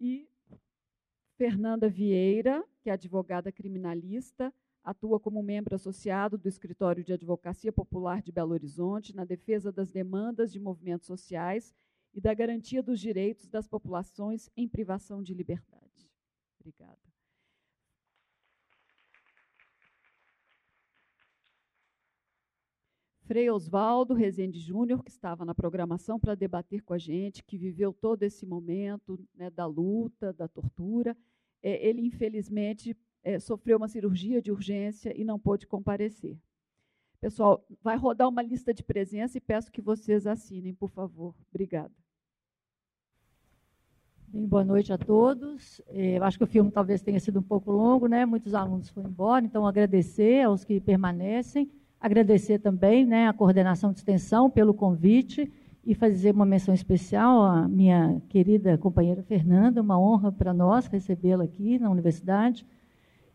E 0.00 0.26
Fernanda 1.36 1.90
Vieira, 1.90 2.64
que 2.80 2.88
é 2.88 2.94
advogada 2.94 3.52
criminalista, 3.52 4.50
atua 4.82 5.20
como 5.20 5.42
membro 5.42 5.74
associado 5.74 6.38
do 6.38 6.48
Escritório 6.48 7.04
de 7.04 7.12
Advocacia 7.12 7.70
Popular 7.70 8.22
de 8.22 8.32
Belo 8.32 8.52
Horizonte 8.52 9.14
na 9.14 9.26
defesa 9.26 9.70
das 9.70 9.90
demandas 9.90 10.50
de 10.50 10.58
movimentos 10.58 11.06
sociais 11.06 11.74
e 12.14 12.20
da 12.20 12.34
garantia 12.34 12.82
dos 12.82 13.00
direitos 13.00 13.48
das 13.48 13.68
populações 13.68 14.48
em 14.56 14.68
privação 14.68 15.22
de 15.22 15.34
liberdade. 15.34 16.10
Obrigada. 16.58 16.98
Frei 23.30 23.48
Oswaldo 23.48 24.12
Rezende 24.12 24.58
Júnior, 24.58 25.04
que 25.04 25.10
estava 25.10 25.44
na 25.44 25.54
programação 25.54 26.18
para 26.18 26.34
debater 26.34 26.82
com 26.82 26.92
a 26.92 26.98
gente, 26.98 27.44
que 27.44 27.56
viveu 27.56 27.92
todo 27.92 28.24
esse 28.24 28.44
momento 28.44 29.24
né, 29.32 29.48
da 29.48 29.66
luta, 29.66 30.32
da 30.32 30.48
tortura. 30.48 31.16
É, 31.62 31.86
ele, 31.86 32.04
infelizmente, 32.04 32.96
é, 33.22 33.38
sofreu 33.38 33.76
uma 33.76 33.86
cirurgia 33.86 34.42
de 34.42 34.50
urgência 34.50 35.16
e 35.16 35.22
não 35.22 35.38
pôde 35.38 35.64
comparecer. 35.64 36.36
Pessoal, 37.20 37.62
vai 37.82 37.98
rodar 37.98 38.28
uma 38.28 38.42
lista 38.42 38.72
de 38.72 38.82
presença 38.82 39.36
e 39.36 39.40
peço 39.42 39.70
que 39.70 39.82
vocês 39.82 40.26
assinem, 40.26 40.72
por 40.72 40.88
favor. 40.88 41.34
Obrigada. 41.50 41.92
Bem, 44.26 44.46
boa 44.46 44.64
noite 44.64 44.90
a 44.90 44.96
todos. 44.96 45.82
É, 45.88 46.16
eu 46.16 46.24
acho 46.24 46.38
que 46.38 46.44
o 46.44 46.46
filme 46.46 46.70
talvez 46.70 47.02
tenha 47.02 47.20
sido 47.20 47.40
um 47.40 47.42
pouco 47.42 47.70
longo, 47.70 48.06
né? 48.06 48.24
Muitos 48.24 48.54
alunos 48.54 48.88
foram 48.88 49.10
embora, 49.10 49.44
então 49.44 49.66
agradecer 49.66 50.46
aos 50.46 50.64
que 50.64 50.80
permanecem, 50.80 51.70
agradecer 52.00 52.58
também, 52.58 53.04
né, 53.04 53.28
a 53.28 53.34
coordenação 53.34 53.92
de 53.92 53.98
extensão 53.98 54.48
pelo 54.48 54.72
convite 54.72 55.52
e 55.84 55.94
fazer 55.94 56.34
uma 56.34 56.46
menção 56.46 56.72
especial 56.72 57.42
à 57.42 57.68
minha 57.68 58.22
querida 58.30 58.78
companheira 58.78 59.22
Fernanda, 59.22 59.82
uma 59.82 60.00
honra 60.00 60.32
para 60.32 60.54
nós 60.54 60.86
recebê-la 60.86 61.44
aqui 61.44 61.78
na 61.78 61.90
universidade. 61.90 62.64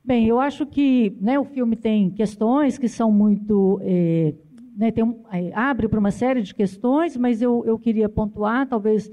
Bem, 0.05 0.27
eu 0.27 0.39
acho 0.39 0.67
que 0.67 1.17
né, 1.19 1.39
o 1.39 1.43
filme 1.45 1.75
tem 1.75 2.11
questões 2.11 2.77
que 2.77 2.87
são 2.87 3.11
muito. 3.11 3.79
É, 3.81 4.35
né, 4.77 4.93
um, 5.03 5.15
é, 5.31 5.51
abre 5.55 5.87
para 5.87 5.99
uma 5.99 6.11
série 6.11 6.43
de 6.43 6.53
questões, 6.53 7.17
mas 7.17 7.41
eu, 7.41 7.63
eu 7.65 7.79
queria 7.79 8.07
pontuar, 8.07 8.67
talvez 8.67 9.11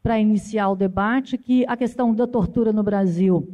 para 0.00 0.20
iniciar 0.20 0.68
o 0.68 0.76
debate, 0.76 1.36
que 1.36 1.64
a 1.66 1.76
questão 1.76 2.14
da 2.14 2.24
tortura 2.24 2.72
no 2.72 2.84
Brasil, 2.84 3.48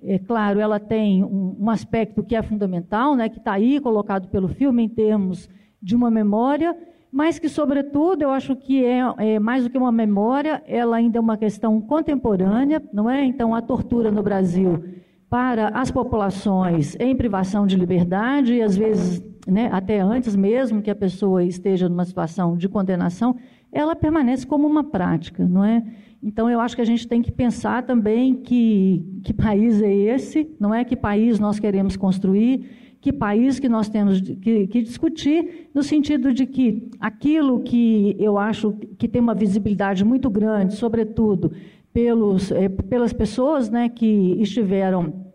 é 0.00 0.16
claro, 0.16 0.60
ela 0.60 0.78
tem 0.78 1.24
um, 1.24 1.56
um 1.58 1.70
aspecto 1.70 2.22
que 2.22 2.36
é 2.36 2.42
fundamental, 2.42 3.16
né, 3.16 3.28
que 3.28 3.38
está 3.38 3.54
aí 3.54 3.80
colocado 3.80 4.28
pelo 4.28 4.46
filme 4.46 4.84
em 4.84 4.88
termos 4.88 5.48
de 5.82 5.96
uma 5.96 6.08
memória, 6.08 6.76
mas 7.10 7.40
que, 7.40 7.48
sobretudo, 7.48 8.22
eu 8.22 8.30
acho 8.30 8.54
que 8.54 8.84
é, 8.84 9.00
é, 9.18 9.38
mais 9.40 9.64
do 9.64 9.70
que 9.70 9.76
uma 9.76 9.90
memória, 9.90 10.62
ela 10.68 10.98
ainda 10.98 11.18
é 11.18 11.20
uma 11.20 11.36
questão 11.36 11.80
contemporânea, 11.80 12.80
não 12.92 13.10
é? 13.10 13.24
Então, 13.24 13.56
a 13.56 13.60
tortura 13.60 14.12
no 14.12 14.22
Brasil 14.22 14.84
para 15.28 15.68
as 15.68 15.90
populações 15.90 16.96
em 16.98 17.14
privação 17.14 17.66
de 17.66 17.76
liberdade, 17.76 18.54
e 18.54 18.62
às 18.62 18.76
vezes, 18.76 19.22
né, 19.46 19.68
até 19.72 20.00
antes 20.00 20.34
mesmo 20.34 20.80
que 20.80 20.90
a 20.90 20.94
pessoa 20.94 21.44
esteja 21.44 21.88
numa 21.88 22.04
situação 22.04 22.56
de 22.56 22.68
condenação, 22.68 23.36
ela 23.70 23.94
permanece 23.94 24.46
como 24.46 24.66
uma 24.66 24.82
prática, 24.82 25.46
não 25.46 25.64
é? 25.64 25.84
Então, 26.22 26.50
eu 26.50 26.60
acho 26.60 26.74
que 26.74 26.82
a 26.82 26.86
gente 26.86 27.06
tem 27.06 27.22
que 27.22 27.30
pensar 27.30 27.84
também 27.84 28.34
que, 28.34 29.04
que 29.22 29.32
país 29.32 29.80
é 29.80 29.92
esse, 29.92 30.50
não 30.58 30.74
é? 30.74 30.84
Que 30.84 30.96
país 30.96 31.38
nós 31.38 31.60
queremos 31.60 31.96
construir, 31.96 32.96
que 33.00 33.12
país 33.12 33.60
que 33.60 33.68
nós 33.68 33.88
temos 33.88 34.20
que, 34.20 34.66
que, 34.66 34.82
discutir, 34.82 35.68
no 35.72 35.82
sentido 35.82 36.32
de 36.32 36.44
que 36.46 36.90
aquilo 36.98 37.60
que 37.60 38.16
eu 38.18 38.36
acho 38.36 38.72
que 38.98 39.06
tem 39.06 39.22
uma 39.22 39.34
visibilidade 39.34 40.04
muito 40.04 40.28
grande, 40.28 40.74
sobretudo 40.74 41.52
pelos, 41.98 42.52
é, 42.52 42.68
pelas 42.68 43.12
pessoas 43.12 43.68
né, 43.68 43.88
que 43.88 44.40
estiveram 44.40 45.32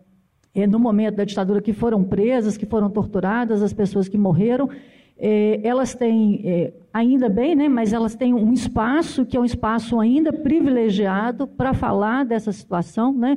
é, 0.54 0.66
no 0.66 0.78
momento 0.78 1.16
da 1.16 1.24
ditadura, 1.24 1.60
que 1.60 1.74
foram 1.74 2.02
presas, 2.02 2.56
que 2.56 2.64
foram 2.64 2.88
torturadas, 2.88 3.62
as 3.62 3.74
pessoas 3.74 4.08
que 4.08 4.16
morreram, 4.16 4.70
é, 5.18 5.60
elas 5.62 5.94
têm, 5.94 6.72
ainda 6.90 7.28
bem, 7.28 7.54
né, 7.54 7.68
mas 7.68 7.92
elas 7.92 8.14
têm 8.14 8.32
um 8.32 8.50
espaço 8.50 9.26
que 9.26 9.36
é 9.36 9.40
um 9.40 9.44
espaço 9.44 10.00
ainda 10.00 10.32
privilegiado 10.32 11.46
para 11.46 11.74
falar 11.74 12.24
dessa 12.24 12.50
situação, 12.50 13.12
né, 13.12 13.36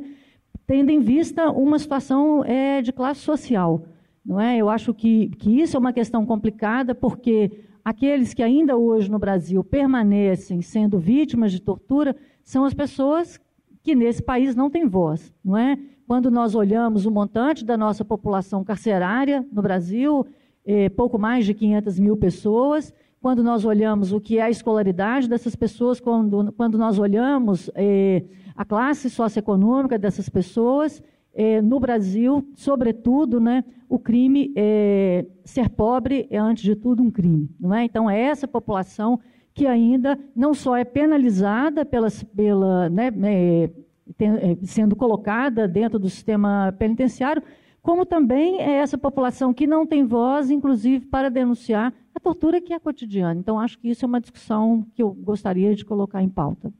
tendo 0.66 0.88
em 0.88 1.00
vista 1.00 1.50
uma 1.50 1.78
situação 1.78 2.42
de 2.82 2.92
classe 2.94 3.20
social. 3.20 3.84
Não 4.24 4.40
é? 4.40 4.56
Eu 4.56 4.70
acho 4.70 4.94
que, 4.94 5.28
que 5.38 5.60
isso 5.60 5.76
é 5.76 5.80
uma 5.80 5.92
questão 5.92 6.24
complicada, 6.24 6.94
porque 6.94 7.50
aqueles 7.84 8.32
que 8.32 8.42
ainda 8.42 8.74
hoje 8.74 9.10
no 9.10 9.18
Brasil 9.18 9.62
permanecem 9.62 10.62
sendo 10.62 10.98
vítimas 10.98 11.52
de 11.52 11.60
tortura 11.60 12.16
são 12.48 12.64
as 12.64 12.72
pessoas 12.72 13.38
que 13.82 13.94
nesse 13.94 14.22
país 14.22 14.56
não 14.56 14.70
têm 14.70 14.86
voz, 14.86 15.34
não 15.44 15.54
é? 15.54 15.78
Quando 16.06 16.30
nós 16.30 16.54
olhamos 16.54 17.04
o 17.04 17.10
montante 17.10 17.62
da 17.62 17.76
nossa 17.76 18.06
população 18.06 18.64
carcerária 18.64 19.46
no 19.52 19.60
Brasil, 19.60 20.26
é, 20.64 20.88
pouco 20.88 21.18
mais 21.18 21.44
de 21.44 21.52
500 21.52 21.98
mil 21.98 22.16
pessoas, 22.16 22.90
quando 23.20 23.42
nós 23.42 23.66
olhamos 23.66 24.14
o 24.14 24.20
que 24.20 24.38
é 24.38 24.42
a 24.44 24.48
escolaridade 24.48 25.28
dessas 25.28 25.54
pessoas, 25.54 26.00
quando, 26.00 26.50
quando 26.52 26.78
nós 26.78 26.98
olhamos 26.98 27.70
é, 27.74 28.24
a 28.56 28.64
classe 28.64 29.10
socioeconômica 29.10 29.98
dessas 29.98 30.30
pessoas, 30.30 31.02
é, 31.34 31.60
no 31.60 31.78
Brasil, 31.78 32.48
sobretudo, 32.54 33.38
né, 33.38 33.62
o 33.90 33.98
crime, 33.98 34.54
é, 34.56 35.26
ser 35.44 35.68
pobre 35.68 36.26
é, 36.30 36.38
antes 36.38 36.64
de 36.64 36.74
tudo, 36.74 37.02
um 37.02 37.10
crime. 37.10 37.50
Não 37.60 37.74
é? 37.74 37.84
Então, 37.84 38.08
é 38.08 38.18
essa 38.18 38.48
população 38.48 39.20
que 39.58 39.66
ainda 39.66 40.16
não 40.36 40.54
só 40.54 40.76
é 40.76 40.84
penalizada 40.84 41.84
pelas, 41.84 42.22
pela, 42.22 42.88
né, 42.88 43.10
é, 43.24 43.70
tem, 44.16 44.28
é, 44.30 44.56
sendo 44.62 44.94
colocada 44.94 45.66
dentro 45.66 45.98
do 45.98 46.08
sistema 46.08 46.72
penitenciário, 46.78 47.42
como 47.82 48.06
também 48.06 48.60
é 48.60 48.74
essa 48.76 48.96
população 48.96 49.52
que 49.52 49.66
não 49.66 49.84
tem 49.84 50.06
voz, 50.06 50.48
inclusive, 50.48 51.06
para 51.06 51.28
denunciar 51.28 51.92
a 52.14 52.20
tortura 52.20 52.60
que 52.60 52.72
é 52.72 52.78
cotidiana. 52.78 53.40
Então, 53.40 53.58
acho 53.58 53.76
que 53.80 53.88
isso 53.88 54.04
é 54.04 54.06
uma 54.08 54.20
discussão 54.20 54.86
que 54.94 55.02
eu 55.02 55.12
gostaria 55.12 55.74
de 55.74 55.84
colocar 55.84 56.22
em 56.22 56.28
pauta. 56.28 56.72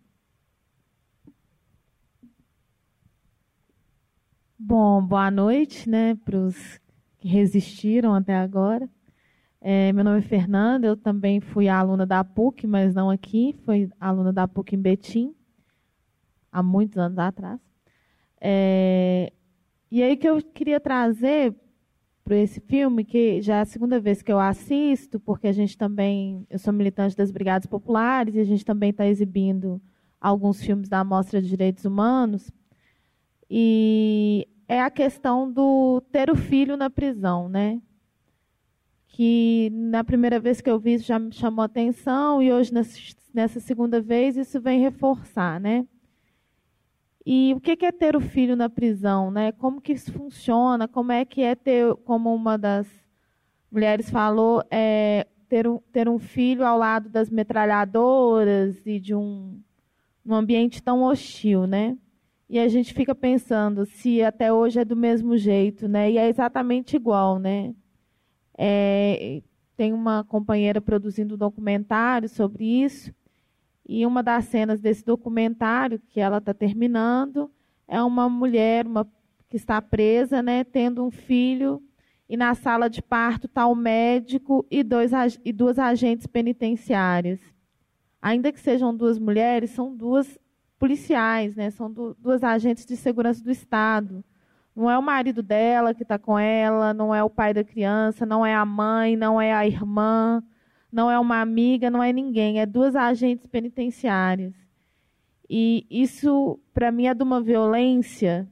Bom, 4.57 5.03
boa 5.03 5.33
noite, 5.33 5.91
né, 5.91 6.15
para 6.25 6.39
os 6.39 6.81
que 7.19 7.27
resistiram 7.27 8.15
até 8.15 8.37
agora. 8.37 8.89
É, 9.61 9.93
meu 9.93 10.05
nome 10.05 10.19
é 10.19 10.23
Fernanda, 10.23 10.87
eu 10.87 10.97
também 10.97 11.41
fui 11.41 11.69
aluna 11.69 12.07
da 12.07 12.23
PUC, 12.23 12.67
mas 12.67 12.95
não 12.95 13.11
aqui, 13.11 13.57
fui 13.65 13.91
aluna 13.99 14.33
da 14.33 14.47
PUC 14.47 14.77
em 14.77 14.81
Betim, 14.81 15.35
há 16.53 16.63
muitos 16.63 16.97
anos 16.97 17.19
atrás. 17.19 17.61
É, 18.41 19.33
e 19.91 20.03
aí 20.03 20.17
que 20.17 20.29
eu 20.29 20.41
queria 20.43 20.79
trazer 20.79 21.55
para 22.25 22.37
esse 22.37 22.61
filme, 22.61 23.05
que 23.05 23.41
já 23.41 23.57
é 23.57 23.61
a 23.63 23.65
segunda 23.65 23.99
vez 23.99 24.23
que 24.23 24.31
eu 24.31 24.39
assisto, 24.39 25.19
porque 25.19 25.49
a 25.49 25.53
gente 25.53 25.77
também, 25.77 26.47
eu 26.51 26.59
sou 26.59 26.73
militante 26.73 27.17
das 27.17 27.31
Brigadas 27.31 27.67
Populares 27.67 28.35
e 28.35 28.41
a 28.41 28.45
gente 28.45 28.65
também 28.65 28.91
está 28.91 29.07
exibindo 29.07 29.81
alguns 30.21 30.63
filmes 30.63 30.89
da 30.89 31.03
Mostra 31.03 31.41
de 31.41 31.49
Direitos 31.49 31.85
Humanos. 31.85 32.51
E 33.51 34.47
é 34.69 34.83
a 34.83 34.91
questão 34.91 35.51
do 35.51 36.03
ter 36.13 36.31
o 36.31 36.37
filho 36.37 36.77
na 36.77 36.91
prisão, 36.91 37.49
né? 37.49 37.81
Que 39.19 39.69
na 39.73 40.05
primeira 40.05 40.39
vez 40.39 40.61
que 40.61 40.71
eu 40.71 40.79
vi 40.79 40.95
isso 40.95 41.05
já 41.05 41.19
me 41.19 41.33
chamou 41.33 41.65
atenção 41.65 42.41
e 42.41 42.53
hoje 42.53 42.73
nessa 43.35 43.59
segunda 43.59 44.01
vez 44.01 44.37
isso 44.37 44.61
vem 44.61 44.79
reforçar, 44.79 45.59
né? 45.59 45.85
E 47.27 47.53
o 47.53 47.61
que 47.61 47.85
é 47.85 47.91
ter 47.91 48.15
o 48.15 48.21
filho 48.21 48.55
na 48.55 48.69
prisão, 48.69 49.29
né? 49.29 49.51
Como 49.51 49.81
que 49.81 49.93
isso 49.93 50.13
funciona? 50.13 50.87
Como 50.87 51.11
é 51.11 51.25
que 51.25 51.43
é 51.43 51.57
ter, 51.57 51.97
como 52.05 52.33
uma 52.33 52.57
das 52.57 52.87
mulheres 53.73 54.09
falou, 54.09 54.63
é 54.71 55.27
ter 55.49 55.67
um, 55.67 55.81
ter 55.91 56.09
um 56.09 56.21
filho 56.21 56.65
ao 56.65 56.79
lado 56.79 57.09
das 57.09 57.29
metralhadoras 57.29 58.87
e 58.87 59.01
de 59.01 59.17
um 59.17 59.61
num 60.25 60.37
ambiente 60.37 60.81
tão 60.81 61.03
hostil, 61.03 61.67
né? 61.67 61.99
E 62.49 62.57
a 62.57 62.69
gente 62.69 62.95
fica 62.95 63.17
pensando 63.17 63.85
se 63.85 64.23
até 64.23 64.53
hoje 64.53 64.79
é 64.79 64.85
do 64.85 64.95
mesmo 64.95 65.37
jeito, 65.37 65.89
né? 65.89 66.09
E 66.09 66.19
é 66.19 66.29
exatamente 66.29 66.95
igual, 66.95 67.41
né? 67.41 67.75
É, 68.61 69.41
tem 69.77 69.93
uma 69.93 70.25
companheira 70.25 70.81
produzindo 70.81 71.37
um 71.37 71.39
documentário 71.39 72.29
sobre 72.29 72.65
isso, 72.65 73.15
e 73.89 74.05
uma 74.05 74.23
das 74.23 74.47
cenas 74.47 74.81
desse 74.81 75.05
documentário 75.05 76.01
que 76.09 76.21
ela 76.21 76.39
está 76.39 76.53
terminando 76.53 77.51
é 77.87 78.03
uma 78.03 78.29
mulher 78.29 78.87
uma, 78.87 79.09
que 79.49 79.57
está 79.57 79.81
presa, 79.81 80.43
né, 80.43 80.65
tendo 80.65 81.03
um 81.03 81.11
filho, 81.11 81.83
e 82.29 82.37
na 82.37 82.55
sala 82.55 82.91
de 82.91 83.01
parto 83.01 83.47
está 83.47 83.67
o 83.67 83.75
médico 83.75 84.67
e, 84.71 84.83
dois, 84.83 85.13
e 85.43 85.53
duas 85.53 85.79
agentes 85.79 86.27
penitenciárias. 86.27 87.41
Ainda 88.21 88.53
que 88.53 88.61
sejam 88.61 88.95
duas 88.95 89.19
mulheres, 89.19 89.71
são 89.71 89.97
duas 89.97 90.39
policiais, 90.79 91.57
né, 91.57 91.71
são 91.71 91.91
du 91.91 92.15
duas 92.19 92.45
agentes 92.45 92.85
de 92.85 92.97
segurança 92.97 93.43
do 93.43 93.51
Estado. 93.51 94.23
Não 94.79 94.89
é 94.89 94.97
o 94.97 95.03
marido 95.03 95.43
dela 95.43 95.93
que 95.93 96.05
está 96.05 96.21
com 96.21 96.39
ela, 96.39 96.95
não 96.95 97.13
é 97.13 97.21
o 97.25 97.29
pai 97.29 97.53
da 97.53 97.65
criança, 97.65 98.25
não 98.25 98.47
é 98.47 98.55
a 98.55 98.65
mãe, 98.65 99.17
não 99.17 99.41
é 99.41 99.53
a 99.53 99.67
irmã, 99.67 100.41
não 100.93 101.11
é 101.11 101.19
uma 101.19 101.41
amiga, 101.41 101.91
não 101.91 102.01
é 102.01 102.13
ninguém, 102.13 102.61
é 102.61 102.65
duas 102.65 102.95
agentes 102.95 103.45
penitenciárias. 103.49 104.55
E 105.51 105.85
isso, 105.91 106.61
para 106.73 106.93
mim, 106.93 107.09
é 107.09 107.15
de 107.15 107.25
uma 107.25 107.41
violência 107.41 108.49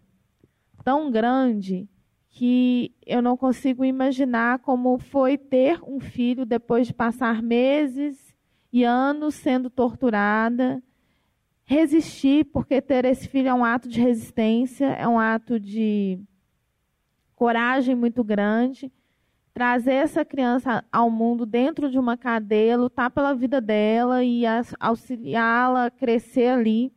tão 0.83 1.13
grande 1.13 1.89
que 2.29 2.93
eu 3.07 3.23
não 3.23 3.37
consigo 3.37 3.85
imaginar 3.85 4.59
como 4.59 4.99
foi 4.99 5.39
ter 5.39 5.81
um 5.85 6.01
filho 6.01 6.45
depois 6.45 6.89
de 6.89 6.93
passar 6.93 7.41
meses 7.41 8.35
e 8.73 8.83
anos 8.83 9.37
sendo 9.37 9.71
torturada, 9.71 10.83
resistir, 11.67 12.45
porque 12.47 12.81
ter 12.81 13.05
esse 13.05 13.29
filho 13.29 13.49
é 13.49 13.55
um 13.55 13.65
ato 13.65 13.89
de 13.89 14.01
resistência, 14.01 14.87
é 14.87 15.07
um 15.07 15.19
ato 15.19 15.61
de 15.61 16.19
coragem 17.35 17.95
muito 17.95 18.25
grande 18.25 18.91
trazer 19.57 19.95
essa 19.95 20.23
criança 20.23 20.85
ao 20.93 21.11
mundo 21.11 21.47
dentro 21.47 21.91
de 21.91 21.99
uma 21.99 22.15
cadeia, 22.15 22.77
lutar 22.77 23.11
pela 23.11 23.33
vida 23.33 23.59
dela 23.59 24.23
e 24.23 24.43
auxiliá-la 24.79 25.87
a 25.87 25.91
crescer 25.91 26.49
ali, 26.49 26.93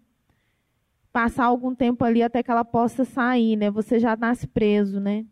passar 1.09 1.45
algum 1.45 1.73
tempo 1.73 2.03
ali 2.03 2.21
até 2.21 2.43
que 2.43 2.51
ela 2.51 2.65
possa 2.65 3.05
sair, 3.05 3.55
né? 3.55 3.71
Você 3.71 3.97
já 3.97 4.13
nasce 4.17 4.45
preso, 4.45 4.99
né? 4.99 5.25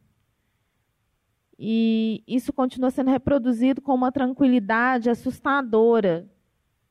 E 1.59 2.23
isso 2.25 2.53
continua 2.53 2.91
sendo 2.91 3.11
reproduzido 3.11 3.81
com 3.81 3.93
uma 3.93 4.09
tranquilidade 4.09 5.09
assustadora 5.09 6.25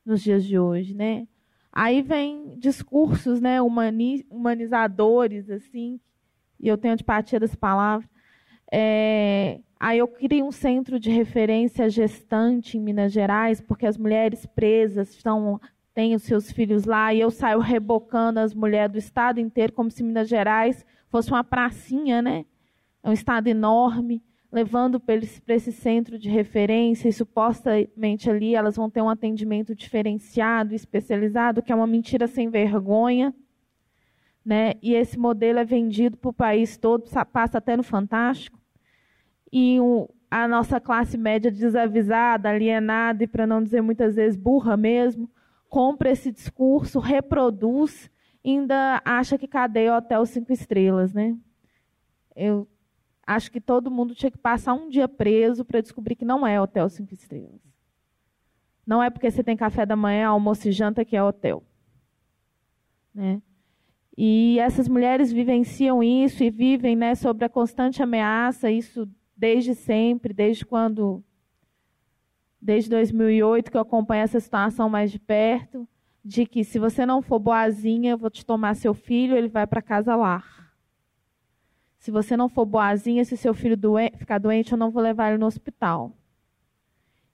nos 0.05 0.21
dias 0.21 0.45
de 0.45 0.59
hoje, 0.59 0.93
né? 0.93 1.27
Aí 1.79 2.01
vem 2.01 2.55
discursos, 2.57 3.39
né, 3.39 3.59
humanizadores, 3.61 5.47
assim, 5.49 5.99
e 6.59 6.67
eu 6.67 6.77
tenho 6.77 6.95
antipatia 6.95 7.39
dessa 7.39 7.55
palavra, 7.55 8.09
é, 8.71 9.59
Aí 9.79 9.99
eu 9.99 10.07
criei 10.07 10.41
um 10.41 10.51
centro 10.51 10.99
de 10.99 11.11
referência 11.11 11.87
gestante 11.87 12.77
em 12.77 12.81
Minas 12.81 13.11
Gerais, 13.11 13.61
porque 13.61 13.85
as 13.85 13.95
mulheres 13.95 14.43
presas 14.47 15.11
estão, 15.11 15.61
têm 15.93 16.15
os 16.15 16.23
seus 16.23 16.51
filhos 16.51 16.85
lá, 16.85 17.13
e 17.13 17.19
eu 17.19 17.29
saio 17.29 17.59
rebocando 17.59 18.39
as 18.39 18.55
mulheres 18.55 18.91
do 18.91 18.97
estado 18.97 19.39
inteiro, 19.39 19.73
como 19.73 19.91
se 19.91 20.01
Minas 20.01 20.27
Gerais 20.27 20.83
fosse 21.09 21.29
uma 21.29 21.43
pracinha, 21.43 22.23
né? 22.23 22.43
É 23.03 23.09
um 23.09 23.13
estado 23.13 23.47
enorme, 23.47 24.23
levando 24.57 24.99
para 24.99 25.15
esse, 25.55 25.71
centro 25.71 26.17
de 26.17 26.29
referência, 26.29 27.07
e 27.07 27.13
supostamente 27.13 28.27
ali 28.27 28.55
elas 28.55 28.75
vão 28.75 28.89
ter 28.89 29.03
um 29.03 29.09
atendimento 29.09 29.75
diferenciado, 29.75 30.73
especializado, 30.73 31.61
que 31.61 31.71
é 31.71 31.75
uma 31.75 31.85
mentira 31.85 32.25
sem 32.27 32.49
vergonha. 32.49 33.33
Né? 34.43 34.73
E 34.81 34.95
esse 34.95 35.19
modelo 35.19 35.59
é 35.59 35.65
vendido 35.65 36.17
para 36.17 36.29
o 36.29 36.33
país 36.33 36.75
todo, 36.75 37.03
passa 37.31 37.59
até 37.59 37.77
no 37.77 37.83
Fantástico 37.83 38.59
e 39.51 39.79
o, 39.79 40.09
a 40.31 40.47
nossa 40.47 40.79
classe 40.79 41.17
média 41.17 41.51
desavisada, 41.51 42.49
alienada 42.49 43.23
e, 43.23 43.27
para 43.27 43.45
não 43.45 43.61
dizer 43.61 43.81
muitas 43.81 44.15
vezes, 44.15 44.35
burra 44.35 44.75
mesmo, 44.75 45.29
compra 45.69 46.09
esse 46.09 46.31
discurso, 46.31 46.99
reproduz, 46.99 48.09
ainda 48.43 49.01
acha 49.05 49.37
que 49.37 49.47
cadeia 49.47 49.97
hotel 49.97 50.25
cinco 50.25 50.51
estrelas, 50.51 51.13
né? 51.13 51.37
Eu 52.35 52.67
acho 53.27 53.51
que 53.51 53.59
todo 53.59 53.91
mundo 53.91 54.15
tinha 54.15 54.31
que 54.31 54.37
passar 54.37 54.73
um 54.73 54.87
dia 54.87 55.07
preso 55.07 55.65
para 55.65 55.81
descobrir 55.81 56.15
que 56.15 56.23
não 56.23 56.47
é 56.47 56.59
hotel 56.59 56.87
cinco 56.87 57.13
estrelas. 57.13 57.59
Não 58.85 59.03
é 59.03 59.09
porque 59.09 59.29
você 59.29 59.43
tem 59.43 59.57
café 59.57 59.85
da 59.85 59.97
manhã, 59.97 60.29
almoço 60.29 60.69
e 60.69 60.71
janta 60.71 61.03
que 61.03 61.17
é 61.17 61.21
hotel. 61.21 61.61
Né? 63.13 63.41
E 64.17 64.57
essas 64.59 64.87
mulheres 64.87 65.31
vivenciam 65.31 66.01
isso 66.01 66.41
e 66.41 66.49
vivem 66.49 66.95
né, 66.95 67.13
sobre 67.13 67.43
a 67.43 67.49
constante 67.49 68.01
ameaça, 68.01 68.71
isso 68.71 69.07
desde 69.35 69.75
sempre, 69.75 70.33
desde 70.33 70.65
quando 70.65 71.21
desde 72.59 72.89
2008 72.89 73.69
que 73.69 73.77
eu 73.77 73.81
acompanho 73.81 74.23
essa 74.23 74.39
situação 74.39 74.89
mais 74.89 75.11
de 75.11 75.19
perto, 75.19 75.87
de 76.23 76.45
que 76.45 76.63
se 76.63 76.79
você 76.79 77.05
não 77.05 77.21
for 77.21 77.39
boazinha, 77.39 78.11
eu 78.11 78.17
vou 78.17 78.29
te 78.29 78.45
tomar 78.45 78.75
seu 78.75 78.93
filho, 78.93 79.37
ele 79.37 79.47
vai 79.47 79.67
para 79.67 79.81
casa 79.81 80.15
lá. 80.15 80.43
Se 82.07 82.11
você 82.11 82.37
não 82.37 82.47
for 82.47 82.65
boazinha, 82.65 83.25
se 83.25 83.35
seu 83.35 83.53
filho 83.53 83.77
ficar 84.15 84.37
doente, 84.37 84.71
eu 84.71 84.77
não 84.77 84.89
vou 84.89 85.03
levar 85.03 85.27
ele 85.27 85.39
no 85.39 85.45
hospital. 85.45 86.15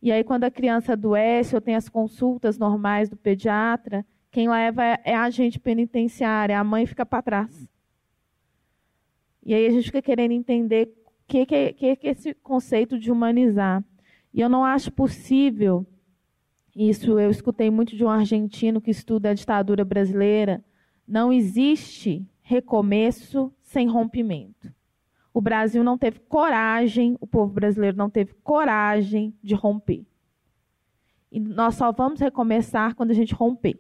E 0.01 0.11
aí, 0.11 0.23
quando 0.23 0.45
a 0.45 0.49
criança 0.49 0.93
adoece 0.93 1.53
ou 1.53 1.61
tem 1.61 1.75
as 1.75 1.87
consultas 1.87 2.57
normais 2.57 3.07
do 3.07 3.15
pediatra, 3.15 4.03
quem 4.31 4.49
leva 4.49 4.81
é 4.83 5.13
a 5.13 5.25
agente 5.25 5.59
penitenciária, 5.59 6.59
a 6.59 6.63
mãe 6.63 6.87
fica 6.87 7.05
para 7.05 7.21
trás. 7.21 7.69
E 9.45 9.53
aí 9.53 9.67
a 9.67 9.69
gente 9.69 9.85
fica 9.85 10.01
querendo 10.01 10.31
entender 10.31 10.91
que, 11.27 11.45
que, 11.45 11.73
que, 11.73 11.95
que 11.95 12.07
esse 12.07 12.33
conceito 12.33 12.97
de 12.97 13.11
humanizar. 13.11 13.83
E 14.33 14.41
eu 14.41 14.49
não 14.49 14.65
acho 14.65 14.91
possível, 14.91 15.85
isso 16.75 17.19
eu 17.19 17.29
escutei 17.29 17.69
muito 17.69 17.95
de 17.95 18.03
um 18.03 18.09
argentino 18.09 18.81
que 18.81 18.89
estuda 18.89 19.29
a 19.29 19.33
ditadura 19.35 19.85
brasileira, 19.85 20.65
não 21.07 21.31
existe 21.31 22.25
recomeço 22.41 23.53
sem 23.73 23.87
rompimento. 23.87 24.71
O 25.33 25.41
Brasil 25.41 25.83
não 25.83 25.97
teve 25.97 26.19
coragem, 26.19 27.17
o 27.19 27.25
povo 27.25 27.51
brasileiro 27.51 27.97
não 27.97 28.07
teve 28.07 28.35
coragem 28.43 29.33
de 29.41 29.55
romper. 29.55 30.05
E 31.31 31.39
nós 31.39 31.73
só 31.73 31.91
vamos 31.91 32.19
recomeçar 32.19 32.93
quando 32.93 33.09
a 33.09 33.15
gente 33.15 33.33
romper. 33.33 33.79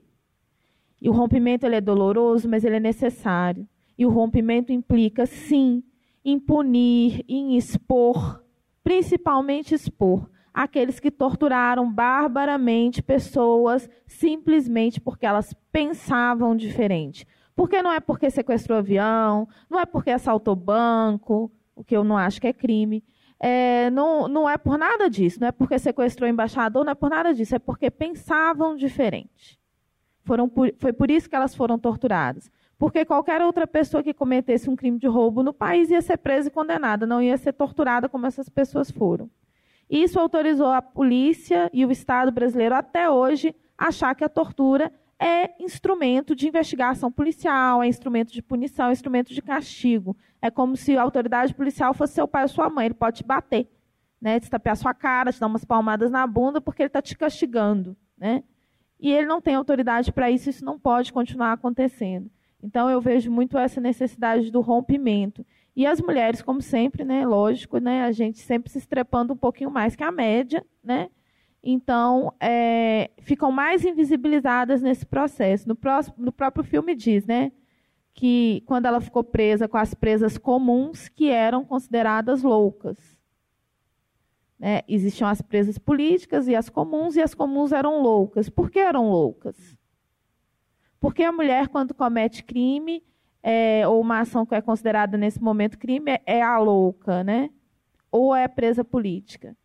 E 0.99 1.07
o 1.07 1.13
rompimento 1.13 1.63
ele 1.63 1.75
é 1.75 1.81
doloroso, 1.81 2.49
mas 2.49 2.63
ele 2.63 2.77
é 2.77 2.79
necessário. 2.79 3.67
E 3.95 4.03
o 4.03 4.09
rompimento 4.09 4.73
implica, 4.73 5.27
sim, 5.27 5.83
em 6.25 6.39
punir, 6.39 7.23
em 7.27 7.55
expor, 7.55 8.43
principalmente 8.83 9.75
expor 9.75 10.27
aqueles 10.51 10.99
que 10.99 11.11
torturaram 11.11 11.91
barbaramente 11.91 13.01
pessoas 13.03 13.87
simplesmente 14.07 14.99
porque 14.99 15.25
elas 15.25 15.53
pensavam 15.71 16.55
diferente. 16.55 17.27
Porque 17.55 17.81
não 17.81 17.91
é 17.91 17.99
porque 17.99 18.29
sequestrou 18.29 18.79
avião, 18.79 19.47
não 19.69 19.79
é 19.79 19.85
porque 19.85 20.09
assaltou 20.09 20.55
banco, 20.55 21.51
o 21.75 21.83
que 21.83 21.95
eu 21.95 22.03
não 22.03 22.17
acho 22.17 22.41
que 22.41 22.47
é 22.47 22.53
crime. 22.53 23.03
É, 23.39 23.89
não, 23.91 24.27
não 24.27 24.49
é 24.49 24.57
por 24.57 24.77
nada 24.77 25.09
disso, 25.09 25.39
não 25.41 25.47
é 25.47 25.51
porque 25.51 25.77
sequestrou 25.77 26.29
embaixador, 26.29 26.85
não 26.85 26.91
é 26.91 26.95
por 26.95 27.09
nada 27.09 27.33
disso, 27.33 27.55
é 27.55 27.59
porque 27.59 27.91
pensavam 27.91 28.75
diferente. 28.75 29.59
Foram 30.23 30.47
por, 30.47 30.73
foi 30.79 30.93
por 30.93 31.11
isso 31.11 31.29
que 31.29 31.35
elas 31.35 31.53
foram 31.53 31.77
torturadas. 31.77 32.49
Porque 32.77 33.05
qualquer 33.05 33.41
outra 33.41 33.67
pessoa 33.67 34.01
que 34.01 34.13
cometesse 34.13 34.69
um 34.69 34.75
crime 34.75 34.97
de 34.97 35.07
roubo 35.07 35.43
no 35.43 35.53
país 35.53 35.89
ia 35.89 36.01
ser 36.01 36.17
presa 36.17 36.47
e 36.47 36.51
condenada, 36.51 37.05
não 37.05 37.21
ia 37.21 37.37
ser 37.37 37.53
torturada 37.53 38.09
como 38.09 38.25
essas 38.25 38.49
pessoas 38.49 38.89
foram. 38.89 39.29
Isso 39.89 40.19
autorizou 40.19 40.67
a 40.67 40.81
polícia 40.81 41.69
e 41.73 41.85
o 41.85 41.91
Estado 41.91 42.31
brasileiro 42.31 42.75
até 42.75 43.09
hoje 43.09 43.53
a 43.77 43.87
achar 43.87 44.15
que 44.15 44.23
a 44.23 44.29
tortura 44.29 44.91
é 45.19 45.51
instrumento 45.63 46.35
de 46.35 46.47
investigação 46.47 47.11
policial, 47.11 47.83
é 47.83 47.87
instrumento 47.87 48.31
de 48.31 48.41
punição, 48.41 48.89
é 48.89 48.91
instrumento 48.91 49.33
de 49.33 49.41
castigo. 49.41 50.15
É 50.41 50.51
como 50.51 50.75
se 50.75 50.97
a 50.97 51.01
autoridade 51.01 51.53
policial 51.53 51.93
fosse 51.93 52.13
seu 52.13 52.27
pai 52.27 52.43
ou 52.43 52.49
sua 52.49 52.69
mãe, 52.69 52.87
ele 52.87 52.93
pode 52.93 53.17
te 53.17 53.23
bater, 53.23 53.69
né, 54.19 54.39
te 54.39 54.49
tapear 54.49 54.75
sua 54.75 54.93
cara, 54.93 55.31
te 55.31 55.39
dar 55.39 55.47
umas 55.47 55.63
palmadas 55.63 56.11
na 56.11 56.25
bunda 56.27 56.59
porque 56.59 56.81
ele 56.81 56.87
está 56.87 57.01
te 57.01 57.17
castigando. 57.17 57.95
Né? 58.17 58.43
E 58.99 59.11
ele 59.11 59.27
não 59.27 59.41
tem 59.41 59.55
autoridade 59.55 60.11
para 60.11 60.29
isso, 60.29 60.49
isso 60.49 60.65
não 60.65 60.79
pode 60.79 61.11
continuar 61.11 61.53
acontecendo. 61.53 62.29
Então 62.61 62.89
eu 62.89 63.01
vejo 63.01 63.29
muito 63.29 63.57
essa 63.57 63.81
necessidade 63.81 64.49
do 64.49 64.61
rompimento. 64.61 65.45
E 65.75 65.85
as 65.85 65.99
mulheres, 65.99 66.41
como 66.41 66.61
sempre, 66.61 67.03
né, 67.03 67.25
lógico, 67.25 67.79
né, 67.79 68.03
a 68.03 68.11
gente 68.11 68.39
sempre 68.39 68.71
se 68.71 68.77
estrepando 68.77 69.33
um 69.33 69.37
pouquinho 69.37 69.71
mais 69.71 69.95
que 69.95 70.03
a 70.03 70.11
média, 70.11 70.65
né? 70.83 71.09
Então, 71.63 72.33
é, 72.41 73.09
ficam 73.21 73.49
mais 73.49 73.85
invisibilizadas 73.85 74.81
nesse 74.81 75.05
processo. 75.05 75.67
No, 75.67 75.75
próximo, 75.75 76.15
no 76.17 76.31
próprio 76.31 76.63
filme 76.63 76.93
diz, 76.93 77.25
né, 77.25 77.53
que 78.13 78.61
quando 78.65 78.85
ela 78.85 78.99
ficou 78.99 79.23
presa 79.23 79.67
com 79.67 79.77
as 79.77 79.93
presas 79.93 80.37
comuns, 80.37 81.07
que 81.07 81.29
eram 81.29 81.63
consideradas 81.63 82.43
loucas. 82.43 82.97
Né? 84.59 84.81
Existiam 84.87 85.29
as 85.29 85.41
presas 85.41 85.77
políticas 85.77 86.49
e 86.49 86.55
as 86.55 86.69
comuns, 86.69 87.15
e 87.15 87.21
as 87.21 87.33
comuns 87.33 87.71
eram 87.71 88.01
loucas. 88.01 88.49
Por 88.49 88.69
que 88.69 88.79
eram 88.79 89.09
loucas? 89.09 89.55
Porque 90.99 91.23
a 91.23 91.31
mulher, 91.31 91.69
quando 91.69 91.93
comete 91.93 92.43
crime, 92.43 93.03
é, 93.41 93.87
ou 93.87 94.01
uma 94.01 94.19
ação 94.19 94.45
que 94.45 94.55
é 94.55 94.61
considerada 94.61 95.17
nesse 95.17 95.41
momento 95.41 95.77
crime, 95.77 96.11
é, 96.11 96.21
é 96.25 96.41
a 96.41 96.57
louca, 96.59 97.23
né? 97.23 97.49
Ou 98.11 98.35
é 98.35 98.47
presa 98.47 98.83
política. 98.83 99.55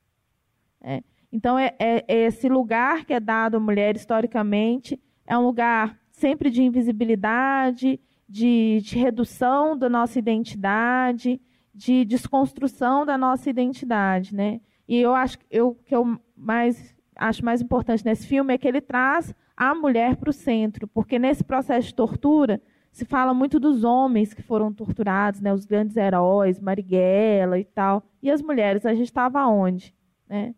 É. 0.81 1.03
Então, 1.31 1.59
é, 1.59 1.75
é, 1.79 2.05
é, 2.09 2.27
esse 2.27 2.49
lugar 2.49 3.05
que 3.05 3.13
é 3.13 3.21
dado 3.21 3.57
à 3.57 3.61
mulher 3.61 3.97
historicamente 3.97 5.01
é 5.27 5.37
um 5.37 5.45
lugar 5.45 5.99
sempre 6.11 6.51
de 6.51 6.63
invisibilidade, 6.63 8.01
de, 8.29 8.81
de 8.83 8.99
redução 8.99 9.77
da 9.77 9.89
nossa 9.89 10.19
identidade, 10.19 11.41
de 11.75 12.05
desconstrução 12.05 13.07
da 13.07 13.17
nossa 13.17 13.49
identidade, 13.49 14.35
né? 14.35 14.61
E 14.89 14.97
eu 14.97 15.15
acho 15.15 15.39
eu, 15.51 15.75
que 15.85 15.95
eu 15.95 16.19
mais 16.37 16.97
acho 17.15 17.45
mais 17.45 17.61
importante 17.61 18.05
nesse 18.05 18.27
filme 18.27 18.55
é 18.55 18.59
que 18.59 18.67
ele 18.67 18.81
traz 18.81 19.35
a 19.57 19.75
mulher 19.75 20.17
para 20.17 20.31
o 20.31 20.33
centro, 20.33 20.87
porque 20.87 21.19
nesse 21.19 21.45
processo 21.45 21.89
de 21.89 21.95
tortura 21.95 22.61
se 22.91 23.05
fala 23.05 23.35
muito 23.35 23.61
dos 23.61 23.85
homens 23.85 24.33
que 24.33 24.43
foram 24.43 24.73
torturados, 24.73 25.41
né, 25.41 25.53
os 25.53 25.65
grandes 25.65 25.97
heróis, 25.97 26.61
Marighella 26.61 27.59
e 27.59 27.65
tal, 27.65 28.03
e 28.23 28.31
as 28.31 28.41
mulheres, 28.41 28.87
a 28.87 28.95
gente 28.95 29.09
estava 29.09 29.47
onde, 29.47 29.95
né? 30.29 30.55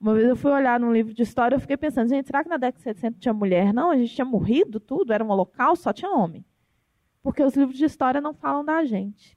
Uma 0.00 0.14
vez 0.14 0.28
eu 0.28 0.36
fui 0.36 0.50
olhar 0.50 0.78
num 0.78 0.92
livro 0.92 1.14
de 1.14 1.22
história, 1.22 1.56
eu 1.56 1.60
fiquei 1.60 1.76
pensando, 1.76 2.08
gente, 2.08 2.26
será 2.26 2.42
que 2.42 2.50
na 2.50 2.58
década 2.58 2.76
de 2.78 2.82
70 2.82 3.18
tinha 3.18 3.32
mulher? 3.32 3.72
Não, 3.72 3.90
a 3.90 3.96
gente 3.96 4.14
tinha 4.14 4.24
morrido 4.24 4.78
tudo, 4.78 5.12
era 5.12 5.24
um 5.24 5.32
local, 5.32 5.74
só 5.74 5.92
tinha 5.92 6.10
homem. 6.10 6.44
Porque 7.22 7.42
os 7.42 7.56
livros 7.56 7.78
de 7.78 7.84
história 7.84 8.20
não 8.20 8.34
falam 8.34 8.64
da 8.64 8.84
gente. 8.84 9.36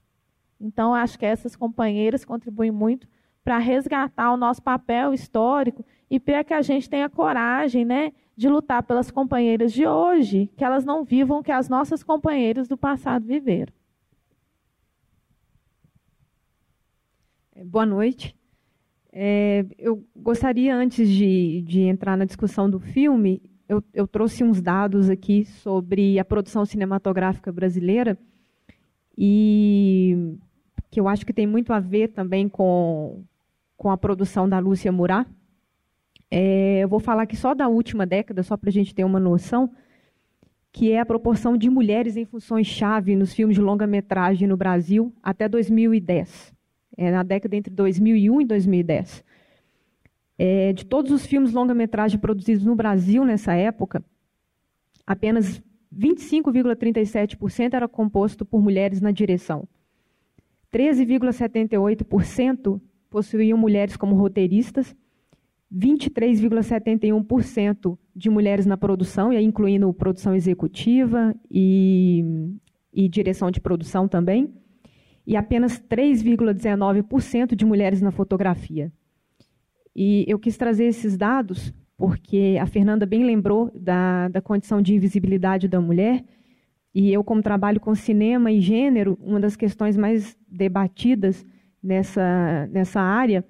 Então, 0.60 0.94
acho 0.94 1.18
que 1.18 1.24
essas 1.24 1.56
companheiras 1.56 2.24
contribuem 2.24 2.70
muito 2.70 3.08
para 3.42 3.56
resgatar 3.56 4.32
o 4.32 4.36
nosso 4.36 4.62
papel 4.62 5.14
histórico 5.14 5.84
e 6.10 6.20
para 6.20 6.44
que 6.44 6.52
a 6.52 6.60
gente 6.60 6.88
tenha 6.90 7.08
coragem 7.08 7.84
né, 7.84 8.12
de 8.36 8.48
lutar 8.48 8.82
pelas 8.82 9.10
companheiras 9.10 9.72
de 9.72 9.86
hoje, 9.86 10.50
que 10.56 10.64
elas 10.64 10.84
não 10.84 11.04
vivam 11.04 11.38
o 11.38 11.42
que 11.42 11.50
as 11.50 11.68
nossas 11.68 12.02
companheiras 12.02 12.68
do 12.68 12.76
passado 12.76 13.26
viveram. 13.26 13.72
É, 17.54 17.64
boa 17.64 17.86
noite. 17.86 18.39
É, 19.12 19.66
eu 19.78 20.04
gostaria, 20.14 20.74
antes 20.74 21.08
de, 21.08 21.62
de 21.62 21.80
entrar 21.82 22.16
na 22.16 22.24
discussão 22.24 22.70
do 22.70 22.78
filme, 22.78 23.42
eu, 23.68 23.82
eu 23.92 24.06
trouxe 24.06 24.44
uns 24.44 24.60
dados 24.60 25.08
aqui 25.08 25.44
sobre 25.44 26.18
a 26.18 26.24
produção 26.24 26.64
cinematográfica 26.64 27.52
brasileira 27.52 28.18
e 29.16 30.36
que 30.90 30.98
eu 30.98 31.06
acho 31.06 31.24
que 31.24 31.32
tem 31.32 31.46
muito 31.46 31.72
a 31.72 31.78
ver 31.78 32.08
também 32.08 32.48
com, 32.48 33.22
com 33.76 33.90
a 33.90 33.96
produção 33.96 34.48
da 34.48 34.58
Lúcia 34.58 34.90
Murat. 34.90 35.26
É, 36.30 36.80
eu 36.80 36.88
vou 36.88 37.00
falar 37.00 37.22
aqui 37.22 37.36
só 37.36 37.54
da 37.54 37.68
última 37.68 38.06
década, 38.06 38.42
só 38.42 38.56
para 38.56 38.70
a 38.70 38.72
gente 38.72 38.94
ter 38.94 39.04
uma 39.04 39.20
noção, 39.20 39.70
que 40.72 40.92
é 40.92 41.00
a 41.00 41.06
proporção 41.06 41.56
de 41.56 41.68
mulheres 41.68 42.16
em 42.16 42.24
funções-chave 42.24 43.16
nos 43.16 43.32
filmes 43.32 43.56
de 43.56 43.62
longa-metragem 43.62 44.46
no 44.46 44.56
Brasil 44.56 45.12
até 45.22 45.48
2010. 45.48 46.59
É 47.02 47.10
na 47.10 47.22
década 47.22 47.56
entre 47.56 47.72
2001 47.72 48.42
e 48.42 48.44
2010. 48.44 49.24
É, 50.38 50.74
de 50.74 50.84
todos 50.84 51.10
os 51.10 51.24
filmes 51.24 51.50
longa-metragem 51.50 52.20
produzidos 52.20 52.62
no 52.62 52.76
Brasil 52.76 53.24
nessa 53.24 53.54
época, 53.54 54.04
apenas 55.06 55.62
25,37% 55.96 57.72
era 57.72 57.88
composto 57.88 58.44
por 58.44 58.60
mulheres 58.60 59.00
na 59.00 59.12
direção. 59.12 59.66
13,78% 60.70 62.78
possuíam 63.08 63.56
mulheres 63.56 63.96
como 63.96 64.14
roteiristas, 64.14 64.94
23,71% 65.74 67.96
de 68.14 68.28
mulheres 68.28 68.66
na 68.66 68.76
produção, 68.76 69.32
incluindo 69.32 69.90
produção 69.94 70.34
executiva 70.34 71.34
e, 71.50 72.52
e 72.92 73.08
direção 73.08 73.50
de 73.50 73.58
produção 73.58 74.06
também, 74.06 74.52
e 75.26 75.36
apenas 75.36 75.80
3,19% 75.80 77.54
de 77.54 77.64
mulheres 77.64 78.00
na 78.00 78.10
fotografia. 78.10 78.92
E 79.94 80.24
eu 80.28 80.38
quis 80.38 80.56
trazer 80.56 80.84
esses 80.84 81.16
dados 81.16 81.72
porque 82.00 82.56
a 82.58 82.64
Fernanda 82.64 83.04
bem 83.04 83.24
lembrou 83.24 83.70
da, 83.74 84.28
da 84.28 84.40
condição 84.40 84.80
de 84.80 84.94
invisibilidade 84.94 85.68
da 85.68 85.82
mulher, 85.82 86.24
e 86.94 87.12
eu, 87.12 87.22
como 87.22 87.42
trabalho 87.42 87.78
com 87.78 87.94
cinema 87.94 88.50
e 88.50 88.58
gênero, 88.58 89.18
uma 89.20 89.38
das 89.38 89.54
questões 89.54 89.98
mais 89.98 90.36
debatidas 90.48 91.44
nessa, 91.82 92.66
nessa 92.72 93.00
área 93.00 93.44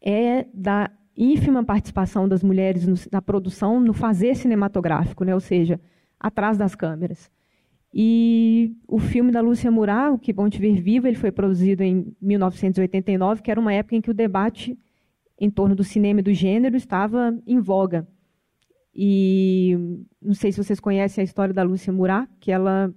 é 0.00 0.46
da 0.52 0.90
ínfima 1.16 1.62
participação 1.62 2.28
das 2.28 2.42
mulheres 2.42 2.86
no, 2.86 2.94
na 3.12 3.20
produção, 3.20 3.80
no 3.80 3.92
fazer 3.92 4.34
cinematográfico, 4.34 5.22
né? 5.22 5.34
ou 5.34 5.40
seja, 5.40 5.78
atrás 6.18 6.56
das 6.56 6.74
câmeras. 6.74 7.30
E 7.92 8.76
o 8.86 8.98
filme 8.98 9.32
da 9.32 9.40
Lúcia 9.40 9.70
Murat, 9.70 10.12
O 10.12 10.18
Que 10.18 10.32
Bom 10.32 10.48
Te 10.48 10.60
Ver 10.60 10.80
Viva, 10.80 11.08
ele 11.08 11.16
foi 11.16 11.32
produzido 11.32 11.82
em 11.82 12.14
1989, 12.20 13.42
que 13.42 13.50
era 13.50 13.60
uma 13.60 13.72
época 13.72 13.96
em 13.96 14.00
que 14.00 14.10
o 14.10 14.14
debate 14.14 14.78
em 15.40 15.50
torno 15.50 15.74
do 15.74 15.84
cinema 15.84 16.20
e 16.20 16.22
do 16.22 16.32
gênero 16.32 16.76
estava 16.76 17.36
em 17.46 17.60
voga. 17.60 18.06
E 18.94 19.76
não 20.20 20.34
sei 20.34 20.50
se 20.50 20.62
vocês 20.62 20.80
conhecem 20.80 21.22
a 21.22 21.24
história 21.24 21.54
da 21.54 21.62
Lúcia 21.62 21.92
Murat, 21.92 22.28
que 22.40 22.50
ela 22.50 22.92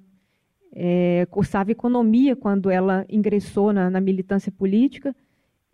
é, 0.73 1.27
cursava 1.29 1.71
economia 1.71 2.35
quando 2.35 2.69
ela 2.69 3.05
ingressou 3.09 3.71
na, 3.71 3.89
na 3.89 4.01
militância 4.01 4.51
política 4.51 5.15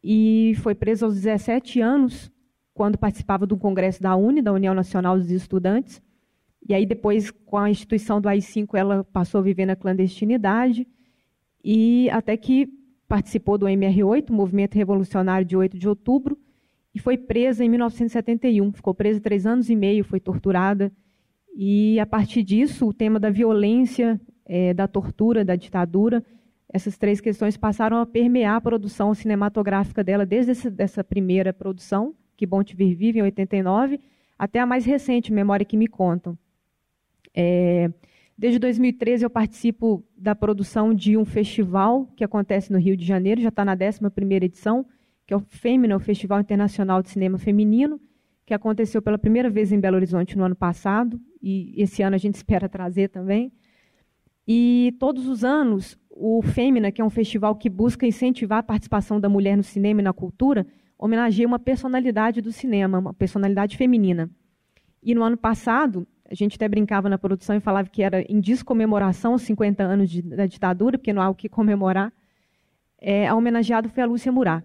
e 0.04 0.54
foi 0.58 0.76
presa 0.76 1.06
aos 1.06 1.16
17 1.16 1.82
anos, 1.82 2.32
quando 2.74 2.98
participava 2.98 3.46
do 3.46 3.58
congresso 3.58 4.02
da 4.02 4.16
UNE, 4.16 4.42
da 4.42 4.54
União 4.54 4.74
Nacional 4.74 5.18
dos 5.18 5.32
Estudantes. 5.32 6.02
E 6.68 6.74
aí 6.74 6.86
depois, 6.86 7.32
com 7.32 7.58
a 7.58 7.70
instituição 7.70 8.20
do 8.20 8.28
AI-5, 8.28 8.76
ela 8.76 9.04
passou 9.06 9.40
a 9.40 9.44
viver 9.44 9.66
na 9.66 9.76
clandestinidade 9.76 10.88
e 11.64 12.10
até 12.10 12.36
que 12.36 12.68
participou 13.08 13.58
do 13.58 13.66
MR8, 13.66 14.30
Movimento 14.32 14.76
Revolucionário 14.76 15.48
de 15.48 15.56
8 15.56 15.78
de 15.78 15.88
Outubro, 15.88 16.38
e 16.94 17.00
foi 17.00 17.18
presa 17.18 17.64
em 17.64 17.70
1971. 17.70 18.74
Ficou 18.74 18.94
presa 18.94 19.22
três 19.22 19.46
anos 19.46 19.70
e 19.70 19.76
meio, 19.76 20.04
foi 20.04 20.20
torturada. 20.20 20.92
E 21.56 22.00
a 22.00 22.06
partir 22.06 22.44
disso, 22.44 22.88
o 22.88 22.94
tema 22.94 23.20
da 23.20 23.30
violência 23.30 24.20
é, 24.48 24.74
da 24.74 24.88
tortura, 24.88 25.46
da 25.46 25.56
ditadura. 25.56 26.24
Essas 26.70 26.98
três 26.98 27.22
questões 27.22 27.56
passaram 27.56 27.98
a 27.98 28.06
permear 28.06 28.56
a 28.56 28.62
produção 28.62 29.14
cinematográfica 29.14 30.04
dela 30.04 30.26
desde 30.26 30.52
essa, 30.52 30.72
dessa 30.72 31.04
primeira 31.04 31.54
produção, 31.54 32.16
Que 32.36 32.46
Bom 32.46 32.64
Te 32.64 32.76
Ver 32.76 32.96
Vive, 32.96 33.20
em 33.20 33.24
89, 33.24 34.00
até 34.38 34.60
a 34.60 34.66
mais 34.66 34.86
recente, 34.86 35.32
Memória 35.32 35.66
que 35.66 35.78
Me 35.78 35.88
Contam. 35.88 36.38
É, 37.40 37.92
desde 38.36 38.58
2013 38.58 39.24
eu 39.24 39.30
participo 39.30 40.04
da 40.18 40.34
produção 40.34 40.92
de 40.92 41.16
um 41.16 41.24
festival 41.24 42.08
que 42.16 42.24
acontece 42.24 42.72
no 42.72 42.80
Rio 42.80 42.98
de 42.98 43.06
Janeiro, 43.06 43.40
já 43.40 43.50
está 43.50 43.64
na 43.64 43.78
11ª 43.78 44.44
edição, 44.44 44.84
que 45.24 45.36
é 45.36 45.38
o 45.38 45.40
FEMINA, 45.40 45.96
o 45.96 46.00
Festival 46.00 46.40
Internacional 46.40 47.04
de 47.04 47.10
Cinema 47.10 47.38
Feminino, 47.38 48.02
que 48.44 48.56
aconteceu 48.56 49.04
pela 49.04 49.20
primeira 49.20 49.52
vez 49.52 49.72
em 49.72 49.80
Belo 49.80 49.98
Horizonte 49.98 50.36
no 50.36 50.46
ano 50.46 50.56
passado, 50.56 51.22
e 51.40 51.76
esse 51.78 52.02
ano 52.02 52.16
a 52.16 52.18
gente 52.18 52.34
espera 52.42 52.68
trazer 52.68 53.10
também. 53.10 53.52
E 54.48 54.96
todos 55.00 55.28
os 55.28 55.44
anos, 55.44 55.96
o 56.10 56.42
Fêmina, 56.42 56.92
que 56.92 57.02
é 57.02 57.06
um 57.06 57.12
festival 57.12 57.56
que 57.56 57.70
busca 57.70 58.08
incentivar 58.08 58.60
a 58.60 58.64
participação 58.64 59.20
da 59.20 59.30
mulher 59.30 59.56
no 59.56 59.64
cinema 59.64 60.02
e 60.02 60.04
na 60.04 60.14
cultura, 60.14 60.66
homenageia 60.98 61.48
uma 61.48 61.60
personalidade 61.60 62.42
do 62.42 62.52
cinema, 62.52 62.98
uma 62.98 63.14
personalidade 63.14 63.78
feminina. 63.78 64.28
E 65.04 65.14
no 65.14 65.24
ano 65.24 65.38
passado, 65.38 66.08
a 66.30 66.36
gente 66.36 66.56
até 66.56 66.68
brincava 66.68 67.10
na 67.10 67.18
produção 67.18 67.56
e 67.56 67.60
falava 67.60 67.88
que 67.88 68.04
era 68.04 68.22
em 68.22 68.40
descomemoração 68.40 69.34
aos 69.34 69.42
50 69.44 69.84
anos 69.84 70.10
de, 70.10 70.22
da 70.22 70.46
ditadura, 70.46 70.98
porque 70.98 71.14
não 71.14 71.22
há 71.22 71.30
o 71.30 71.36
que 71.36 71.48
comemorar. 71.48 72.12
É, 73.00 73.28
a 73.28 73.36
homenageada 73.36 73.88
foi 73.88 74.04
a 74.04 74.06
Lúcia 74.06 74.32
Murat. 74.32 74.64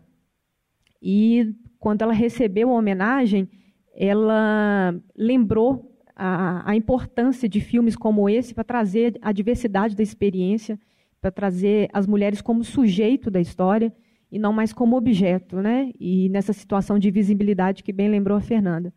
E 1.00 1.54
quando 1.78 2.02
ela 2.02 2.12
recebeu 2.12 2.70
a 2.70 2.74
homenagem, 2.74 3.48
ela 3.94 4.94
lembrou 5.16 5.92
a, 6.16 6.70
a 6.70 6.76
importância 6.76 7.48
de 7.48 7.60
filmes 7.60 7.96
como 7.96 8.28
esse 8.28 8.54
para 8.54 8.64
trazer 8.64 9.18
a 9.20 9.32
diversidade 9.32 9.94
da 9.94 10.02
experiência, 10.02 10.78
para 11.20 11.30
trazer 11.30 11.88
as 11.92 12.06
mulheres 12.06 12.40
como 12.40 12.64
sujeito 12.64 13.30
da 13.30 13.40
história 13.40 13.92
e 14.30 14.38
não 14.38 14.52
mais 14.52 14.72
como 14.72 14.96
objeto, 14.96 15.60
né? 15.60 15.92
E 16.00 16.28
nessa 16.30 16.52
situação 16.52 16.98
de 16.98 17.10
visibilidade 17.10 17.82
que 17.82 17.92
bem 17.92 18.08
lembrou 18.08 18.36
a 18.36 18.40
Fernanda. 18.40 18.92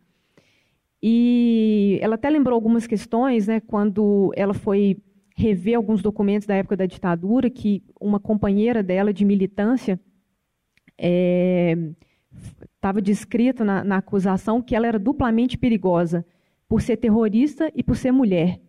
E 1.08 2.00
ela 2.02 2.16
até 2.16 2.28
lembrou 2.28 2.56
algumas 2.56 2.84
questões, 2.84 3.46
né? 3.46 3.60
Quando 3.60 4.32
ela 4.34 4.52
foi 4.52 5.00
rever 5.36 5.76
alguns 5.76 6.02
documentos 6.02 6.48
da 6.48 6.56
época 6.56 6.76
da 6.76 6.84
ditadura, 6.84 7.48
que 7.48 7.84
uma 8.00 8.18
companheira 8.18 8.82
dela 8.82 9.12
de 9.12 9.24
militância 9.24 10.00
estava 12.72 12.98
é, 12.98 13.02
descrito 13.02 13.64
na, 13.64 13.84
na 13.84 13.98
acusação 13.98 14.60
que 14.60 14.74
ela 14.74 14.88
era 14.88 14.98
duplamente 14.98 15.56
perigosa 15.56 16.26
por 16.68 16.82
ser 16.82 16.96
terrorista 16.96 17.70
e 17.72 17.84
por 17.84 17.96
ser 17.96 18.10
mulher. 18.10 18.60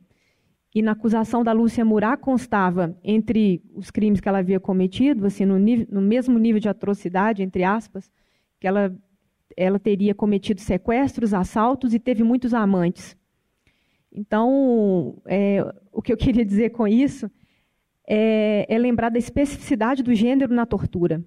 E 0.76 0.84
na 0.84 0.92
acusação 0.92 1.44
da 1.44 1.52
Lúcia 1.52 1.84
Murat 1.84 2.20
constava, 2.20 2.96
entre 3.04 3.64
os 3.74 3.90
crimes 3.90 4.20
que 4.20 4.30
ela 4.30 4.38
havia 4.38 4.60
cometido, 4.60 5.26
assim, 5.26 5.44
no, 5.44 5.58
nível, 5.58 5.88
no 5.90 6.02
mesmo 6.02 6.38
nível 6.38 6.60
de 6.60 6.70
atrocidade, 6.70 7.42
entre 7.42 7.64
aspas, 7.64 8.12
que 8.60 8.68
ela, 8.68 8.96
ela 9.56 9.80
teria 9.80 10.14
cometido 10.14 10.62
sequestros, 10.62 11.34
assaltos 11.34 11.94
e 11.94 12.00
teve 12.00 12.24
muitos 12.24 12.54
amantes. 12.54 13.16
Então, 14.12 15.22
é, 15.26 15.64
o 15.92 16.02
que 16.02 16.12
eu 16.12 16.18
queria 16.18 16.44
dizer 16.44 16.72
com 16.72 16.88
isso 16.88 17.30
é, 18.08 18.66
é, 18.68 18.78
lembrar 18.78 19.10
da 19.10 19.20
especificidade 19.20 20.02
do 20.02 20.16
gênero 20.16 20.54
na 20.54 20.66
tortura, 20.66 21.24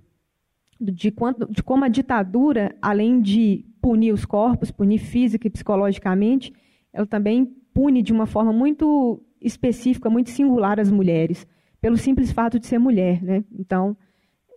de, 0.81 1.11
quanto, 1.11 1.51
de 1.53 1.63
como 1.63 1.85
a 1.85 1.89
ditadura, 1.89 2.75
além 2.81 3.21
de 3.21 3.65
punir 3.83 4.13
os 4.13 4.25
corpos, 4.25 4.71
punir 4.71 4.99
física 4.99 5.47
e 5.47 5.51
psicologicamente, 5.51 6.53
ela 6.93 7.07
também 7.07 7.45
pune 7.73 8.03
de 8.03 8.13
uma 8.13 8.27
forma 8.27 8.53
muito 8.53 9.23
específica, 9.41 10.11
muito 10.11 10.31
singular 10.31 10.81
as 10.81 10.91
mulheres, 10.91 11.47
pelo 11.81 11.97
simples 11.97 12.33
fato 12.33 12.59
de 12.59 12.67
ser 12.67 12.79
mulher. 12.79 13.23
Né? 13.23 13.45
Então, 13.59 13.97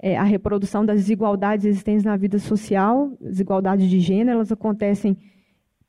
é, 0.05 0.17
a 0.17 0.23
reprodução 0.23 0.85
das 0.85 0.97
desigualdades 0.97 1.65
existentes 1.65 2.03
na 2.03 2.17
vida 2.17 2.37
social, 2.37 3.17
desigualdades 3.21 3.89
de 3.89 4.01
gênero, 4.01 4.31
elas 4.31 4.51
acontecem 4.51 5.17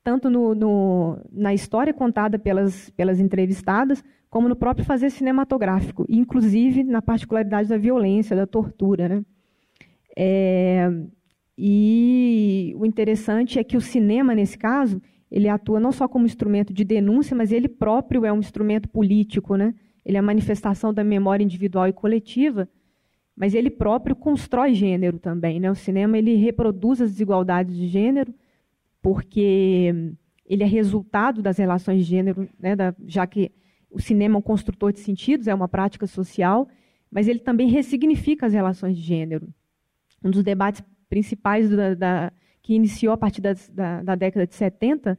tanto 0.04 0.30
no, 0.30 0.54
no, 0.54 1.18
na 1.32 1.52
história 1.52 1.92
contada 1.92 2.38
pelas, 2.38 2.90
pelas 2.90 3.18
entrevistadas, 3.18 4.04
como 4.30 4.48
no 4.48 4.54
próprio 4.54 4.86
fazer 4.86 5.10
cinematográfico, 5.10 6.06
inclusive 6.08 6.84
na 6.84 7.02
particularidade 7.02 7.68
da 7.68 7.76
violência, 7.76 8.36
da 8.36 8.46
tortura. 8.46 9.08
Né? 9.08 9.24
É, 10.16 10.92
e 11.58 12.72
o 12.78 12.86
interessante 12.86 13.58
é 13.58 13.64
que 13.64 13.76
o 13.76 13.80
cinema, 13.80 14.32
nesse 14.32 14.56
caso, 14.56 15.02
ele 15.28 15.48
atua 15.48 15.80
não 15.80 15.90
só 15.90 16.06
como 16.06 16.24
instrumento 16.24 16.72
de 16.72 16.84
denúncia, 16.84 17.36
mas 17.36 17.50
ele 17.50 17.68
próprio 17.68 18.24
é 18.24 18.32
um 18.32 18.38
instrumento 18.38 18.88
político. 18.88 19.56
Né? 19.56 19.74
Ele 20.06 20.16
é 20.16 20.20
a 20.20 20.22
manifestação 20.22 20.94
da 20.94 21.02
memória 21.02 21.42
individual 21.42 21.88
e 21.88 21.92
coletiva, 21.92 22.68
mas 23.36 23.54
ele 23.54 23.70
próprio 23.70 24.14
constrói 24.14 24.74
gênero 24.74 25.18
também. 25.18 25.58
Né? 25.58 25.70
O 25.70 25.74
cinema 25.74 26.16
ele 26.16 26.36
reproduz 26.36 27.00
as 27.00 27.10
desigualdades 27.10 27.76
de 27.76 27.88
gênero, 27.88 28.32
porque 29.02 30.14
ele 30.46 30.62
é 30.62 30.66
resultado 30.66 31.42
das 31.42 31.58
relações 31.58 31.98
de 31.98 32.04
gênero, 32.04 32.48
né, 32.58 32.76
da, 32.76 32.94
já 33.06 33.26
que 33.26 33.50
o 33.90 34.00
cinema 34.00 34.36
é 34.36 34.38
um 34.38 34.42
construtor 34.42 34.92
de 34.92 35.00
sentidos, 35.00 35.46
é 35.46 35.54
uma 35.54 35.68
prática 35.68 36.06
social, 36.06 36.68
mas 37.10 37.28
ele 37.28 37.38
também 37.38 37.68
ressignifica 37.68 38.46
as 38.46 38.52
relações 38.52 38.96
de 38.96 39.02
gênero. 39.02 39.48
Um 40.22 40.30
dos 40.30 40.42
debates 40.42 40.82
principais 41.08 41.70
da, 41.70 41.94
da, 41.94 42.32
que 42.62 42.74
iniciou 42.74 43.12
a 43.12 43.16
partir 43.16 43.40
da, 43.40 43.54
da, 44.02 44.14
década 44.14 44.46
de 44.46 44.54
70, 44.54 45.18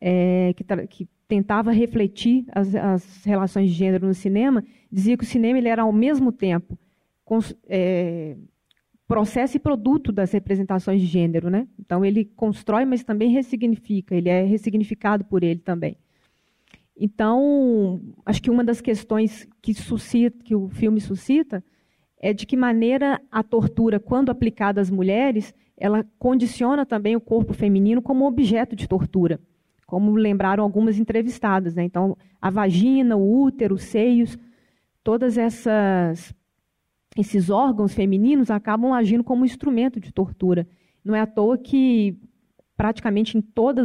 é, 0.00 0.54
que, 0.54 0.64
que, 0.88 1.08
tentava 1.28 1.70
refletir 1.70 2.44
as, 2.50 2.74
as, 2.74 3.24
relações 3.24 3.70
de 3.70 3.76
gênero 3.76 4.04
no 4.04 4.14
cinema, 4.14 4.64
dizia 4.90 5.16
que 5.16 5.22
o 5.22 5.26
cinema 5.26 5.58
ele 5.58 5.68
era 5.68 5.82
ao 5.82 5.92
mesmo 5.92 6.32
tempo 6.32 6.76
é, 7.68 8.36
processo 9.06 9.56
e 9.56 9.60
produto 9.60 10.12
das 10.12 10.32
representações 10.32 11.00
de 11.00 11.06
gênero, 11.06 11.50
né? 11.50 11.66
Então 11.78 12.04
ele 12.04 12.24
constrói, 12.24 12.84
mas 12.84 13.02
também 13.02 13.30
ressignifica, 13.30 14.14
ele 14.14 14.28
é 14.28 14.42
ressignificado 14.44 15.24
por 15.24 15.42
ele 15.42 15.60
também. 15.60 15.96
Então, 16.96 18.00
acho 18.26 18.42
que 18.42 18.50
uma 18.50 18.62
das 18.62 18.80
questões 18.80 19.48
que, 19.62 19.72
suscita, 19.72 20.44
que 20.44 20.54
o 20.54 20.68
filme 20.68 21.00
suscita 21.00 21.64
é 22.20 22.34
de 22.34 22.44
que 22.44 22.56
maneira 22.56 23.18
a 23.32 23.42
tortura, 23.42 23.98
quando 23.98 24.28
aplicada 24.28 24.82
às 24.82 24.90
mulheres, 24.90 25.54
ela 25.78 26.06
condiciona 26.18 26.84
também 26.84 27.16
o 27.16 27.20
corpo 27.20 27.54
feminino 27.54 28.02
como 28.02 28.26
objeto 28.26 28.76
de 28.76 28.86
tortura, 28.86 29.40
como 29.86 30.14
lembraram 30.14 30.62
algumas 30.62 30.98
entrevistadas. 30.98 31.74
Né? 31.74 31.84
Então, 31.84 32.16
a 32.40 32.50
vagina, 32.50 33.16
o 33.16 33.42
útero, 33.42 33.76
os 33.76 33.84
seios, 33.84 34.38
todas 35.02 35.38
essas 35.38 36.34
esses 37.16 37.50
órgãos 37.50 37.94
femininos 37.94 38.50
acabam 38.50 38.92
agindo 38.92 39.24
como 39.24 39.44
instrumento 39.44 39.98
de 39.98 40.12
tortura. 40.12 40.66
Não 41.04 41.14
é 41.14 41.20
à 41.20 41.26
toa 41.26 41.58
que 41.58 42.16
praticamente 42.76 43.36
em 43.36 43.44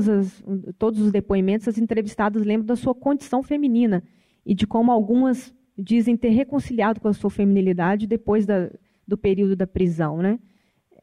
as, 0.09 0.43
todos 0.77 1.01
os 1.01 1.11
depoimentos 1.11 1.67
as 1.67 1.77
entrevistadas 1.77 2.43
lembram 2.43 2.65
da 2.65 2.75
sua 2.75 2.95
condição 2.95 3.43
feminina 3.43 4.03
e 4.45 4.53
de 4.53 4.65
como 4.65 4.91
algumas 4.91 5.53
dizem 5.77 6.15
ter 6.15 6.29
reconciliado 6.29 7.01
com 7.01 7.07
a 7.07 7.13
sua 7.13 7.29
feminilidade 7.29 8.07
depois 8.07 8.45
da, 8.45 8.69
do 9.05 9.17
período 9.17 9.55
da 9.55 9.67
prisão, 9.67 10.19
né? 10.19 10.39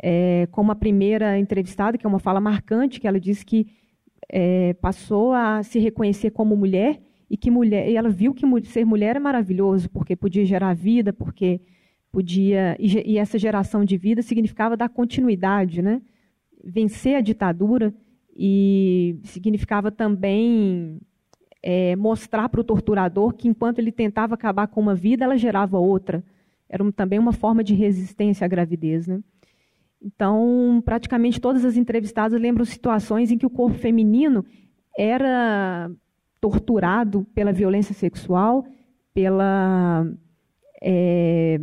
É, 0.02 0.48
como 0.50 0.72
a 0.72 0.74
primeira 0.74 1.38
entrevistada, 1.38 1.98
que 1.98 2.06
é 2.06 2.08
uma 2.08 2.18
fala 2.18 2.40
marcante, 2.40 2.98
que 2.98 3.06
ela 3.06 3.20
diz 3.20 3.44
que 3.44 3.66
é, 4.28 4.72
passou 4.74 5.32
a 5.32 5.62
se 5.62 5.78
reconhecer 5.78 6.30
como 6.30 6.56
mulher 6.56 7.00
e 7.30 7.36
que 7.36 7.50
mulher, 7.50 7.88
e 7.88 7.96
ela 7.96 8.08
viu 8.08 8.34
que 8.34 8.44
ser 8.64 8.84
mulher 8.84 9.16
é 9.16 9.20
maravilhoso 9.20 9.88
porque 9.90 10.16
podia 10.16 10.44
gerar 10.44 10.74
vida, 10.74 11.12
porque 11.12 11.60
podia 12.12 12.76
e, 12.78 13.16
essa 13.16 13.38
geração 13.38 13.84
de 13.84 13.96
vida 13.96 14.20
significava 14.20 14.76
dar 14.76 14.90
continuidade, 14.90 15.80
né? 15.80 16.02
Vencer 16.62 17.16
a 17.16 17.20
ditadura 17.22 17.92
e 18.36 19.18
significava 19.24 19.90
também 19.90 21.00
é, 21.62 21.96
mostrar 21.96 22.48
para 22.50 22.60
o 22.60 22.64
torturador 22.64 23.32
que 23.32 23.48
enquanto 23.48 23.78
ele 23.78 23.90
tentava 23.90 24.34
acabar 24.34 24.68
com 24.68 24.80
uma 24.80 24.94
vida, 24.94 25.24
ela 25.24 25.36
gerava 25.36 25.78
outra. 25.78 26.22
Era 26.68 26.90
também 26.92 27.18
uma 27.18 27.32
forma 27.32 27.64
de 27.64 27.74
resistência 27.74 28.44
à 28.44 28.48
gravidez, 28.48 29.06
né? 29.06 29.20
Então, 30.00 30.82
praticamente 30.84 31.40
todas 31.40 31.64
as 31.64 31.76
entrevistadas 31.76 32.40
lembram 32.40 32.64
situações 32.64 33.30
em 33.30 33.38
que 33.38 33.46
o 33.46 33.50
corpo 33.50 33.78
feminino 33.78 34.44
era 34.98 35.90
torturado 36.40 37.24
pela 37.34 37.52
violência 37.52 37.94
sexual, 37.94 38.66
pela 39.14 40.04
é, 40.82 41.60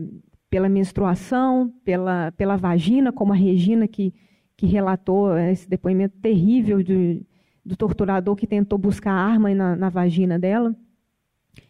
pela 0.49 0.67
menstruação, 0.67 1.71
pela, 1.84 2.31
pela 2.31 2.57
vagina, 2.57 3.11
como 3.11 3.34
a 3.34 3.35
Regina, 3.35 3.88
que, 3.88 4.13
que 4.57 4.65
relatou 4.65 5.38
esse 5.38 5.69
depoimento 5.69 6.17
terrível 6.17 6.81
de, 6.81 7.26
do 7.63 7.76
torturador 7.76 8.35
que 8.35 8.47
tentou 8.47 8.77
buscar 8.77 9.13
arma 9.13 9.53
na, 9.53 9.76
na 9.76 9.89
vagina 9.89 10.39
dela. 10.39 10.76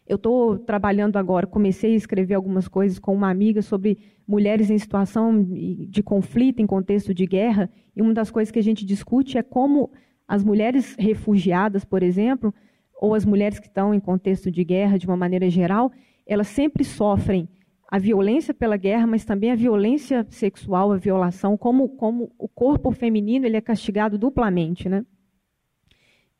Eu 0.06 0.16
estou 0.16 0.58
trabalhando 0.58 1.16
agora, 1.16 1.46
comecei 1.46 1.92
a 1.92 1.96
escrever 1.96 2.34
algumas 2.34 2.66
coisas 2.68 2.98
com 2.98 3.14
uma 3.14 3.30
amiga 3.30 3.60
sobre 3.62 3.98
mulheres 4.26 4.70
em 4.70 4.78
situação 4.78 5.44
de 5.44 6.02
conflito, 6.02 6.60
em 6.60 6.66
contexto 6.66 7.12
de 7.12 7.26
guerra, 7.26 7.70
e 7.94 8.00
uma 8.00 8.14
das 8.14 8.30
coisas 8.30 8.50
que 8.50 8.58
a 8.58 8.62
gente 8.62 8.84
discute 8.84 9.36
é 9.36 9.42
como 9.42 9.90
as 10.26 10.42
mulheres 10.44 10.96
refugiadas, 10.98 11.84
por 11.84 12.02
exemplo, 12.02 12.54
ou 13.00 13.14
as 13.14 13.24
mulheres 13.24 13.58
que 13.58 13.66
estão 13.66 13.92
em 13.92 14.00
contexto 14.00 14.50
de 14.50 14.62
guerra 14.64 14.98
de 14.98 15.06
uma 15.06 15.16
maneira 15.16 15.50
geral, 15.50 15.90
elas 16.26 16.46
sempre 16.48 16.84
sofrem 16.84 17.48
a 17.90 17.98
violência 17.98 18.54
pela 18.54 18.76
guerra, 18.76 19.06
mas 19.06 19.24
também 19.24 19.50
a 19.50 19.56
violência 19.56 20.24
sexual, 20.30 20.92
a 20.92 20.96
violação, 20.96 21.56
como, 21.56 21.88
como 21.88 22.30
o 22.38 22.48
corpo 22.48 22.92
feminino 22.92 23.46
ele 23.46 23.56
é 23.56 23.60
castigado 23.60 24.16
duplamente, 24.16 24.88
né? 24.88 25.04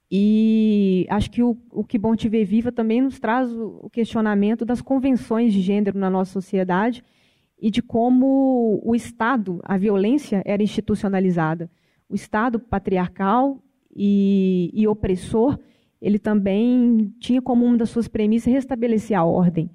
E 0.09 1.07
acho 1.09 1.31
que 1.31 1.43
o, 1.43 1.57
o 1.73 1.85
Que 1.85 1.99
Bom 1.99 2.15
Te 2.15 2.29
Ver 2.29 2.45
Viva 2.45 2.71
também 2.71 3.01
nos 3.01 3.19
traz 3.19 3.53
o, 3.53 3.81
o 3.83 3.91
questionamento 3.91 4.65
das 4.65 4.81
convenções 4.81 5.53
de 5.53 5.61
gênero 5.61 5.99
na 5.99 6.09
nossa 6.09 6.33
sociedade 6.33 7.03
e 7.61 7.71
de 7.71 7.83
como 7.83 8.81
o 8.85 8.95
Estado, 8.95 9.61
a 9.65 9.77
violência 9.77 10.43
era 10.45 10.63
institucionalizada. 10.63 11.69
O 12.09 12.15
Estado 12.15 12.59
patriarcal 12.59 13.63
e, 13.95 14.71
e 14.73 14.87
opressor, 14.87 15.59
ele 16.01 16.19
também 16.19 17.13
tinha 17.21 17.43
como 17.43 17.65
uma 17.65 17.77
das 17.77 17.91
suas 17.91 18.09
premissas 18.09 18.53
restabelecer 18.53 19.17
a 19.19 19.25
ordem. 19.25 19.71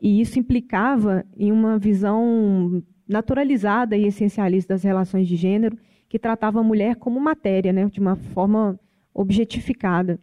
E 0.00 0.20
isso 0.20 0.38
implicava 0.38 1.24
em 1.36 1.52
uma 1.52 1.78
visão 1.78 2.82
naturalizada 3.06 3.96
e 3.96 4.06
essencialista 4.06 4.74
das 4.74 4.82
relações 4.82 5.28
de 5.28 5.36
gênero, 5.36 5.76
que 6.08 6.18
tratava 6.18 6.60
a 6.60 6.62
mulher 6.62 6.96
como 6.96 7.20
matéria, 7.20 7.72
né, 7.72 7.84
de 7.86 8.00
uma 8.00 8.16
forma 8.16 8.78
objetificada. 9.12 10.18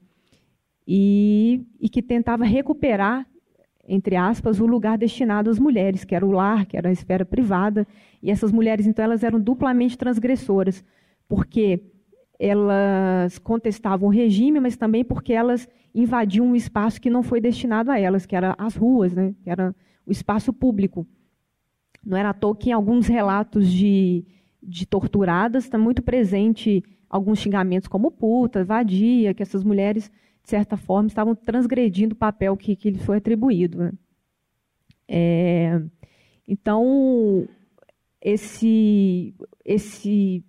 E, 0.88 1.62
e 1.80 1.90
que 1.90 2.02
tentava 2.02 2.46
recuperar, 2.46 3.28
entre 3.88 4.16
aspas, 4.16 4.60
o 4.60 4.66
lugar 4.66 4.98
destinado 4.98 5.50
às 5.50 5.60
mulheres, 5.60 6.04
que 6.04 6.16
era 6.16 6.26
o 6.26 6.32
lar, 6.32 6.66
que 6.66 6.78
era 6.78 6.90
a 6.90 6.92
esfera 6.92 7.26
privada. 7.26 7.86
E 8.24 8.32
essas 8.32 8.52
mulheres, 8.52 8.88
então, 8.88 9.04
elas 9.04 9.24
eram 9.24 9.40
duplamente 9.40 9.98
transgressoras, 9.98 10.84
porque 11.28 11.82
elas 12.40 13.40
contestavam 13.40 14.10
o 14.10 14.12
regime, 14.12 14.60
mas 14.60 14.78
também 14.78 15.04
porque 15.04 15.34
elas 15.34 15.68
invadiam 15.94 16.46
um 16.46 16.56
espaço 16.56 17.02
que 17.02 17.10
não 17.10 17.24
foi 17.24 17.42
destinado 17.42 17.90
a 17.90 18.00
elas, 18.00 18.26
que 18.26 18.36
era 18.36 18.56
as 18.58 18.76
ruas, 18.76 19.14
né? 19.14 19.34
que 19.42 19.50
era 19.50 19.76
o 20.06 20.12
espaço 20.12 20.54
público. 20.54 21.08
Não 22.06 22.18
era 22.18 22.30
à 22.30 22.34
toa 22.34 22.56
que 22.56 22.70
em 22.70 22.74
alguns 22.74 23.08
relatos 23.08 23.72
de, 23.72 24.24
de 24.62 24.86
torturadas 24.86 25.64
está 25.64 25.78
muito 25.78 26.02
presente 26.02 26.84
alguns 27.10 27.40
xingamentos 27.40 27.88
como 27.88 28.12
puta, 28.12 28.64
vadia, 28.64 29.34
que 29.34 29.42
essas 29.42 29.64
mulheres, 29.64 30.12
de 30.44 30.50
certa 30.50 30.78
forma, 30.78 31.08
estavam 31.08 31.34
transgredindo 31.34 32.14
o 32.14 32.18
papel 32.18 32.56
que, 32.56 32.76
que 32.76 32.92
lhe 32.92 33.00
foi 33.00 33.18
atribuído. 33.18 33.80
Né? 33.80 33.92
É, 35.08 35.82
então, 36.48 37.48
esse, 38.22 39.34
esse 39.66 40.44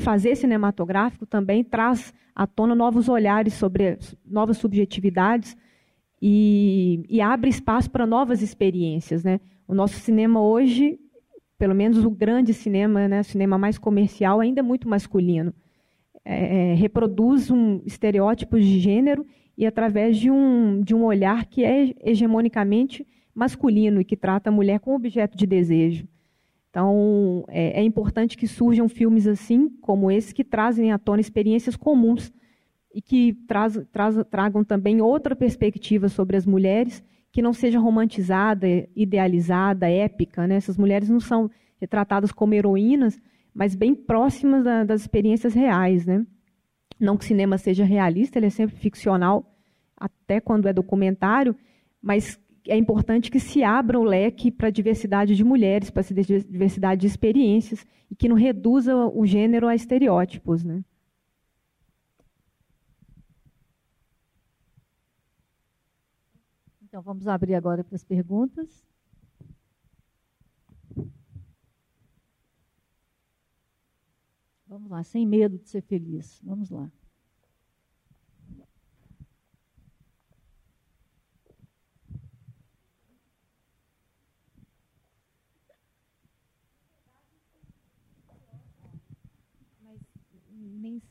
fazer 0.00 0.34
cinematográfico 0.34 1.24
também 1.26 1.62
traz 1.62 2.12
à 2.34 2.46
tona 2.46 2.74
novos 2.74 3.08
olhares 3.08 3.54
sobre 3.54 3.98
novas 4.24 4.56
subjetividades 4.58 5.56
e, 6.20 7.04
e 7.08 7.20
abre 7.20 7.48
espaço 7.48 7.90
para 7.90 8.06
novas 8.06 8.42
experiências. 8.42 9.22
Né? 9.22 9.40
O 9.68 9.74
nosso 9.74 10.00
cinema 10.00 10.42
hoje, 10.42 10.98
pelo 11.58 11.74
menos 11.74 12.04
o 12.04 12.10
grande 12.10 12.52
cinema, 12.52 13.06
né, 13.06 13.20
o 13.20 13.24
cinema 13.24 13.56
mais 13.56 13.78
comercial, 13.78 14.40
ainda 14.40 14.60
é 14.60 14.62
muito 14.62 14.88
masculino. 14.88 15.54
É, 16.24 16.72
é 16.72 16.74
reproduz 16.74 17.50
um 17.50 17.80
estereótipos 17.86 18.64
de 18.64 18.78
gênero 18.80 19.24
e 19.56 19.66
através 19.66 20.16
de 20.16 20.30
um, 20.30 20.80
de 20.82 20.94
um 20.94 21.04
olhar 21.04 21.46
que 21.46 21.64
é 21.64 21.94
hegemonicamente 22.02 23.06
masculino 23.34 24.00
e 24.00 24.04
que 24.04 24.16
trata 24.16 24.50
a 24.50 24.52
mulher 24.52 24.80
como 24.80 24.96
objeto 24.96 25.36
de 25.36 25.46
desejo. 25.46 26.06
Então, 26.70 27.44
é, 27.48 27.80
é, 27.80 27.82
importante 27.82 28.36
que 28.36 28.46
surjam 28.46 28.88
filmes 28.88 29.26
assim, 29.26 29.68
como 29.80 30.10
esse, 30.10 30.32
que 30.32 30.44
trazem 30.44 30.92
à 30.92 30.98
tona 30.98 31.20
experiências 31.20 31.74
comuns 31.74 32.32
e 32.94 33.02
que 33.02 33.32
traz, 33.46 33.76
traz, 33.90 34.14
tragam 34.30 34.62
também 34.62 35.00
outra 35.00 35.34
perspectiva 35.34 36.08
sobre 36.08 36.36
as 36.36 36.46
mulheres, 36.46 37.02
que 37.32 37.42
não 37.42 37.52
seja 37.52 37.78
romantizada, 37.78 38.66
idealizada, 38.94 39.90
épica. 39.90 40.46
Né? 40.46 40.56
Essas 40.56 40.76
mulheres 40.76 41.08
não 41.08 41.20
são 41.20 41.50
retratadas 41.80 42.30
como 42.30 42.54
heroínas, 42.54 43.20
mas 43.52 43.74
bem 43.74 43.92
próximas 43.92 44.62
da, 44.62 44.84
das 44.84 45.00
experiências 45.00 45.54
reais. 45.54 46.06
Né? 46.06 46.24
Não 47.00 47.16
que 47.16 47.24
o 47.24 47.26
cinema 47.28 47.58
seja 47.58 47.84
realista, 47.84 48.38
ele 48.38 48.46
é 48.46 48.50
sempre 48.50 48.76
ficcional, 48.76 49.44
até 49.96 50.40
quando 50.40 50.68
é 50.68 50.72
documentário, 50.72 51.54
mas 52.00 52.38
é 52.66 52.76
importante 52.76 53.30
que 53.30 53.40
se 53.40 53.62
abra 53.62 53.98
o 53.98 54.04
leque 54.04 54.50
para 54.50 54.68
a 54.68 54.70
diversidade 54.70 55.34
de 55.34 55.44
mulheres, 55.44 55.90
para 55.90 56.02
a 56.02 56.04
diversidade 56.04 57.00
de 57.00 57.06
experiências, 57.06 57.86
e 58.10 58.16
que 58.16 58.28
não 58.28 58.36
reduza 58.36 58.94
o 58.94 59.24
gênero 59.24 59.66
a 59.66 59.74
estereótipos. 59.74 60.64
Né? 60.64 60.84
Então, 66.82 67.02
vamos 67.02 67.28
abrir 67.28 67.54
agora 67.54 67.84
para 67.84 67.94
as 67.94 68.04
perguntas. 68.04 68.84
Vamos 74.66 74.88
lá, 74.88 75.02
sem 75.02 75.26
medo 75.26 75.58
de 75.58 75.68
ser 75.68 75.82
feliz. 75.82 76.40
Vamos 76.44 76.70
lá. 76.70 76.90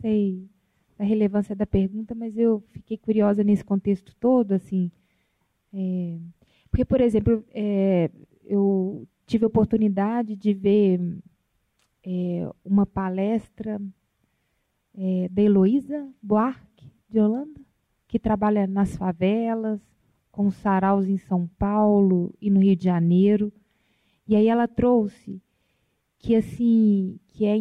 Sei 0.01 0.47
a 0.97 1.03
relevância 1.03 1.55
da 1.55 1.65
pergunta, 1.65 2.13
mas 2.13 2.37
eu 2.37 2.61
fiquei 2.71 2.97
curiosa 2.97 3.43
nesse 3.43 3.63
contexto 3.63 4.13
todo, 4.19 4.51
assim, 4.51 4.91
é, 5.73 6.17
porque, 6.69 6.85
por 6.85 7.01
exemplo, 7.01 7.43
é, 7.51 8.09
eu 8.43 9.07
tive 9.25 9.45
a 9.45 9.47
oportunidade 9.47 10.35
de 10.35 10.53
ver 10.53 10.99
é, 12.03 12.49
uma 12.63 12.85
palestra 12.85 13.81
é, 14.95 15.29
da 15.29 15.41
Heloísa 15.41 16.07
Buarque, 16.21 16.91
de 17.09 17.19
Holanda, 17.19 17.61
que 18.07 18.19
trabalha 18.19 18.67
nas 18.67 18.95
favelas, 18.95 19.79
com 20.31 20.49
saraus 20.51 21.07
em 21.07 21.17
São 21.17 21.47
Paulo 21.57 22.33
e 22.41 22.49
no 22.49 22.59
Rio 22.59 22.75
de 22.75 22.85
Janeiro. 22.85 23.51
E 24.27 24.35
aí 24.35 24.47
ela 24.47 24.67
trouxe 24.67 25.41
que 26.17 26.35
assim 26.35 27.19
que 27.27 27.45
é 27.45 27.57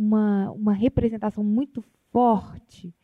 uma, 0.00 0.50
uma 0.52 0.72
representação 0.72 1.44
muito 1.44 1.84
forte 2.10 2.94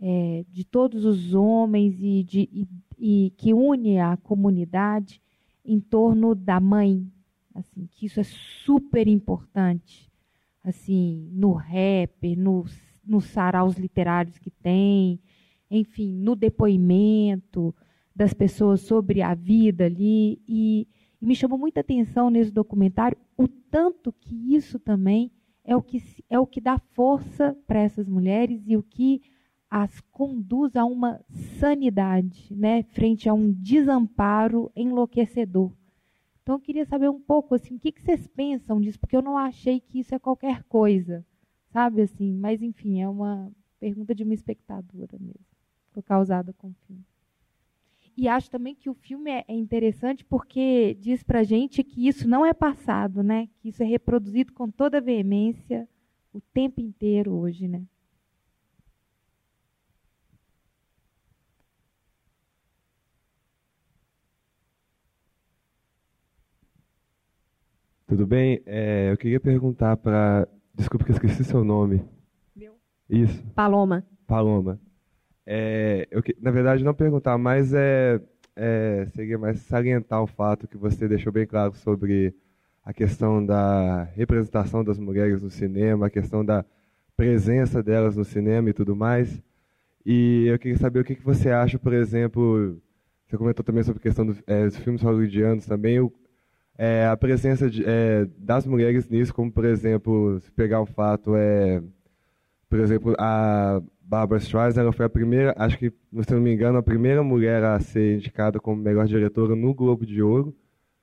é, 0.00 0.46
de 0.50 0.64
todos 0.64 1.04
os 1.04 1.34
homens 1.34 1.94
e, 2.00 2.24
de, 2.24 2.48
e, 2.50 2.68
e, 2.98 3.30
que 3.36 3.52
une 3.52 3.98
a 3.98 4.16
comunidade 4.16 5.20
em 5.62 5.78
torno 5.78 6.34
da 6.34 6.58
mãe, 6.58 7.06
assim, 7.54 7.86
que 7.90 8.06
isso 8.06 8.18
é 8.18 8.22
super 8.24 9.06
importante, 9.06 10.10
assim, 10.64 11.28
no 11.32 11.52
rap, 11.52 12.34
nos, 12.34 12.74
nos 13.04 13.26
saraus 13.26 13.76
literários 13.76 14.38
que 14.38 14.50
tem, 14.50 15.20
enfim, 15.70 16.14
no 16.14 16.34
depoimento 16.34 17.74
das 18.16 18.32
pessoas 18.32 18.80
sobre 18.80 19.20
a 19.20 19.34
vida 19.34 19.84
ali. 19.84 20.40
E, 20.48 20.88
e 21.20 21.26
me 21.26 21.36
chamou 21.36 21.58
muita 21.58 21.80
atenção 21.80 22.30
nesse 22.30 22.50
documentário 22.50 23.18
o 23.36 23.46
tanto 23.46 24.14
que 24.18 24.54
isso 24.54 24.78
também 24.78 25.30
é 25.68 25.76
o 25.76 25.82
que, 25.82 26.02
é 26.30 26.38
o 26.38 26.46
que 26.46 26.62
dá 26.62 26.78
força 26.78 27.54
para 27.66 27.80
essas 27.80 28.08
mulheres 28.08 28.62
e 28.66 28.74
o 28.74 28.82
que 28.82 29.20
as 29.70 30.00
conduz 30.10 30.74
a 30.74 30.82
uma 30.86 31.20
sanidade, 31.60 32.54
né, 32.54 32.82
frente 32.84 33.28
a 33.28 33.34
um 33.34 33.52
desamparo 33.52 34.72
enlouquecedor. 34.74 35.70
Então 36.42 36.54
eu 36.54 36.60
queria 36.60 36.86
saber 36.86 37.10
um 37.10 37.20
pouco 37.20 37.54
assim, 37.54 37.76
o 37.76 37.78
que, 37.78 37.92
que 37.92 38.00
vocês 38.00 38.26
pensam 38.26 38.80
disso, 38.80 38.98
porque 38.98 39.14
eu 39.14 39.20
não 39.20 39.36
achei 39.36 39.78
que 39.78 40.00
isso 40.00 40.14
é 40.14 40.18
qualquer 40.18 40.64
coisa, 40.64 41.22
sabe 41.70 42.00
assim, 42.00 42.32
mas 42.32 42.62
enfim, 42.62 43.02
é 43.02 43.08
uma 43.08 43.52
pergunta 43.78 44.14
de 44.14 44.24
uma 44.24 44.32
espectadora 44.32 45.18
mesmo, 45.20 45.44
foi 45.92 46.02
causada 46.02 46.54
com 46.54 46.68
o 46.68 46.74
filme. 46.86 47.04
E 48.18 48.26
acho 48.26 48.50
também 48.50 48.74
que 48.74 48.90
o 48.90 48.94
filme 48.94 49.30
é, 49.30 49.44
é 49.46 49.54
interessante 49.54 50.24
porque 50.24 50.98
diz 51.00 51.22
para 51.22 51.44
gente 51.44 51.84
que 51.84 52.08
isso 52.08 52.28
não 52.28 52.44
é 52.44 52.52
passado, 52.52 53.22
né? 53.22 53.48
Que 53.60 53.68
isso 53.68 53.80
é 53.80 53.86
reproduzido 53.86 54.52
com 54.52 54.68
toda 54.68 55.00
veemência 55.00 55.88
o 56.32 56.40
tempo 56.40 56.80
inteiro 56.80 57.32
hoje, 57.32 57.68
né? 57.68 57.80
Tudo 68.08 68.26
bem? 68.26 68.60
É, 68.66 69.12
eu 69.12 69.16
queria 69.16 69.38
perguntar 69.38 69.96
para. 69.96 70.48
Desculpa 70.74 71.04
que 71.04 71.12
eu 71.12 71.14
esqueci 71.14 71.44
seu 71.44 71.62
nome. 71.62 72.04
Meu? 72.56 72.74
Isso. 73.08 73.44
Paloma. 73.54 74.04
Paloma. 74.26 74.80
É, 75.50 76.06
eu, 76.10 76.22
na 76.42 76.50
verdade, 76.50 76.84
não 76.84 76.92
perguntar, 76.92 77.38
mas 77.38 77.72
é, 77.72 78.20
é, 78.54 79.06
seria 79.14 79.38
mais 79.38 79.58
salientar 79.60 80.22
o 80.22 80.26
fato 80.26 80.68
que 80.68 80.76
você 80.76 81.08
deixou 81.08 81.32
bem 81.32 81.46
claro 81.46 81.72
sobre 81.72 82.34
a 82.84 82.92
questão 82.92 83.44
da 83.44 84.02
representação 84.14 84.84
das 84.84 84.98
mulheres 84.98 85.40
no 85.40 85.48
cinema, 85.48 86.06
a 86.06 86.10
questão 86.10 86.44
da 86.44 86.66
presença 87.16 87.82
delas 87.82 88.14
no 88.14 88.26
cinema 88.26 88.68
e 88.68 88.74
tudo 88.74 88.94
mais. 88.94 89.42
E 90.04 90.44
eu 90.48 90.58
queria 90.58 90.76
saber 90.76 91.00
o 91.00 91.04
que, 91.04 91.14
que 91.14 91.24
você 91.24 91.48
acha, 91.48 91.78
por 91.78 91.94
exemplo, 91.94 92.78
você 93.26 93.38
comentou 93.38 93.64
também 93.64 93.82
sobre 93.82 94.00
a 94.00 94.02
questão 94.02 94.36
é, 94.46 94.66
dos 94.66 94.76
filmes 94.76 95.00
hollywoodianos 95.00 95.64
também, 95.64 95.98
o, 95.98 96.12
é, 96.76 97.06
a 97.06 97.16
presença 97.16 97.70
de, 97.70 97.84
é, 97.86 98.26
das 98.36 98.66
mulheres 98.66 99.08
nisso, 99.08 99.32
como 99.32 99.50
por 99.50 99.64
exemplo, 99.64 100.38
se 100.40 100.52
pegar 100.52 100.82
um 100.82 100.86
fato, 100.86 101.34
é, 101.34 101.82
por 102.68 102.80
exemplo, 102.80 103.14
a 103.18 103.80
Barbara 104.08 104.40
Streisand 104.40 104.90
foi 104.92 105.04
a 105.04 105.08
primeira, 105.10 105.54
acho 105.58 105.76
que, 105.76 105.90
se 105.90 106.32
não 106.32 106.40
me 106.40 106.50
engano, 106.50 106.78
a 106.78 106.82
primeira 106.82 107.22
mulher 107.22 107.62
a 107.62 107.78
ser 107.78 108.16
indicada 108.16 108.58
como 108.58 108.80
melhor 108.80 109.06
diretora 109.06 109.54
no 109.54 109.74
Globo 109.74 110.06
de 110.06 110.22
Ouro, 110.22 110.56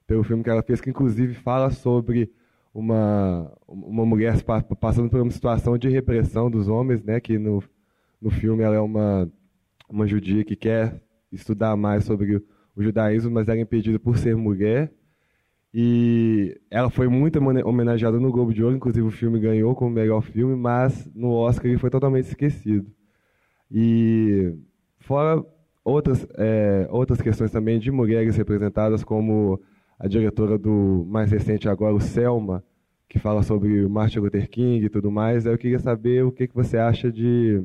pelo 0.08 0.24
filme 0.24 0.44
que 0.44 0.50
ela 0.50 0.64
fez, 0.64 0.82
que 0.82 0.90
inclusive 0.90 1.36
fala 1.36 1.70
sobre 1.70 2.32
uma, 2.74 3.56
uma 3.68 4.04
mulher 4.08 4.34
passando 4.80 5.08
por 5.08 5.22
uma 5.22 5.30
situação 5.30 5.78
de 5.78 5.88
repressão 5.88 6.50
dos 6.50 6.68
homens, 6.68 7.04
né, 7.04 7.20
que 7.20 7.38
no, 7.38 7.64
no 8.20 8.32
filme 8.32 8.64
ela 8.64 8.76
é 8.76 8.80
uma, 8.80 9.32
uma 9.88 10.08
judia 10.08 10.44
que 10.44 10.56
quer 10.56 11.00
estudar 11.32 11.76
mais 11.76 12.06
sobre 12.06 12.38
o, 12.38 12.44
o 12.76 12.82
judaísmo, 12.82 13.30
mas 13.30 13.48
ela 13.48 13.60
é 13.60 13.62
impedida 13.62 14.00
por 14.00 14.18
ser 14.18 14.36
mulher, 14.36 14.92
e 15.78 16.58
ela 16.72 16.90
foi 16.90 17.10
muito 17.10 17.38
homenageada 17.38 18.18
no 18.18 18.32
Globo 18.32 18.54
de 18.54 18.64
Ouro, 18.64 18.78
inclusive 18.78 19.06
o 19.06 19.12
filme 19.12 19.38
ganhou 19.42 19.76
como 19.76 19.92
melhor 19.92 20.22
filme, 20.22 20.56
mas 20.56 21.12
no 21.14 21.34
Oscar 21.34 21.66
ele 21.70 21.78
foi 21.78 21.90
totalmente 21.90 22.30
esquecido. 22.30 22.90
E 23.70 24.58
fora 25.02 25.46
outras, 25.84 26.26
é, 26.38 26.88
outras 26.90 27.22
questões 27.22 27.52
também 27.52 27.78
de 27.78 27.92
mulheres 27.92 28.38
representadas, 28.38 29.04
como 29.04 29.60
a 30.00 30.08
diretora 30.08 30.58
do 30.58 31.06
mais 31.10 31.30
recente 31.30 31.68
agora, 31.68 31.94
o 31.94 32.00
Selma, 32.00 32.64
que 33.10 33.20
fala 33.20 33.44
sobre 33.44 33.86
Martin 33.86 34.20
Luther 34.20 34.50
King 34.50 34.86
e 34.86 34.90
tudo 34.90 35.12
mais. 35.12 35.46
Eu 35.46 35.58
queria 35.58 35.80
saber 35.80 36.24
o 36.24 36.32
que, 36.32 36.48
que 36.48 36.56
você 36.56 36.78
acha 36.78 37.12
de 37.12 37.62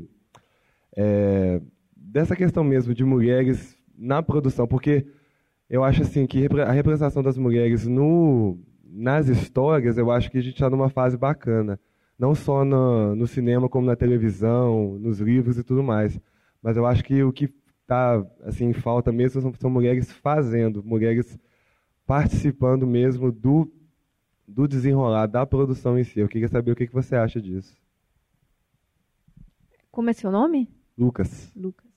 é, 0.97 1.63
dessa 1.95 2.35
questão 2.35 2.65
mesmo 2.65 2.93
de 2.93 3.05
mulheres 3.05 3.79
na 3.97 4.21
produção, 4.21 4.67
porque 4.67 5.07
eu 5.71 5.85
acho 5.85 6.03
assim 6.03 6.27
que 6.27 6.49
a 6.67 6.73
representação 6.73 7.23
das 7.23 7.39
mulheres 7.39 7.87
no, 7.87 8.59
nas 8.85 9.29
histórias, 9.29 9.97
eu 9.97 10.11
acho 10.11 10.29
que 10.29 10.39
a 10.39 10.43
gente 10.43 10.55
está 10.55 10.69
numa 10.69 10.91
fase 10.91 11.17
bacana. 11.17 11.79
Não 12.19 12.35
só 12.35 12.65
no, 12.65 13.15
no, 13.15 13.27
cinema, 13.27 13.69
como 13.69 13.87
na 13.87 13.95
televisão, 13.95 14.99
nos 14.99 15.21
livros 15.21 15.57
e 15.57 15.63
tudo 15.63 15.83
mais. 15.83 16.21
Mas 16.61 16.77
eu 16.77 16.85
acho 16.85 17.05
que 17.05 17.23
o 17.23 17.33
que 17.33 17.49
está 17.83 18.23
assim, 18.43 18.67
em 18.67 18.73
falta 18.73 19.13
mesmo 19.13 19.41
são, 19.41 19.55
são, 19.55 19.71
mulheres 19.71 20.11
fazendo, 20.11 20.83
mulheres 20.83 21.39
participando 22.05 22.85
mesmo 22.85 23.31
do, 23.31 23.73
do 24.47 24.67
desenrolar, 24.67 25.27
da 25.27 25.47
produção 25.47 25.97
em 25.97 26.05
si. 26.05 26.19
Eu 26.19 26.29
queria 26.29 26.49
saber 26.49 26.73
o 26.73 26.77
que, 26.77 26.89
que 26.89 26.93
você 26.93 27.15
acha 27.15 27.41
disso. 27.41 27.77
Como 29.91 30.11
é 30.11 30.13
seu 30.13 30.33
nome? 30.33 30.69
Lucas. 30.99 31.53
Lucas. 31.55 31.90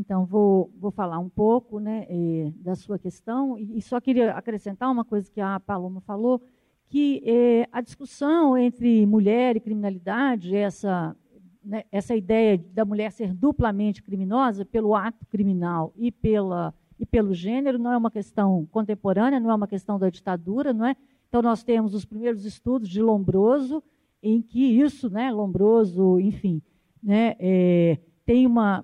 Então, 0.00 0.24
vou, 0.24 0.70
vou 0.80 0.90
falar 0.90 1.18
um 1.18 1.28
pouco 1.28 1.78
né, 1.78 2.06
eh, 2.08 2.50
da 2.56 2.74
sua 2.74 2.98
questão 2.98 3.58
e, 3.58 3.82
só 3.82 4.00
queria 4.00 4.32
acrescentar 4.32 4.90
uma 4.90 5.04
coisa 5.04 5.30
que 5.30 5.40
a 5.40 5.60
Paloma 5.60 6.00
falou, 6.00 6.42
que 6.88 7.22
eh, 7.24 7.68
a 7.70 7.82
discussão 7.82 8.56
entre 8.56 9.04
mulher 9.04 9.56
e 9.56 9.60
criminalidade, 9.60 10.56
essa 10.56 11.14
né, 11.62 11.84
essa 11.92 12.16
ideia 12.16 12.58
da 12.72 12.84
mulher 12.84 13.12
ser 13.12 13.34
duplamente 13.34 14.02
criminosa 14.02 14.64
pelo 14.64 14.94
ato 14.94 15.26
criminal 15.26 15.92
e, 15.94 16.10
pela, 16.10 16.74
e 16.98 17.04
pelo 17.04 17.34
gênero 17.34 17.78
não 17.78 17.92
é 17.92 17.96
uma 17.98 18.10
questão 18.10 18.66
contemporânea, 18.70 19.38
não 19.38 19.50
é 19.50 19.54
uma 19.54 19.68
questão 19.68 19.98
da 19.98 20.08
ditadura, 20.08 20.72
não 20.72 20.86
é? 20.86 20.96
Então 21.28 21.42
nós 21.42 21.62
temos 21.62 21.94
os 21.94 22.06
primeiros 22.06 22.46
estudos 22.46 22.88
de 22.88 23.02
Lombroso 23.02 23.82
em 24.22 24.40
que 24.40 24.80
isso, 24.80 25.10
né, 25.10 25.30
Lombroso, 25.30 26.18
enfim, 26.18 26.62
né, 27.02 27.36
é, 27.38 27.98
tem 28.24 28.46
uma 28.46 28.82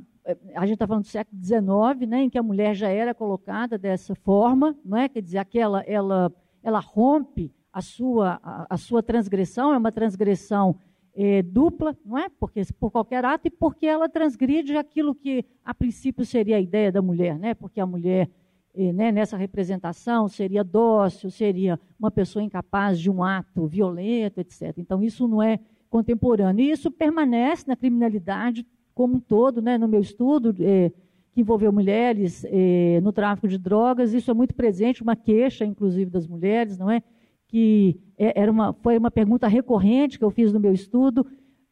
a 0.54 0.66
gente 0.66 0.74
está 0.74 0.86
falando 0.86 1.04
do 1.04 1.08
século 1.08 1.40
XIX, 1.42 2.08
né, 2.08 2.22
em 2.22 2.30
que 2.30 2.38
a 2.38 2.42
mulher 2.42 2.74
já 2.74 2.88
era 2.88 3.14
colocada 3.14 3.78
dessa 3.78 4.14
forma, 4.14 4.76
não 4.84 4.98
é? 4.98 5.08
Quer 5.08 5.22
dizer, 5.22 5.38
aquela 5.38 5.82
ela 5.82 6.32
ela 6.62 6.80
rompe 6.80 7.52
a 7.72 7.80
sua 7.80 8.40
a, 8.42 8.66
a 8.70 8.76
sua 8.76 9.02
transgressão 9.02 9.72
é 9.72 9.78
uma 9.78 9.92
transgressão 9.92 10.76
é, 11.14 11.42
dupla, 11.42 11.96
não 12.04 12.18
é? 12.18 12.28
Porque 12.28 12.62
por 12.78 12.90
qualquer 12.90 13.24
ato 13.24 13.46
e 13.46 13.50
porque 13.50 13.86
ela 13.86 14.08
transgride 14.08 14.76
aquilo 14.76 15.14
que 15.14 15.44
a 15.64 15.72
princípio 15.72 16.24
seria 16.24 16.56
a 16.56 16.60
ideia 16.60 16.90
da 16.90 17.00
mulher, 17.00 17.38
né? 17.38 17.54
Porque 17.54 17.80
a 17.80 17.86
mulher 17.86 18.28
é, 18.74 18.92
né, 18.92 19.10
nessa 19.12 19.36
representação 19.36 20.28
seria 20.28 20.62
dócil, 20.62 21.30
seria 21.30 21.80
uma 21.98 22.10
pessoa 22.10 22.42
incapaz 22.42 22.98
de 22.98 23.10
um 23.10 23.22
ato 23.22 23.66
violento, 23.66 24.40
etc. 24.40 24.74
Então 24.76 25.02
isso 25.02 25.26
não 25.26 25.42
é 25.42 25.58
contemporâneo 25.88 26.64
e 26.64 26.70
isso 26.70 26.90
permanece 26.90 27.64
na 27.66 27.76
criminalidade 27.76 28.66
como 28.96 29.16
um 29.16 29.20
todo, 29.20 29.60
né? 29.60 29.76
No 29.76 29.86
meu 29.86 30.00
estudo 30.00 30.56
é, 30.58 30.90
que 31.30 31.42
envolveu 31.42 31.70
mulheres 31.70 32.46
é, 32.48 32.98
no 33.02 33.12
tráfico 33.12 33.46
de 33.46 33.58
drogas, 33.58 34.14
isso 34.14 34.30
é 34.30 34.34
muito 34.34 34.54
presente, 34.54 35.02
uma 35.02 35.14
queixa, 35.14 35.66
inclusive, 35.66 36.10
das 36.10 36.26
mulheres, 36.26 36.78
não 36.78 36.90
é? 36.90 37.02
que 37.46 38.00
é, 38.18 38.40
era 38.40 38.50
uma, 38.50 38.72
foi 38.72 38.96
uma 38.96 39.10
pergunta 39.10 39.46
recorrente 39.46 40.18
que 40.18 40.24
eu 40.24 40.30
fiz 40.30 40.50
no 40.50 40.58
meu 40.58 40.72
estudo. 40.72 41.26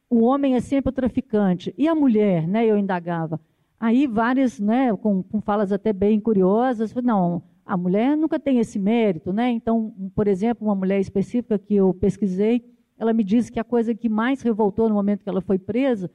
O 0.09 0.21
homem 0.21 0.55
é 0.55 0.61
sempre 0.61 0.91
o 0.91 0.93
traficante. 0.93 1.75
E 1.79 1.89
a 1.89 1.95
mulher, 1.95 2.47
né? 2.47 2.67
Eu 2.67 2.77
indagava. 2.77 3.41
Aí 3.81 4.07
várias, 4.07 4.61
né, 4.61 4.95
com, 4.97 5.23
com 5.23 5.41
falas 5.41 5.73
até 5.73 5.93
bem 5.93 6.21
curiosas, 6.21 6.95
não, 7.03 7.43
a 7.67 7.77
mulher 7.77 8.17
nunca 8.17 8.39
tem 8.39 8.59
esse 8.59 8.79
mérito, 8.79 9.33
né? 9.33 9.51
Então, 9.51 9.93
por 10.15 10.29
exemplo, 10.29 10.67
uma 10.67 10.75
mulher 10.75 11.01
específica 11.01 11.59
que 11.59 11.75
eu 11.75 11.93
pesquisei, 11.95 12.65
ela 12.99 13.13
me 13.13 13.25
disse 13.25 13.51
que 13.51 13.59
a 13.59 13.65
coisa 13.65 13.95
que 13.95 14.09
mais 14.09 14.43
revoltou 14.43 14.89
no 14.89 14.95
momento 14.95 15.25
que 15.25 15.29
ela 15.29 15.41
foi 15.41 15.59
presa 15.59 16.11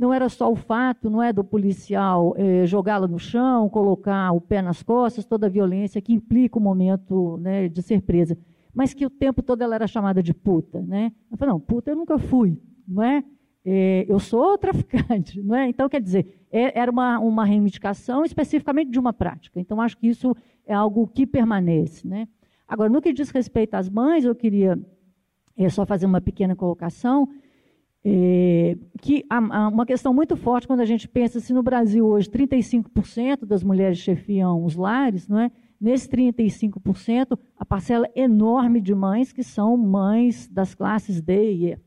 não 0.00 0.12
era 0.12 0.28
só 0.28 0.50
o 0.50 0.56
fato, 0.56 1.10
não 1.10 1.22
é, 1.22 1.32
do 1.32 1.44
policial 1.44 2.34
eh, 2.36 2.66
jogá-la 2.66 3.06
no 3.06 3.18
chão, 3.18 3.68
colocar 3.68 4.32
o 4.32 4.40
pé 4.40 4.62
nas 4.62 4.82
costas, 4.82 5.26
toda 5.26 5.46
a 5.46 5.50
violência 5.50 6.00
que 6.00 6.12
implica 6.12 6.58
o 6.58 6.62
momento 6.62 7.36
né, 7.36 7.68
de 7.68 7.82
ser 7.82 8.00
presa 8.00 8.36
mas 8.74 8.94
que 8.94 9.04
o 9.04 9.10
tempo 9.10 9.42
todo 9.42 9.62
ela 9.62 9.74
era 9.74 9.86
chamada 9.86 10.22
de 10.22 10.32
puta, 10.32 10.80
né? 10.80 11.12
Eu 11.30 11.36
falei, 11.36 11.52
não, 11.52 11.60
puta 11.60 11.90
eu 11.90 11.96
nunca 11.96 12.18
fui, 12.18 12.60
não 12.86 13.02
é? 13.02 13.24
é 13.64 14.06
eu 14.08 14.18
sou 14.18 14.56
traficante, 14.56 15.40
não 15.42 15.56
é? 15.56 15.68
Então, 15.68 15.88
quer 15.88 16.00
dizer, 16.00 16.46
é, 16.50 16.78
era 16.78 16.90
uma, 16.90 17.18
uma 17.18 17.44
reivindicação 17.44 18.24
especificamente 18.24 18.90
de 18.90 18.98
uma 18.98 19.12
prática. 19.12 19.60
Então, 19.60 19.80
acho 19.80 19.96
que 19.96 20.08
isso 20.08 20.34
é 20.66 20.74
algo 20.74 21.06
que 21.06 21.26
permanece, 21.26 22.06
né? 22.06 22.28
Agora, 22.66 22.88
no 22.88 23.02
que 23.02 23.12
diz 23.12 23.30
respeito 23.30 23.74
às 23.74 23.88
mães, 23.88 24.24
eu 24.24 24.34
queria 24.34 24.78
é, 25.56 25.68
só 25.68 25.84
fazer 25.84 26.06
uma 26.06 26.20
pequena 26.20 26.54
colocação, 26.54 27.28
é, 28.04 28.78
que 29.02 29.24
há, 29.28 29.36
há, 29.36 29.68
uma 29.68 29.84
questão 29.84 30.14
muito 30.14 30.36
forte 30.36 30.66
quando 30.66 30.80
a 30.80 30.86
gente 30.86 31.06
pensa 31.06 31.38
se 31.38 31.52
no 31.52 31.62
Brasil 31.62 32.06
hoje 32.06 32.30
35% 32.30 33.44
das 33.44 33.62
mulheres 33.62 33.98
chefiam 33.98 34.64
os 34.64 34.74
lares, 34.74 35.28
não 35.28 35.38
é? 35.38 35.50
Nesse 35.80 36.08
35%, 36.08 37.38
a 37.56 37.64
parcela 37.64 38.06
enorme 38.14 38.80
de 38.82 38.94
mães 38.94 39.32
que 39.32 39.42
são 39.42 39.76
mães 39.78 40.46
das 40.48 40.74
classes 40.74 41.22
D 41.22 41.52
e 41.52 41.66
E. 41.70 41.78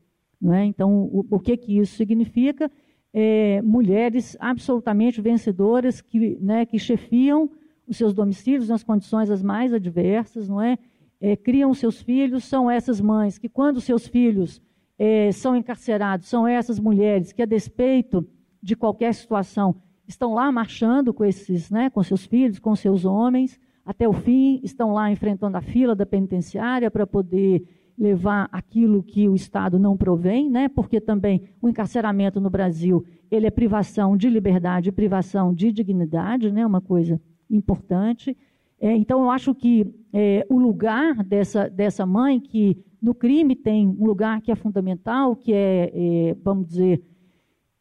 É? 0.52 0.64
Então, 0.64 1.04
o, 1.04 1.24
o, 1.30 1.40
que, 1.40 1.56
que 1.56 1.78
isso 1.78 1.96
significa? 1.96 2.70
É, 3.12 3.62
mulheres 3.62 4.36
absolutamente 4.40 5.20
vencedoras 5.20 6.00
que, 6.00 6.36
né, 6.40 6.66
que 6.66 6.78
chefiam 6.78 7.48
os 7.86 7.96
seus 7.96 8.12
domicílios 8.12 8.68
nas 8.68 8.82
condições 8.82 9.30
as 9.30 9.42
mais 9.42 9.72
adversas, 9.72 10.48
não 10.48 10.60
é? 10.60 10.76
é 11.20 11.36
criam 11.36 11.72
seus 11.72 12.02
filhos, 12.02 12.44
são 12.44 12.68
essas 12.68 13.00
mães 13.00 13.38
que, 13.38 13.48
quando 13.48 13.80
seus 13.80 14.08
filhos 14.08 14.60
é, 14.98 15.32
são 15.32 15.56
encarcerados, 15.56 16.28
são 16.28 16.46
essas 16.46 16.78
mulheres 16.78 17.32
que, 17.32 17.42
a 17.42 17.46
despeito 17.46 18.26
de 18.62 18.76
qualquer 18.76 19.12
situação, 19.14 19.76
estão 20.06 20.34
lá 20.34 20.50
marchando 20.52 21.12
com 21.12 21.24
esses, 21.24 21.70
né, 21.70 21.90
com 21.90 22.02
seus 22.02 22.26
filhos, 22.26 22.58
com 22.58 22.74
seus 22.76 23.04
homens, 23.04 23.58
até 23.84 24.08
o 24.08 24.12
fim, 24.12 24.60
estão 24.62 24.92
lá 24.92 25.10
enfrentando 25.10 25.56
a 25.56 25.60
fila 25.60 25.94
da 25.94 26.06
penitenciária 26.06 26.90
para 26.90 27.06
poder 27.06 27.62
levar 27.96 28.48
aquilo 28.50 29.02
que 29.02 29.28
o 29.28 29.34
Estado 29.34 29.78
não 29.78 29.96
provém, 29.96 30.50
né? 30.50 30.68
porque 30.68 31.00
também 31.00 31.42
o 31.60 31.68
encarceramento 31.68 32.40
no 32.40 32.50
Brasil 32.50 33.04
ele 33.30 33.46
é 33.46 33.50
privação 33.50 34.16
de 34.16 34.28
liberdade, 34.28 34.90
privação 34.90 35.54
de 35.54 35.70
dignidade, 35.70 36.50
né? 36.50 36.66
uma 36.66 36.80
coisa 36.80 37.20
importante. 37.48 38.36
É, 38.84 38.94
então, 38.94 39.22
eu 39.22 39.30
acho 39.30 39.54
que 39.54 39.86
é, 40.12 40.46
o 40.46 40.58
lugar 40.58 41.24
dessa, 41.24 41.70
dessa 41.70 42.04
mãe, 42.04 42.38
que 42.38 42.76
no 43.00 43.14
crime 43.14 43.56
tem 43.56 43.88
um 43.88 44.04
lugar 44.04 44.42
que 44.42 44.52
é 44.52 44.54
fundamental, 44.54 45.34
que 45.34 45.54
é, 45.54 45.90
é 45.94 46.36
vamos 46.44 46.66
dizer, 46.66 47.02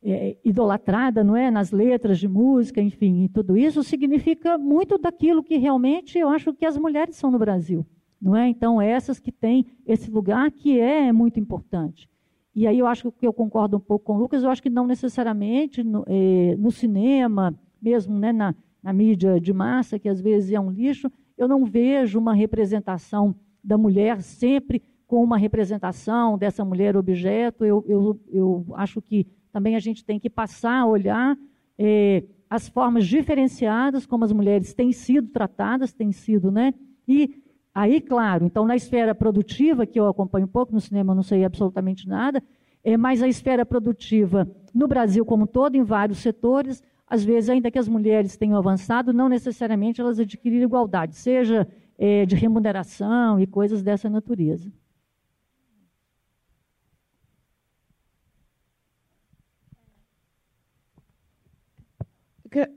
é, 0.02 0.38
idolatrada, 0.46 1.22
não 1.22 1.36
é, 1.36 1.52
nas 1.52 1.72
letras 1.74 2.20
de 2.20 2.28
música, 2.30 2.82
enfim, 2.82 3.26
e 3.26 3.28
tudo 3.28 3.58
isso 3.58 3.84
significa 3.84 4.58
muito 4.58 4.98
daquilo 4.98 5.44
que 5.44 5.58
realmente 5.58 6.18
eu 6.18 6.30
acho 6.30 6.54
que 6.54 6.66
as 6.66 6.78
mulheres 6.78 7.18
são 7.18 7.30
no 7.30 7.38
Brasil, 7.38 7.86
não 8.22 8.34
é? 8.34 8.48
Então 8.48 8.82
essas 8.82 9.20
que 9.20 9.32
têm 9.32 9.66
esse 9.86 10.10
lugar 10.10 10.52
que 10.52 10.80
é 10.80 11.12
muito 11.12 11.38
importante. 11.38 12.10
E 12.56 12.66
aí 12.66 12.80
eu 12.80 12.88
acho 12.88 13.12
que 13.12 13.28
eu 13.28 13.34
concordo 13.34 13.76
um 13.76 13.82
pouco 13.82 14.06
com 14.06 14.16
o 14.16 14.20
Lucas, 14.20 14.42
eu 14.42 14.50
acho 14.50 14.64
que 14.64 14.70
não 14.70 14.88
necessariamente 14.88 15.84
no, 15.84 16.06
é, 16.08 16.56
no 16.58 16.72
cinema, 16.72 17.54
mesmo 17.82 18.18
né, 18.18 18.32
na, 18.32 18.56
na 18.84 18.92
mídia 18.92 19.40
de 19.40 19.54
massa, 19.54 19.98
que 19.98 20.10
às 20.10 20.20
vezes 20.20 20.52
é 20.52 20.60
um 20.60 20.70
lixo, 20.70 21.10
eu 21.38 21.48
não 21.48 21.66
vejo 21.66 22.20
uma 22.20 22.34
representação 22.34 23.34
da 23.64 23.78
mulher 23.78 24.22
sempre 24.22 24.84
com 25.08 25.24
uma 25.24 25.38
representação 25.38 26.38
dessa 26.38 26.66
mulher 26.66 26.98
objeto. 26.98 27.64
Eu, 27.64 27.84
eu, 27.88 28.20
eu 28.32 28.66
acho 28.74 29.02
que 29.02 29.26
também 29.52 29.76
a 29.76 29.80
gente 29.80 30.04
tem 30.04 30.20
que 30.20 30.30
passar 30.30 30.82
a 30.82 30.86
olhar 30.86 31.38
é, 31.78 32.24
as 32.50 32.68
formas 32.68 33.06
diferenciadas 33.08 34.06
como 34.06 34.26
as 34.26 34.32
mulheres 34.32 34.74
têm 34.74 34.92
sido 34.92 35.30
tratadas, 35.30 35.94
têm 35.94 36.12
sido, 36.12 36.52
né? 36.52 36.74
E 37.08 37.42
aí, 37.74 38.02
claro, 38.02 38.46
então 38.46 38.66
na 38.66 38.76
esfera 38.76 39.16
produtiva, 39.16 39.86
que 39.86 40.00
eu 40.00 40.08
acompanho 40.08 40.46
um 40.46 40.50
pouco, 40.50 40.74
no 40.74 40.82
cinema 40.82 41.12
eu 41.12 41.16
não 41.16 41.24
sei 41.24 41.44
absolutamente 41.46 42.08
nada, 42.08 42.44
é, 42.84 42.98
mas 42.98 43.22
a 43.22 43.28
esfera 43.28 43.66
produtiva 43.66 44.48
no 44.74 44.88
Brasil 44.88 45.26
como 45.26 45.48
todo, 45.48 45.76
em 45.76 45.84
vários 45.84 46.20
setores, 46.20 46.84
às 47.14 47.24
vezes, 47.24 47.48
ainda 47.48 47.70
que 47.70 47.78
as 47.78 47.88
mulheres 47.88 48.36
tenham 48.36 48.58
avançado, 48.58 49.14
não 49.14 49.30
necessariamente 49.30 50.02
elas 50.02 50.20
adquiriram 50.20 50.66
igualdade, 50.66 51.16
seja 51.16 51.68
é, 51.96 52.26
de 52.26 52.36
remuneração 52.36 53.40
e 53.40 53.46
coisas 53.46 53.84
dessa 53.84 54.10
natureza. 54.10 54.72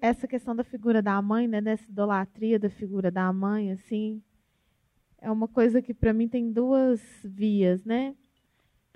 essa 0.01 0.27
questão 0.27 0.57
da 0.57 0.65
figura 0.65 1.03
da 1.03 1.21
mãe, 1.21 1.47
né, 1.47 1.61
dessa 1.61 1.91
idolatria 1.91 2.59
da 2.59 2.71
figura 2.71 3.11
da 3.11 3.31
mãe, 3.31 3.73
assim, 3.73 4.23
é 5.19 5.31
uma 5.31 5.47
coisa 5.47 5.83
que 5.83 5.93
para 5.93 6.15
mim 6.15 6.29
tem 6.29 6.51
duas 6.51 7.01
vias, 7.25 7.85
né? 7.85 8.15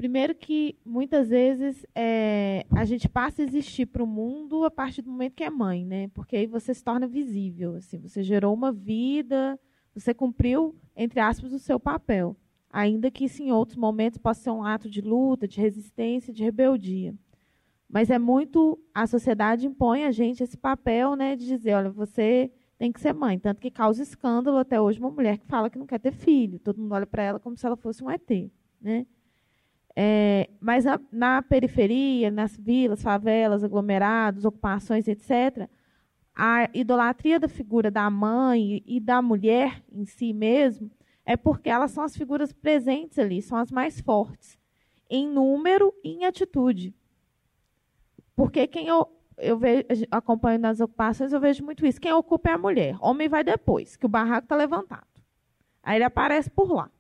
Primeiro 0.01 0.35
que 0.35 0.79
muitas 0.83 1.29
vezes 1.29 1.85
é, 1.95 2.65
a 2.71 2.87
gente 2.87 3.07
passa 3.07 3.43
a 3.43 3.45
existir 3.45 3.85
para 3.85 4.03
o 4.03 4.07
mundo 4.07 4.65
a 4.65 4.71
partir 4.71 5.03
do 5.03 5.11
momento 5.11 5.35
que 5.35 5.45
é 5.45 5.51
mãe, 5.51 5.85
né? 5.85 6.09
Porque 6.15 6.37
aí 6.37 6.47
você 6.47 6.73
se 6.73 6.83
torna 6.83 7.07
visível, 7.07 7.75
assim, 7.75 7.99
você 7.99 8.23
gerou 8.23 8.55
uma 8.55 8.73
vida, 8.73 9.61
você 9.95 10.15
cumpriu 10.15 10.75
entre 10.97 11.21
aspas 11.21 11.53
o 11.53 11.59
seu 11.59 11.79
papel, 11.79 12.35
ainda 12.71 13.11
que 13.11 13.27
isso 13.27 13.43
em 13.43 13.53
outros 13.53 13.77
momentos 13.77 14.17
possa 14.17 14.41
ser 14.41 14.51
um 14.51 14.65
ato 14.65 14.89
de 14.89 15.03
luta, 15.03 15.47
de 15.47 15.61
resistência, 15.61 16.33
de 16.33 16.43
rebeldia. 16.43 17.15
Mas 17.87 18.09
é 18.09 18.19
muito. 18.19 18.83
A 18.95 19.07
sociedade 19.07 19.67
impõe 19.67 20.07
a 20.07 20.11
gente 20.11 20.43
esse 20.43 20.57
papel 20.57 21.15
né, 21.15 21.37
de 21.37 21.45
dizer: 21.45 21.75
olha, 21.75 21.91
você 21.91 22.51
tem 22.79 22.91
que 22.91 23.03
ser 23.03 23.13
mãe. 23.13 23.39
Tanto 23.39 23.61
que 23.61 23.71
causa 23.71 24.03
escândalo 24.03 24.57
até 24.57 24.81
hoje 24.81 24.99
uma 24.99 25.11
mulher 25.11 25.37
que 25.37 25.45
fala 25.45 25.69
que 25.69 25.79
não 25.79 25.87
quer 25.87 26.01
ter 26.01 26.13
filho. 26.13 26.59
Todo 26.59 26.81
mundo 26.81 26.93
olha 26.93 27.07
para 27.07 27.23
ela 27.23 27.39
como 27.39 27.55
se 27.55 27.67
ela 27.67 27.77
fosse 27.77 28.03
um 28.03 28.11
ET. 28.11 28.51
Né? 28.81 29.05
É, 30.03 30.49
mas 30.59 30.87
na 31.13 31.43
periferia, 31.43 32.31
nas 32.31 32.57
vilas, 32.57 33.03
favelas, 33.03 33.63
aglomerados, 33.63 34.47
ocupações, 34.47 35.07
etc., 35.07 35.69
a 36.35 36.71
idolatria 36.73 37.39
da 37.39 37.49
figura 37.49 37.91
da 37.91 38.09
mãe 38.09 38.83
e 38.87 38.99
da 38.99 39.21
mulher 39.21 39.85
em 39.93 40.07
si 40.07 40.33
mesmo 40.33 40.91
é 41.27 41.37
porque 41.37 41.69
elas 41.69 41.91
são 41.91 42.03
as 42.03 42.17
figuras 42.17 42.51
presentes 42.51 43.19
ali, 43.19 43.43
são 43.43 43.59
as 43.59 43.71
mais 43.71 44.01
fortes, 44.01 44.59
em 45.11 45.29
número 45.29 45.93
e 46.03 46.15
em 46.15 46.25
atitude. 46.25 46.95
Porque 48.35 48.67
quem 48.67 48.89
eu, 48.89 49.07
eu 49.37 49.59
vejo, 49.59 49.85
acompanho 50.11 50.61
nas 50.61 50.81
ocupações, 50.81 51.31
eu 51.31 51.41
vejo 51.41 51.63
muito 51.63 51.85
isso. 51.85 52.01
Quem 52.01 52.15
ocupa 52.15 52.49
é 52.49 52.53
a 52.55 52.59
mulher. 52.59 52.97
Homem 53.03 53.29
vai 53.29 53.45
depois, 53.45 53.97
que 53.97 54.07
o 54.07 54.09
barraco 54.09 54.47
está 54.47 54.57
levantado. 54.57 55.07
Aí 55.83 55.99
ele 55.99 56.05
aparece 56.05 56.49
por 56.49 56.73
lá. 56.73 56.91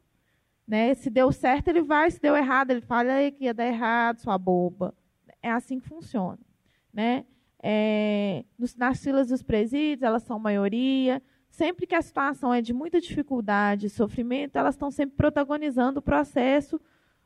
Né? 0.70 0.94
Se 0.94 1.10
deu 1.10 1.32
certo, 1.32 1.66
ele 1.66 1.82
vai. 1.82 2.08
Se 2.12 2.20
deu 2.20 2.36
errado, 2.36 2.70
ele 2.70 2.80
fala 2.80 3.28
que 3.32 3.46
ia 3.46 3.52
dar 3.52 3.66
errado, 3.66 4.20
sua 4.20 4.38
boba. 4.38 4.94
é 5.42 5.50
assim 5.50 5.80
que 5.80 5.88
funciona. 5.88 6.38
Né? 6.94 7.24
É, 7.60 8.44
nas 8.76 9.02
filas 9.02 9.26
dos 9.26 9.42
presídios, 9.42 10.04
elas 10.04 10.22
são 10.22 10.38
maioria. 10.38 11.20
Sempre 11.48 11.88
que 11.88 11.94
a 11.96 12.00
situação 12.00 12.54
é 12.54 12.62
de 12.62 12.72
muita 12.72 13.00
dificuldade, 13.00 13.90
sofrimento, 13.90 14.54
elas 14.54 14.76
estão 14.76 14.92
sempre 14.92 15.16
protagonizando 15.16 15.98
o 15.98 16.02
processo, 16.02 16.80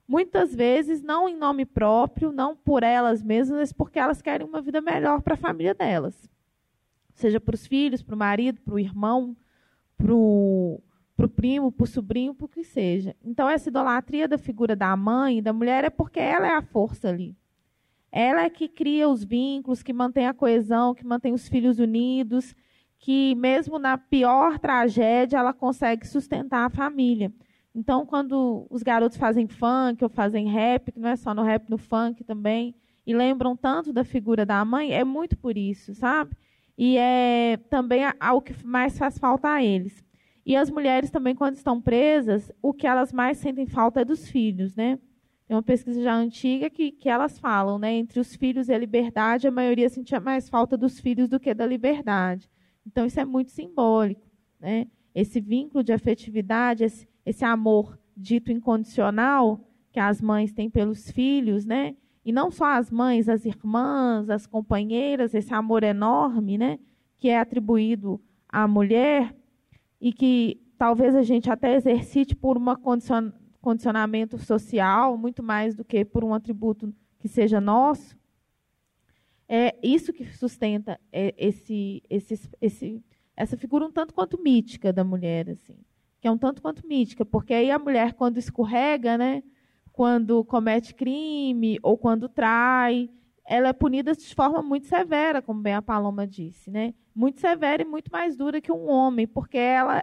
muitas 0.09 0.55
vezes 0.55 1.03
não 1.03 1.29
em 1.29 1.37
nome 1.37 1.66
próprio, 1.66 2.33
não 2.33 2.57
por 2.57 2.83
elas 2.83 3.23
mesmas, 3.23 3.59
mas 3.59 3.73
porque 3.75 3.99
elas 3.99 4.23
querem 4.23 4.47
uma 4.47 4.62
vida 4.62 4.81
melhor 4.81 5.21
para 5.21 5.35
a 5.35 5.37
família 5.37 5.75
delas. 5.75 6.31
Seja 7.12 7.39
para 7.39 7.55
os 7.55 7.66
filhos, 7.66 8.03
para 8.03 8.15
o 8.15 8.19
marido, 8.19 8.62
para 8.62 8.75
o 8.75 8.79
irmão, 8.79 9.37
para 9.99 10.15
o 10.15 10.83
primo, 11.28 11.70
para 11.70 11.85
o 11.85 11.86
sobrinho, 11.86 12.35
para 12.35 12.47
o 12.47 12.49
que 12.49 12.65
seja. 12.65 13.15
Então, 13.24 13.49
essa 13.49 13.69
idolatria 13.69 14.27
da 14.27 14.36
figura 14.36 14.74
da 14.74 14.97
mãe, 14.97 15.43
da 15.43 15.53
mulher, 15.53 15.85
é 15.85 15.91
porque 15.91 16.19
ela 16.19 16.47
é 16.47 16.57
a 16.57 16.62
força 16.62 17.09
ali. 17.09 17.36
Ela 18.11 18.43
é 18.43 18.51
que 18.51 18.69
cria 18.69 19.09
os 19.09 19.24
vínculos, 19.24 19.82
que 19.82 19.93
mantém 19.93 20.27
a 20.27 20.35
coesão, 20.35 20.95
que 20.95 21.05
mantém 21.05 21.32
os 21.32 21.49
filhos 21.49 21.78
unidos, 21.78 22.55
que 22.99 23.35
mesmo 23.35 23.78
na 23.78 23.99
pior 23.99 24.59
tragédia 24.59 25.39
ela 25.39 25.53
consegue 25.53 26.07
sustentar 26.07 26.66
a 26.66 26.70
família. 26.70 27.32
Então, 27.74 28.07
quando 28.07 28.66
os 28.70 28.82
garotos 28.82 29.19
fazem 29.19 29.49
funk 29.49 30.03
ou 30.03 30.09
fazem 30.09 30.49
rap, 30.49 30.93
que 30.93 31.01
não 31.01 31.09
é 31.09 31.16
só 31.16 31.35
no 31.35 31.43
rap, 31.43 31.69
no 31.69 31.77
funk 31.77 32.23
também, 32.23 32.74
e 33.05 33.12
lembram 33.12 33.57
tanto 33.57 33.93
da 33.93 34.05
figura 34.05 34.47
da 34.47 34.65
mãe, 34.65 34.93
é 34.93 35.03
muito 35.03 35.36
por 35.36 35.57
isso, 35.57 35.95
sabe? 35.95 36.36
E 36.78 36.97
é 36.97 37.57
também 37.69 38.03
o 38.32 38.41
que 38.41 38.55
mais 38.65 38.97
faz 38.97 39.19
falta 39.19 39.49
a 39.49 39.62
eles. 39.62 40.03
E 40.47 40.57
as 40.57 40.71
mulheres 40.71 41.11
também, 41.11 41.35
quando 41.35 41.57
estão 41.57 41.81
presas, 41.81 42.53
o 42.61 42.73
que 42.73 42.87
elas 42.87 43.12
mais 43.12 43.39
sentem 43.39 43.66
falta 43.66 44.01
é 44.01 44.05
dos 44.05 44.29
filhos, 44.29 44.77
né? 44.77 44.99
Tem 45.47 45.57
uma 45.57 45.62
pesquisa 45.62 46.03
já 46.03 46.15
antiga 46.15 46.69
que, 46.71 46.91
que 46.91 47.09
elas 47.09 47.39
falam, 47.39 47.79
né? 47.79 47.93
Entre 47.95 48.21
os 48.21 48.35
filhos 48.35 48.69
e 48.69 48.75
a 48.75 48.79
liberdade, 48.79 49.49
a 49.49 49.51
maioria 49.51 49.89
sentia 49.89 50.21
mais 50.21 50.49
falta 50.49 50.77
dos 50.77 51.01
filhos 51.01 51.29
do 51.29 51.41
que 51.41 51.55
da 51.55 51.66
liberdade. 51.66 52.51
Então, 52.87 53.07
isso 53.07 53.21
é 53.21 53.25
muito 53.25 53.53
simbólico, 53.53 54.27
né? 54.61 54.87
Esse 55.15 55.41
vínculo 55.41 55.83
de 55.83 55.93
afetividade, 55.93 56.85
esse, 56.85 57.09
esse 57.25 57.45
amor 57.45 57.99
dito 58.16 58.53
incondicional 58.53 59.61
que 59.91 60.01
as 60.01 60.21
mães 60.21 60.53
têm 60.53 60.69
pelos 60.69 61.11
filhos, 61.11 61.65
né? 61.65 61.95
E 62.25 62.33
não 62.33 62.51
só 62.51 62.66
as 62.66 62.91
mães, 62.91 63.29
as 63.29 63.45
irmãs, 63.45 64.29
as 64.29 64.47
companheiras, 64.47 65.35
esse 65.35 65.55
amor 65.55 65.83
enorme, 65.83 66.59
né? 66.59 66.79
Que 67.19 67.29
é 67.29 67.39
atribuído 67.39 68.21
à 68.49 68.66
mulher 68.66 69.35
e 70.05 70.12
que 70.12 70.60
talvez 70.76 71.14
a 71.14 71.22
gente 71.22 71.51
até 71.51 71.76
exercite 71.76 72.36
por 72.36 72.59
condicion 72.76 73.32
condicionamento 73.59 74.36
social, 74.36 75.16
muito 75.16 75.43
mais 75.43 75.74
do 75.74 75.82
que 75.82 76.05
por 76.05 76.22
um 76.22 76.35
atributo 76.35 76.94
que 77.18 77.26
seja 77.26 77.59
nosso. 77.59 78.14
É 79.48 79.74
isso 79.82 80.12
que 80.12 80.22
sustenta 80.26 81.01
é, 81.10 81.35
esse, 81.39 82.02
esse, 82.10 82.39
esse, 82.60 83.02
essa 83.35 83.56
figura 83.56 83.86
um 83.86 83.90
tanto 83.90 84.12
quanto 84.12 84.39
mítica 84.43 84.93
da 84.93 85.02
mulher, 85.02 85.48
assim, 85.48 85.78
que 86.20 86.28
é 86.28 86.31
um 86.31 86.36
tanto 86.36 86.60
quanto 86.60 86.86
mítica, 86.86 87.24
porque 87.24 87.55
aí 87.55 87.70
a 87.70 87.78
mulher 87.78 88.12
quando 88.12 88.36
escorrega, 88.36 89.16
né, 89.16 89.43
quando 89.90 90.44
comete 90.44 90.94
crime 90.94 91.78
ou 91.82 91.97
quando 91.97 92.28
trai, 92.28 93.09
ela 93.47 93.69
é 93.69 93.73
punida 93.73 94.15
de 94.15 94.35
forma 94.35 94.62
muito 94.62 94.87
severa, 94.87 95.43
como 95.43 95.61
bem 95.61 95.75
a 95.75 95.83
Paloma 95.83 96.27
disse, 96.27 96.71
né? 96.71 96.95
Muito 97.15 97.41
severa 97.41 97.83
e 97.83 97.85
muito 97.85 98.11
mais 98.11 98.37
dura 98.37 98.61
que 98.61 98.73
um 98.73 98.89
homem, 98.89 99.27
porque 99.27 99.59
ela 99.59 100.03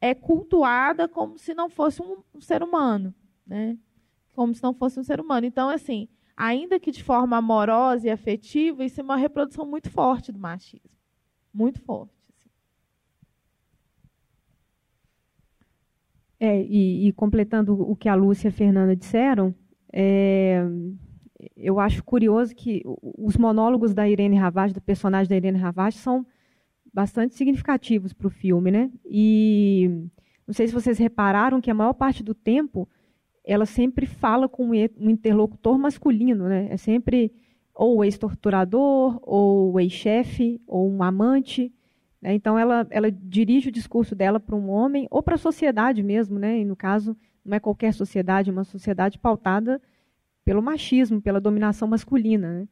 é 0.00 0.14
cultuada 0.14 1.08
como 1.08 1.38
se 1.38 1.54
não 1.54 1.68
fosse 1.68 2.00
um, 2.00 2.22
um 2.34 2.40
ser 2.40 2.62
humano, 2.62 3.14
né? 3.46 3.76
Como 4.34 4.54
se 4.54 4.62
não 4.62 4.72
fosse 4.72 4.98
um 4.98 5.04
ser 5.04 5.20
humano. 5.20 5.46
Então, 5.46 5.68
assim, 5.68 6.08
ainda 6.36 6.78
que 6.78 6.92
de 6.92 7.02
forma 7.02 7.36
amorosa 7.36 8.06
e 8.06 8.10
afetiva, 8.10 8.84
isso 8.84 9.00
é 9.00 9.04
uma 9.04 9.16
reprodução 9.16 9.66
muito 9.66 9.90
forte 9.90 10.30
do 10.30 10.38
machismo. 10.38 10.90
Muito 11.52 11.80
forte. 11.82 12.14
Assim. 12.28 12.50
É, 16.38 16.62
e, 16.62 17.08
e, 17.08 17.12
completando 17.12 17.80
o 17.80 17.94
que 17.94 18.08
a 18.08 18.14
Lúcia 18.14 18.48
e 18.48 18.50
a 18.50 18.52
Fernanda 18.52 18.96
disseram, 18.96 19.54
é, 19.92 20.64
eu 21.62 21.78
acho 21.78 22.02
curioso 22.02 22.54
que 22.54 22.82
os 22.84 23.36
monólogos 23.36 23.94
da 23.94 24.08
Irene 24.08 24.36
Ravage, 24.36 24.74
do 24.74 24.80
personagem 24.80 25.28
da 25.28 25.36
Irene 25.36 25.58
Ravage, 25.58 25.98
são 25.98 26.26
bastante 26.92 27.34
significativos 27.34 28.12
para 28.12 28.26
o 28.26 28.30
filme, 28.30 28.70
né? 28.70 28.90
E 29.06 29.88
não 30.46 30.52
sei 30.52 30.66
se 30.66 30.74
vocês 30.74 30.98
repararam 30.98 31.60
que 31.60 31.70
a 31.70 31.74
maior 31.74 31.94
parte 31.94 32.22
do 32.22 32.34
tempo 32.34 32.88
ela 33.44 33.64
sempre 33.64 34.06
fala 34.06 34.48
com 34.48 34.70
um 34.70 35.10
interlocutor 35.10 35.78
masculino, 35.78 36.48
né? 36.48 36.66
É 36.70 36.76
sempre 36.76 37.32
ou 37.74 37.98
o 37.98 38.04
ex-torturador, 38.04 39.18
ou 39.22 39.72
o 39.72 39.80
ex-chefe, 39.80 40.60
ou 40.66 40.90
um 40.90 41.02
amante. 41.02 41.72
Né? 42.20 42.34
Então 42.34 42.58
ela, 42.58 42.86
ela 42.90 43.10
dirige 43.10 43.68
o 43.68 43.72
discurso 43.72 44.14
dela 44.14 44.38
para 44.38 44.54
um 44.54 44.68
homem 44.68 45.06
ou 45.10 45.22
para 45.22 45.36
a 45.36 45.38
sociedade 45.38 46.02
mesmo, 46.02 46.38
né? 46.38 46.58
E 46.58 46.64
no 46.64 46.76
caso 46.76 47.16
não 47.44 47.56
é 47.56 47.60
qualquer 47.60 47.94
sociedade, 47.94 48.50
é 48.50 48.52
uma 48.52 48.64
sociedade 48.64 49.18
pautada 49.18 49.80
pelo 50.44 50.62
machismo, 50.62 51.20
pela 51.20 51.40
dominação 51.40 51.88
masculina. 51.88 52.60
Né? 52.60 52.68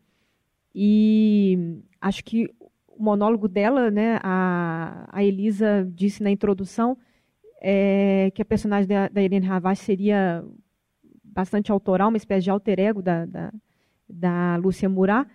E 0.75 1.79
acho 2.01 2.25
que 2.25 2.49
o 2.89 3.03
monólogo 3.03 3.49
dela, 3.49 3.91
né, 3.91 4.19
a, 4.23 5.09
a 5.11 5.25
Elisa 5.25 5.89
disse 5.95 6.23
na 6.23 6.31
introdução 6.31 6.97
é, 7.61 8.31
que 8.35 8.43
a 8.43 8.45
personagem 8.45 8.89
da, 8.89 9.23
Irene 9.23 9.47
Havas 9.47 9.79
seria 9.79 10.45
bastante 11.23 11.71
autoral, 11.71 12.09
uma 12.09 12.17
espécie 12.17 12.45
de 12.45 12.51
alter 12.51 12.81
ego 12.81 13.03
da, 13.03 13.25
da, 13.27 13.53
da 14.09 14.57
Lúcia 14.57 14.89
Murat, 14.89 15.29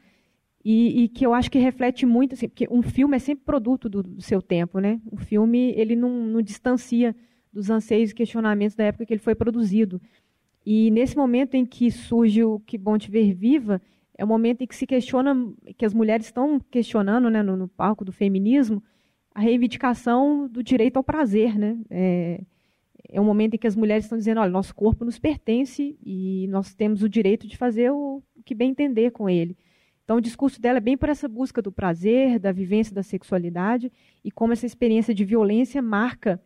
e, 0.63 1.03
e, 1.03 1.07
que 1.09 1.23
eu 1.23 1.31
acho 1.31 1.51
que 1.51 1.59
reflete 1.59 2.07
muito, 2.07 2.33
assim, 2.33 2.49
porque 2.49 2.67
um 2.71 2.81
filme 2.81 3.15
é 3.15 3.19
sempre 3.19 3.45
produto 3.45 3.87
do, 3.87 4.01
do 4.01 4.21
seu 4.21 4.41
tempo, 4.41 4.79
né? 4.79 4.99
O 5.11 5.15
filme 5.15 5.71
ele 5.77 5.95
não, 5.95 6.09
não 6.25 6.41
distancia 6.41 7.15
dos 7.53 7.69
anseios 7.69 8.09
e 8.09 8.15
questionamentos 8.15 8.75
da 8.75 8.85
época 8.85 9.05
que 9.05 9.13
ele 9.13 9.21
foi 9.21 9.35
produzido. 9.35 10.01
E 10.65 10.89
nesse 10.89 11.15
momento 11.15 11.55
em 11.55 11.65
que 11.65 11.91
surge 11.91 12.43
o 12.43 12.59
Que 12.59 12.77
Bom 12.77 12.97
Te 12.97 13.11
Ver 13.11 13.33
Viva, 13.33 13.81
é 14.17 14.23
o 14.23 14.27
momento 14.27 14.61
em 14.61 14.67
que 14.67 14.75
se 14.75 14.87
questiona, 14.87 15.35
que 15.77 15.85
as 15.85 15.93
mulheres 15.93 16.25
estão 16.25 16.59
questionando 16.71 17.29
né, 17.29 17.43
no, 17.43 17.55
no 17.55 17.67
palco 17.67 18.03
do 18.03 18.11
feminismo, 18.11 18.83
a 19.33 19.41
reivindicação 19.41 20.47
do 20.47 20.63
direito 20.63 20.97
ao 20.97 21.03
prazer. 21.03 21.59
Né? 21.59 21.77
É, 21.89 22.41
é 23.09 23.21
um 23.21 23.25
momento 23.25 23.55
em 23.55 23.57
que 23.57 23.67
as 23.67 23.75
mulheres 23.75 24.05
estão 24.05 24.17
dizendo, 24.17 24.39
olha, 24.39 24.49
nosso 24.49 24.73
corpo 24.73 25.05
nos 25.05 25.19
pertence 25.19 25.97
e 26.03 26.47
nós 26.49 26.73
temos 26.73 27.03
o 27.03 27.09
direito 27.09 27.45
de 27.45 27.57
fazer 27.57 27.91
o 27.91 28.23
que 28.43 28.55
bem 28.55 28.71
entender 28.71 29.11
com 29.11 29.29
ele. 29.29 29.57
Então, 30.03 30.17
o 30.17 30.21
discurso 30.21 30.61
dela 30.61 30.77
é 30.77 30.81
bem 30.81 30.95
por 30.95 31.09
essa 31.09 31.27
busca 31.27 31.61
do 31.61 31.71
prazer, 31.71 32.39
da 32.39 32.51
vivência 32.51 32.93
da 32.93 33.03
sexualidade 33.03 33.91
e 34.23 34.31
como 34.31 34.53
essa 34.53 34.65
experiência 34.65 35.13
de 35.13 35.25
violência 35.25 35.81
marca 35.81 36.41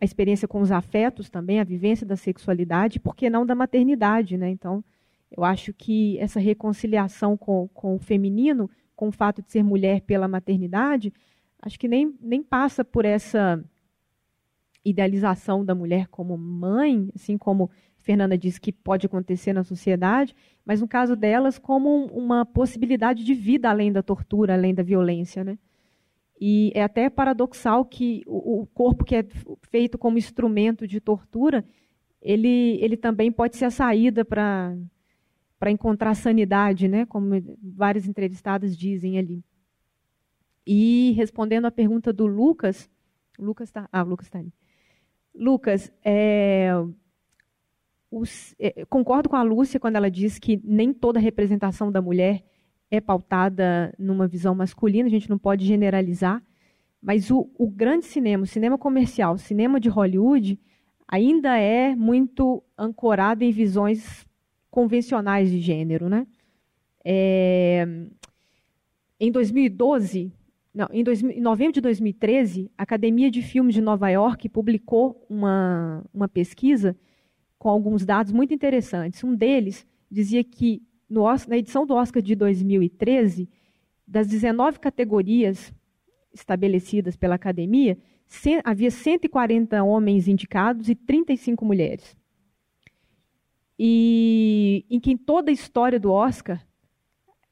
a 0.00 0.04
experiência 0.04 0.48
com 0.48 0.60
os 0.60 0.72
afetos 0.72 1.30
também, 1.30 1.60
a 1.60 1.64
vivência 1.64 2.06
da 2.06 2.16
sexualidade, 2.16 3.00
por 3.00 3.14
que 3.14 3.30
não 3.30 3.46
da 3.46 3.54
maternidade, 3.54 4.36
né? 4.36 4.50
Então, 4.50 4.84
eu 5.30 5.44
acho 5.44 5.72
que 5.72 6.18
essa 6.18 6.38
reconciliação 6.38 7.36
com, 7.36 7.68
com 7.68 7.96
o 7.96 7.98
feminino, 7.98 8.70
com 8.94 9.08
o 9.08 9.12
fato 9.12 9.42
de 9.42 9.50
ser 9.50 9.62
mulher 9.62 10.00
pela 10.02 10.28
maternidade, 10.28 11.12
acho 11.60 11.78
que 11.78 11.88
nem, 11.88 12.14
nem 12.20 12.42
passa 12.42 12.84
por 12.84 13.04
essa 13.04 13.62
idealização 14.84 15.64
da 15.64 15.74
mulher 15.74 16.08
como 16.08 16.36
mãe, 16.36 17.08
assim 17.14 17.38
como 17.38 17.70
Fernanda 17.96 18.36
disse 18.36 18.60
que 18.60 18.70
pode 18.70 19.06
acontecer 19.06 19.52
na 19.54 19.64
sociedade, 19.64 20.36
mas 20.64 20.80
no 20.82 20.86
caso 20.86 21.16
delas 21.16 21.58
como 21.58 22.06
uma 22.06 22.44
possibilidade 22.44 23.24
de 23.24 23.32
vida 23.32 23.70
além 23.70 23.90
da 23.90 24.02
tortura, 24.02 24.52
além 24.52 24.74
da 24.74 24.82
violência, 24.82 25.42
né? 25.42 25.58
E 26.40 26.72
é 26.74 26.82
até 26.82 27.08
paradoxal 27.08 27.84
que 27.84 28.22
o 28.26 28.66
corpo 28.74 29.04
que 29.04 29.16
é 29.16 29.24
feito 29.70 29.96
como 29.96 30.18
instrumento 30.18 30.86
de 30.86 31.00
tortura, 31.00 31.64
ele, 32.20 32.78
ele 32.80 32.96
também 32.96 33.30
pode 33.30 33.56
ser 33.56 33.66
a 33.66 33.70
saída 33.70 34.24
para 34.24 34.76
para 35.58 35.70
encontrar 35.70 36.14
sanidade, 36.14 36.88
né? 36.88 37.06
Como 37.06 37.30
várias 37.62 38.06
entrevistadas 38.06 38.76
dizem 38.76 39.16
ali. 39.16 39.42
E 40.66 41.12
respondendo 41.16 41.64
à 41.64 41.70
pergunta 41.70 42.12
do 42.12 42.26
Lucas, 42.26 42.90
Lucas 43.38 43.68
está, 43.68 43.88
ah, 43.90 44.02
Lucas 44.02 44.26
está 44.26 44.40
ali. 44.40 44.52
Lucas, 45.34 45.90
é, 46.04 46.70
os, 48.10 48.54
é, 48.58 48.84
concordo 48.86 49.28
com 49.28 49.36
a 49.36 49.42
Lúcia 49.42 49.80
quando 49.80 49.96
ela 49.96 50.10
diz 50.10 50.38
que 50.38 50.60
nem 50.62 50.92
toda 50.92 51.18
representação 51.18 51.90
da 51.90 52.02
mulher 52.02 52.44
é 52.90 53.00
pautada 53.00 53.94
numa 53.98 54.26
visão 54.26 54.54
masculina, 54.54 55.06
a 55.06 55.10
gente 55.10 55.30
não 55.30 55.38
pode 55.38 55.64
generalizar, 55.64 56.42
mas 57.00 57.30
o, 57.30 57.50
o 57.58 57.68
grande 57.68 58.06
cinema, 58.06 58.44
o 58.44 58.46
cinema 58.46 58.78
comercial, 58.78 59.34
o 59.34 59.38
cinema 59.38 59.78
de 59.78 59.88
Hollywood, 59.88 60.58
ainda 61.06 61.58
é 61.58 61.94
muito 61.94 62.62
ancorado 62.78 63.44
em 63.44 63.50
visões 63.50 64.26
convencionais 64.70 65.50
de 65.50 65.60
gênero. 65.60 66.08
Né? 66.08 66.26
É, 67.04 67.86
em 69.20 69.30
2012, 69.30 70.32
não, 70.74 70.88
em, 70.92 71.04
dois, 71.04 71.22
em, 71.22 71.40
novembro 71.40 71.74
de 71.74 71.80
2013, 71.80 72.70
a 72.76 72.82
Academia 72.82 73.30
de 73.30 73.42
Filmes 73.42 73.74
de 73.74 73.80
Nova 73.80 74.08
York 74.08 74.48
publicou 74.48 75.24
uma, 75.28 76.04
uma 76.12 76.28
pesquisa 76.28 76.96
com 77.58 77.68
alguns 77.68 78.04
dados 78.04 78.32
muito 78.32 78.52
interessantes. 78.52 79.22
Um 79.22 79.34
deles 79.34 79.86
dizia 80.10 80.42
que 80.42 80.82
no, 81.14 81.24
na 81.48 81.56
edição 81.56 81.86
do 81.86 81.94
Oscar 81.94 82.20
de 82.20 82.34
2013, 82.34 83.48
das 84.06 84.26
19 84.26 84.80
categorias 84.80 85.72
estabelecidas 86.32 87.16
pela 87.16 87.36
academia, 87.36 87.96
havia 88.64 88.90
140 88.90 89.82
homens 89.82 90.26
indicados 90.26 90.88
e 90.88 90.94
35 90.94 91.64
mulheres. 91.64 92.16
E 93.78 94.84
em 94.90 94.98
que 94.98 95.12
em 95.12 95.16
toda 95.16 95.50
a 95.50 95.54
história 95.54 95.98
do 95.98 96.10
Oscar, 96.10 96.64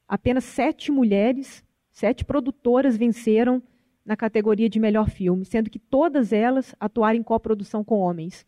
apenas 0.07 0.45
sete 0.45 0.91
mulheres, 0.91 1.65
sete 1.91 2.25
produtoras 2.25 2.97
venceram 2.97 3.63
na 4.05 4.17
categoria 4.17 4.69
de 4.69 4.81
melhor 4.81 5.09
filme, 5.09 5.45
sendo 5.45 5.71
que 5.71 5.79
todas 5.79 6.33
elas 6.33 6.75
atuaram 6.81 7.19
em 7.19 7.23
coprodução 7.23 7.85
com 7.85 8.01
homens. 8.01 8.45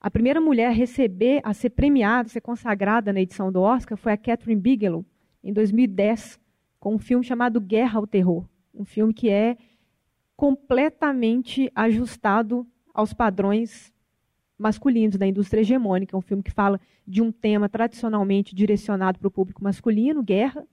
A 0.00 0.10
primeira 0.10 0.40
mulher 0.40 0.68
a 0.68 0.72
receber, 0.72 1.40
a 1.42 1.52
ser 1.52 1.70
premiada, 1.70 2.28
a 2.28 2.30
ser 2.30 2.40
consagrada 2.40 3.12
na 3.12 3.20
edição 3.20 3.50
do 3.50 3.60
Oscar 3.60 3.98
foi 3.98 4.12
a 4.12 4.16
Catherine 4.16 4.60
Bigelow, 4.60 5.04
em 5.42 5.52
2010, 5.52 6.38
com 6.78 6.94
um 6.94 6.98
filme 6.98 7.24
chamado 7.24 7.60
Guerra 7.60 7.98
ao 7.98 8.06
Terror. 8.06 8.44
Um 8.72 8.84
filme 8.84 9.12
que 9.12 9.28
é 9.28 9.56
completamente 10.36 11.70
ajustado 11.74 12.64
aos 12.94 13.12
padrões 13.12 13.92
masculinos 14.56 15.16
da 15.16 15.26
indústria 15.26 15.62
hegemônica. 15.62 16.14
É 16.14 16.18
um 16.18 16.22
filme 16.22 16.44
que 16.44 16.52
fala 16.52 16.80
de 17.04 17.20
um 17.20 17.32
tema 17.32 17.68
tradicionalmente 17.68 18.54
direcionado 18.54 19.18
para 19.18 19.28
o 19.28 19.32
público 19.32 19.64
masculino, 19.64 20.22
guerra, 20.22 20.64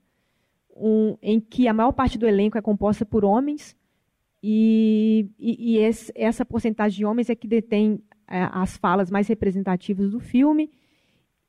um, 0.76 1.16
em 1.20 1.40
que 1.40 1.66
a 1.66 1.72
maior 1.72 1.92
parte 1.92 2.16
do 2.16 2.28
elenco 2.28 2.58
é 2.58 2.62
composta 2.62 3.04
por 3.04 3.24
homens, 3.24 3.76
e, 4.42 5.28
e, 5.38 5.72
e 5.72 5.78
esse, 5.78 6.12
essa 6.14 6.44
porcentagem 6.44 6.98
de 6.98 7.04
homens 7.04 7.28
é 7.28 7.34
que 7.34 7.48
detém 7.48 8.00
as 8.26 8.76
falas 8.76 9.10
mais 9.10 9.28
representativas 9.28 10.10
do 10.10 10.20
filme. 10.20 10.70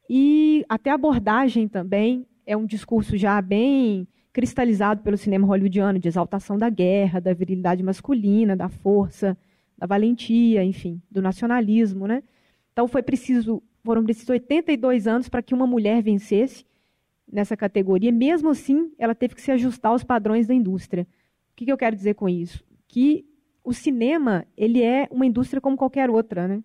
E 0.09 0.65
até 0.69 0.89
a 0.89 0.95
abordagem 0.95 1.67
também 1.67 2.25
é 2.45 2.55
um 2.55 2.65
discurso 2.65 3.17
já 3.17 3.41
bem 3.41 4.07
cristalizado 4.31 5.01
pelo 5.01 5.17
cinema 5.17 5.47
hollywoodiano, 5.47 5.99
de 5.99 6.07
exaltação 6.07 6.57
da 6.57 6.69
guerra, 6.69 7.19
da 7.19 7.33
virilidade 7.33 7.81
masculina, 7.81 8.55
da 8.55 8.69
força, 8.69 9.35
da 9.77 9.87
valentia, 9.87 10.63
enfim, 10.63 11.01
do 11.09 11.21
nacionalismo, 11.21 12.07
né? 12.07 12.23
Então 12.71 12.87
foi 12.87 13.01
preciso, 13.01 13.61
foram 13.83 14.03
precisos 14.03 14.29
82 14.29 15.07
anos 15.07 15.27
para 15.27 15.41
que 15.41 15.53
uma 15.53 15.65
mulher 15.65 16.01
vencesse 16.03 16.65
nessa 17.31 17.57
categoria. 17.57 18.11
Mesmo 18.11 18.49
assim, 18.49 18.91
ela 18.97 19.15
teve 19.15 19.35
que 19.35 19.41
se 19.41 19.51
ajustar 19.51 19.91
aos 19.91 20.03
padrões 20.03 20.47
da 20.47 20.53
indústria. 20.53 21.07
O 21.51 21.55
que, 21.55 21.65
que 21.65 21.71
eu 21.71 21.77
quero 21.77 21.95
dizer 21.95 22.13
com 22.13 22.29
isso? 22.29 22.63
Que 22.87 23.25
o 23.67 23.73
cinema 23.73 24.45
ele 24.55 24.81
é 24.81 25.09
uma 25.11 25.25
indústria 25.25 25.59
como 25.59 25.75
qualquer 25.75 26.09
outra, 26.09 26.47
né? 26.47 26.63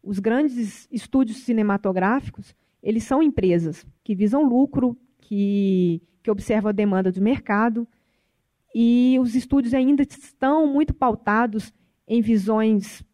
Os 0.00 0.20
grandes 0.20 0.86
estúdios 0.88 1.38
cinematográficos 1.38 2.54
eles 2.80 3.02
são 3.02 3.20
empresas 3.20 3.84
que 4.04 4.14
visam 4.14 4.44
lucro, 4.44 4.96
que 5.18 6.00
que 6.22 6.30
observa 6.30 6.68
a 6.68 6.72
demanda 6.72 7.10
do 7.10 7.20
mercado, 7.20 7.88
e 8.72 9.18
os 9.20 9.34
estúdios 9.34 9.74
ainda 9.74 10.04
estão 10.04 10.64
muito 10.66 10.94
pautados 10.94 11.72
em 12.06 12.22
visões 12.22 13.04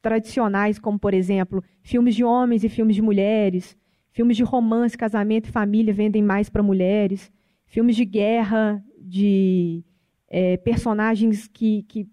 tradicionais, 0.00 0.78
como, 0.78 0.98
por 0.98 1.12
exemplo, 1.12 1.62
filmes 1.82 2.16
de 2.16 2.24
homens 2.24 2.64
e 2.64 2.70
filmes 2.70 2.96
de 2.96 3.02
mulheres, 3.02 3.76
filmes 4.10 4.36
de 4.36 4.42
romance, 4.42 4.96
casamento 4.96 5.50
e 5.50 5.52
família 5.52 5.92
vendem 5.92 6.22
mais 6.22 6.48
para 6.48 6.62
mulheres, 6.62 7.30
filmes 7.66 7.94
de 7.94 8.06
guerra, 8.06 8.82
de 8.98 9.84
é, 10.26 10.56
personagens 10.56 11.46
que, 11.46 11.82
que, 11.82 12.08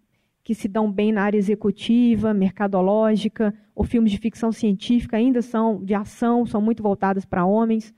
que 0.46 0.54
se 0.54 0.68
dão 0.68 0.92
bem 0.92 1.12
na 1.12 1.24
área 1.24 1.40
executiva, 1.40 2.32
mercadológica, 2.32 3.52
ou 3.74 3.84
filmes 3.84 4.12
de 4.12 4.20
ficção 4.20 4.52
científica 4.52 5.18
ainda 5.18 5.42
são 5.42 5.84
de 5.84 5.96
ação, 5.96 6.46
são 6.46 6.62
muito 6.62 6.84
voltados 6.84 7.26
para 7.26 7.44
homens. 7.44 7.92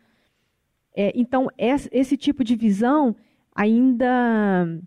É, 0.95 1.11
então, 1.14 1.50
esse 1.58 2.16
tipo 2.16 2.45
de 2.45 2.56
visão 2.56 3.14
ainda 3.53 4.80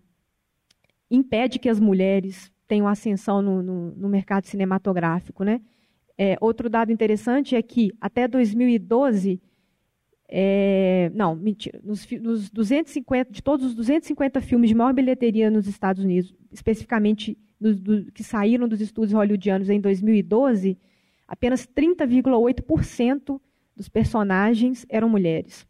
impede 1.11 1.59
que 1.59 1.69
as 1.69 1.79
mulheres 1.79 2.51
tenham 2.67 2.89
ascensão 2.89 3.43
no, 3.43 3.63
no, 3.63 3.91
no 3.91 4.09
mercado 4.09 4.47
cinematográfico. 4.47 5.45
Né? 5.45 5.61
É, 6.17 6.39
outro 6.41 6.71
dado 6.71 6.91
interessante 6.91 7.55
é 7.55 7.61
que 7.61 7.93
até 8.01 8.27
2012, 8.27 9.39
é, 10.27 11.11
não, 11.15 11.37
mentira, 11.37 11.79
nos, 11.85 12.09
nos 12.13 12.49
250, 12.49 13.31
de 13.31 13.43
todos 13.43 13.67
os 13.67 13.75
250 13.75 14.41
filmes 14.41 14.71
de 14.71 14.75
maior 14.75 14.95
bilheteria 14.95 15.51
nos 15.51 15.67
Estados 15.67 16.03
Unidos, 16.03 16.35
especificamente 16.51 17.37
do, 17.61 17.75
do, 17.75 18.13
que 18.13 18.25
saíram 18.25 18.67
dos 18.67 18.81
estúdios 18.81 19.13
hollywoodianos 19.13 19.69
em 19.69 19.81
2012, 19.81 20.79
apenas 21.29 21.67
30,8% 21.67 23.41
dos 23.77 23.89
personagens 23.89 24.87
eram 24.89 25.09
mulheres. 25.09 25.67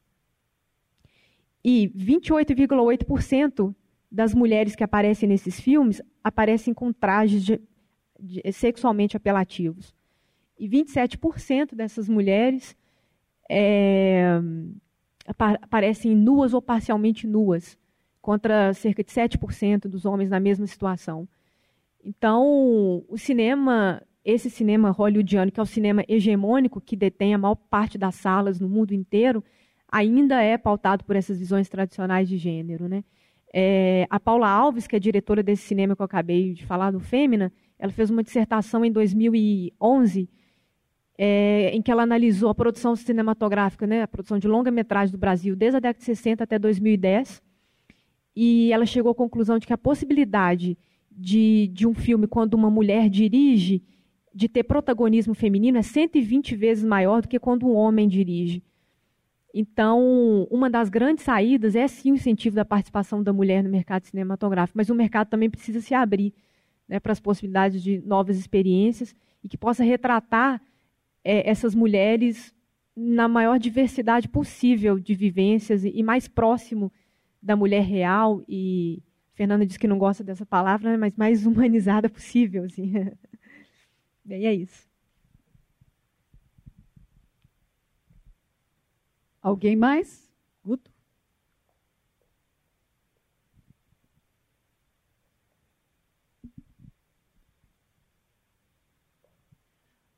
E 1.64 1.88
28,8% 1.88 3.74
das 4.10 4.34
mulheres 4.34 4.74
que 4.74 4.82
aparecem 4.82 5.28
nesses 5.28 5.60
filmes 5.60 6.00
aparecem 6.22 6.72
com 6.72 6.92
trajes 6.92 7.44
de, 7.44 7.60
de, 8.18 8.52
sexualmente 8.52 9.16
apelativos. 9.16 9.94
E 10.58 10.68
27% 10.68 11.74
dessas 11.74 12.08
mulheres 12.08 12.76
é, 13.48 14.40
aparecem 15.26 16.16
nuas 16.16 16.52
ou 16.54 16.60
parcialmente 16.60 17.26
nuas, 17.26 17.78
contra 18.20 18.74
cerca 18.74 19.02
de 19.02 19.10
7% 19.10 19.88
dos 19.88 20.04
homens 20.04 20.28
na 20.28 20.40
mesma 20.40 20.66
situação. 20.66 21.28
Então, 22.04 23.04
o 23.08 23.18
cinema, 23.18 24.02
esse 24.24 24.48
cinema 24.50 24.90
hollywoodiano, 24.90 25.50
que 25.50 25.60
é 25.60 25.62
o 25.62 25.66
cinema 25.66 26.04
hegemônico, 26.08 26.80
que 26.80 26.96
detém 26.96 27.34
a 27.34 27.38
maior 27.38 27.54
parte 27.54 27.98
das 27.98 28.14
salas 28.14 28.58
no 28.58 28.68
mundo 28.68 28.92
inteiro, 28.92 29.44
ainda 29.90 30.42
é 30.42 30.56
pautado 30.56 31.04
por 31.04 31.16
essas 31.16 31.38
visões 31.38 31.68
tradicionais 31.68 32.28
de 32.28 32.38
gênero. 32.38 32.88
Né? 32.88 33.04
É, 33.52 34.06
a 34.08 34.18
Paula 34.18 34.48
Alves, 34.48 34.86
que 34.86 34.96
é 34.96 34.98
diretora 34.98 35.42
desse 35.42 35.62
cinema 35.62 35.94
que 35.94 36.02
eu 36.02 36.06
acabei 36.06 36.54
de 36.54 36.64
falar, 36.64 36.90
do 36.90 37.00
Fêmina, 37.00 37.52
ela 37.78 37.92
fez 37.92 38.10
uma 38.10 38.22
dissertação 38.22 38.84
em 38.84 38.92
2011 38.92 40.28
é, 41.22 41.70
em 41.74 41.82
que 41.82 41.90
ela 41.90 42.02
analisou 42.02 42.48
a 42.48 42.54
produção 42.54 42.96
cinematográfica, 42.96 43.86
né, 43.86 44.02
a 44.02 44.08
produção 44.08 44.38
de 44.38 44.48
longa-metragem 44.48 45.12
do 45.12 45.18
Brasil 45.18 45.54
desde 45.54 45.76
a 45.76 45.80
década 45.80 45.98
de 45.98 46.04
60 46.06 46.44
até 46.44 46.58
2010, 46.58 47.42
e 48.34 48.72
ela 48.72 48.86
chegou 48.86 49.12
à 49.12 49.14
conclusão 49.14 49.58
de 49.58 49.66
que 49.66 49.72
a 49.74 49.76
possibilidade 49.76 50.78
de, 51.20 51.68
de 51.68 51.86
um 51.86 51.94
filme, 51.94 52.26
quando 52.26 52.54
uma 52.54 52.70
mulher 52.70 53.10
dirige, 53.10 53.82
de 54.34 54.48
ter 54.48 54.62
protagonismo 54.62 55.34
feminino 55.34 55.76
é 55.76 55.82
120 55.82 56.56
vezes 56.56 56.82
maior 56.82 57.20
do 57.20 57.28
que 57.28 57.38
quando 57.38 57.66
um 57.66 57.74
homem 57.74 58.08
dirige. 58.08 58.62
Então, 59.52 60.46
uma 60.50 60.70
das 60.70 60.88
grandes 60.88 61.24
saídas 61.24 61.74
é 61.74 61.86
sim 61.86 62.12
o 62.12 62.14
incentivo 62.14 62.56
da 62.56 62.64
participação 62.64 63.22
da 63.22 63.32
mulher 63.32 63.62
no 63.62 63.68
mercado 63.68 64.06
cinematográfico, 64.06 64.78
mas 64.78 64.88
o 64.88 64.94
mercado 64.94 65.28
também 65.28 65.50
precisa 65.50 65.80
se 65.80 65.92
abrir 65.92 66.32
né, 66.88 66.98
para 66.98 67.12
as 67.12 67.20
possibilidades 67.20 67.82
de 67.82 68.00
novas 68.06 68.38
experiências 68.38 69.14
e 69.42 69.48
que 69.48 69.58
possa 69.58 69.82
retratar 69.84 70.62
é, 71.22 71.50
essas 71.50 71.74
mulheres 71.74 72.54
na 72.96 73.28
maior 73.28 73.58
diversidade 73.58 74.28
possível 74.28 74.98
de 74.98 75.14
vivências 75.14 75.84
e, 75.84 75.90
e 75.94 76.02
mais 76.02 76.28
próximo 76.28 76.90
da 77.42 77.56
mulher 77.56 77.82
real 77.82 78.42
e 78.48 79.02
Fernanda 79.40 79.64
diz 79.64 79.78
que 79.78 79.88
não 79.88 79.96
gosta 79.96 80.22
dessa 80.22 80.44
palavra, 80.44 80.90
né, 80.90 80.96
mas 80.98 81.16
mais 81.16 81.46
humanizada 81.46 82.10
possível, 82.10 82.64
assim. 82.64 82.92
Bem, 84.22 84.44
é 84.46 84.52
isso. 84.52 84.86
Alguém 89.40 89.74
mais? 89.76 90.30
Guto? 90.62 90.90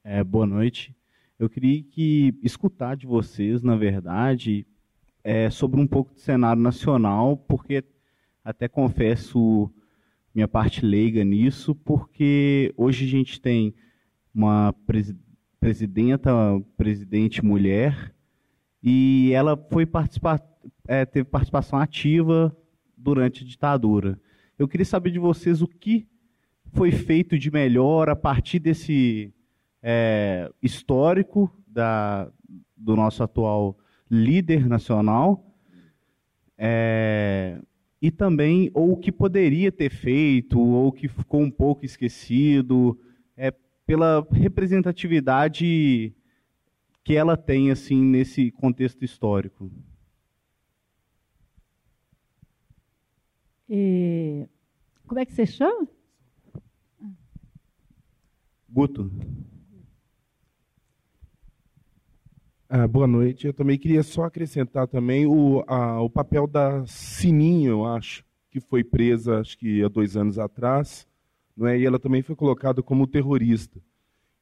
É, 0.02 0.24
boa 0.24 0.46
noite. 0.48 0.96
Eu 1.38 1.48
queria 1.48 1.80
que 1.84 2.34
escutar 2.42 2.96
de 2.96 3.06
vocês, 3.06 3.62
na 3.62 3.76
verdade, 3.76 4.66
é, 5.22 5.48
sobre 5.48 5.80
um 5.80 5.86
pouco 5.86 6.12
do 6.12 6.18
cenário 6.18 6.60
nacional, 6.60 7.36
porque 7.36 7.84
até 8.44 8.68
confesso 8.68 9.70
minha 10.34 10.48
parte 10.48 10.84
leiga 10.84 11.24
nisso, 11.24 11.74
porque 11.74 12.72
hoje 12.76 13.04
a 13.04 13.08
gente 13.08 13.40
tem 13.40 13.74
uma 14.34 14.74
presidenta, 15.60 16.32
presidente 16.76 17.44
mulher, 17.44 18.14
e 18.82 19.30
ela 19.32 19.56
foi 19.70 19.86
participar, 19.86 20.42
é, 20.88 21.04
teve 21.04 21.28
participação 21.28 21.78
ativa 21.78 22.56
durante 22.96 23.44
a 23.44 23.46
ditadura. 23.46 24.18
Eu 24.58 24.66
queria 24.66 24.84
saber 24.84 25.10
de 25.10 25.18
vocês 25.18 25.62
o 25.62 25.68
que 25.68 26.08
foi 26.72 26.90
feito 26.90 27.38
de 27.38 27.50
melhor 27.50 28.08
a 28.08 28.16
partir 28.16 28.58
desse 28.58 29.32
é, 29.82 30.50
histórico 30.62 31.54
da, 31.66 32.30
do 32.76 32.96
nosso 32.96 33.22
atual 33.22 33.76
líder 34.10 34.66
nacional 34.66 35.44
é, 36.56 37.60
e 38.02 38.10
também 38.10 38.68
ou 38.74 38.92
o 38.92 38.96
que 38.96 39.12
poderia 39.12 39.70
ter 39.70 39.88
feito 39.88 40.58
ou 40.58 40.90
que 40.90 41.06
ficou 41.06 41.40
um 41.40 41.50
pouco 41.50 41.84
esquecido 41.84 42.98
é 43.36 43.52
pela 43.86 44.26
representatividade 44.32 46.12
que 47.04 47.14
ela 47.14 47.36
tem 47.36 47.70
assim 47.70 48.02
nesse 48.02 48.50
contexto 48.50 49.04
histórico. 49.04 49.70
Como 55.06 55.20
é 55.20 55.24
que 55.24 55.32
você 55.32 55.46
chama? 55.46 55.88
Guto. 58.68 59.12
Ah, 62.74 62.88
boa 62.88 63.06
noite. 63.06 63.46
Eu 63.46 63.52
também 63.52 63.76
queria 63.76 64.02
só 64.02 64.24
acrescentar 64.24 64.88
também 64.88 65.26
o, 65.26 65.62
a, 65.66 66.00
o 66.00 66.08
papel 66.08 66.46
da 66.46 66.86
Sininho, 66.86 67.70
eu 67.70 67.84
acho, 67.84 68.24
que 68.50 68.60
foi 68.60 68.82
presa 68.82 69.40
acho 69.40 69.58
que 69.58 69.84
há 69.84 69.88
dois 69.88 70.16
anos 70.16 70.38
atrás, 70.38 71.06
não 71.54 71.66
é? 71.66 71.78
E 71.78 71.84
ela 71.84 71.98
também 71.98 72.22
foi 72.22 72.34
colocada 72.34 72.82
como 72.82 73.06
terrorista. 73.06 73.78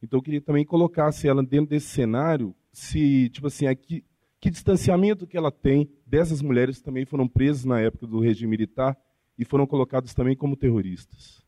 Então 0.01 0.21
eu 0.21 0.23
queria 0.23 0.41
também 0.41 0.65
colocar 0.65 1.11
se 1.11 1.27
ela 1.27 1.43
dentro 1.43 1.71
desse 1.71 1.89
cenário, 1.89 2.55
se 2.73 3.29
tipo 3.31 3.49
assim, 3.49 3.67
aqui, 3.67 4.05
que 4.41 4.49
distanciamento 4.49 5.27
que 5.27 5.37
ela 5.37 5.51
tem 5.51 5.91
dessas 6.07 6.41
mulheres 6.41 6.79
que 6.79 6.85
também 6.85 7.05
foram 7.05 7.27
presas 7.27 7.65
na 7.65 7.81
época 7.81 8.07
do 8.07 8.21
regime 8.21 8.51
militar 8.53 8.97
e 9.37 9.45
foram 9.45 9.67
colocadas 9.67 10.15
também 10.15 10.37
como 10.37 10.55
terroristas. 10.55 11.45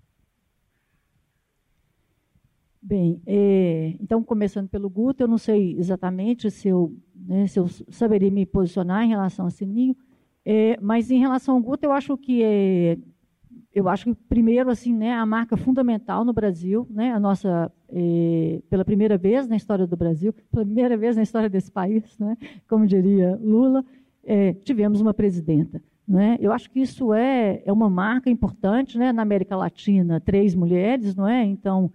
Bem, 2.84 3.22
é, 3.24 3.94
então 4.00 4.24
começando 4.24 4.68
pelo 4.68 4.90
Guto, 4.90 5.22
eu 5.22 5.28
não 5.28 5.38
sei 5.38 5.76
exatamente 5.78 6.50
se 6.50 6.66
eu, 6.66 6.92
né, 7.14 7.46
se 7.46 7.56
eu 7.60 7.68
saberia 7.68 8.28
me 8.28 8.44
posicionar 8.44 9.04
em 9.04 9.08
relação 9.08 9.46
a 9.46 9.50
Sininho, 9.50 9.96
é, 10.44 10.76
mas 10.82 11.08
em 11.08 11.20
relação 11.20 11.54
ao 11.54 11.62
Guto, 11.62 11.86
eu 11.86 11.92
acho 11.92 12.16
que 12.16 12.42
é, 12.42 12.98
eu 13.72 13.88
acho 13.88 14.06
que 14.06 14.14
primeiro 14.28 14.68
assim, 14.68 14.92
né, 14.92 15.12
a 15.12 15.24
marca 15.24 15.56
fundamental 15.56 16.24
no 16.24 16.32
Brasil, 16.32 16.84
né, 16.90 17.12
a 17.12 17.20
nossa 17.20 17.70
pela 18.68 18.84
primeira 18.84 19.18
vez 19.18 19.46
na 19.46 19.54
história 19.54 19.86
do 19.86 19.96
Brasil, 19.96 20.32
pela 20.50 20.64
primeira 20.64 20.96
vez 20.96 21.14
na 21.14 21.22
história 21.22 21.48
desse 21.48 21.70
país, 21.70 22.18
né, 22.18 22.36
como 22.66 22.84
diria 22.84 23.38
Lula, 23.40 23.84
tivemos 24.64 25.00
uma 25.00 25.14
presidenta. 25.14 25.80
Né? 26.08 26.36
Eu 26.40 26.52
acho 26.52 26.68
que 26.68 26.80
isso 26.80 27.14
é, 27.14 27.62
é 27.64 27.72
uma 27.72 27.88
marca 27.88 28.28
importante 28.28 28.98
né? 28.98 29.12
na 29.12 29.22
América 29.22 29.54
Latina, 29.54 30.20
três 30.20 30.52
mulheres, 30.52 31.14
não 31.14 31.28
é? 31.28 31.44
Então, 31.44 31.92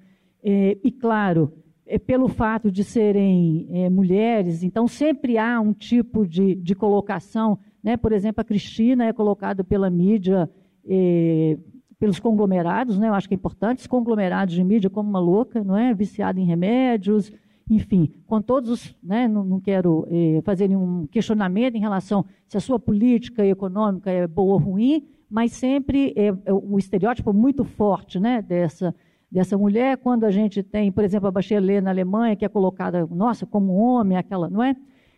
é, 0.50 0.77
e 0.82 0.90
claro, 0.93 1.51
é, 1.85 2.00
pelo 2.00 2.30
fato 2.30 2.72
de 2.72 2.82
serem 2.82 3.67
é, 3.69 3.90
mulheres, 3.90 4.64
então 4.64 4.88
sempre 4.88 5.38
há 5.38 5.59
um 5.59 5.74
tipo 5.74 6.26
de, 6.26 6.56
de 6.56 6.74
colocação, 6.74 7.59
né? 7.84 7.98
por 7.98 8.14
exemplo, 8.14 8.40
a 8.40 8.45
Cristina 8.45 9.03
é 9.03 9.11
colocada 9.11 9.61
pela 9.61 9.90
mídia, 9.90 10.50
é, 10.88 11.58
pelos 12.00 12.17
conglomerados, 12.17 12.98
né? 12.98 13.09
eu 13.09 13.14
acho 13.14 13.27
que 13.27 13.34
é 13.34 13.35
importante, 13.35 13.80
os 13.80 13.88
conglomerados 13.88 14.56
de 14.56 14.64
mídia 14.64 14.90
como 14.90 15.09
uma 15.09 15.19
louca, 15.19 15.61
não 15.61 15.76
é? 15.76 15.93
viciada 15.93 16.40
em 16.40 16.45
remédios, 16.45 17.30
enfim, 17.69 18.14
com 18.26 18.42
todos 18.42 18.69
os. 18.69 18.95
Né, 19.03 19.27
não, 19.27 19.43
não, 19.43 19.59
quero 19.59 20.08
eh, 20.09 20.42
fazer 20.45 20.69
nenhum 20.69 21.06
questionamento 21.08 21.76
em 21.76 21.82
relação 21.82 22.24
se 22.48 22.56
a 22.56 22.61
sua 22.61 22.80
política 22.80 23.45
econômica 23.45 24.09
é 24.09 24.26
boa 24.26 24.53
ou 24.53 24.58
ruim, 24.58 25.06
mas 25.30 25.51
sempre 25.51 26.14
é, 26.16 26.27
é 26.45 26.53
o 26.53 26.77
estereótipo 26.77 27.34
muito 27.34 27.66
forte 27.66 28.22
né, 28.22 28.42
dessa, 28.42 28.95
dessa 29.32 29.58
mulher, 29.58 29.98
quando 29.98 30.24
a 30.24 30.32
gente 30.32 30.64
tem, 30.64 30.92
por 30.92 31.04
exemplo, 31.04 31.28
a 31.28 31.32
Bachelet 31.32 31.82
na 31.82 31.90
Alemanha, 31.90 32.36
que 32.36 32.46
é 32.46 32.50
colocada, 32.50 33.06
nossa, 33.08 33.46
como 33.46 33.74
homem, 33.74 34.18
aquela, 34.18 34.50
não 34.50 34.64
é? 34.64 34.76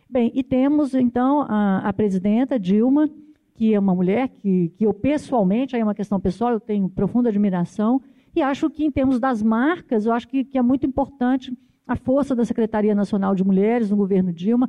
Bem, 0.08 0.32
e 0.34 0.42
temos, 0.42 0.94
então, 0.94 1.42
a, 1.48 1.78
a 1.88 1.92
presidenta 1.92 2.58
Dilma, 2.58 3.08
que 3.54 3.72
é 3.72 3.78
uma 3.78 3.94
mulher 3.94 4.28
que, 4.28 4.72
que 4.76 4.84
eu 4.84 4.92
pessoalmente, 4.92 5.76
aí 5.76 5.82
é 5.82 5.84
uma 5.84 5.94
questão 5.94 6.18
pessoal, 6.18 6.52
eu 6.52 6.60
tenho 6.60 6.88
profunda 6.88 7.28
admiração, 7.28 8.02
e 8.34 8.42
acho 8.42 8.68
que 8.70 8.84
em 8.84 8.90
termos 8.90 9.20
das 9.20 9.42
marcas, 9.42 10.06
eu 10.06 10.12
acho 10.12 10.26
que, 10.26 10.44
que 10.44 10.58
é 10.58 10.62
muito 10.62 10.86
importante 10.86 11.56
a 11.86 11.94
força 11.94 12.34
da 12.34 12.44
Secretaria 12.44 12.94
Nacional 12.94 13.34
de 13.34 13.44
Mulheres 13.44 13.90
no 13.90 13.96
governo 13.96 14.32
Dilma, 14.32 14.68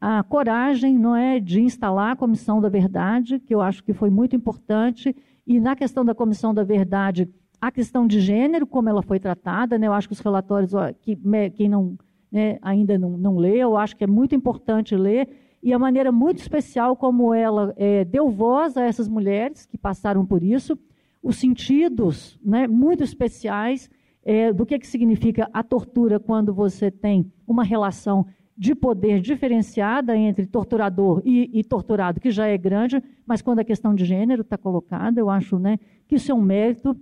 a 0.00 0.22
coragem 0.22 0.98
não 0.98 1.14
é 1.14 1.38
de 1.38 1.62
instalar 1.62 2.12
a 2.12 2.16
Comissão 2.16 2.60
da 2.60 2.68
Verdade, 2.68 3.38
que 3.38 3.54
eu 3.54 3.60
acho 3.60 3.84
que 3.84 3.92
foi 3.92 4.10
muito 4.10 4.34
importante, 4.34 5.14
e 5.46 5.60
na 5.60 5.76
questão 5.76 6.04
da 6.04 6.14
Comissão 6.14 6.52
da 6.52 6.64
Verdade, 6.64 7.28
a 7.62 7.70
questão 7.70 8.08
de 8.08 8.18
gênero, 8.18 8.66
como 8.66 8.88
ela 8.88 9.02
foi 9.02 9.20
tratada, 9.20 9.78
né, 9.78 9.86
eu 9.86 9.92
acho 9.92 10.08
que 10.08 10.14
os 10.14 10.18
relatórios, 10.18 10.72
que, 11.00 11.16
quem 11.54 11.68
não, 11.68 11.96
né, 12.28 12.58
ainda 12.60 12.98
não, 12.98 13.10
não 13.10 13.36
leu, 13.36 13.54
eu 13.54 13.76
acho 13.76 13.96
que 13.96 14.02
é 14.02 14.06
muito 14.06 14.34
importante 14.34 14.96
ler, 14.96 15.28
e 15.62 15.72
a 15.72 15.78
maneira 15.78 16.10
muito 16.10 16.38
especial 16.38 16.96
como 16.96 17.32
ela 17.32 17.72
é, 17.76 18.04
deu 18.04 18.28
voz 18.28 18.76
a 18.76 18.82
essas 18.82 19.06
mulheres 19.06 19.64
que 19.64 19.78
passaram 19.78 20.26
por 20.26 20.42
isso, 20.42 20.76
os 21.22 21.36
sentidos 21.36 22.36
né, 22.44 22.66
muito 22.66 23.04
especiais, 23.04 23.88
é, 24.24 24.52
do 24.52 24.66
que, 24.66 24.76
que 24.76 24.86
significa 24.86 25.48
a 25.52 25.62
tortura 25.62 26.18
quando 26.18 26.52
você 26.52 26.90
tem 26.90 27.30
uma 27.46 27.62
relação 27.62 28.26
de 28.58 28.74
poder 28.74 29.20
diferenciada 29.20 30.16
entre 30.16 30.46
torturador 30.46 31.22
e, 31.24 31.48
e, 31.52 31.62
torturado, 31.62 32.20
que 32.20 32.32
já 32.32 32.48
é 32.48 32.58
grande, 32.58 33.00
mas 33.24 33.40
quando 33.40 33.60
a 33.60 33.64
questão 33.64 33.94
de 33.94 34.04
gênero 34.04 34.42
está 34.42 34.58
colocada, 34.58 35.20
eu 35.20 35.30
acho 35.30 35.60
né, 35.60 35.78
que 36.08 36.16
isso 36.16 36.32
é 36.32 36.34
um 36.34 36.42
mérito 36.42 36.96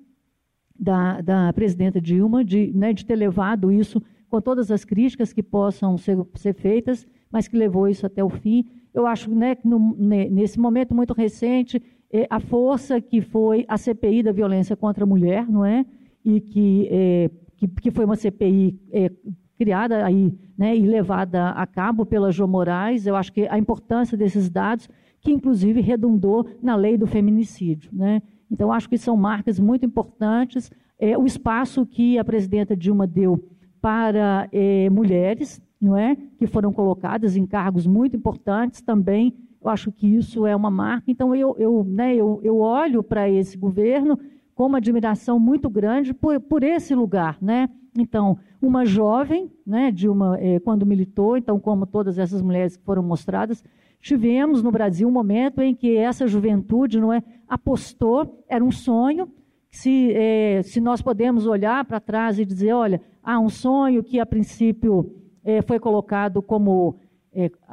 da, 0.80 1.20
da 1.20 1.52
presidenta 1.52 2.00
Dilma 2.00 2.42
de, 2.42 2.72
né, 2.74 2.92
de 2.92 3.04
ter 3.04 3.16
levado 3.16 3.70
isso 3.70 4.02
com 4.28 4.40
todas 4.40 4.70
as 4.70 4.84
críticas 4.84 5.32
que 5.32 5.42
possam 5.42 5.98
ser, 5.98 6.16
ser 6.34 6.54
feitas, 6.54 7.06
mas 7.30 7.46
que 7.46 7.56
levou 7.56 7.86
isso 7.86 8.06
até 8.06 8.24
o 8.24 8.30
fim. 8.30 8.64
Eu 8.94 9.06
acho 9.06 9.30
né, 9.30 9.54
que 9.54 9.68
no, 9.68 9.94
nesse 9.98 10.58
momento 10.58 10.94
muito 10.94 11.12
recente, 11.12 11.82
é, 12.12 12.26
a 12.30 12.40
força 12.40 13.00
que 13.00 13.20
foi 13.20 13.64
a 13.68 13.76
CPI 13.76 14.22
da 14.22 14.32
violência 14.32 14.74
contra 14.74 15.04
a 15.04 15.06
mulher, 15.06 15.48
não 15.48 15.64
é? 15.64 15.84
e 16.24 16.40
que, 16.40 16.88
é, 16.90 17.30
que, 17.56 17.68
que, 17.68 17.90
foi 17.90 18.04
uma 18.04 18.16
CPI 18.16 18.78
é, 18.92 19.10
criada 19.56 20.04
aí, 20.04 20.32
né, 20.56 20.76
e 20.76 20.86
levada 20.86 21.50
a 21.50 21.66
cabo 21.66 22.04
pela 22.04 22.30
Jo 22.30 22.46
Moraes. 22.46 23.06
Eu 23.06 23.16
acho 23.16 23.32
que 23.32 23.46
a 23.48 23.58
importância 23.58 24.16
desses 24.16 24.48
dados, 24.48 24.88
que 25.20 25.30
inclusive 25.30 25.80
redundou 25.80 26.46
na 26.62 26.76
lei 26.76 26.96
do 26.96 27.06
feminicídio. 27.06 27.90
Né? 27.92 28.22
Então, 28.50 28.72
acho 28.72 28.88
que 28.88 28.98
são 28.98 29.16
marcas 29.16 29.58
muito 29.58 29.86
importantes. 29.86 30.70
É, 30.98 31.16
o 31.16 31.24
espaço 31.24 31.86
que 31.86 32.18
a 32.18 32.24
presidenta 32.24 32.76
Dilma 32.76 33.06
deu 33.06 33.42
para 33.80 34.48
é, 34.52 34.90
mulheres, 34.90 35.60
não 35.80 35.96
é, 35.96 36.16
que 36.38 36.46
foram 36.46 36.72
colocadas 36.72 37.36
em 37.36 37.46
cargos 37.46 37.86
muito 37.86 38.16
importantes 38.16 38.82
também. 38.82 39.34
Eu 39.62 39.70
acho 39.70 39.92
que 39.92 40.06
isso 40.06 40.46
é 40.46 40.54
uma 40.54 40.70
marca. 40.70 41.10
Então, 41.10 41.34
eu, 41.34 41.54
eu, 41.58 41.84
né, 41.84 42.14
eu, 42.14 42.40
eu 42.42 42.58
olho 42.58 43.02
para 43.02 43.28
esse 43.30 43.56
governo 43.56 44.18
com 44.54 44.66
uma 44.66 44.78
admiração 44.78 45.38
muito 45.38 45.70
grande 45.70 46.12
por, 46.12 46.38
por 46.40 46.62
esse 46.62 46.94
lugar, 46.94 47.38
né? 47.40 47.68
Então, 47.98 48.38
uma 48.60 48.84
jovem, 48.84 49.50
né, 49.66 49.92
uma, 50.08 50.38
eh, 50.38 50.60
quando 50.60 50.86
militou, 50.86 51.36
então, 51.36 51.58
como 51.58 51.86
todas 51.86 52.18
essas 52.18 52.42
mulheres 52.42 52.76
que 52.76 52.84
foram 52.84 53.02
mostradas, 53.02 53.64
tivemos 54.00 54.62
no 54.62 54.70
Brasil 54.70 55.06
um 55.06 55.12
momento 55.12 55.60
em 55.60 55.74
que 55.74 55.96
essa 55.96 56.26
juventude 56.26 56.98
não 56.98 57.12
é, 57.12 57.22
apostou, 57.48 58.44
era 58.48 58.64
um 58.64 58.70
sonho, 58.70 59.30
se, 59.70 60.12
eh, 60.12 60.62
se 60.64 60.80
nós 60.80 61.00
podemos 61.00 61.46
olhar 61.46 61.84
para 61.84 62.00
trás 62.00 62.38
e 62.38 62.44
dizer, 62.44 62.72
olha, 62.72 63.00
há 63.22 63.38
um 63.38 63.48
sonho 63.48 64.02
que 64.02 64.18
a 64.18 64.26
princípio 64.26 65.14
eh, 65.44 65.62
foi 65.62 65.78
colocado 65.78 66.42
como 66.42 66.98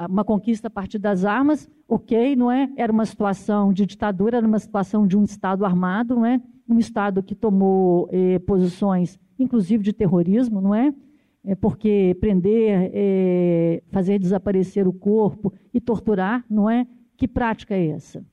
uma 0.08 0.24
conquista 0.24 0.68
a 0.68 0.70
partir 0.70 1.00
das 1.00 1.24
armas, 1.24 1.68
ok, 1.88 2.36
não 2.36 2.48
é? 2.48 2.70
Era 2.76 2.92
uma 2.92 3.04
situação 3.04 3.72
de 3.72 3.84
ditadura, 3.84 4.36
era 4.36 4.46
uma 4.46 4.60
situação 4.60 5.04
de 5.04 5.18
um 5.18 5.24
Estado 5.24 5.64
armado, 5.64 6.14
não 6.14 6.24
é? 6.24 6.40
um 6.68 6.78
Estado 6.78 7.22
que 7.22 7.34
tomou 7.34 8.08
eh, 8.12 8.38
posições, 8.40 9.18
inclusive 9.38 9.82
de 9.82 9.92
terrorismo, 9.92 10.60
não 10.60 10.74
é? 10.74 10.92
É 11.44 11.54
porque 11.54 12.16
prender, 12.20 12.90
é, 12.92 13.82
fazer 13.90 14.18
desaparecer 14.18 14.86
o 14.86 14.92
corpo 14.92 15.52
e 15.72 15.80
torturar, 15.80 16.44
não 16.48 16.68
é? 16.68 16.86
Que 17.16 17.26
prática 17.26 17.74
é 17.74 17.88
essa? 17.88 18.24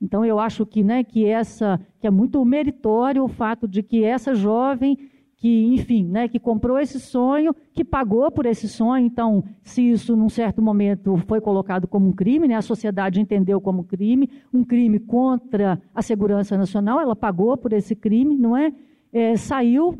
Então 0.00 0.24
eu 0.24 0.38
acho 0.38 0.64
que, 0.64 0.82
né, 0.82 1.04
que 1.04 1.26
essa, 1.26 1.80
que 1.98 2.06
é 2.06 2.10
muito 2.10 2.42
meritório 2.44 3.24
o 3.24 3.28
fato 3.28 3.68
de 3.68 3.82
que 3.82 4.04
essa 4.04 4.34
jovem 4.34 4.96
que, 5.40 5.74
enfim, 5.74 6.04
né, 6.04 6.28
que 6.28 6.38
comprou 6.38 6.78
esse 6.78 7.00
sonho, 7.00 7.56
que 7.72 7.82
pagou 7.82 8.30
por 8.30 8.44
esse 8.44 8.68
sonho. 8.68 9.06
Então, 9.06 9.42
se 9.62 9.80
isso, 9.90 10.14
num 10.14 10.28
certo 10.28 10.60
momento, 10.60 11.16
foi 11.26 11.40
colocado 11.40 11.88
como 11.88 12.08
um 12.08 12.12
crime, 12.12 12.46
né, 12.46 12.56
a 12.56 12.62
sociedade 12.62 13.20
entendeu 13.20 13.58
como 13.58 13.82
crime, 13.82 14.28
um 14.52 14.62
crime 14.62 14.98
contra 14.98 15.80
a 15.94 16.02
segurança 16.02 16.58
nacional, 16.58 17.00
ela 17.00 17.16
pagou 17.16 17.56
por 17.56 17.72
esse 17.72 17.96
crime, 17.96 18.36
não 18.36 18.54
é? 18.54 18.70
é 19.10 19.34
saiu, 19.34 19.98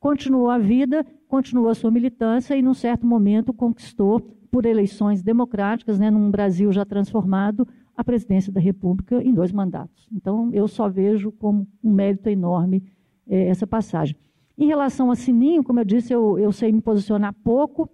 continuou 0.00 0.48
a 0.48 0.58
vida, 0.58 1.06
continuou 1.28 1.68
a 1.68 1.74
sua 1.74 1.90
militância 1.90 2.56
e, 2.56 2.62
num 2.62 2.74
certo 2.74 3.06
momento, 3.06 3.52
conquistou, 3.52 4.20
por 4.50 4.66
eleições 4.66 5.22
democráticas, 5.22 5.98
né, 5.98 6.10
num 6.10 6.28
Brasil 6.28 6.72
já 6.72 6.84
transformado, 6.84 7.68
a 7.96 8.02
presidência 8.02 8.50
da 8.50 8.58
República 8.58 9.22
em 9.22 9.32
dois 9.32 9.52
mandatos. 9.52 10.08
Então, 10.12 10.50
eu 10.52 10.66
só 10.66 10.88
vejo 10.88 11.30
como 11.32 11.68
um 11.84 11.92
mérito 11.92 12.28
enorme 12.28 12.82
é, 13.28 13.46
essa 13.46 13.66
passagem. 13.66 14.16
Em 14.58 14.66
relação 14.66 15.10
a 15.10 15.14
Sininho, 15.14 15.62
como 15.62 15.80
eu 15.80 15.84
disse, 15.84 16.12
eu, 16.12 16.38
eu 16.38 16.50
sei 16.50 16.72
me 16.72 16.80
posicionar 16.80 17.32
pouco. 17.44 17.88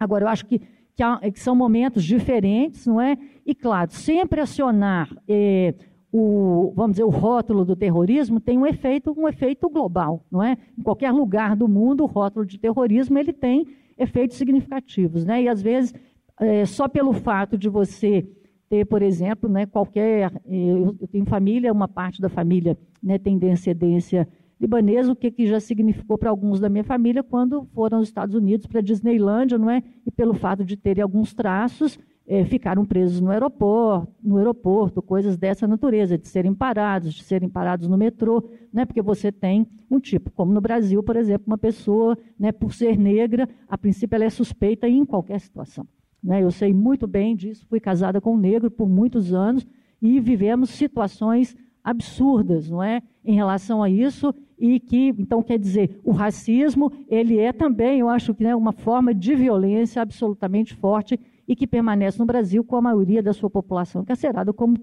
Agora, 0.00 0.24
eu 0.24 0.28
acho 0.28 0.46
que, 0.46 0.60
que, 0.94 1.02
há, 1.02 1.18
que 1.30 1.38
são 1.38 1.54
momentos 1.54 2.04
diferentes, 2.04 2.86
não 2.86 3.00
é? 3.00 3.18
E, 3.44 3.54
claro, 3.54 3.90
sempre 3.92 4.40
acionar 4.40 5.14
é, 5.28 5.74
o, 6.12 6.72
vamos 6.76 6.92
dizer, 6.92 7.04
o 7.04 7.08
rótulo 7.08 7.64
do 7.64 7.74
terrorismo 7.74 8.38
tem 8.38 8.58
um 8.58 8.66
efeito, 8.66 9.14
um 9.18 9.26
efeito 9.26 9.68
global, 9.70 10.24
não 10.30 10.42
é? 10.42 10.58
Em 10.78 10.82
qualquer 10.82 11.10
lugar 11.10 11.56
do 11.56 11.66
mundo, 11.66 12.04
o 12.04 12.06
rótulo 12.06 12.44
de 12.44 12.58
terrorismo 12.58 13.18
ele 13.18 13.32
tem 13.32 13.66
efeitos 13.98 14.36
significativos, 14.36 15.24
né? 15.24 15.42
E 15.42 15.48
às 15.48 15.62
vezes, 15.62 15.94
é, 16.38 16.66
só 16.66 16.86
pelo 16.86 17.14
fato 17.14 17.56
de 17.56 17.70
você 17.70 18.28
ter, 18.68 18.84
por 18.84 19.00
exemplo, 19.00 19.48
né, 19.48 19.64
qualquer. 19.64 20.30
Eu, 20.44 20.96
eu, 21.00 21.08
tenho 21.08 21.24
família, 21.24 21.72
uma 21.72 21.88
parte 21.88 22.20
da 22.20 22.28
família 22.28 22.76
né, 23.02 23.18
tem 23.18 23.38
descendência 23.38 24.28
libanesa, 24.60 25.10
o 25.12 25.16
que, 25.16 25.30
que 25.30 25.46
já 25.46 25.58
significou 25.58 26.16
para 26.16 26.30
alguns 26.30 26.60
da 26.60 26.68
minha 26.68 26.84
família 26.84 27.22
quando 27.22 27.64
foram 27.74 27.98
aos 27.98 28.08
Estados 28.08 28.34
Unidos 28.34 28.66
para 28.66 28.78
a 28.78 28.82
Disneylândia, 28.82 29.58
não 29.58 29.68
é? 29.68 29.82
E 30.06 30.10
pelo 30.10 30.34
fato 30.34 30.64
de 30.64 30.76
terem 30.76 31.02
alguns 31.02 31.34
traços, 31.34 31.98
é, 32.32 32.46
ficaram 32.46 32.82
presos 32.82 33.20
no 33.20 33.30
aeroporto, 33.30 34.10
no 34.22 34.38
aeroporto, 34.38 35.02
coisas 35.02 35.36
dessa 35.36 35.66
natureza, 35.66 36.16
de 36.16 36.26
serem 36.26 36.54
parados, 36.54 37.12
de 37.12 37.22
serem 37.22 37.46
parados 37.46 37.86
no 37.86 37.98
metrô, 37.98 38.42
né, 38.72 38.86
porque 38.86 39.02
você 39.02 39.30
tem 39.30 39.66
um 39.90 40.00
tipo, 40.00 40.30
como 40.30 40.50
no 40.50 40.58
Brasil, 40.58 41.02
por 41.02 41.14
exemplo, 41.14 41.44
uma 41.46 41.58
pessoa, 41.58 42.16
né, 42.38 42.50
por 42.50 42.72
ser 42.72 42.96
negra, 42.96 43.46
a 43.68 43.76
princípio 43.76 44.16
ela 44.16 44.24
é 44.24 44.30
suspeita 44.30 44.88
em 44.88 45.04
qualquer 45.04 45.40
situação. 45.40 45.86
Né, 46.24 46.42
eu 46.42 46.50
sei 46.50 46.72
muito 46.72 47.06
bem 47.06 47.36
disso, 47.36 47.66
fui 47.68 47.78
casada 47.78 48.18
com 48.18 48.32
um 48.32 48.38
negro 48.38 48.70
por 48.70 48.88
muitos 48.88 49.34
anos 49.34 49.66
e 50.00 50.18
vivemos 50.18 50.70
situações 50.70 51.54
absurdas, 51.84 52.70
não 52.70 52.82
é, 52.82 53.02
em 53.22 53.34
relação 53.34 53.82
a 53.82 53.90
isso 53.90 54.34
e 54.58 54.80
que, 54.80 55.14
então, 55.18 55.42
quer 55.42 55.58
dizer, 55.58 56.00
o 56.02 56.12
racismo, 56.12 56.90
ele 57.10 57.38
é 57.38 57.52
também, 57.52 58.00
eu 58.00 58.08
acho 58.08 58.32
que, 58.32 58.42
né, 58.42 58.56
uma 58.56 58.72
forma 58.72 59.12
de 59.12 59.34
violência 59.34 60.00
absolutamente 60.00 60.72
forte 60.72 61.20
e 61.46 61.56
que 61.56 61.66
permanece 61.66 62.18
no 62.18 62.26
Brasil 62.26 62.64
com 62.64 62.76
a 62.76 62.82
maioria 62.82 63.22
da 63.22 63.32
sua 63.32 63.50
população 63.50 64.02
encarcerada 64.02 64.52
como 64.52 64.76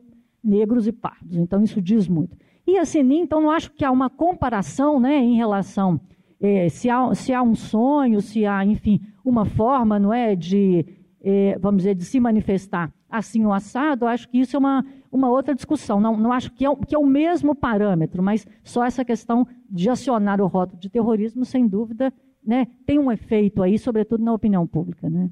negros 0.44 0.88
e 0.88 0.92
pardos. 0.92 1.38
Então, 1.38 1.64
isso 1.64 1.82
diz 1.82 2.08
muito. 2.08 2.38
E 2.68 2.78
a 2.78 2.86
Sinim, 2.86 3.22
então, 3.22 3.42
não 3.42 3.52
acho 3.52 3.72
que 3.72 3.84
há 3.84 3.92
uma 3.92 4.10
comparação 4.10 5.00
né, 5.00 5.18
em 5.18 5.36
relação 5.36 6.00
é, 6.40 6.70
se, 6.70 6.90
há, 6.90 7.14
se 7.14 7.34
há 7.34 7.44
um 7.44 7.56
sonho, 7.56 8.22
se 8.22 8.46
há, 8.46 8.64
enfim, 8.66 9.02
uma 9.26 9.46
forma, 9.46 10.00
não 10.00 10.14
é, 10.14 10.36
de, 10.36 10.86
é, 11.22 11.58
vamos 11.60 11.80
dizer, 11.80 11.96
de 11.96 12.06
se 12.06 12.20
manifestar 12.20 12.94
assim 13.10 13.44
o 13.46 13.52
assado, 13.52 14.06
acho 14.06 14.30
que 14.30 14.40
isso 14.40 14.56
é 14.56 14.60
uma, 14.60 14.86
uma 15.12 15.30
outra 15.30 15.54
discussão. 15.54 16.00
Não, 16.00 16.16
não 16.16 16.32
acho 16.32 16.52
que 16.52 16.66
é, 16.66 16.76
que 16.88 16.96
é 16.96 17.00
o 17.00 17.06
mesmo 17.06 17.54
parâmetro, 17.54 18.24
mas 18.24 18.48
só 18.64 18.86
essa 18.86 19.04
questão 19.04 19.46
de 19.70 19.90
acionar 19.90 20.40
o 20.40 20.48
rótulo 20.48 20.80
de 20.80 20.90
terrorismo, 20.90 21.44
sem 21.44 21.68
dúvida, 21.68 22.14
né, 22.46 22.68
tem 22.86 22.98
um 22.98 23.12
efeito 23.12 23.62
aí, 23.62 23.78
sobretudo 23.78 24.24
na 24.24 24.34
opinião 24.34 24.66
pública, 24.66 25.10
né? 25.10 25.30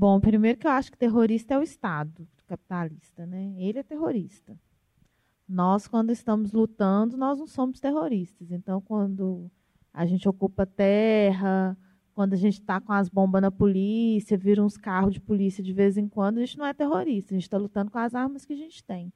Bom, 0.00 0.20
primeiro 0.20 0.56
que 0.56 0.64
eu 0.64 0.70
acho 0.70 0.92
que 0.92 0.96
terrorista 0.96 1.54
é 1.54 1.58
o 1.58 1.62
Estado 1.62 2.24
capitalista, 2.46 3.26
né? 3.26 3.52
Ele 3.56 3.80
é 3.80 3.82
terrorista. 3.82 4.56
Nós, 5.48 5.88
quando 5.88 6.12
estamos 6.12 6.52
lutando, 6.52 7.16
nós 7.16 7.36
não 7.36 7.48
somos 7.48 7.80
terroristas. 7.80 8.52
Então, 8.52 8.80
quando 8.80 9.50
a 9.92 10.06
gente 10.06 10.28
ocupa 10.28 10.64
terra, 10.64 11.76
quando 12.14 12.34
a 12.34 12.36
gente 12.36 12.60
está 12.60 12.80
com 12.80 12.92
as 12.92 13.08
bombas 13.08 13.42
na 13.42 13.50
polícia, 13.50 14.38
vira 14.38 14.62
uns 14.62 14.76
carros 14.76 15.14
de 15.14 15.20
polícia 15.20 15.64
de 15.64 15.72
vez 15.72 15.98
em 15.98 16.06
quando, 16.06 16.38
a 16.38 16.44
gente 16.44 16.58
não 16.58 16.66
é 16.66 16.72
terrorista. 16.72 17.34
A 17.34 17.36
gente 17.36 17.42
está 17.42 17.58
lutando 17.58 17.90
com 17.90 17.98
as 17.98 18.14
armas 18.14 18.44
que 18.44 18.52
a 18.52 18.56
gente 18.56 18.84
tem, 18.84 19.12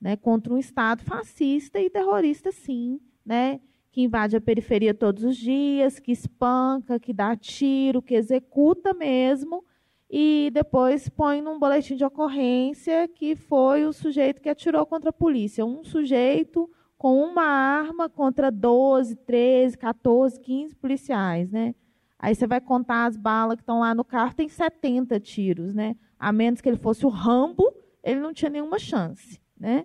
né? 0.00 0.16
Contra 0.16 0.54
um 0.54 0.58
Estado 0.58 1.04
fascista 1.04 1.78
e 1.78 1.90
terrorista, 1.90 2.50
sim, 2.50 2.98
né? 3.26 3.60
Que 3.92 4.00
invade 4.00 4.34
a 4.34 4.40
periferia 4.40 4.94
todos 4.94 5.22
os 5.22 5.36
dias, 5.36 5.98
que 5.98 6.12
espanca, 6.12 6.98
que 6.98 7.12
dá 7.12 7.36
tiro, 7.36 8.00
que 8.00 8.14
executa 8.14 8.94
mesmo 8.94 9.62
e 10.10 10.50
depois 10.52 11.08
põe 11.08 11.40
num 11.40 11.58
boletim 11.58 11.96
de 11.96 12.04
ocorrência 12.04 13.08
que 13.08 13.34
foi 13.34 13.84
o 13.84 13.92
sujeito 13.92 14.40
que 14.40 14.48
atirou 14.48 14.84
contra 14.86 15.10
a 15.10 15.12
polícia. 15.12 15.64
Um 15.64 15.82
sujeito 15.82 16.70
com 16.96 17.22
uma 17.22 17.44
arma 17.44 18.08
contra 18.08 18.50
12, 18.50 19.16
13, 19.16 19.76
14, 19.76 20.40
15 20.40 20.76
policiais, 20.76 21.50
né? 21.50 21.74
Aí 22.18 22.34
você 22.34 22.46
vai 22.46 22.60
contar 22.60 23.06
as 23.06 23.16
balas 23.16 23.56
que 23.56 23.62
estão 23.62 23.80
lá 23.80 23.94
no 23.94 24.04
carro, 24.04 24.34
tem 24.34 24.48
70 24.48 25.20
tiros, 25.20 25.74
né? 25.74 25.96
A 26.18 26.32
menos 26.32 26.60
que 26.60 26.68
ele 26.68 26.78
fosse 26.78 27.04
o 27.04 27.10
Rambo, 27.10 27.74
ele 28.02 28.20
não 28.20 28.32
tinha 28.32 28.50
nenhuma 28.50 28.78
chance, 28.78 29.40
né? 29.58 29.84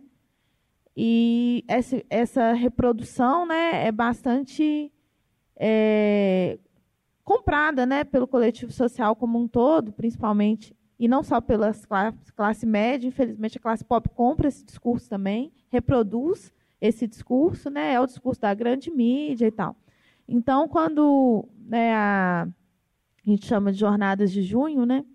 E 0.95 1.63
essa, 2.09 2.53
reprodução, 2.53 3.45
né, 3.45 3.87
é 3.87 3.91
bastante 3.91 4.91
é, 5.55 6.59
comprada 7.29 7.85
né, 7.85 8.03
pelo 8.03 8.27
coletivo 8.27 8.71
social 8.71 9.15
como 9.15 9.37
um 9.37 9.47
todo, 9.47 9.91
principalmente, 9.91 10.75
e 10.97 11.07
não 11.07 11.21
só 11.21 11.39
pela 11.39 11.71
classe, 12.35 12.65
média, 12.65 13.07
infelizmente 13.07 13.59
a 13.59 13.61
classe 13.61 13.85
pop 13.85 14.09
compra 14.15 14.47
esse 14.47 14.65
discurso 14.65 15.07
também, 15.07 15.53
reproduz 15.69 16.51
esse 16.81 17.05
discurso, 17.05 17.69
né, 17.69 17.93
é 17.93 18.01
o 18.01 18.07
discurso 18.07 18.41
da 18.41 18.51
grande 18.55 18.89
mídia 18.89 19.45
e 19.45 19.51
tal. 19.51 19.75
Então, 20.27 20.67
quando 20.67 21.47
né, 21.67 21.93
a, 21.93 22.47
a 22.47 23.29
gente 23.29 23.45
chama 23.45 23.71
de 23.71 23.77
jornadas 23.77 24.31
de 24.31 24.41
junho, 24.41 24.83
né, 24.83 25.05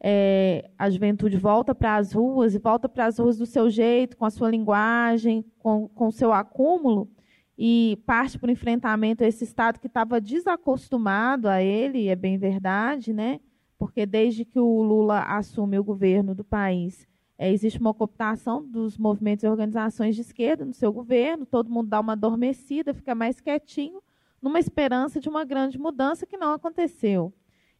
é, 0.00 0.70
a 0.78 0.88
juventude 0.88 1.36
volta 1.36 1.74
para 1.74 1.96
as 1.96 2.12
ruas 2.12 2.54
e 2.54 2.60
volta 2.60 2.88
para 2.88 3.06
as 3.06 3.18
ruas 3.18 3.36
do 3.36 3.44
seu 3.44 3.68
jeito, 3.68 4.16
com 4.16 4.24
a 4.24 4.30
sua 4.30 4.48
linguagem, 4.48 5.44
com 5.58 5.90
o 5.96 6.12
seu 6.12 6.32
acúmulo, 6.32 7.10
e 7.58 7.98
parte 8.06 8.38
para 8.38 8.48
o 8.48 8.52
enfrentamento 8.52 9.24
a 9.24 9.26
esse 9.26 9.44
Estado 9.44 9.80
que 9.80 9.86
estava 9.86 10.20
desacostumado 10.20 11.48
a 11.48 11.62
ele, 11.62 12.08
é 12.08 12.16
bem 12.16 12.36
verdade, 12.38 13.12
né? 13.12 13.40
porque 13.78 14.06
desde 14.06 14.44
que 14.44 14.58
o 14.58 14.82
Lula 14.82 15.20
assume 15.22 15.78
o 15.78 15.84
governo 15.84 16.34
do 16.34 16.44
país, 16.44 17.06
é, 17.38 17.52
existe 17.52 17.78
uma 17.78 17.92
cooptação 17.92 18.66
dos 18.66 18.96
movimentos 18.96 19.44
e 19.44 19.48
organizações 19.48 20.14
de 20.14 20.22
esquerda 20.22 20.64
no 20.64 20.72
seu 20.72 20.92
governo, 20.92 21.44
todo 21.44 21.70
mundo 21.70 21.88
dá 21.88 22.00
uma 22.00 22.14
adormecida, 22.14 22.94
fica 22.94 23.14
mais 23.14 23.40
quietinho, 23.40 24.02
numa 24.40 24.58
esperança 24.58 25.20
de 25.20 25.28
uma 25.28 25.44
grande 25.44 25.78
mudança 25.78 26.26
que 26.26 26.36
não 26.36 26.52
aconteceu. 26.52 27.32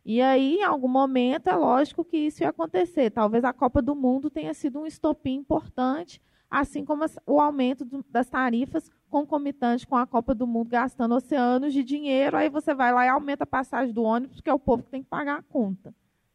E 0.04 0.20
aí, 0.20 0.58
em 0.58 0.62
algum 0.62 0.88
momento, 0.88 1.48
é 1.48 1.56
lógico 1.56 2.04
que 2.04 2.16
isso 2.16 2.42
ia 2.42 2.50
acontecer. 2.50 3.10
Talvez 3.10 3.44
a 3.44 3.52
Copa 3.52 3.82
do 3.82 3.94
Mundo 3.94 4.30
tenha 4.30 4.54
sido 4.54 4.80
um 4.80 4.86
estopim 4.86 5.34
importante, 5.34 6.20
assim 6.48 6.84
como 6.84 7.04
o 7.26 7.40
aumento 7.40 7.84
das 8.08 8.28
tarifas 8.28 8.90
concomitante 9.10 9.86
com 9.86 9.96
a 9.96 10.06
Copa 10.06 10.34
do 10.34 10.46
Mundo 10.46 10.68
gastando 10.68 11.14
oceanos 11.14 11.72
de 11.72 11.82
dinheiro, 11.82 12.36
aí 12.36 12.48
você 12.48 12.74
vai 12.74 12.92
lá 12.92 13.06
e 13.06 13.08
aumenta 13.08 13.44
a 13.44 13.46
passagem 13.46 13.94
do 13.94 14.02
ônibus, 14.02 14.40
que 14.40 14.50
é 14.50 14.54
o 14.54 14.58
povo 14.58 14.82
que 14.82 14.90
tem 14.90 15.02
que 15.02 15.08
pagar 15.08 15.38
a 15.38 15.42
conta 15.42 15.94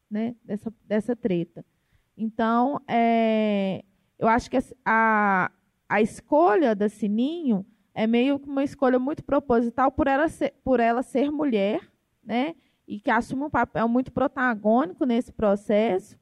né, 0.09 0.35
dessa, 0.43 0.73
dessa 0.85 1.15
treta. 1.15 1.65
Então, 2.17 2.79
é, 2.87 3.83
eu 4.19 4.27
acho 4.27 4.49
que 4.49 4.57
a, 4.85 5.51
a 5.87 6.01
escolha 6.01 6.75
da 6.75 6.89
Sininho 6.89 7.65
é 7.93 8.05
meio 8.05 8.39
que 8.39 8.49
uma 8.49 8.63
escolha 8.63 8.99
muito 8.99 9.23
proposital 9.23 9.91
por 9.91 10.07
ela 10.07 10.27
ser, 10.27 10.53
por 10.63 10.79
ela 10.79 11.01
ser 11.01 11.31
mulher, 11.31 11.81
né, 12.23 12.55
e 12.87 12.99
que 12.99 13.09
assume 13.09 13.43
um 13.43 13.49
papel 13.49 13.87
muito 13.87 14.11
protagônico 14.11 15.05
nesse 15.05 15.31
processo, 15.31 16.17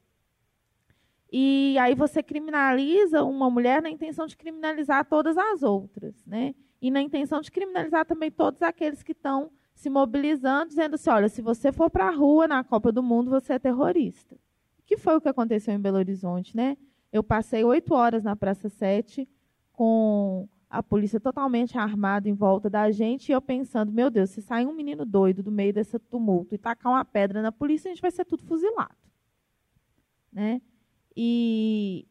e 1.32 1.76
aí 1.78 1.94
você 1.94 2.22
criminaliza 2.22 3.22
uma 3.22 3.48
mulher 3.48 3.80
na 3.80 3.88
intenção 3.88 4.26
de 4.26 4.36
criminalizar 4.36 5.04
todas 5.04 5.38
as 5.38 5.62
outras, 5.62 6.24
né? 6.26 6.54
E 6.82 6.90
na 6.90 7.00
intenção 7.00 7.40
de 7.40 7.50
criminalizar 7.50 8.04
também 8.04 8.30
todos 8.30 8.62
aqueles 8.62 9.02
que 9.02 9.12
estão 9.12 9.50
se 9.74 9.88
mobilizando, 9.88 10.68
dizendo 10.68 10.94
assim, 10.94 11.10
olha, 11.10 11.28
se 11.28 11.40
você 11.40 11.70
for 11.70 11.88
para 11.88 12.08
a 12.08 12.10
rua 12.10 12.48
na 12.48 12.64
Copa 12.64 12.90
do 12.90 13.02
Mundo, 13.02 13.30
você 13.30 13.54
é 13.54 13.58
terrorista. 13.58 14.36
Que 14.84 14.96
foi 14.96 15.16
o 15.16 15.20
que 15.20 15.28
aconteceu 15.28 15.72
em 15.72 15.80
Belo 15.80 15.98
Horizonte, 15.98 16.56
né? 16.56 16.76
Eu 17.12 17.22
passei 17.22 17.62
oito 17.64 17.94
horas 17.94 18.24
na 18.24 18.34
Praça 18.34 18.68
7 18.68 19.28
com 19.72 20.48
a 20.68 20.82
polícia 20.82 21.20
totalmente 21.20 21.78
armada 21.78 22.28
em 22.28 22.34
volta 22.34 22.68
da 22.68 22.90
gente 22.90 23.28
e 23.28 23.32
eu 23.32 23.40
pensando, 23.40 23.92
meu 23.92 24.10
Deus, 24.10 24.30
se 24.30 24.42
sair 24.42 24.66
um 24.66 24.74
menino 24.74 25.04
doido 25.04 25.42
do 25.42 25.50
meio 25.50 25.72
desse 25.72 25.98
tumulto 25.98 26.54
e 26.54 26.58
tacar 26.58 26.92
uma 26.92 27.04
pedra 27.04 27.40
na 27.40 27.50
polícia, 27.50 27.88
a 27.88 27.94
gente 27.94 28.02
vai 28.02 28.10
ser 28.10 28.24
tudo 28.24 28.44
fuzilado. 28.44 28.94
Né? 30.32 30.60
E 31.16 32.06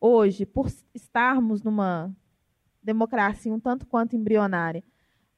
hoje, 0.00 0.46
por 0.46 0.68
estarmos 0.94 1.62
numa 1.62 2.14
democracia 2.82 3.52
um 3.52 3.60
tanto 3.60 3.86
quanto 3.86 4.16
embrionária, 4.16 4.82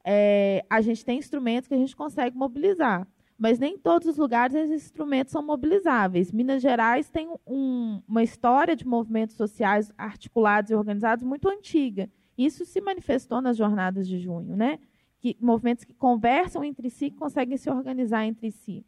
é, 0.04 0.64
a 0.68 0.80
gente 0.80 1.04
tem 1.04 1.18
instrumentos 1.18 1.68
que 1.68 1.74
a 1.74 1.78
gente 1.78 1.96
consegue 1.96 2.36
mobilizar. 2.36 3.06
Mas 3.36 3.58
nem 3.58 3.74
em 3.74 3.78
todos 3.78 4.06
os 4.08 4.16
lugares 4.16 4.54
esses 4.54 4.84
instrumentos 4.84 5.32
são 5.32 5.44
mobilizáveis. 5.44 6.30
Minas 6.30 6.62
Gerais 6.62 7.10
tem 7.10 7.28
um, 7.46 8.00
uma 8.06 8.22
história 8.22 8.76
de 8.76 8.86
movimentos 8.86 9.34
sociais 9.34 9.92
articulados 9.98 10.70
e 10.70 10.74
organizados 10.74 11.24
muito 11.24 11.48
antiga. 11.48 12.08
Isso 12.38 12.64
se 12.64 12.80
manifestou 12.80 13.40
nas 13.40 13.56
jornadas 13.56 14.06
de 14.06 14.20
junho, 14.20 14.56
né? 14.56 14.78
Que, 15.18 15.36
movimentos 15.40 15.84
que 15.84 15.94
conversam 15.94 16.62
entre 16.62 16.88
si, 16.90 17.10
conseguem 17.10 17.56
se 17.56 17.68
organizar 17.68 18.24
entre 18.24 18.50
si 18.52 18.84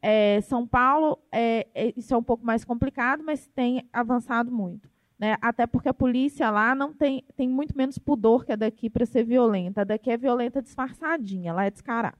é, 0.00 0.40
São 0.42 0.66
Paulo, 0.66 1.18
é, 1.30 1.66
é, 1.74 1.92
isso 1.96 2.14
é 2.14 2.16
um 2.16 2.22
pouco 2.22 2.44
mais 2.44 2.64
complicado, 2.64 3.22
mas 3.24 3.46
tem 3.48 3.88
avançado 3.92 4.50
muito. 4.50 4.90
Né? 5.18 5.36
Até 5.40 5.66
porque 5.66 5.88
a 5.88 5.94
polícia 5.94 6.50
lá 6.50 6.74
não 6.74 6.92
tem, 6.92 7.24
tem 7.36 7.48
muito 7.48 7.76
menos 7.76 7.96
pudor 7.96 8.44
que 8.44 8.52
a 8.52 8.56
daqui 8.56 8.90
para 8.90 9.06
ser 9.06 9.24
violenta. 9.24 9.82
A 9.82 9.84
daqui 9.84 10.10
é 10.10 10.16
violenta 10.16 10.60
disfarçadinha, 10.60 11.52
lá 11.52 11.64
é 11.64 11.70
descarada. 11.70 12.18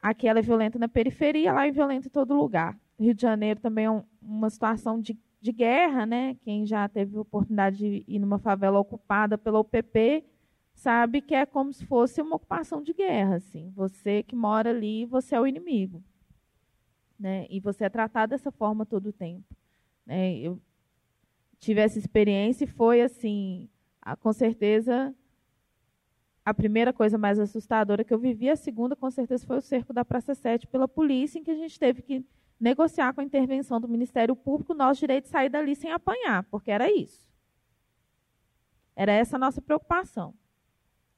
Aqui 0.00 0.28
ela 0.28 0.38
é 0.38 0.42
violenta 0.42 0.78
na 0.78 0.88
periferia, 0.88 1.52
lá 1.52 1.66
é 1.66 1.70
violenta 1.70 2.06
em 2.06 2.10
todo 2.10 2.36
lugar. 2.36 2.78
Rio 3.00 3.14
de 3.14 3.22
Janeiro 3.22 3.58
também 3.60 3.86
é 3.86 3.90
um, 3.90 4.02
uma 4.20 4.50
situação 4.50 5.00
de, 5.00 5.18
de 5.40 5.50
guerra, 5.50 6.04
né? 6.04 6.36
Quem 6.42 6.66
já 6.66 6.88
teve 6.88 7.18
oportunidade 7.18 7.78
de 7.78 8.04
ir 8.06 8.18
numa 8.18 8.38
favela 8.38 8.78
ocupada 8.78 9.38
pela 9.38 9.58
UPP 9.58 10.24
sabe 10.74 11.20
que 11.20 11.34
é 11.34 11.44
como 11.44 11.72
se 11.72 11.84
fosse 11.84 12.22
uma 12.22 12.36
ocupação 12.36 12.82
de 12.82 12.92
guerra, 12.92 13.36
assim. 13.36 13.70
Você 13.74 14.22
que 14.22 14.36
mora 14.36 14.70
ali, 14.70 15.04
você 15.06 15.34
é 15.34 15.40
o 15.40 15.46
inimigo, 15.46 16.02
né? 17.18 17.46
E 17.50 17.60
você 17.60 17.84
é 17.84 17.88
tratado 17.88 18.30
dessa 18.30 18.50
forma 18.50 18.86
todo 18.86 19.08
o 19.08 19.12
tempo, 19.12 19.56
né? 20.06 20.36
Eu 20.36 20.60
tive 21.58 21.80
essa 21.80 21.98
experiência 21.98 22.64
e 22.64 22.68
foi 22.68 23.00
assim, 23.02 23.68
com 24.20 24.32
certeza 24.32 25.14
a 26.44 26.54
primeira 26.54 26.92
coisa 26.92 27.18
mais 27.18 27.38
assustadora 27.38 28.02
que 28.02 28.14
eu 28.14 28.18
vivi, 28.18 28.48
a 28.48 28.56
segunda 28.56 28.96
com 28.96 29.10
certeza 29.10 29.46
foi 29.46 29.58
o 29.58 29.60
cerco 29.60 29.92
da 29.92 30.02
Praça 30.02 30.34
7 30.34 30.66
pela 30.66 30.88
polícia, 30.88 31.38
em 31.38 31.44
que 31.44 31.50
a 31.50 31.54
gente 31.54 31.78
teve 31.78 32.00
que 32.00 32.24
negociar 32.58 33.12
com 33.12 33.20
a 33.20 33.24
intervenção 33.24 33.78
do 33.78 33.86
Ministério 33.86 34.34
Público 34.34 34.72
o 34.72 34.76
nosso 34.76 35.00
direito 35.00 35.24
de 35.24 35.30
sair 35.30 35.50
dali 35.50 35.76
sem 35.76 35.92
apanhar, 35.92 36.44
porque 36.44 36.70
era 36.70 36.90
isso. 36.90 37.28
Era 38.96 39.12
essa 39.12 39.36
a 39.36 39.38
nossa 39.38 39.60
preocupação. 39.60 40.34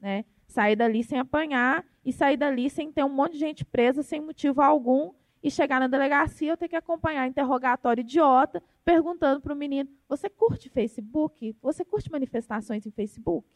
Né? 0.00 0.24
Sair 0.48 0.74
dali 0.74 1.04
sem 1.04 1.18
apanhar 1.18 1.86
e 2.04 2.12
sair 2.12 2.36
dali 2.36 2.68
sem 2.68 2.90
ter 2.90 3.04
um 3.04 3.08
monte 3.08 3.34
de 3.34 3.38
gente 3.38 3.64
presa 3.64 4.02
sem 4.02 4.20
motivo 4.20 4.60
algum 4.60 5.12
e 5.42 5.50
chegar 5.50 5.80
na 5.80 5.86
delegacia 5.86 6.50
eu 6.52 6.56
ter 6.56 6.68
que 6.68 6.76
acompanhar 6.76 7.26
interrogatório 7.26 8.02
idiota 8.02 8.62
perguntando 8.84 9.40
para 9.40 9.52
o 9.52 9.56
menino: 9.56 9.88
você 10.08 10.28
curte 10.28 10.68
Facebook? 10.68 11.56
Você 11.62 11.84
curte 11.84 12.10
manifestações 12.10 12.86
em 12.86 12.90
Facebook? 12.90 13.48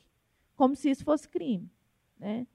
Como 0.57 0.75
se 0.75 0.91
isso 0.91 1.05
fosse 1.05 1.29
crime. 1.29 1.71
Né? 2.19 2.47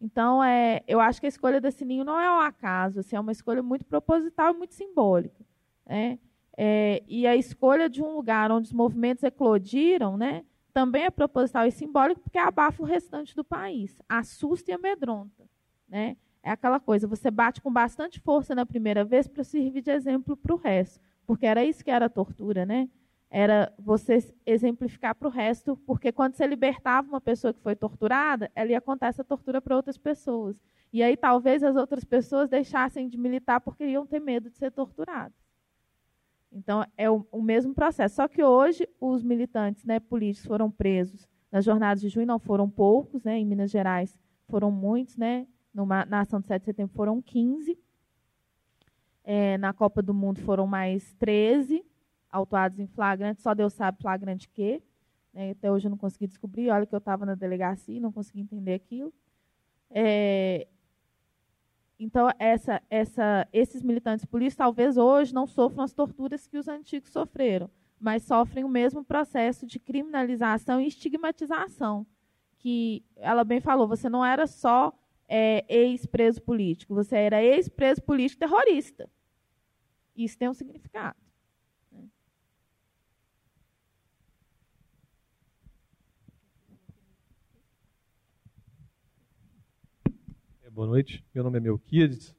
Então, 0.00 0.42
é, 0.42 0.82
eu 0.88 0.98
acho 0.98 1.20
que 1.20 1.26
a 1.26 1.28
escolha 1.28 1.60
desse 1.60 1.84
ninho 1.84 2.04
não 2.04 2.18
é 2.18 2.30
um 2.32 2.40
acaso, 2.40 3.00
assim, 3.00 3.16
é 3.16 3.20
uma 3.20 3.32
escolha 3.32 3.62
muito 3.62 3.84
proposital 3.84 4.54
e 4.54 4.56
muito 4.56 4.74
simbólica. 4.74 5.44
Né? 5.84 6.18
É, 6.56 7.02
e 7.06 7.26
a 7.26 7.36
escolha 7.36 7.88
de 7.88 8.02
um 8.02 8.14
lugar 8.14 8.50
onde 8.50 8.68
os 8.68 8.72
movimentos 8.72 9.24
eclodiram 9.24 10.16
né, 10.16 10.44
também 10.72 11.04
é 11.04 11.10
proposital 11.10 11.66
e 11.66 11.70
simbólico 11.70 12.20
porque 12.20 12.38
abafa 12.38 12.82
o 12.82 12.86
restante 12.86 13.34
do 13.36 13.44
país, 13.44 14.00
assusta 14.08 14.70
e 14.70 14.74
amedronta. 14.74 15.48
Né? 15.88 16.16
É 16.42 16.50
aquela 16.50 16.80
coisa, 16.80 17.06
você 17.06 17.30
bate 17.30 17.60
com 17.60 17.70
bastante 17.70 18.18
força 18.18 18.54
na 18.54 18.64
primeira 18.64 19.04
vez 19.04 19.28
para 19.28 19.44
servir 19.44 19.82
de 19.82 19.90
exemplo 19.90 20.36
para 20.36 20.54
o 20.54 20.56
resto, 20.56 21.00
porque 21.26 21.44
era 21.44 21.62
isso 21.64 21.84
que 21.84 21.90
era 21.90 22.06
a 22.06 22.10
tortura, 22.10 22.64
né? 22.64 22.88
Era 23.30 23.72
você 23.78 24.18
exemplificar 24.44 25.14
para 25.14 25.28
o 25.28 25.30
resto, 25.30 25.76
porque 25.86 26.10
quando 26.10 26.34
você 26.34 26.46
libertava 26.46 27.08
uma 27.08 27.20
pessoa 27.20 27.52
que 27.52 27.60
foi 27.60 27.76
torturada, 27.76 28.50
ela 28.54 28.70
ia 28.70 28.80
contar 28.80 29.08
essa 29.08 29.22
tortura 29.22 29.60
para 29.60 29.76
outras 29.76 29.98
pessoas. 29.98 30.60
E 30.92 31.02
aí 31.02 31.16
talvez 31.16 31.62
as 31.62 31.76
outras 31.76 32.04
pessoas 32.04 32.48
deixassem 32.48 33.08
de 33.08 33.16
militar 33.16 33.60
porque 33.60 33.84
iam 33.84 34.06
ter 34.06 34.18
medo 34.18 34.50
de 34.50 34.56
ser 34.56 34.72
torturadas. 34.72 35.38
Então 36.50 36.84
é 36.96 37.08
o, 37.08 37.24
o 37.30 37.40
mesmo 37.40 37.72
processo. 37.72 38.16
Só 38.16 38.26
que 38.26 38.42
hoje 38.42 38.88
os 39.00 39.22
militantes 39.22 39.84
né, 39.84 40.00
políticos 40.00 40.48
foram 40.48 40.68
presos 40.70 41.28
nas 41.52 41.64
jornadas 41.64 42.00
de 42.00 42.08
junho, 42.08 42.26
não 42.26 42.38
foram 42.38 42.68
poucos, 42.68 43.22
né? 43.22 43.38
Em 43.38 43.44
Minas 43.44 43.70
Gerais 43.70 44.18
foram 44.48 44.70
muitos, 44.70 45.16
né? 45.16 45.46
Numa, 45.72 46.04
na 46.04 46.20
ação 46.20 46.40
de 46.40 46.46
7 46.46 46.60
de 46.60 46.66
setembro 46.66 46.94
foram 46.94 47.20
15. 47.22 47.78
É, 49.22 49.58
na 49.58 49.72
Copa 49.72 50.02
do 50.02 50.12
Mundo 50.12 50.40
foram 50.40 50.66
mais 50.66 51.12
13 51.14 51.84
autuados 52.30 52.78
em 52.78 52.86
flagrante, 52.86 53.42
só 53.42 53.54
Deus 53.54 53.72
sabe 53.72 53.98
flagrante 54.00 54.48
que. 54.48 54.82
Né? 55.32 55.50
Até 55.50 55.70
hoje 55.70 55.86
eu 55.86 55.90
não 55.90 55.98
consegui 55.98 56.26
descobrir. 56.26 56.70
Olha 56.70 56.86
que 56.86 56.94
eu 56.94 56.98
estava 56.98 57.26
na 57.26 57.34
delegacia 57.34 57.96
e 57.96 58.00
não 58.00 58.12
consegui 58.12 58.40
entender 58.40 58.74
aquilo. 58.74 59.12
É, 59.90 60.66
então, 61.98 62.30
essa, 62.38 62.80
essa, 62.88 63.46
esses 63.52 63.82
militantes 63.82 64.24
políticos 64.24 64.56
talvez 64.56 64.96
hoje 64.96 65.34
não 65.34 65.46
sofram 65.46 65.84
as 65.84 65.92
torturas 65.92 66.46
que 66.46 66.56
os 66.56 66.66
antigos 66.66 67.10
sofreram, 67.10 67.68
mas 68.00 68.22
sofrem 68.22 68.64
o 68.64 68.68
mesmo 68.68 69.04
processo 69.04 69.66
de 69.66 69.78
criminalização 69.78 70.80
e 70.80 70.86
estigmatização. 70.86 72.06
Que 72.58 73.04
ela 73.16 73.44
bem 73.44 73.60
falou, 73.60 73.86
você 73.86 74.08
não 74.08 74.24
era 74.24 74.46
só 74.46 74.94
é, 75.30 75.64
ex-preso 75.68 76.42
político, 76.42 76.92
você 76.92 77.16
era 77.16 77.40
ex-preso 77.40 78.02
político 78.02 78.40
terrorista. 78.40 79.08
Isso 80.16 80.36
tem 80.36 80.48
um 80.48 80.54
significado. 80.54 81.16
Boa 90.72 90.86
noite, 90.86 91.24
meu 91.34 91.44
nome 91.44 91.58
é 91.58 91.60
Melquides. 91.60 92.34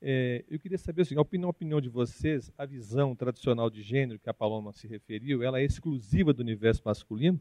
É, 0.00 0.44
eu 0.48 0.58
queria 0.58 0.78
saber 0.78 1.02
assim, 1.02 1.16
a 1.16 1.20
opinião, 1.20 1.48
a 1.48 1.50
opinião 1.50 1.80
de 1.80 1.88
vocês, 1.88 2.52
a 2.58 2.66
visão 2.66 3.14
tradicional 3.14 3.70
de 3.70 3.82
gênero 3.82 4.18
que 4.18 4.28
a 4.28 4.34
Paloma 4.34 4.72
se 4.72 4.86
referiu, 4.86 5.42
ela 5.42 5.60
é 5.60 5.64
exclusiva 5.64 6.32
do 6.32 6.40
universo 6.40 6.82
masculino? 6.84 7.40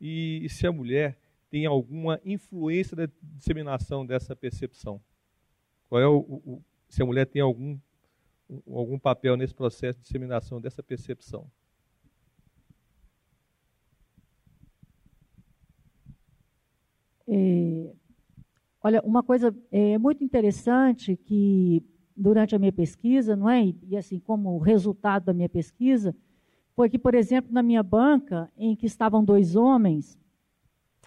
E, 0.00 0.40
e 0.44 0.48
se 0.48 0.66
a 0.66 0.72
mulher 0.72 1.18
tem 1.50 1.66
alguma 1.66 2.20
influência 2.24 2.96
da 2.96 3.08
disseminação 3.22 4.04
dessa 4.04 4.34
percepção? 4.36 5.00
Qual 5.88 6.00
é 6.00 6.06
o, 6.06 6.18
o, 6.18 6.62
se 6.88 7.02
a 7.02 7.06
mulher 7.06 7.26
tem 7.26 7.40
algum, 7.42 7.78
algum 8.66 8.98
papel 8.98 9.36
nesse 9.36 9.54
processo 9.54 9.98
de 9.98 10.04
disseminação 10.04 10.60
dessa 10.60 10.82
percepção? 10.82 11.50
É, 17.26 17.92
Olha, 18.82 19.02
uma 19.04 19.22
coisa 19.22 19.54
é, 19.72 19.98
muito 19.98 20.22
interessante 20.22 21.16
que 21.16 21.82
durante 22.16 22.54
a 22.54 22.58
minha 22.58 22.72
pesquisa, 22.72 23.34
não 23.34 23.50
é? 23.50 23.74
E, 23.82 23.96
assim, 23.96 24.18
como 24.20 24.56
resultado 24.58 25.24
da 25.24 25.34
minha 25.34 25.48
pesquisa, 25.48 26.14
foi 26.74 26.88
que, 26.88 26.98
por 26.98 27.14
exemplo, 27.14 27.52
na 27.52 27.62
minha 27.62 27.82
banca, 27.82 28.50
em 28.56 28.76
que 28.76 28.86
estavam 28.86 29.24
dois 29.24 29.56
homens, 29.56 30.16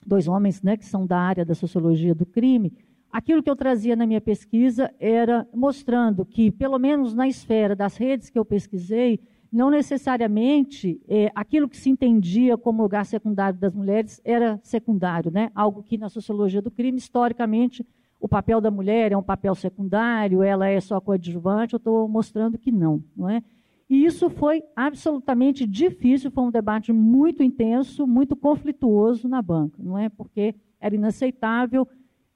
dois 0.06 0.28
homens, 0.28 0.62
né, 0.62 0.78
que 0.78 0.86
são 0.86 1.06
da 1.06 1.18
área 1.18 1.46
da 1.46 1.56
sociologia 1.56 2.16
do 2.16 2.26
crime, 2.26 2.74
aquilo 3.12 3.44
que 3.44 3.50
eu 3.50 3.56
trazia 3.56 3.96
na 3.96 4.08
minha 4.08 4.22
pesquisa 4.22 4.94
era 5.00 5.48
mostrando 5.54 6.26
que, 6.26 6.52
pelo 6.52 6.80
menos 6.80 7.14
na 7.14 7.28
esfera 7.28 7.76
das 7.76 7.98
redes 7.98 8.30
que 8.30 8.40
eu 8.40 8.46
pesquisei, 8.46 9.20
não 9.52 9.70
necessariamente 9.70 11.02
é, 11.10 11.30
aquilo 11.36 11.68
que 11.68 11.76
se 11.76 11.90
entendia 11.90 12.58
como 12.58 12.82
lugar 12.82 13.06
secundário 13.06 13.60
das 13.60 13.74
mulheres 13.74 14.22
era 14.24 14.60
secundário, 14.64 15.30
né? 15.30 15.52
algo 15.54 15.84
que 15.84 15.98
na 15.98 16.08
sociologia 16.08 16.62
do 16.62 16.72
crime, 16.72 16.98
historicamente, 16.98 17.86
o 18.20 18.30
papel 18.30 18.62
da 18.62 18.72
mulher 18.72 19.12
é 19.12 19.18
um 19.18 19.24
papel 19.24 19.54
secundário, 19.56 20.44
ela 20.44 20.70
é 20.70 20.80
só 20.80 21.02
coadjuvante, 21.02 21.74
eu 21.74 21.78
estou 21.78 22.08
mostrando 22.08 22.58
que 22.58 22.72
não, 22.72 23.04
não 23.18 23.28
é? 23.28 23.44
E 23.92 24.06
isso 24.06 24.30
foi 24.30 24.64
absolutamente 24.74 25.68
difícil, 25.68 26.32
foi 26.32 26.46
um 26.46 26.50
debate 26.50 26.94
muito 26.94 27.44
intenso, 27.44 28.08
muito 28.08 28.38
conflituoso 28.38 29.28
na 29.28 29.42
banca, 29.42 29.84
não 29.84 29.98
é? 29.98 30.08
Porque 30.08 30.56
era 30.80 30.96
inaceitável, 30.96 31.86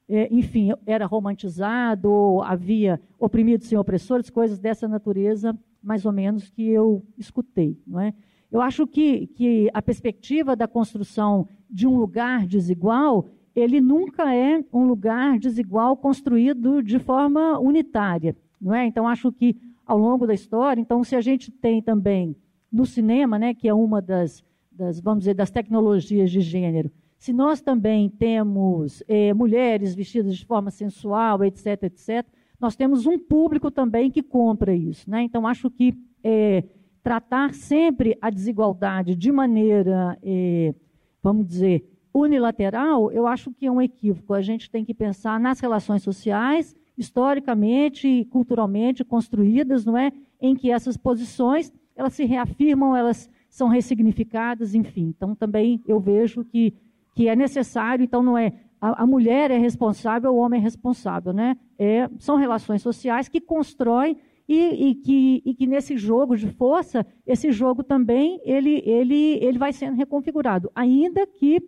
é, 0.06 0.28
enfim, 0.30 0.72
era 0.84 1.06
romantizado, 1.06 2.42
havia 2.42 3.00
oprimidos 3.18 3.68
sem 3.68 3.78
opressores, 3.78 4.28
coisas 4.28 4.58
dessa 4.58 4.86
natureza 4.86 5.58
mais 5.82 6.04
ou 6.04 6.12
menos, 6.12 6.50
que 6.50 6.68
eu 6.68 7.02
escutei. 7.16 7.80
Não 7.86 8.00
é? 8.00 8.12
Eu 8.52 8.60
acho 8.60 8.86
que, 8.86 9.28
que 9.28 9.70
a 9.72 9.80
perspectiva 9.80 10.54
da 10.54 10.68
construção 10.68 11.48
de 11.70 11.86
um 11.86 11.96
lugar 11.96 12.46
desigual, 12.46 13.28
ele 13.54 13.80
nunca 13.80 14.34
é 14.34 14.62
um 14.70 14.84
lugar 14.84 15.38
desigual 15.38 15.96
construído 15.96 16.82
de 16.82 16.98
forma 16.98 17.58
unitária. 17.58 18.36
Não 18.60 18.74
é? 18.74 18.84
Então, 18.84 19.08
acho 19.08 19.32
que 19.32 19.56
ao 19.86 19.96
longo 19.96 20.26
da 20.26 20.34
história, 20.34 20.80
então, 20.80 21.04
se 21.04 21.14
a 21.14 21.20
gente 21.20 21.50
tem 21.50 21.80
também 21.80 22.36
no 22.70 22.84
cinema, 22.84 23.38
né, 23.38 23.54
que 23.54 23.68
é 23.68 23.72
uma 23.72 24.02
das, 24.02 24.44
das 24.70 25.00
vamos 25.00 25.20
dizer, 25.20 25.34
das 25.34 25.50
tecnologias 25.50 26.30
de 26.30 26.40
gênero, 26.40 26.90
se 27.16 27.32
nós 27.32 27.60
também 27.60 28.10
temos 28.10 29.02
eh, 29.08 29.32
mulheres 29.32 29.94
vestidas 29.94 30.36
de 30.36 30.44
forma 30.44 30.70
sensual, 30.70 31.42
etc., 31.44 31.84
etc., 31.84 32.26
nós 32.60 32.74
temos 32.74 33.06
um 33.06 33.18
público 33.18 33.70
também 33.70 34.10
que 34.10 34.22
compra 34.22 34.74
isso. 34.74 35.08
Né? 35.10 35.22
Então, 35.22 35.46
acho 35.46 35.70
que 35.70 35.94
é, 36.24 36.64
tratar 37.02 37.54
sempre 37.54 38.16
a 38.20 38.30
desigualdade 38.30 39.14
de 39.14 39.30
maneira, 39.30 40.18
é, 40.22 40.74
vamos 41.22 41.46
dizer, 41.46 41.88
unilateral, 42.12 43.12
eu 43.12 43.26
acho 43.26 43.52
que 43.52 43.66
é 43.66 43.70
um 43.70 43.80
equívoco. 43.80 44.32
A 44.32 44.40
gente 44.40 44.70
tem 44.70 44.84
que 44.84 44.94
pensar 44.94 45.38
nas 45.38 45.60
relações 45.60 46.02
sociais, 46.02 46.74
historicamente 46.96 48.06
e 48.08 48.24
culturalmente 48.24 49.04
construídas, 49.04 49.84
não 49.84 49.96
é? 49.96 50.12
Em 50.40 50.54
que 50.54 50.70
essas 50.70 50.96
posições 50.96 51.72
elas 51.94 52.12
se 52.12 52.24
reafirmam, 52.24 52.94
elas 52.94 53.30
são 53.48 53.68
ressignificadas, 53.68 54.74
enfim. 54.74 55.14
Então 55.16 55.34
também 55.34 55.82
eu 55.86 55.98
vejo 55.98 56.44
que 56.44 56.74
que 57.14 57.28
é 57.28 57.34
necessário, 57.34 58.04
então 58.04 58.22
não 58.22 58.36
é 58.36 58.52
a, 58.78 59.04
a, 59.04 59.06
mulher 59.06 59.50
é 59.50 59.56
responsável, 59.56 60.34
o 60.34 60.36
homem 60.36 60.60
é 60.60 60.62
responsável, 60.62 61.32
né? 61.32 61.56
É, 61.78 62.10
são 62.18 62.36
relações 62.36 62.82
sociais 62.82 63.26
que 63.26 63.40
constroem 63.40 64.18
e, 64.46 64.90
e, 64.90 64.94
que, 64.94 65.42
e 65.44 65.54
que 65.54 65.66
nesse 65.66 65.96
jogo 65.96 66.36
de 66.36 66.46
força, 66.46 67.06
esse 67.26 67.50
jogo 67.50 67.82
também 67.82 68.38
ele, 68.44 68.82
ele, 68.84 69.38
ele 69.42 69.58
vai 69.58 69.72
sendo 69.72 69.96
reconfigurado, 69.96 70.70
ainda 70.74 71.26
que 71.26 71.58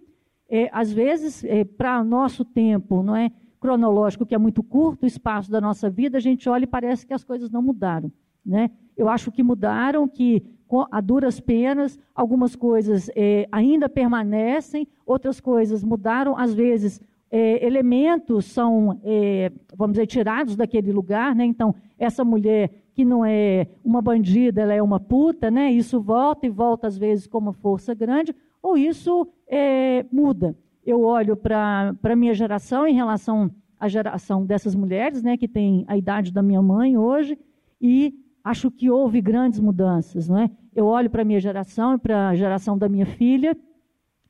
é, 0.51 0.69
às 0.73 0.93
vezes 0.93 1.43
é, 1.45 1.65
para 1.65 2.05
nosso 2.05 2.45
tempo, 2.45 3.03
não 3.03 3.17
é 3.17 3.31
cronológico 3.61 4.27
que 4.27 4.35
é 4.35 4.39
muito 4.39 4.63
curto 4.63 5.05
o 5.05 5.07
espaço 5.07 5.51
da 5.51 5.61
nossa 5.61 5.91
vida, 5.91 6.19
a 6.19 6.21
gente 6.21 6.49
olha 6.49 6.65
e 6.65 6.67
parece 6.67 7.07
que 7.07 7.15
as 7.15 7.25
coisas 7.25 7.51
não 7.51 7.63
mudaram, 7.63 8.11
né? 8.45 8.71
Eu 8.97 9.09
acho 9.09 9.31
que 9.31 9.43
mudaram, 9.43 10.09
que 10.09 10.43
a 10.91 11.01
duras 11.01 11.41
penas, 11.41 11.99
algumas 12.15 12.55
coisas 12.55 13.11
é, 13.15 13.49
ainda 13.51 13.89
permanecem, 13.89 14.87
outras 15.07 15.41
coisas 15.41 15.83
mudaram, 15.83 16.37
às 16.37 16.53
vezes 16.53 17.01
é, 17.31 17.65
elementos 17.65 18.47
são, 18.47 19.01
é, 19.05 19.53
vamos 19.77 19.95
dizer, 19.95 20.07
tirados 20.07 20.57
daquele 20.57 20.93
lugar, 20.93 21.35
né? 21.35 21.45
Então, 21.45 21.75
essa 21.99 22.25
mulher 22.25 22.71
que 22.95 23.05
não 23.05 23.25
é 23.25 23.69
uma 23.85 24.03
bandida, 24.03 24.63
ela 24.63 24.75
é 24.75 24.83
uma 24.83 24.99
puta, 24.99 25.51
né? 25.51 25.71
Isso 25.71 26.01
volta 26.01 26.47
e 26.47 26.51
volta 26.51 26.87
às 26.87 26.99
vezes 26.99 27.27
com 27.27 27.39
uma 27.39 27.53
força 27.53 27.95
grande, 27.95 28.35
ou 28.63 28.77
isso 28.77 29.29
é, 29.47 30.05
muda. 30.11 30.57
Eu 30.89 31.03
olho 31.03 31.37
para 31.37 31.95
a 32.03 32.17
minha 32.17 32.33
geração 32.33 32.87
em 32.87 32.95
relação 32.95 33.51
à 33.79 33.89
geração 33.89 34.47
dessas 34.47 34.75
mulheres, 34.75 35.23
né, 35.23 35.37
que 35.37 35.47
tem 35.47 35.85
a 35.87 35.99
idade 35.99 36.33
da 36.33 36.43
minha 36.43 36.63
mãe 36.63 36.97
hoje, 36.97 37.39
e 37.79 38.15
acho 38.43 38.71
que 38.71 38.89
houve 38.89 39.21
grandes 39.21 39.61
mudanças, 39.61 40.31
não 40.31 40.39
é? 40.39 40.51
Eu 40.75 40.87
olho 40.87 41.11
para 41.11 41.21
a 41.21 41.25
minha 41.27 41.41
geração 41.41 41.93
e 41.93 41.99
para 41.99 42.31
a 42.31 42.35
geração 42.35 42.79
da 42.79 42.89
minha 42.89 43.05
filha, 43.05 43.55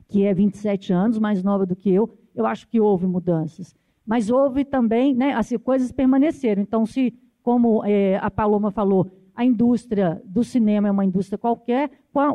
que 0.09 0.25
é 0.25 0.35
27 0.35 0.93
anos, 0.93 1.21
mais 1.21 1.45
nova 1.45 1.65
do 1.65 1.77
que 1.77 1.91
eu, 1.91 2.11
eu 2.35 2.45
acho 2.45 2.67
que 2.67 2.81
houve 2.81 3.07
mudanças. 3.07 3.73
Mas 4.05 4.29
houve 4.29 4.65
também, 4.65 5.15
né, 5.15 5.35
assim, 5.35 5.57
coisas 5.59 5.93
permaneceram. 5.93 6.61
Então, 6.61 6.85
se, 6.85 7.15
como 7.41 7.85
é, 7.85 8.17
a 8.17 8.33
Paloma 8.33 8.73
falou, 8.73 9.09
a 9.39 9.45
indústria 9.45 10.21
do 10.25 10.43
cinema 10.43 10.89
é 10.89 10.91
uma 10.91 11.05
indústria 11.05 11.39
qualquer, 11.39 11.93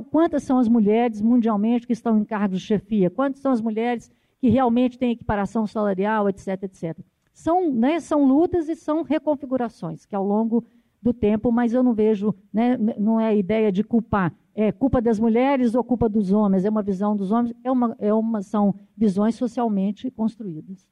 quantas 0.09 0.43
são 0.43 0.57
as 0.57 0.69
mulheres 0.69 1.21
mundialmente 1.21 1.85
que 1.85 1.91
estão 1.91 2.17
em 2.17 2.23
cargos 2.23 2.61
de 2.61 2.65
chefia? 2.65 3.09
Quantas 3.09 3.41
são 3.41 3.51
as 3.51 3.59
mulheres 3.59 4.09
que 4.39 4.47
realmente 4.47 4.97
têm 4.97 5.11
equiparação 5.11 5.67
salarial, 5.67 6.29
etc, 6.29 6.63
etc? 6.63 6.97
São, 7.33 7.69
né, 7.69 7.99
são 7.99 8.25
lutas 8.25 8.69
e 8.69 8.75
são 8.77 9.01
reconfigurações 9.01 10.05
que 10.05 10.15
ao 10.15 10.23
longo 10.23 10.63
do 11.01 11.13
tempo, 11.13 11.51
mas 11.51 11.73
eu 11.73 11.83
não 11.83 11.93
vejo, 11.93 12.33
né, 12.53 12.77
não 12.97 13.19
é 13.19 13.27
a 13.27 13.35
ideia 13.35 13.69
de 13.69 13.83
culpar, 13.83 14.33
é 14.55 14.71
culpa 14.71 15.01
das 15.01 15.19
mulheres 15.19 15.75
ou 15.75 15.83
culpa 15.83 16.07
dos 16.07 16.31
homens, 16.31 16.63
é 16.63 16.69
uma 16.69 16.81
visão 16.81 17.17
dos 17.17 17.33
homens, 17.33 17.53
é 17.65 17.69
uma, 17.69 17.97
é 17.99 18.13
uma 18.13 18.41
são 18.41 18.73
visões 18.95 19.35
socialmente 19.35 20.09
construídas. 20.09 20.87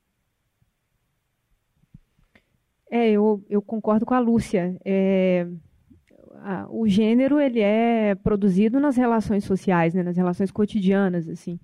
É, 2.90 3.12
eu, 3.12 3.42
eu 3.50 3.62
concordo 3.62 4.06
com 4.06 4.14
a 4.14 4.20
Lúcia. 4.20 4.78
É, 4.84 5.48
a, 6.44 6.68
o 6.70 6.88
gênero 6.88 7.40
ele 7.40 7.60
é 7.60 8.16
produzido 8.16 8.80
nas 8.80 8.96
relações 8.98 9.44
sociais, 9.44 9.94
né, 9.94 10.04
nas 10.04 10.18
relações 10.18 10.52
cotidianas, 10.52 11.30
assim, 11.30 11.60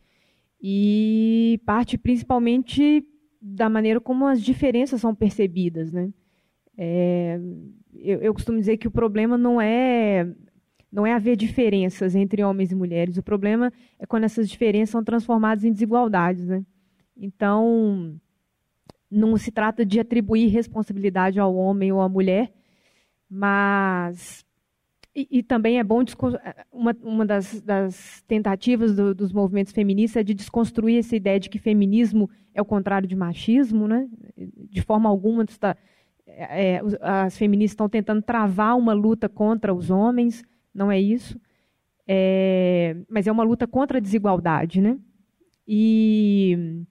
e 0.62 1.60
parte 1.66 1.98
principalmente 1.98 3.06
da 3.42 3.70
maneira 3.70 4.00
como 4.00 4.26
as 4.26 4.42
diferenças 4.42 5.02
são 5.02 5.14
percebidas, 5.14 5.92
né. 5.92 6.10
É, 6.78 7.40
eu, 7.96 8.20
eu 8.22 8.34
costumo 8.34 8.60
dizer 8.60 8.78
que 8.78 8.88
o 8.88 8.92
problema 8.92 9.38
não 9.38 9.60
é 9.60 10.28
não 10.92 11.06
é 11.06 11.14
haver 11.14 11.36
diferenças 11.36 12.16
entre 12.16 12.44
homens 12.44 12.72
e 12.72 12.76
mulheres. 12.76 13.18
O 13.18 13.24
problema 13.24 13.74
é 14.00 14.06
quando 14.06 14.24
essas 14.24 14.48
diferenças 14.48 14.92
são 14.92 15.04
transformadas 15.04 15.66
em 15.66 15.72
desigualdades, 15.72 16.48
né? 16.48 16.64
Então, 17.16 18.18
não 19.10 19.36
se 19.38 19.52
trata 19.52 19.86
de 19.86 20.00
atribuir 20.00 20.48
responsabilidade 20.48 21.40
ao 21.40 21.56
homem 21.56 21.92
ou 21.92 22.00
à 22.00 22.08
mulher, 22.08 22.54
mas 23.30 24.46
e, 25.20 25.42
também 25.42 25.80
é 25.80 25.84
bom 25.84 26.04
uma, 26.72 26.96
uma 27.02 27.26
das, 27.26 27.60
das 27.62 28.24
tentativas 28.28 28.96
do, 28.96 29.16
dos 29.16 29.34
movimentos 29.34 29.74
feministas 29.74 30.22
é 30.22 30.24
de 30.24 30.36
desconstruir 30.36 31.00
essa 31.00 31.16
ideia 31.16 31.40
de 31.40 31.50
que 31.50 31.58
feminismo 31.58 32.30
é 32.54 32.62
o 32.62 32.66
contrário 32.66 33.08
de 33.08 33.16
machismo, 33.16 33.88
né? 33.88 34.08
De 34.38 34.82
forma 34.84 35.10
alguma 35.10 35.44
está 35.44 35.76
é, 36.28 36.76
é 36.76 36.82
as 37.02 37.36
feministas 37.36 37.74
estão 37.74 37.90
tentando 37.90 38.22
travar 38.22 38.78
uma 38.78 38.94
luta 38.94 39.28
contra 39.28 39.74
os 39.74 39.90
homens, 39.90 40.44
não 40.72 40.92
é 40.92 41.00
isso. 41.00 41.40
É, 42.08 42.96
mas 43.10 43.26
é 43.26 43.32
uma 43.32 43.44
luta 43.44 43.66
contra 43.66 43.98
a 43.98 44.02
desigualdade, 44.02 44.80
né? 44.80 45.00
E 45.68 46.86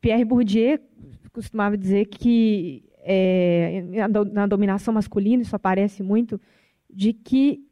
Pierre 0.00 0.24
Bourdieu 0.24 0.80
costumava 1.32 1.78
dizer 1.78 2.06
que 2.06 2.84
é, 3.04 3.84
na 4.32 4.46
dominação 4.46 4.92
masculina 4.92 5.42
isso 5.42 5.54
aparece 5.54 6.02
muito 6.02 6.40
de 6.92 7.12
que 7.12 7.62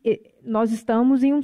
nós 0.42 0.72
estamos 0.72 1.22
um, 1.22 1.40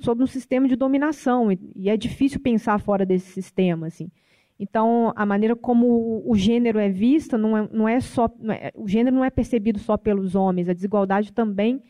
sob 0.00 0.22
um 0.22 0.26
sistema 0.26 0.66
de 0.66 0.74
dominação 0.74 1.52
e 1.52 1.88
é 1.88 1.96
difícil 1.96 2.40
pensar 2.40 2.80
fora 2.80 3.06
desse 3.06 3.30
sistema, 3.30 3.86
assim. 3.86 4.10
Então, 4.58 5.12
a 5.16 5.24
maneira 5.24 5.56
como 5.56 6.22
o 6.24 6.36
gênero 6.36 6.78
é 6.78 6.88
visto 6.88 7.36
não 7.38 7.56
é, 7.56 7.68
não 7.72 7.88
é 7.88 8.00
só. 8.00 8.30
Não 8.38 8.52
é, 8.52 8.70
o 8.74 8.86
gênero 8.86 9.14
não 9.16 9.24
é 9.24 9.30
percebido 9.30 9.78
só 9.78 9.96
pelos 9.96 10.34
homens, 10.34 10.68
a 10.68 10.72
desigualdade 10.72 11.32
também 11.32 11.82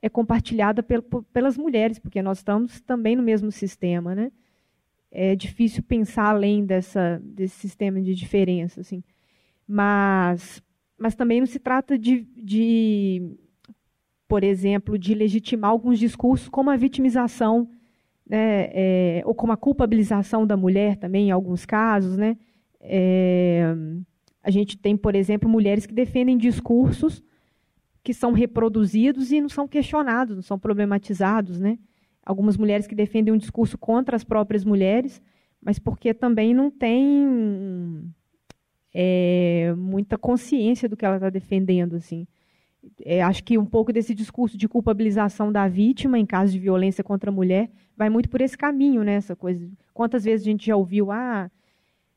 é 0.00 0.08
compartilhada 0.08 0.82
pel, 0.82 1.02
pelas 1.32 1.56
mulheres, 1.56 1.98
porque 1.98 2.22
nós 2.22 2.38
estamos 2.38 2.80
também 2.82 3.16
no 3.16 3.22
mesmo 3.22 3.50
sistema. 3.50 4.14
Né? 4.14 4.30
É 5.10 5.34
difícil 5.34 5.82
pensar 5.82 6.28
além 6.28 6.66
dessa, 6.66 7.20
desse 7.24 7.56
sistema 7.56 8.00
de 8.00 8.14
diferença. 8.14 8.82
Assim. 8.82 9.02
Mas, 9.66 10.62
mas 10.98 11.14
também 11.14 11.40
não 11.40 11.46
se 11.46 11.58
trata 11.58 11.98
de, 11.98 12.20
de, 12.36 13.36
por 14.26 14.42
exemplo, 14.42 14.98
de 14.98 15.14
legitimar 15.14 15.70
alguns 15.70 15.98
discursos 15.98 16.48
como 16.48 16.70
a 16.70 16.76
vitimização 16.76 17.68
né, 18.26 18.70
é, 18.72 19.22
ou 19.26 19.34
como 19.34 19.52
a 19.52 19.56
culpabilização 19.56 20.46
da 20.46 20.56
mulher 20.56 20.96
também, 20.96 21.28
em 21.28 21.30
alguns 21.30 21.66
casos. 21.66 22.16
Né, 22.16 22.36
é, 22.80 23.74
a 24.42 24.50
gente 24.50 24.76
tem, 24.78 24.96
por 24.96 25.14
exemplo, 25.14 25.48
mulheres 25.48 25.86
que 25.86 25.94
defendem 25.94 26.36
discursos 26.36 27.22
que 28.02 28.12
são 28.12 28.32
reproduzidos 28.32 29.32
e 29.32 29.40
não 29.40 29.48
são 29.48 29.66
questionados, 29.66 30.36
não 30.36 30.42
são 30.42 30.58
problematizados. 30.58 31.58
Né? 31.58 31.78
Algumas 32.24 32.56
mulheres 32.56 32.86
que 32.86 32.94
defendem 32.94 33.32
um 33.32 33.38
discurso 33.38 33.78
contra 33.78 34.14
as 34.14 34.22
próprias 34.22 34.64
mulheres, 34.64 35.22
mas 35.60 35.78
porque 35.78 36.12
também 36.12 36.52
não 36.52 36.70
tem 36.70 38.12
é, 38.92 39.74
muita 39.76 40.18
consciência 40.18 40.86
do 40.86 40.96
que 40.96 41.04
ela 41.06 41.16
está 41.16 41.30
defendendo. 41.30 41.96
assim. 41.96 42.26
É, 43.04 43.22
acho 43.22 43.42
que 43.44 43.56
um 43.58 43.64
pouco 43.64 43.92
desse 43.92 44.14
discurso 44.14 44.56
de 44.56 44.68
culpabilização 44.68 45.50
da 45.50 45.68
vítima 45.68 46.18
em 46.18 46.26
caso 46.26 46.52
de 46.52 46.58
violência 46.58 47.02
contra 47.04 47.30
a 47.30 47.32
mulher 47.32 47.70
vai 47.96 48.10
muito 48.10 48.28
por 48.28 48.40
esse 48.40 48.56
caminho, 48.56 49.02
né? 49.02 49.14
Essa 49.14 49.36
coisa. 49.36 49.68
Quantas 49.92 50.24
vezes 50.24 50.46
a 50.46 50.50
gente 50.50 50.66
já 50.66 50.76
ouviu, 50.76 51.10
ah, 51.10 51.50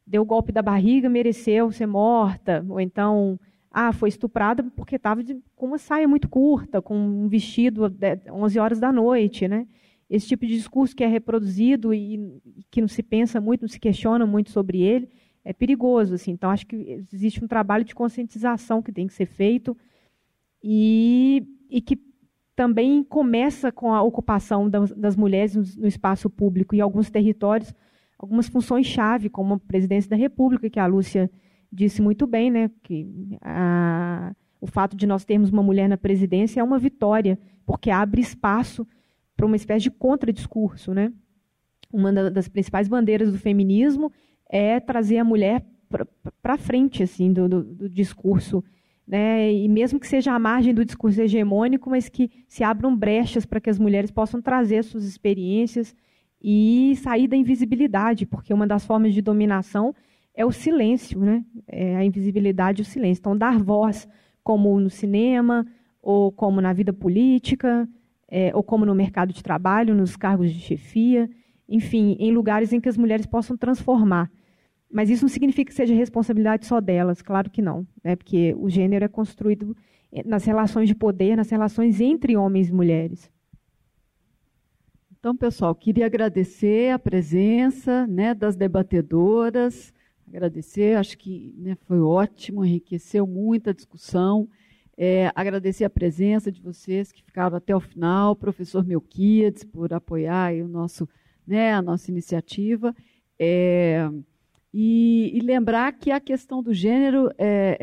deu 0.06 0.26
golpe 0.26 0.52
da 0.52 0.62
barriga, 0.62 1.10
mereceu 1.10 1.72
ser 1.72 1.86
morta, 1.86 2.66
ou 2.70 2.80
então, 2.80 3.40
ah, 3.72 3.92
foi 3.92 4.10
estuprada 4.10 4.64
porque 4.76 4.96
estava 4.96 5.22
com 5.56 5.66
uma 5.66 5.78
saia 5.78 6.08
muito 6.08 6.30
curta, 6.30 6.82
com 6.82 6.98
um 6.98 7.28
vestido 7.28 7.86
às 7.86 7.94
11 8.32 8.60
horas 8.60 8.80
da 8.80 8.92
noite, 8.92 9.48
né? 9.48 9.68
Esse 10.10 10.28
tipo 10.28 10.46
de 10.46 10.56
discurso 10.56 10.96
que 10.96 11.04
é 11.04 11.08
reproduzido 11.08 11.94
e 11.94 12.42
que 12.72 12.80
não 12.80 12.88
se 12.88 13.04
pensa 13.04 13.42
muito, 13.42 13.62
não 13.62 13.68
se 13.68 13.80
questiona 13.80 14.26
muito 14.26 14.52
sobre 14.52 14.82
ele, 14.82 15.10
é 15.44 15.52
perigoso, 15.52 16.16
assim. 16.16 16.32
Então 16.32 16.50
acho 16.50 16.66
que 16.66 16.76
existe 17.12 17.44
um 17.44 17.48
trabalho 17.48 17.84
de 17.84 17.94
conscientização 17.94 18.82
que 18.82 18.92
tem 18.92 19.06
que 19.06 19.14
ser 19.14 19.26
feito 19.26 19.78
e, 20.64 21.46
e 21.70 21.82
que 21.82 22.00
também 22.56 23.04
começa 23.04 23.72
com 23.72 23.94
a 23.94 24.02
ocupação 24.02 24.68
das, 24.68 24.92
das 24.92 25.16
mulheres 25.16 25.56
no, 25.56 25.82
no, 25.82 25.88
espaço 25.88 26.28
público 26.30 26.74
e 26.74 26.82
alguns 26.82 27.12
territórios, 27.12 27.74
algumas 28.18 28.48
funções-chave, 28.48 29.30
como 29.30 29.54
a 29.54 29.60
presidência 29.60 30.10
da 30.10 30.16
República, 30.16 30.70
que 30.70 30.80
a 30.80 30.88
Lúcia 30.88 31.30
disse 31.72 32.02
muito 32.02 32.26
bem, 32.26 32.50
né, 32.50 32.72
que 32.82 33.08
a, 33.42 34.34
o 34.60 34.66
fato 34.66 34.98
de 34.98 35.06
nós 35.06 35.24
termos 35.24 35.52
uma 35.52 35.62
mulher 35.62 35.88
na 35.88 35.98
presidência 35.98 36.60
é 36.60 36.64
uma 36.64 36.80
vitória, 36.80 37.38
porque 37.66 37.92
abre 37.92 38.22
espaço 38.22 38.88
para 39.36 39.46
uma 39.46 39.56
espécie 39.56 39.84
de 39.84 39.92
contradiscurso. 39.92 40.96
Né? 40.96 41.14
Uma 41.94 42.12
das 42.12 42.48
principais 42.48 42.88
bandeiras 42.88 43.32
do 43.32 43.38
feminismo 43.38 44.12
é 44.50 44.80
trazer 44.80 45.20
a 45.20 45.24
mulher 45.24 45.64
para 46.42 46.58
frente 46.58 47.04
assim, 47.04 47.32
do, 47.32 47.48
do, 47.48 47.64
do 47.64 47.90
discurso 47.90 48.64
né, 49.08 49.54
e 49.54 49.70
mesmo 49.70 50.00
que 50.00 50.08
seja 50.08 50.34
à 50.34 50.40
margem 50.40 50.74
do 50.74 50.84
discurso 50.84 51.22
hegemônico, 51.22 51.90
mas 51.90 52.10
que 52.10 52.30
se 52.48 52.64
abram 52.64 52.96
brechas 52.96 53.46
para 53.46 53.62
que 53.62 53.70
as 53.70 53.80
mulheres 53.80 54.12
possam 54.12 54.42
trazer 54.42 54.84
suas 54.84 55.06
experiências 55.06 55.96
e 56.42 56.94
sair 56.98 57.28
da 57.28 57.38
invisibilidade, 57.38 58.26
porque 58.26 58.54
uma 58.54 58.68
das 58.68 58.86
formas 58.86 59.14
de 59.14 59.22
dominação 59.22 59.96
é 60.36 60.46
o 60.46 60.52
silêncio, 60.52 61.20
né? 61.20 61.44
É 61.68 61.96
a 61.96 62.04
invisibilidade 62.04 62.82
e 62.82 62.84
o 62.84 62.86
silêncio. 62.86 63.22
Então, 63.22 63.36
dar 63.36 63.58
voz, 63.58 64.08
como 64.44 64.80
no 64.80 64.90
cinema, 64.90 65.66
ou 66.02 66.32
como 66.32 66.62
na 66.62 66.74
vida 66.74 66.94
política, 66.94 67.90
é, 68.30 68.52
ou 68.54 68.62
como 68.62 68.86
no 68.86 68.94
mercado 68.94 69.34
de 69.34 69.42
trabalho, 69.42 69.96
nos 69.96 70.16
cargos 70.16 70.54
de 70.54 70.60
chefia, 70.60 71.30
enfim, 71.68 72.16
em 72.20 72.32
lugares 72.32 72.72
em 72.72 72.80
que 72.80 72.90
as 72.90 72.98
mulheres 72.98 73.26
possam 73.26 73.58
transformar 73.58 74.30
mas 74.92 75.10
isso 75.10 75.24
não 75.24 75.30
significa 75.30 75.70
que 75.70 75.76
seja 75.76 75.94
responsabilidade 75.94 76.66
só 76.66 76.80
delas, 76.80 77.22
claro 77.22 77.50
que 77.50 77.62
não, 77.62 77.86
né? 78.04 78.16
porque 78.16 78.56
o 78.58 78.70
gênero 78.70 79.06
é 79.06 79.08
construído 79.08 79.76
eh, 80.12 80.24
nas 80.26 80.46
relações 80.46 80.88
de 80.88 80.96
poder, 80.96 81.36
nas 81.36 81.50
relações 81.50 82.00
entre 82.00 82.38
homens 82.38 82.70
e 82.70 82.74
mulheres. 82.74 83.30
Então, 85.20 85.36
pessoal, 85.36 85.76
queria 85.76 86.06
agradecer 86.06 86.92
a 86.92 87.00
presença 87.00 88.08
né, 88.08 88.34
das 88.34 88.56
debatedoras, 88.56 89.94
agradecer, 90.28 90.96
acho 90.96 91.18
que 91.18 91.54
né, 91.58 91.76
foi 91.86 92.00
ótimo, 92.00 92.64
enriqueceu 92.64 93.28
muito 93.28 93.70
a 93.70 93.74
discussão. 93.74 94.48
É, 94.96 95.32
agradecer 95.36 95.84
a 95.84 95.90
presença 95.90 96.52
de 96.52 96.62
vocês 96.62 97.12
que 97.12 97.24
ficaram 97.24 97.58
até 97.58 97.76
o 97.76 97.80
final, 97.80 98.36
professor 98.36 98.86
Melquiades, 98.86 99.64
por 99.64 99.94
apoiar 99.94 100.54
o 100.56 100.68
nosso, 100.68 101.08
né, 101.46 101.74
a 101.74 101.82
nossa 101.82 102.10
iniciativa. 102.10 102.96
É, 103.38 104.10
e, 104.74 105.32
e, 105.34 105.40
lembrar 105.40 105.94
que 105.94 106.12
a 106.12 106.20
questão 106.20 106.62
do 106.62 106.74
gênero 106.74 107.30
é, 107.38 107.78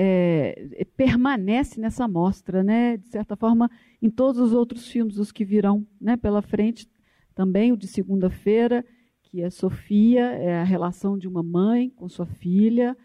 é, 0.78 0.84
permanece 0.96 1.80
nessa 1.80 2.06
mostra, 2.06 2.62
né? 2.62 2.96
de 2.98 3.08
certa 3.08 3.34
forma, 3.34 3.70
em 4.00 4.10
todos 4.10 4.40
os 4.40 4.52
outros 4.52 4.86
filmes, 4.86 5.18
os 5.18 5.32
que 5.32 5.44
virão 5.44 5.86
né, 6.00 6.16
pela 6.16 6.42
frente, 6.42 6.88
também 7.34 7.72
o 7.72 7.76
de 7.76 7.86
segunda-feira, 7.86 8.84
que 9.22 9.42
é 9.42 9.50
Sofia, 9.50 10.26
é 10.26 10.60
a 10.60 10.64
relação 10.64 11.18
de 11.18 11.26
uma 11.26 11.42
mãe 11.42 11.90
com 11.90 12.08
sua 12.08 12.26
filha. 12.26 12.96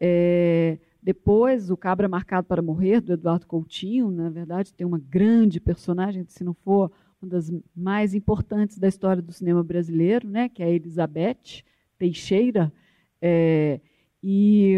É, 0.00 0.78
depois, 1.02 1.70
O 1.70 1.76
Cabra 1.76 2.08
Marcado 2.08 2.46
para 2.46 2.60
Morrer, 2.60 3.00
do 3.00 3.12
Eduardo 3.12 3.46
Coutinho, 3.46 4.10
na 4.10 4.28
verdade, 4.28 4.74
tem 4.74 4.86
uma 4.86 4.98
grande 4.98 5.60
personagem, 5.60 6.24
se 6.28 6.44
não 6.44 6.52
for 6.52 6.90
uma 7.22 7.30
das 7.30 7.50
mais 7.74 8.14
importantes 8.14 8.78
da 8.78 8.88
história 8.88 9.22
do 9.22 9.32
cinema 9.32 9.62
brasileiro, 9.62 10.28
né, 10.28 10.48
que 10.48 10.62
é 10.62 10.66
a 10.66 10.70
Elizabeth 10.70 11.62
Teixeira. 11.98 12.72
É, 13.20 13.80
e, 14.22 14.76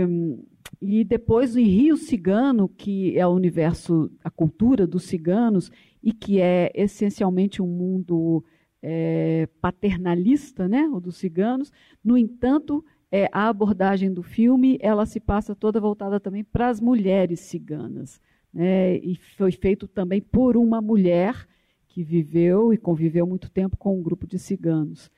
e 0.81 1.05
depois 1.05 1.57
em 1.57 1.65
Rio 1.65 1.97
Cigano, 1.97 2.69
que 2.69 3.19
é 3.19 3.27
o 3.27 3.31
universo, 3.31 4.11
a 4.23 4.31
cultura 4.31 4.87
dos 4.87 5.05
ciganos, 5.05 5.71
e 6.03 6.13
que 6.13 6.41
é 6.41 6.71
essencialmente 6.75 7.61
um 7.61 7.67
mundo 7.67 8.45
é, 8.83 9.49
paternalista, 9.61 10.69
né, 10.69 10.89
o 10.89 11.01
dos 11.01 11.17
ciganos. 11.17 11.71
No 12.03 12.17
entanto, 12.17 12.85
é, 13.11 13.29
a 13.33 13.49
abordagem 13.49 14.13
do 14.13 14.23
filme 14.23 14.79
ela 14.81 15.05
se 15.05 15.21
passa 15.21 15.55
toda 15.55 15.81
voltada 15.81 16.19
também 16.19 16.45
para 16.45 16.69
as 16.69 16.81
mulheres 16.81 17.41
ciganas. 17.41 18.21
Né, 18.53 18.97
e 18.99 19.17
foi 19.37 19.53
feito 19.53 19.87
também 19.87 20.21
por 20.21 20.57
uma 20.57 20.81
mulher 20.81 21.47
que 21.87 22.03
viveu 22.03 22.73
e 22.73 22.79
conviveu 22.79 23.27
muito 23.27 23.51
tempo 23.51 23.77
com 23.77 23.99
um 23.99 24.03
grupo 24.03 24.27
de 24.27 24.39
ciganos. 24.39 25.11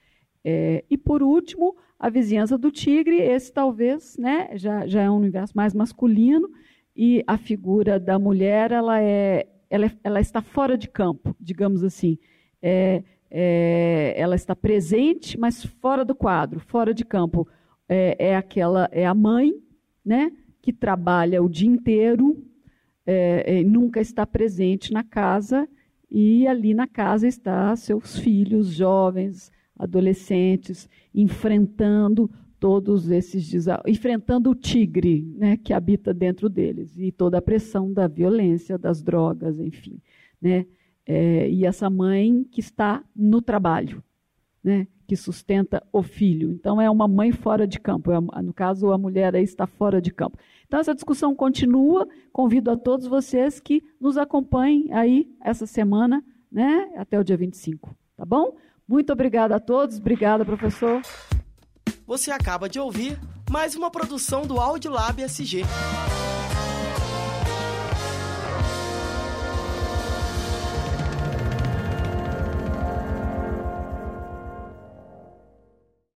É, 0.44 0.84
e 0.90 0.98
por 0.98 1.22
último, 1.22 1.76
a 2.02 2.10
vizinhança 2.10 2.58
do 2.58 2.72
tigre, 2.72 3.22
esse 3.22 3.52
talvez 3.52 4.16
né, 4.18 4.50
já, 4.54 4.84
já 4.88 5.02
é 5.02 5.08
um 5.08 5.18
universo 5.18 5.56
mais 5.56 5.72
masculino, 5.72 6.50
e 6.96 7.22
a 7.28 7.38
figura 7.38 8.00
da 8.00 8.18
mulher 8.18 8.72
ela, 8.72 9.00
é, 9.00 9.46
ela, 9.70 9.86
é, 9.86 9.92
ela 10.02 10.20
está 10.20 10.42
fora 10.42 10.76
de 10.76 10.88
campo, 10.88 11.34
digamos 11.38 11.84
assim. 11.84 12.18
É, 12.60 13.04
é, 13.30 14.14
ela 14.16 14.34
está 14.34 14.56
presente, 14.56 15.38
mas 15.38 15.64
fora 15.64 16.04
do 16.04 16.12
quadro, 16.12 16.58
fora 16.58 16.92
de 16.92 17.04
campo. 17.04 17.46
É, 17.88 18.16
é 18.18 18.36
aquela, 18.36 18.88
é 18.90 19.06
a 19.06 19.14
mãe, 19.14 19.52
né, 20.04 20.32
que 20.60 20.72
trabalha 20.72 21.40
o 21.40 21.48
dia 21.48 21.70
inteiro, 21.70 22.44
é, 23.06 23.62
nunca 23.62 24.00
está 24.00 24.26
presente 24.26 24.92
na 24.92 25.04
casa, 25.04 25.68
e 26.10 26.48
ali 26.48 26.74
na 26.74 26.88
casa 26.88 27.28
está 27.28 27.74
seus 27.76 28.18
filhos 28.18 28.72
jovens, 28.72 29.52
adolescentes 29.78 30.88
enfrentando 31.14 32.30
todos 32.58 33.10
esses 33.10 33.48
desafios, 33.48 33.96
enfrentando 33.96 34.50
o 34.50 34.54
tigre 34.54 35.26
né, 35.36 35.56
que 35.56 35.72
habita 35.72 36.14
dentro 36.14 36.48
deles 36.48 36.96
e 36.96 37.10
toda 37.10 37.38
a 37.38 37.42
pressão 37.42 37.92
da 37.92 38.06
violência, 38.06 38.78
das 38.78 39.02
drogas, 39.02 39.58
enfim. 39.58 40.00
Né? 40.40 40.66
É, 41.04 41.50
e 41.50 41.66
essa 41.66 41.90
mãe 41.90 42.44
que 42.44 42.60
está 42.60 43.02
no 43.16 43.42
trabalho, 43.42 44.02
né, 44.62 44.86
que 45.08 45.16
sustenta 45.16 45.82
o 45.92 46.02
filho. 46.02 46.52
Então, 46.52 46.80
é 46.80 46.88
uma 46.88 47.08
mãe 47.08 47.32
fora 47.32 47.66
de 47.66 47.80
campo. 47.80 48.12
É, 48.12 48.20
no 48.40 48.54
caso, 48.54 48.92
a 48.92 48.96
mulher 48.96 49.34
aí 49.34 49.42
está 49.42 49.66
fora 49.66 50.00
de 50.00 50.12
campo. 50.12 50.38
Então, 50.64 50.78
essa 50.78 50.94
discussão 50.94 51.34
continua. 51.34 52.08
Convido 52.32 52.70
a 52.70 52.76
todos 52.76 53.06
vocês 53.06 53.58
que 53.58 53.82
nos 54.00 54.16
acompanhem 54.16 54.92
aí 54.92 55.28
essa 55.40 55.66
semana, 55.66 56.24
né, 56.50 56.92
até 56.96 57.18
o 57.18 57.24
dia 57.24 57.36
25. 57.36 57.94
Tá 58.16 58.24
bom? 58.24 58.54
Muito 58.92 59.10
obrigada 59.10 59.56
a 59.56 59.58
todos. 59.58 59.96
Obrigada, 59.96 60.44
professor. 60.44 61.00
Você 62.06 62.30
acaba 62.30 62.68
de 62.68 62.78
ouvir 62.78 63.18
mais 63.50 63.74
uma 63.74 63.90
produção 63.90 64.42
do 64.42 64.60
Audiolab 64.60 65.22
SG. 65.22 65.62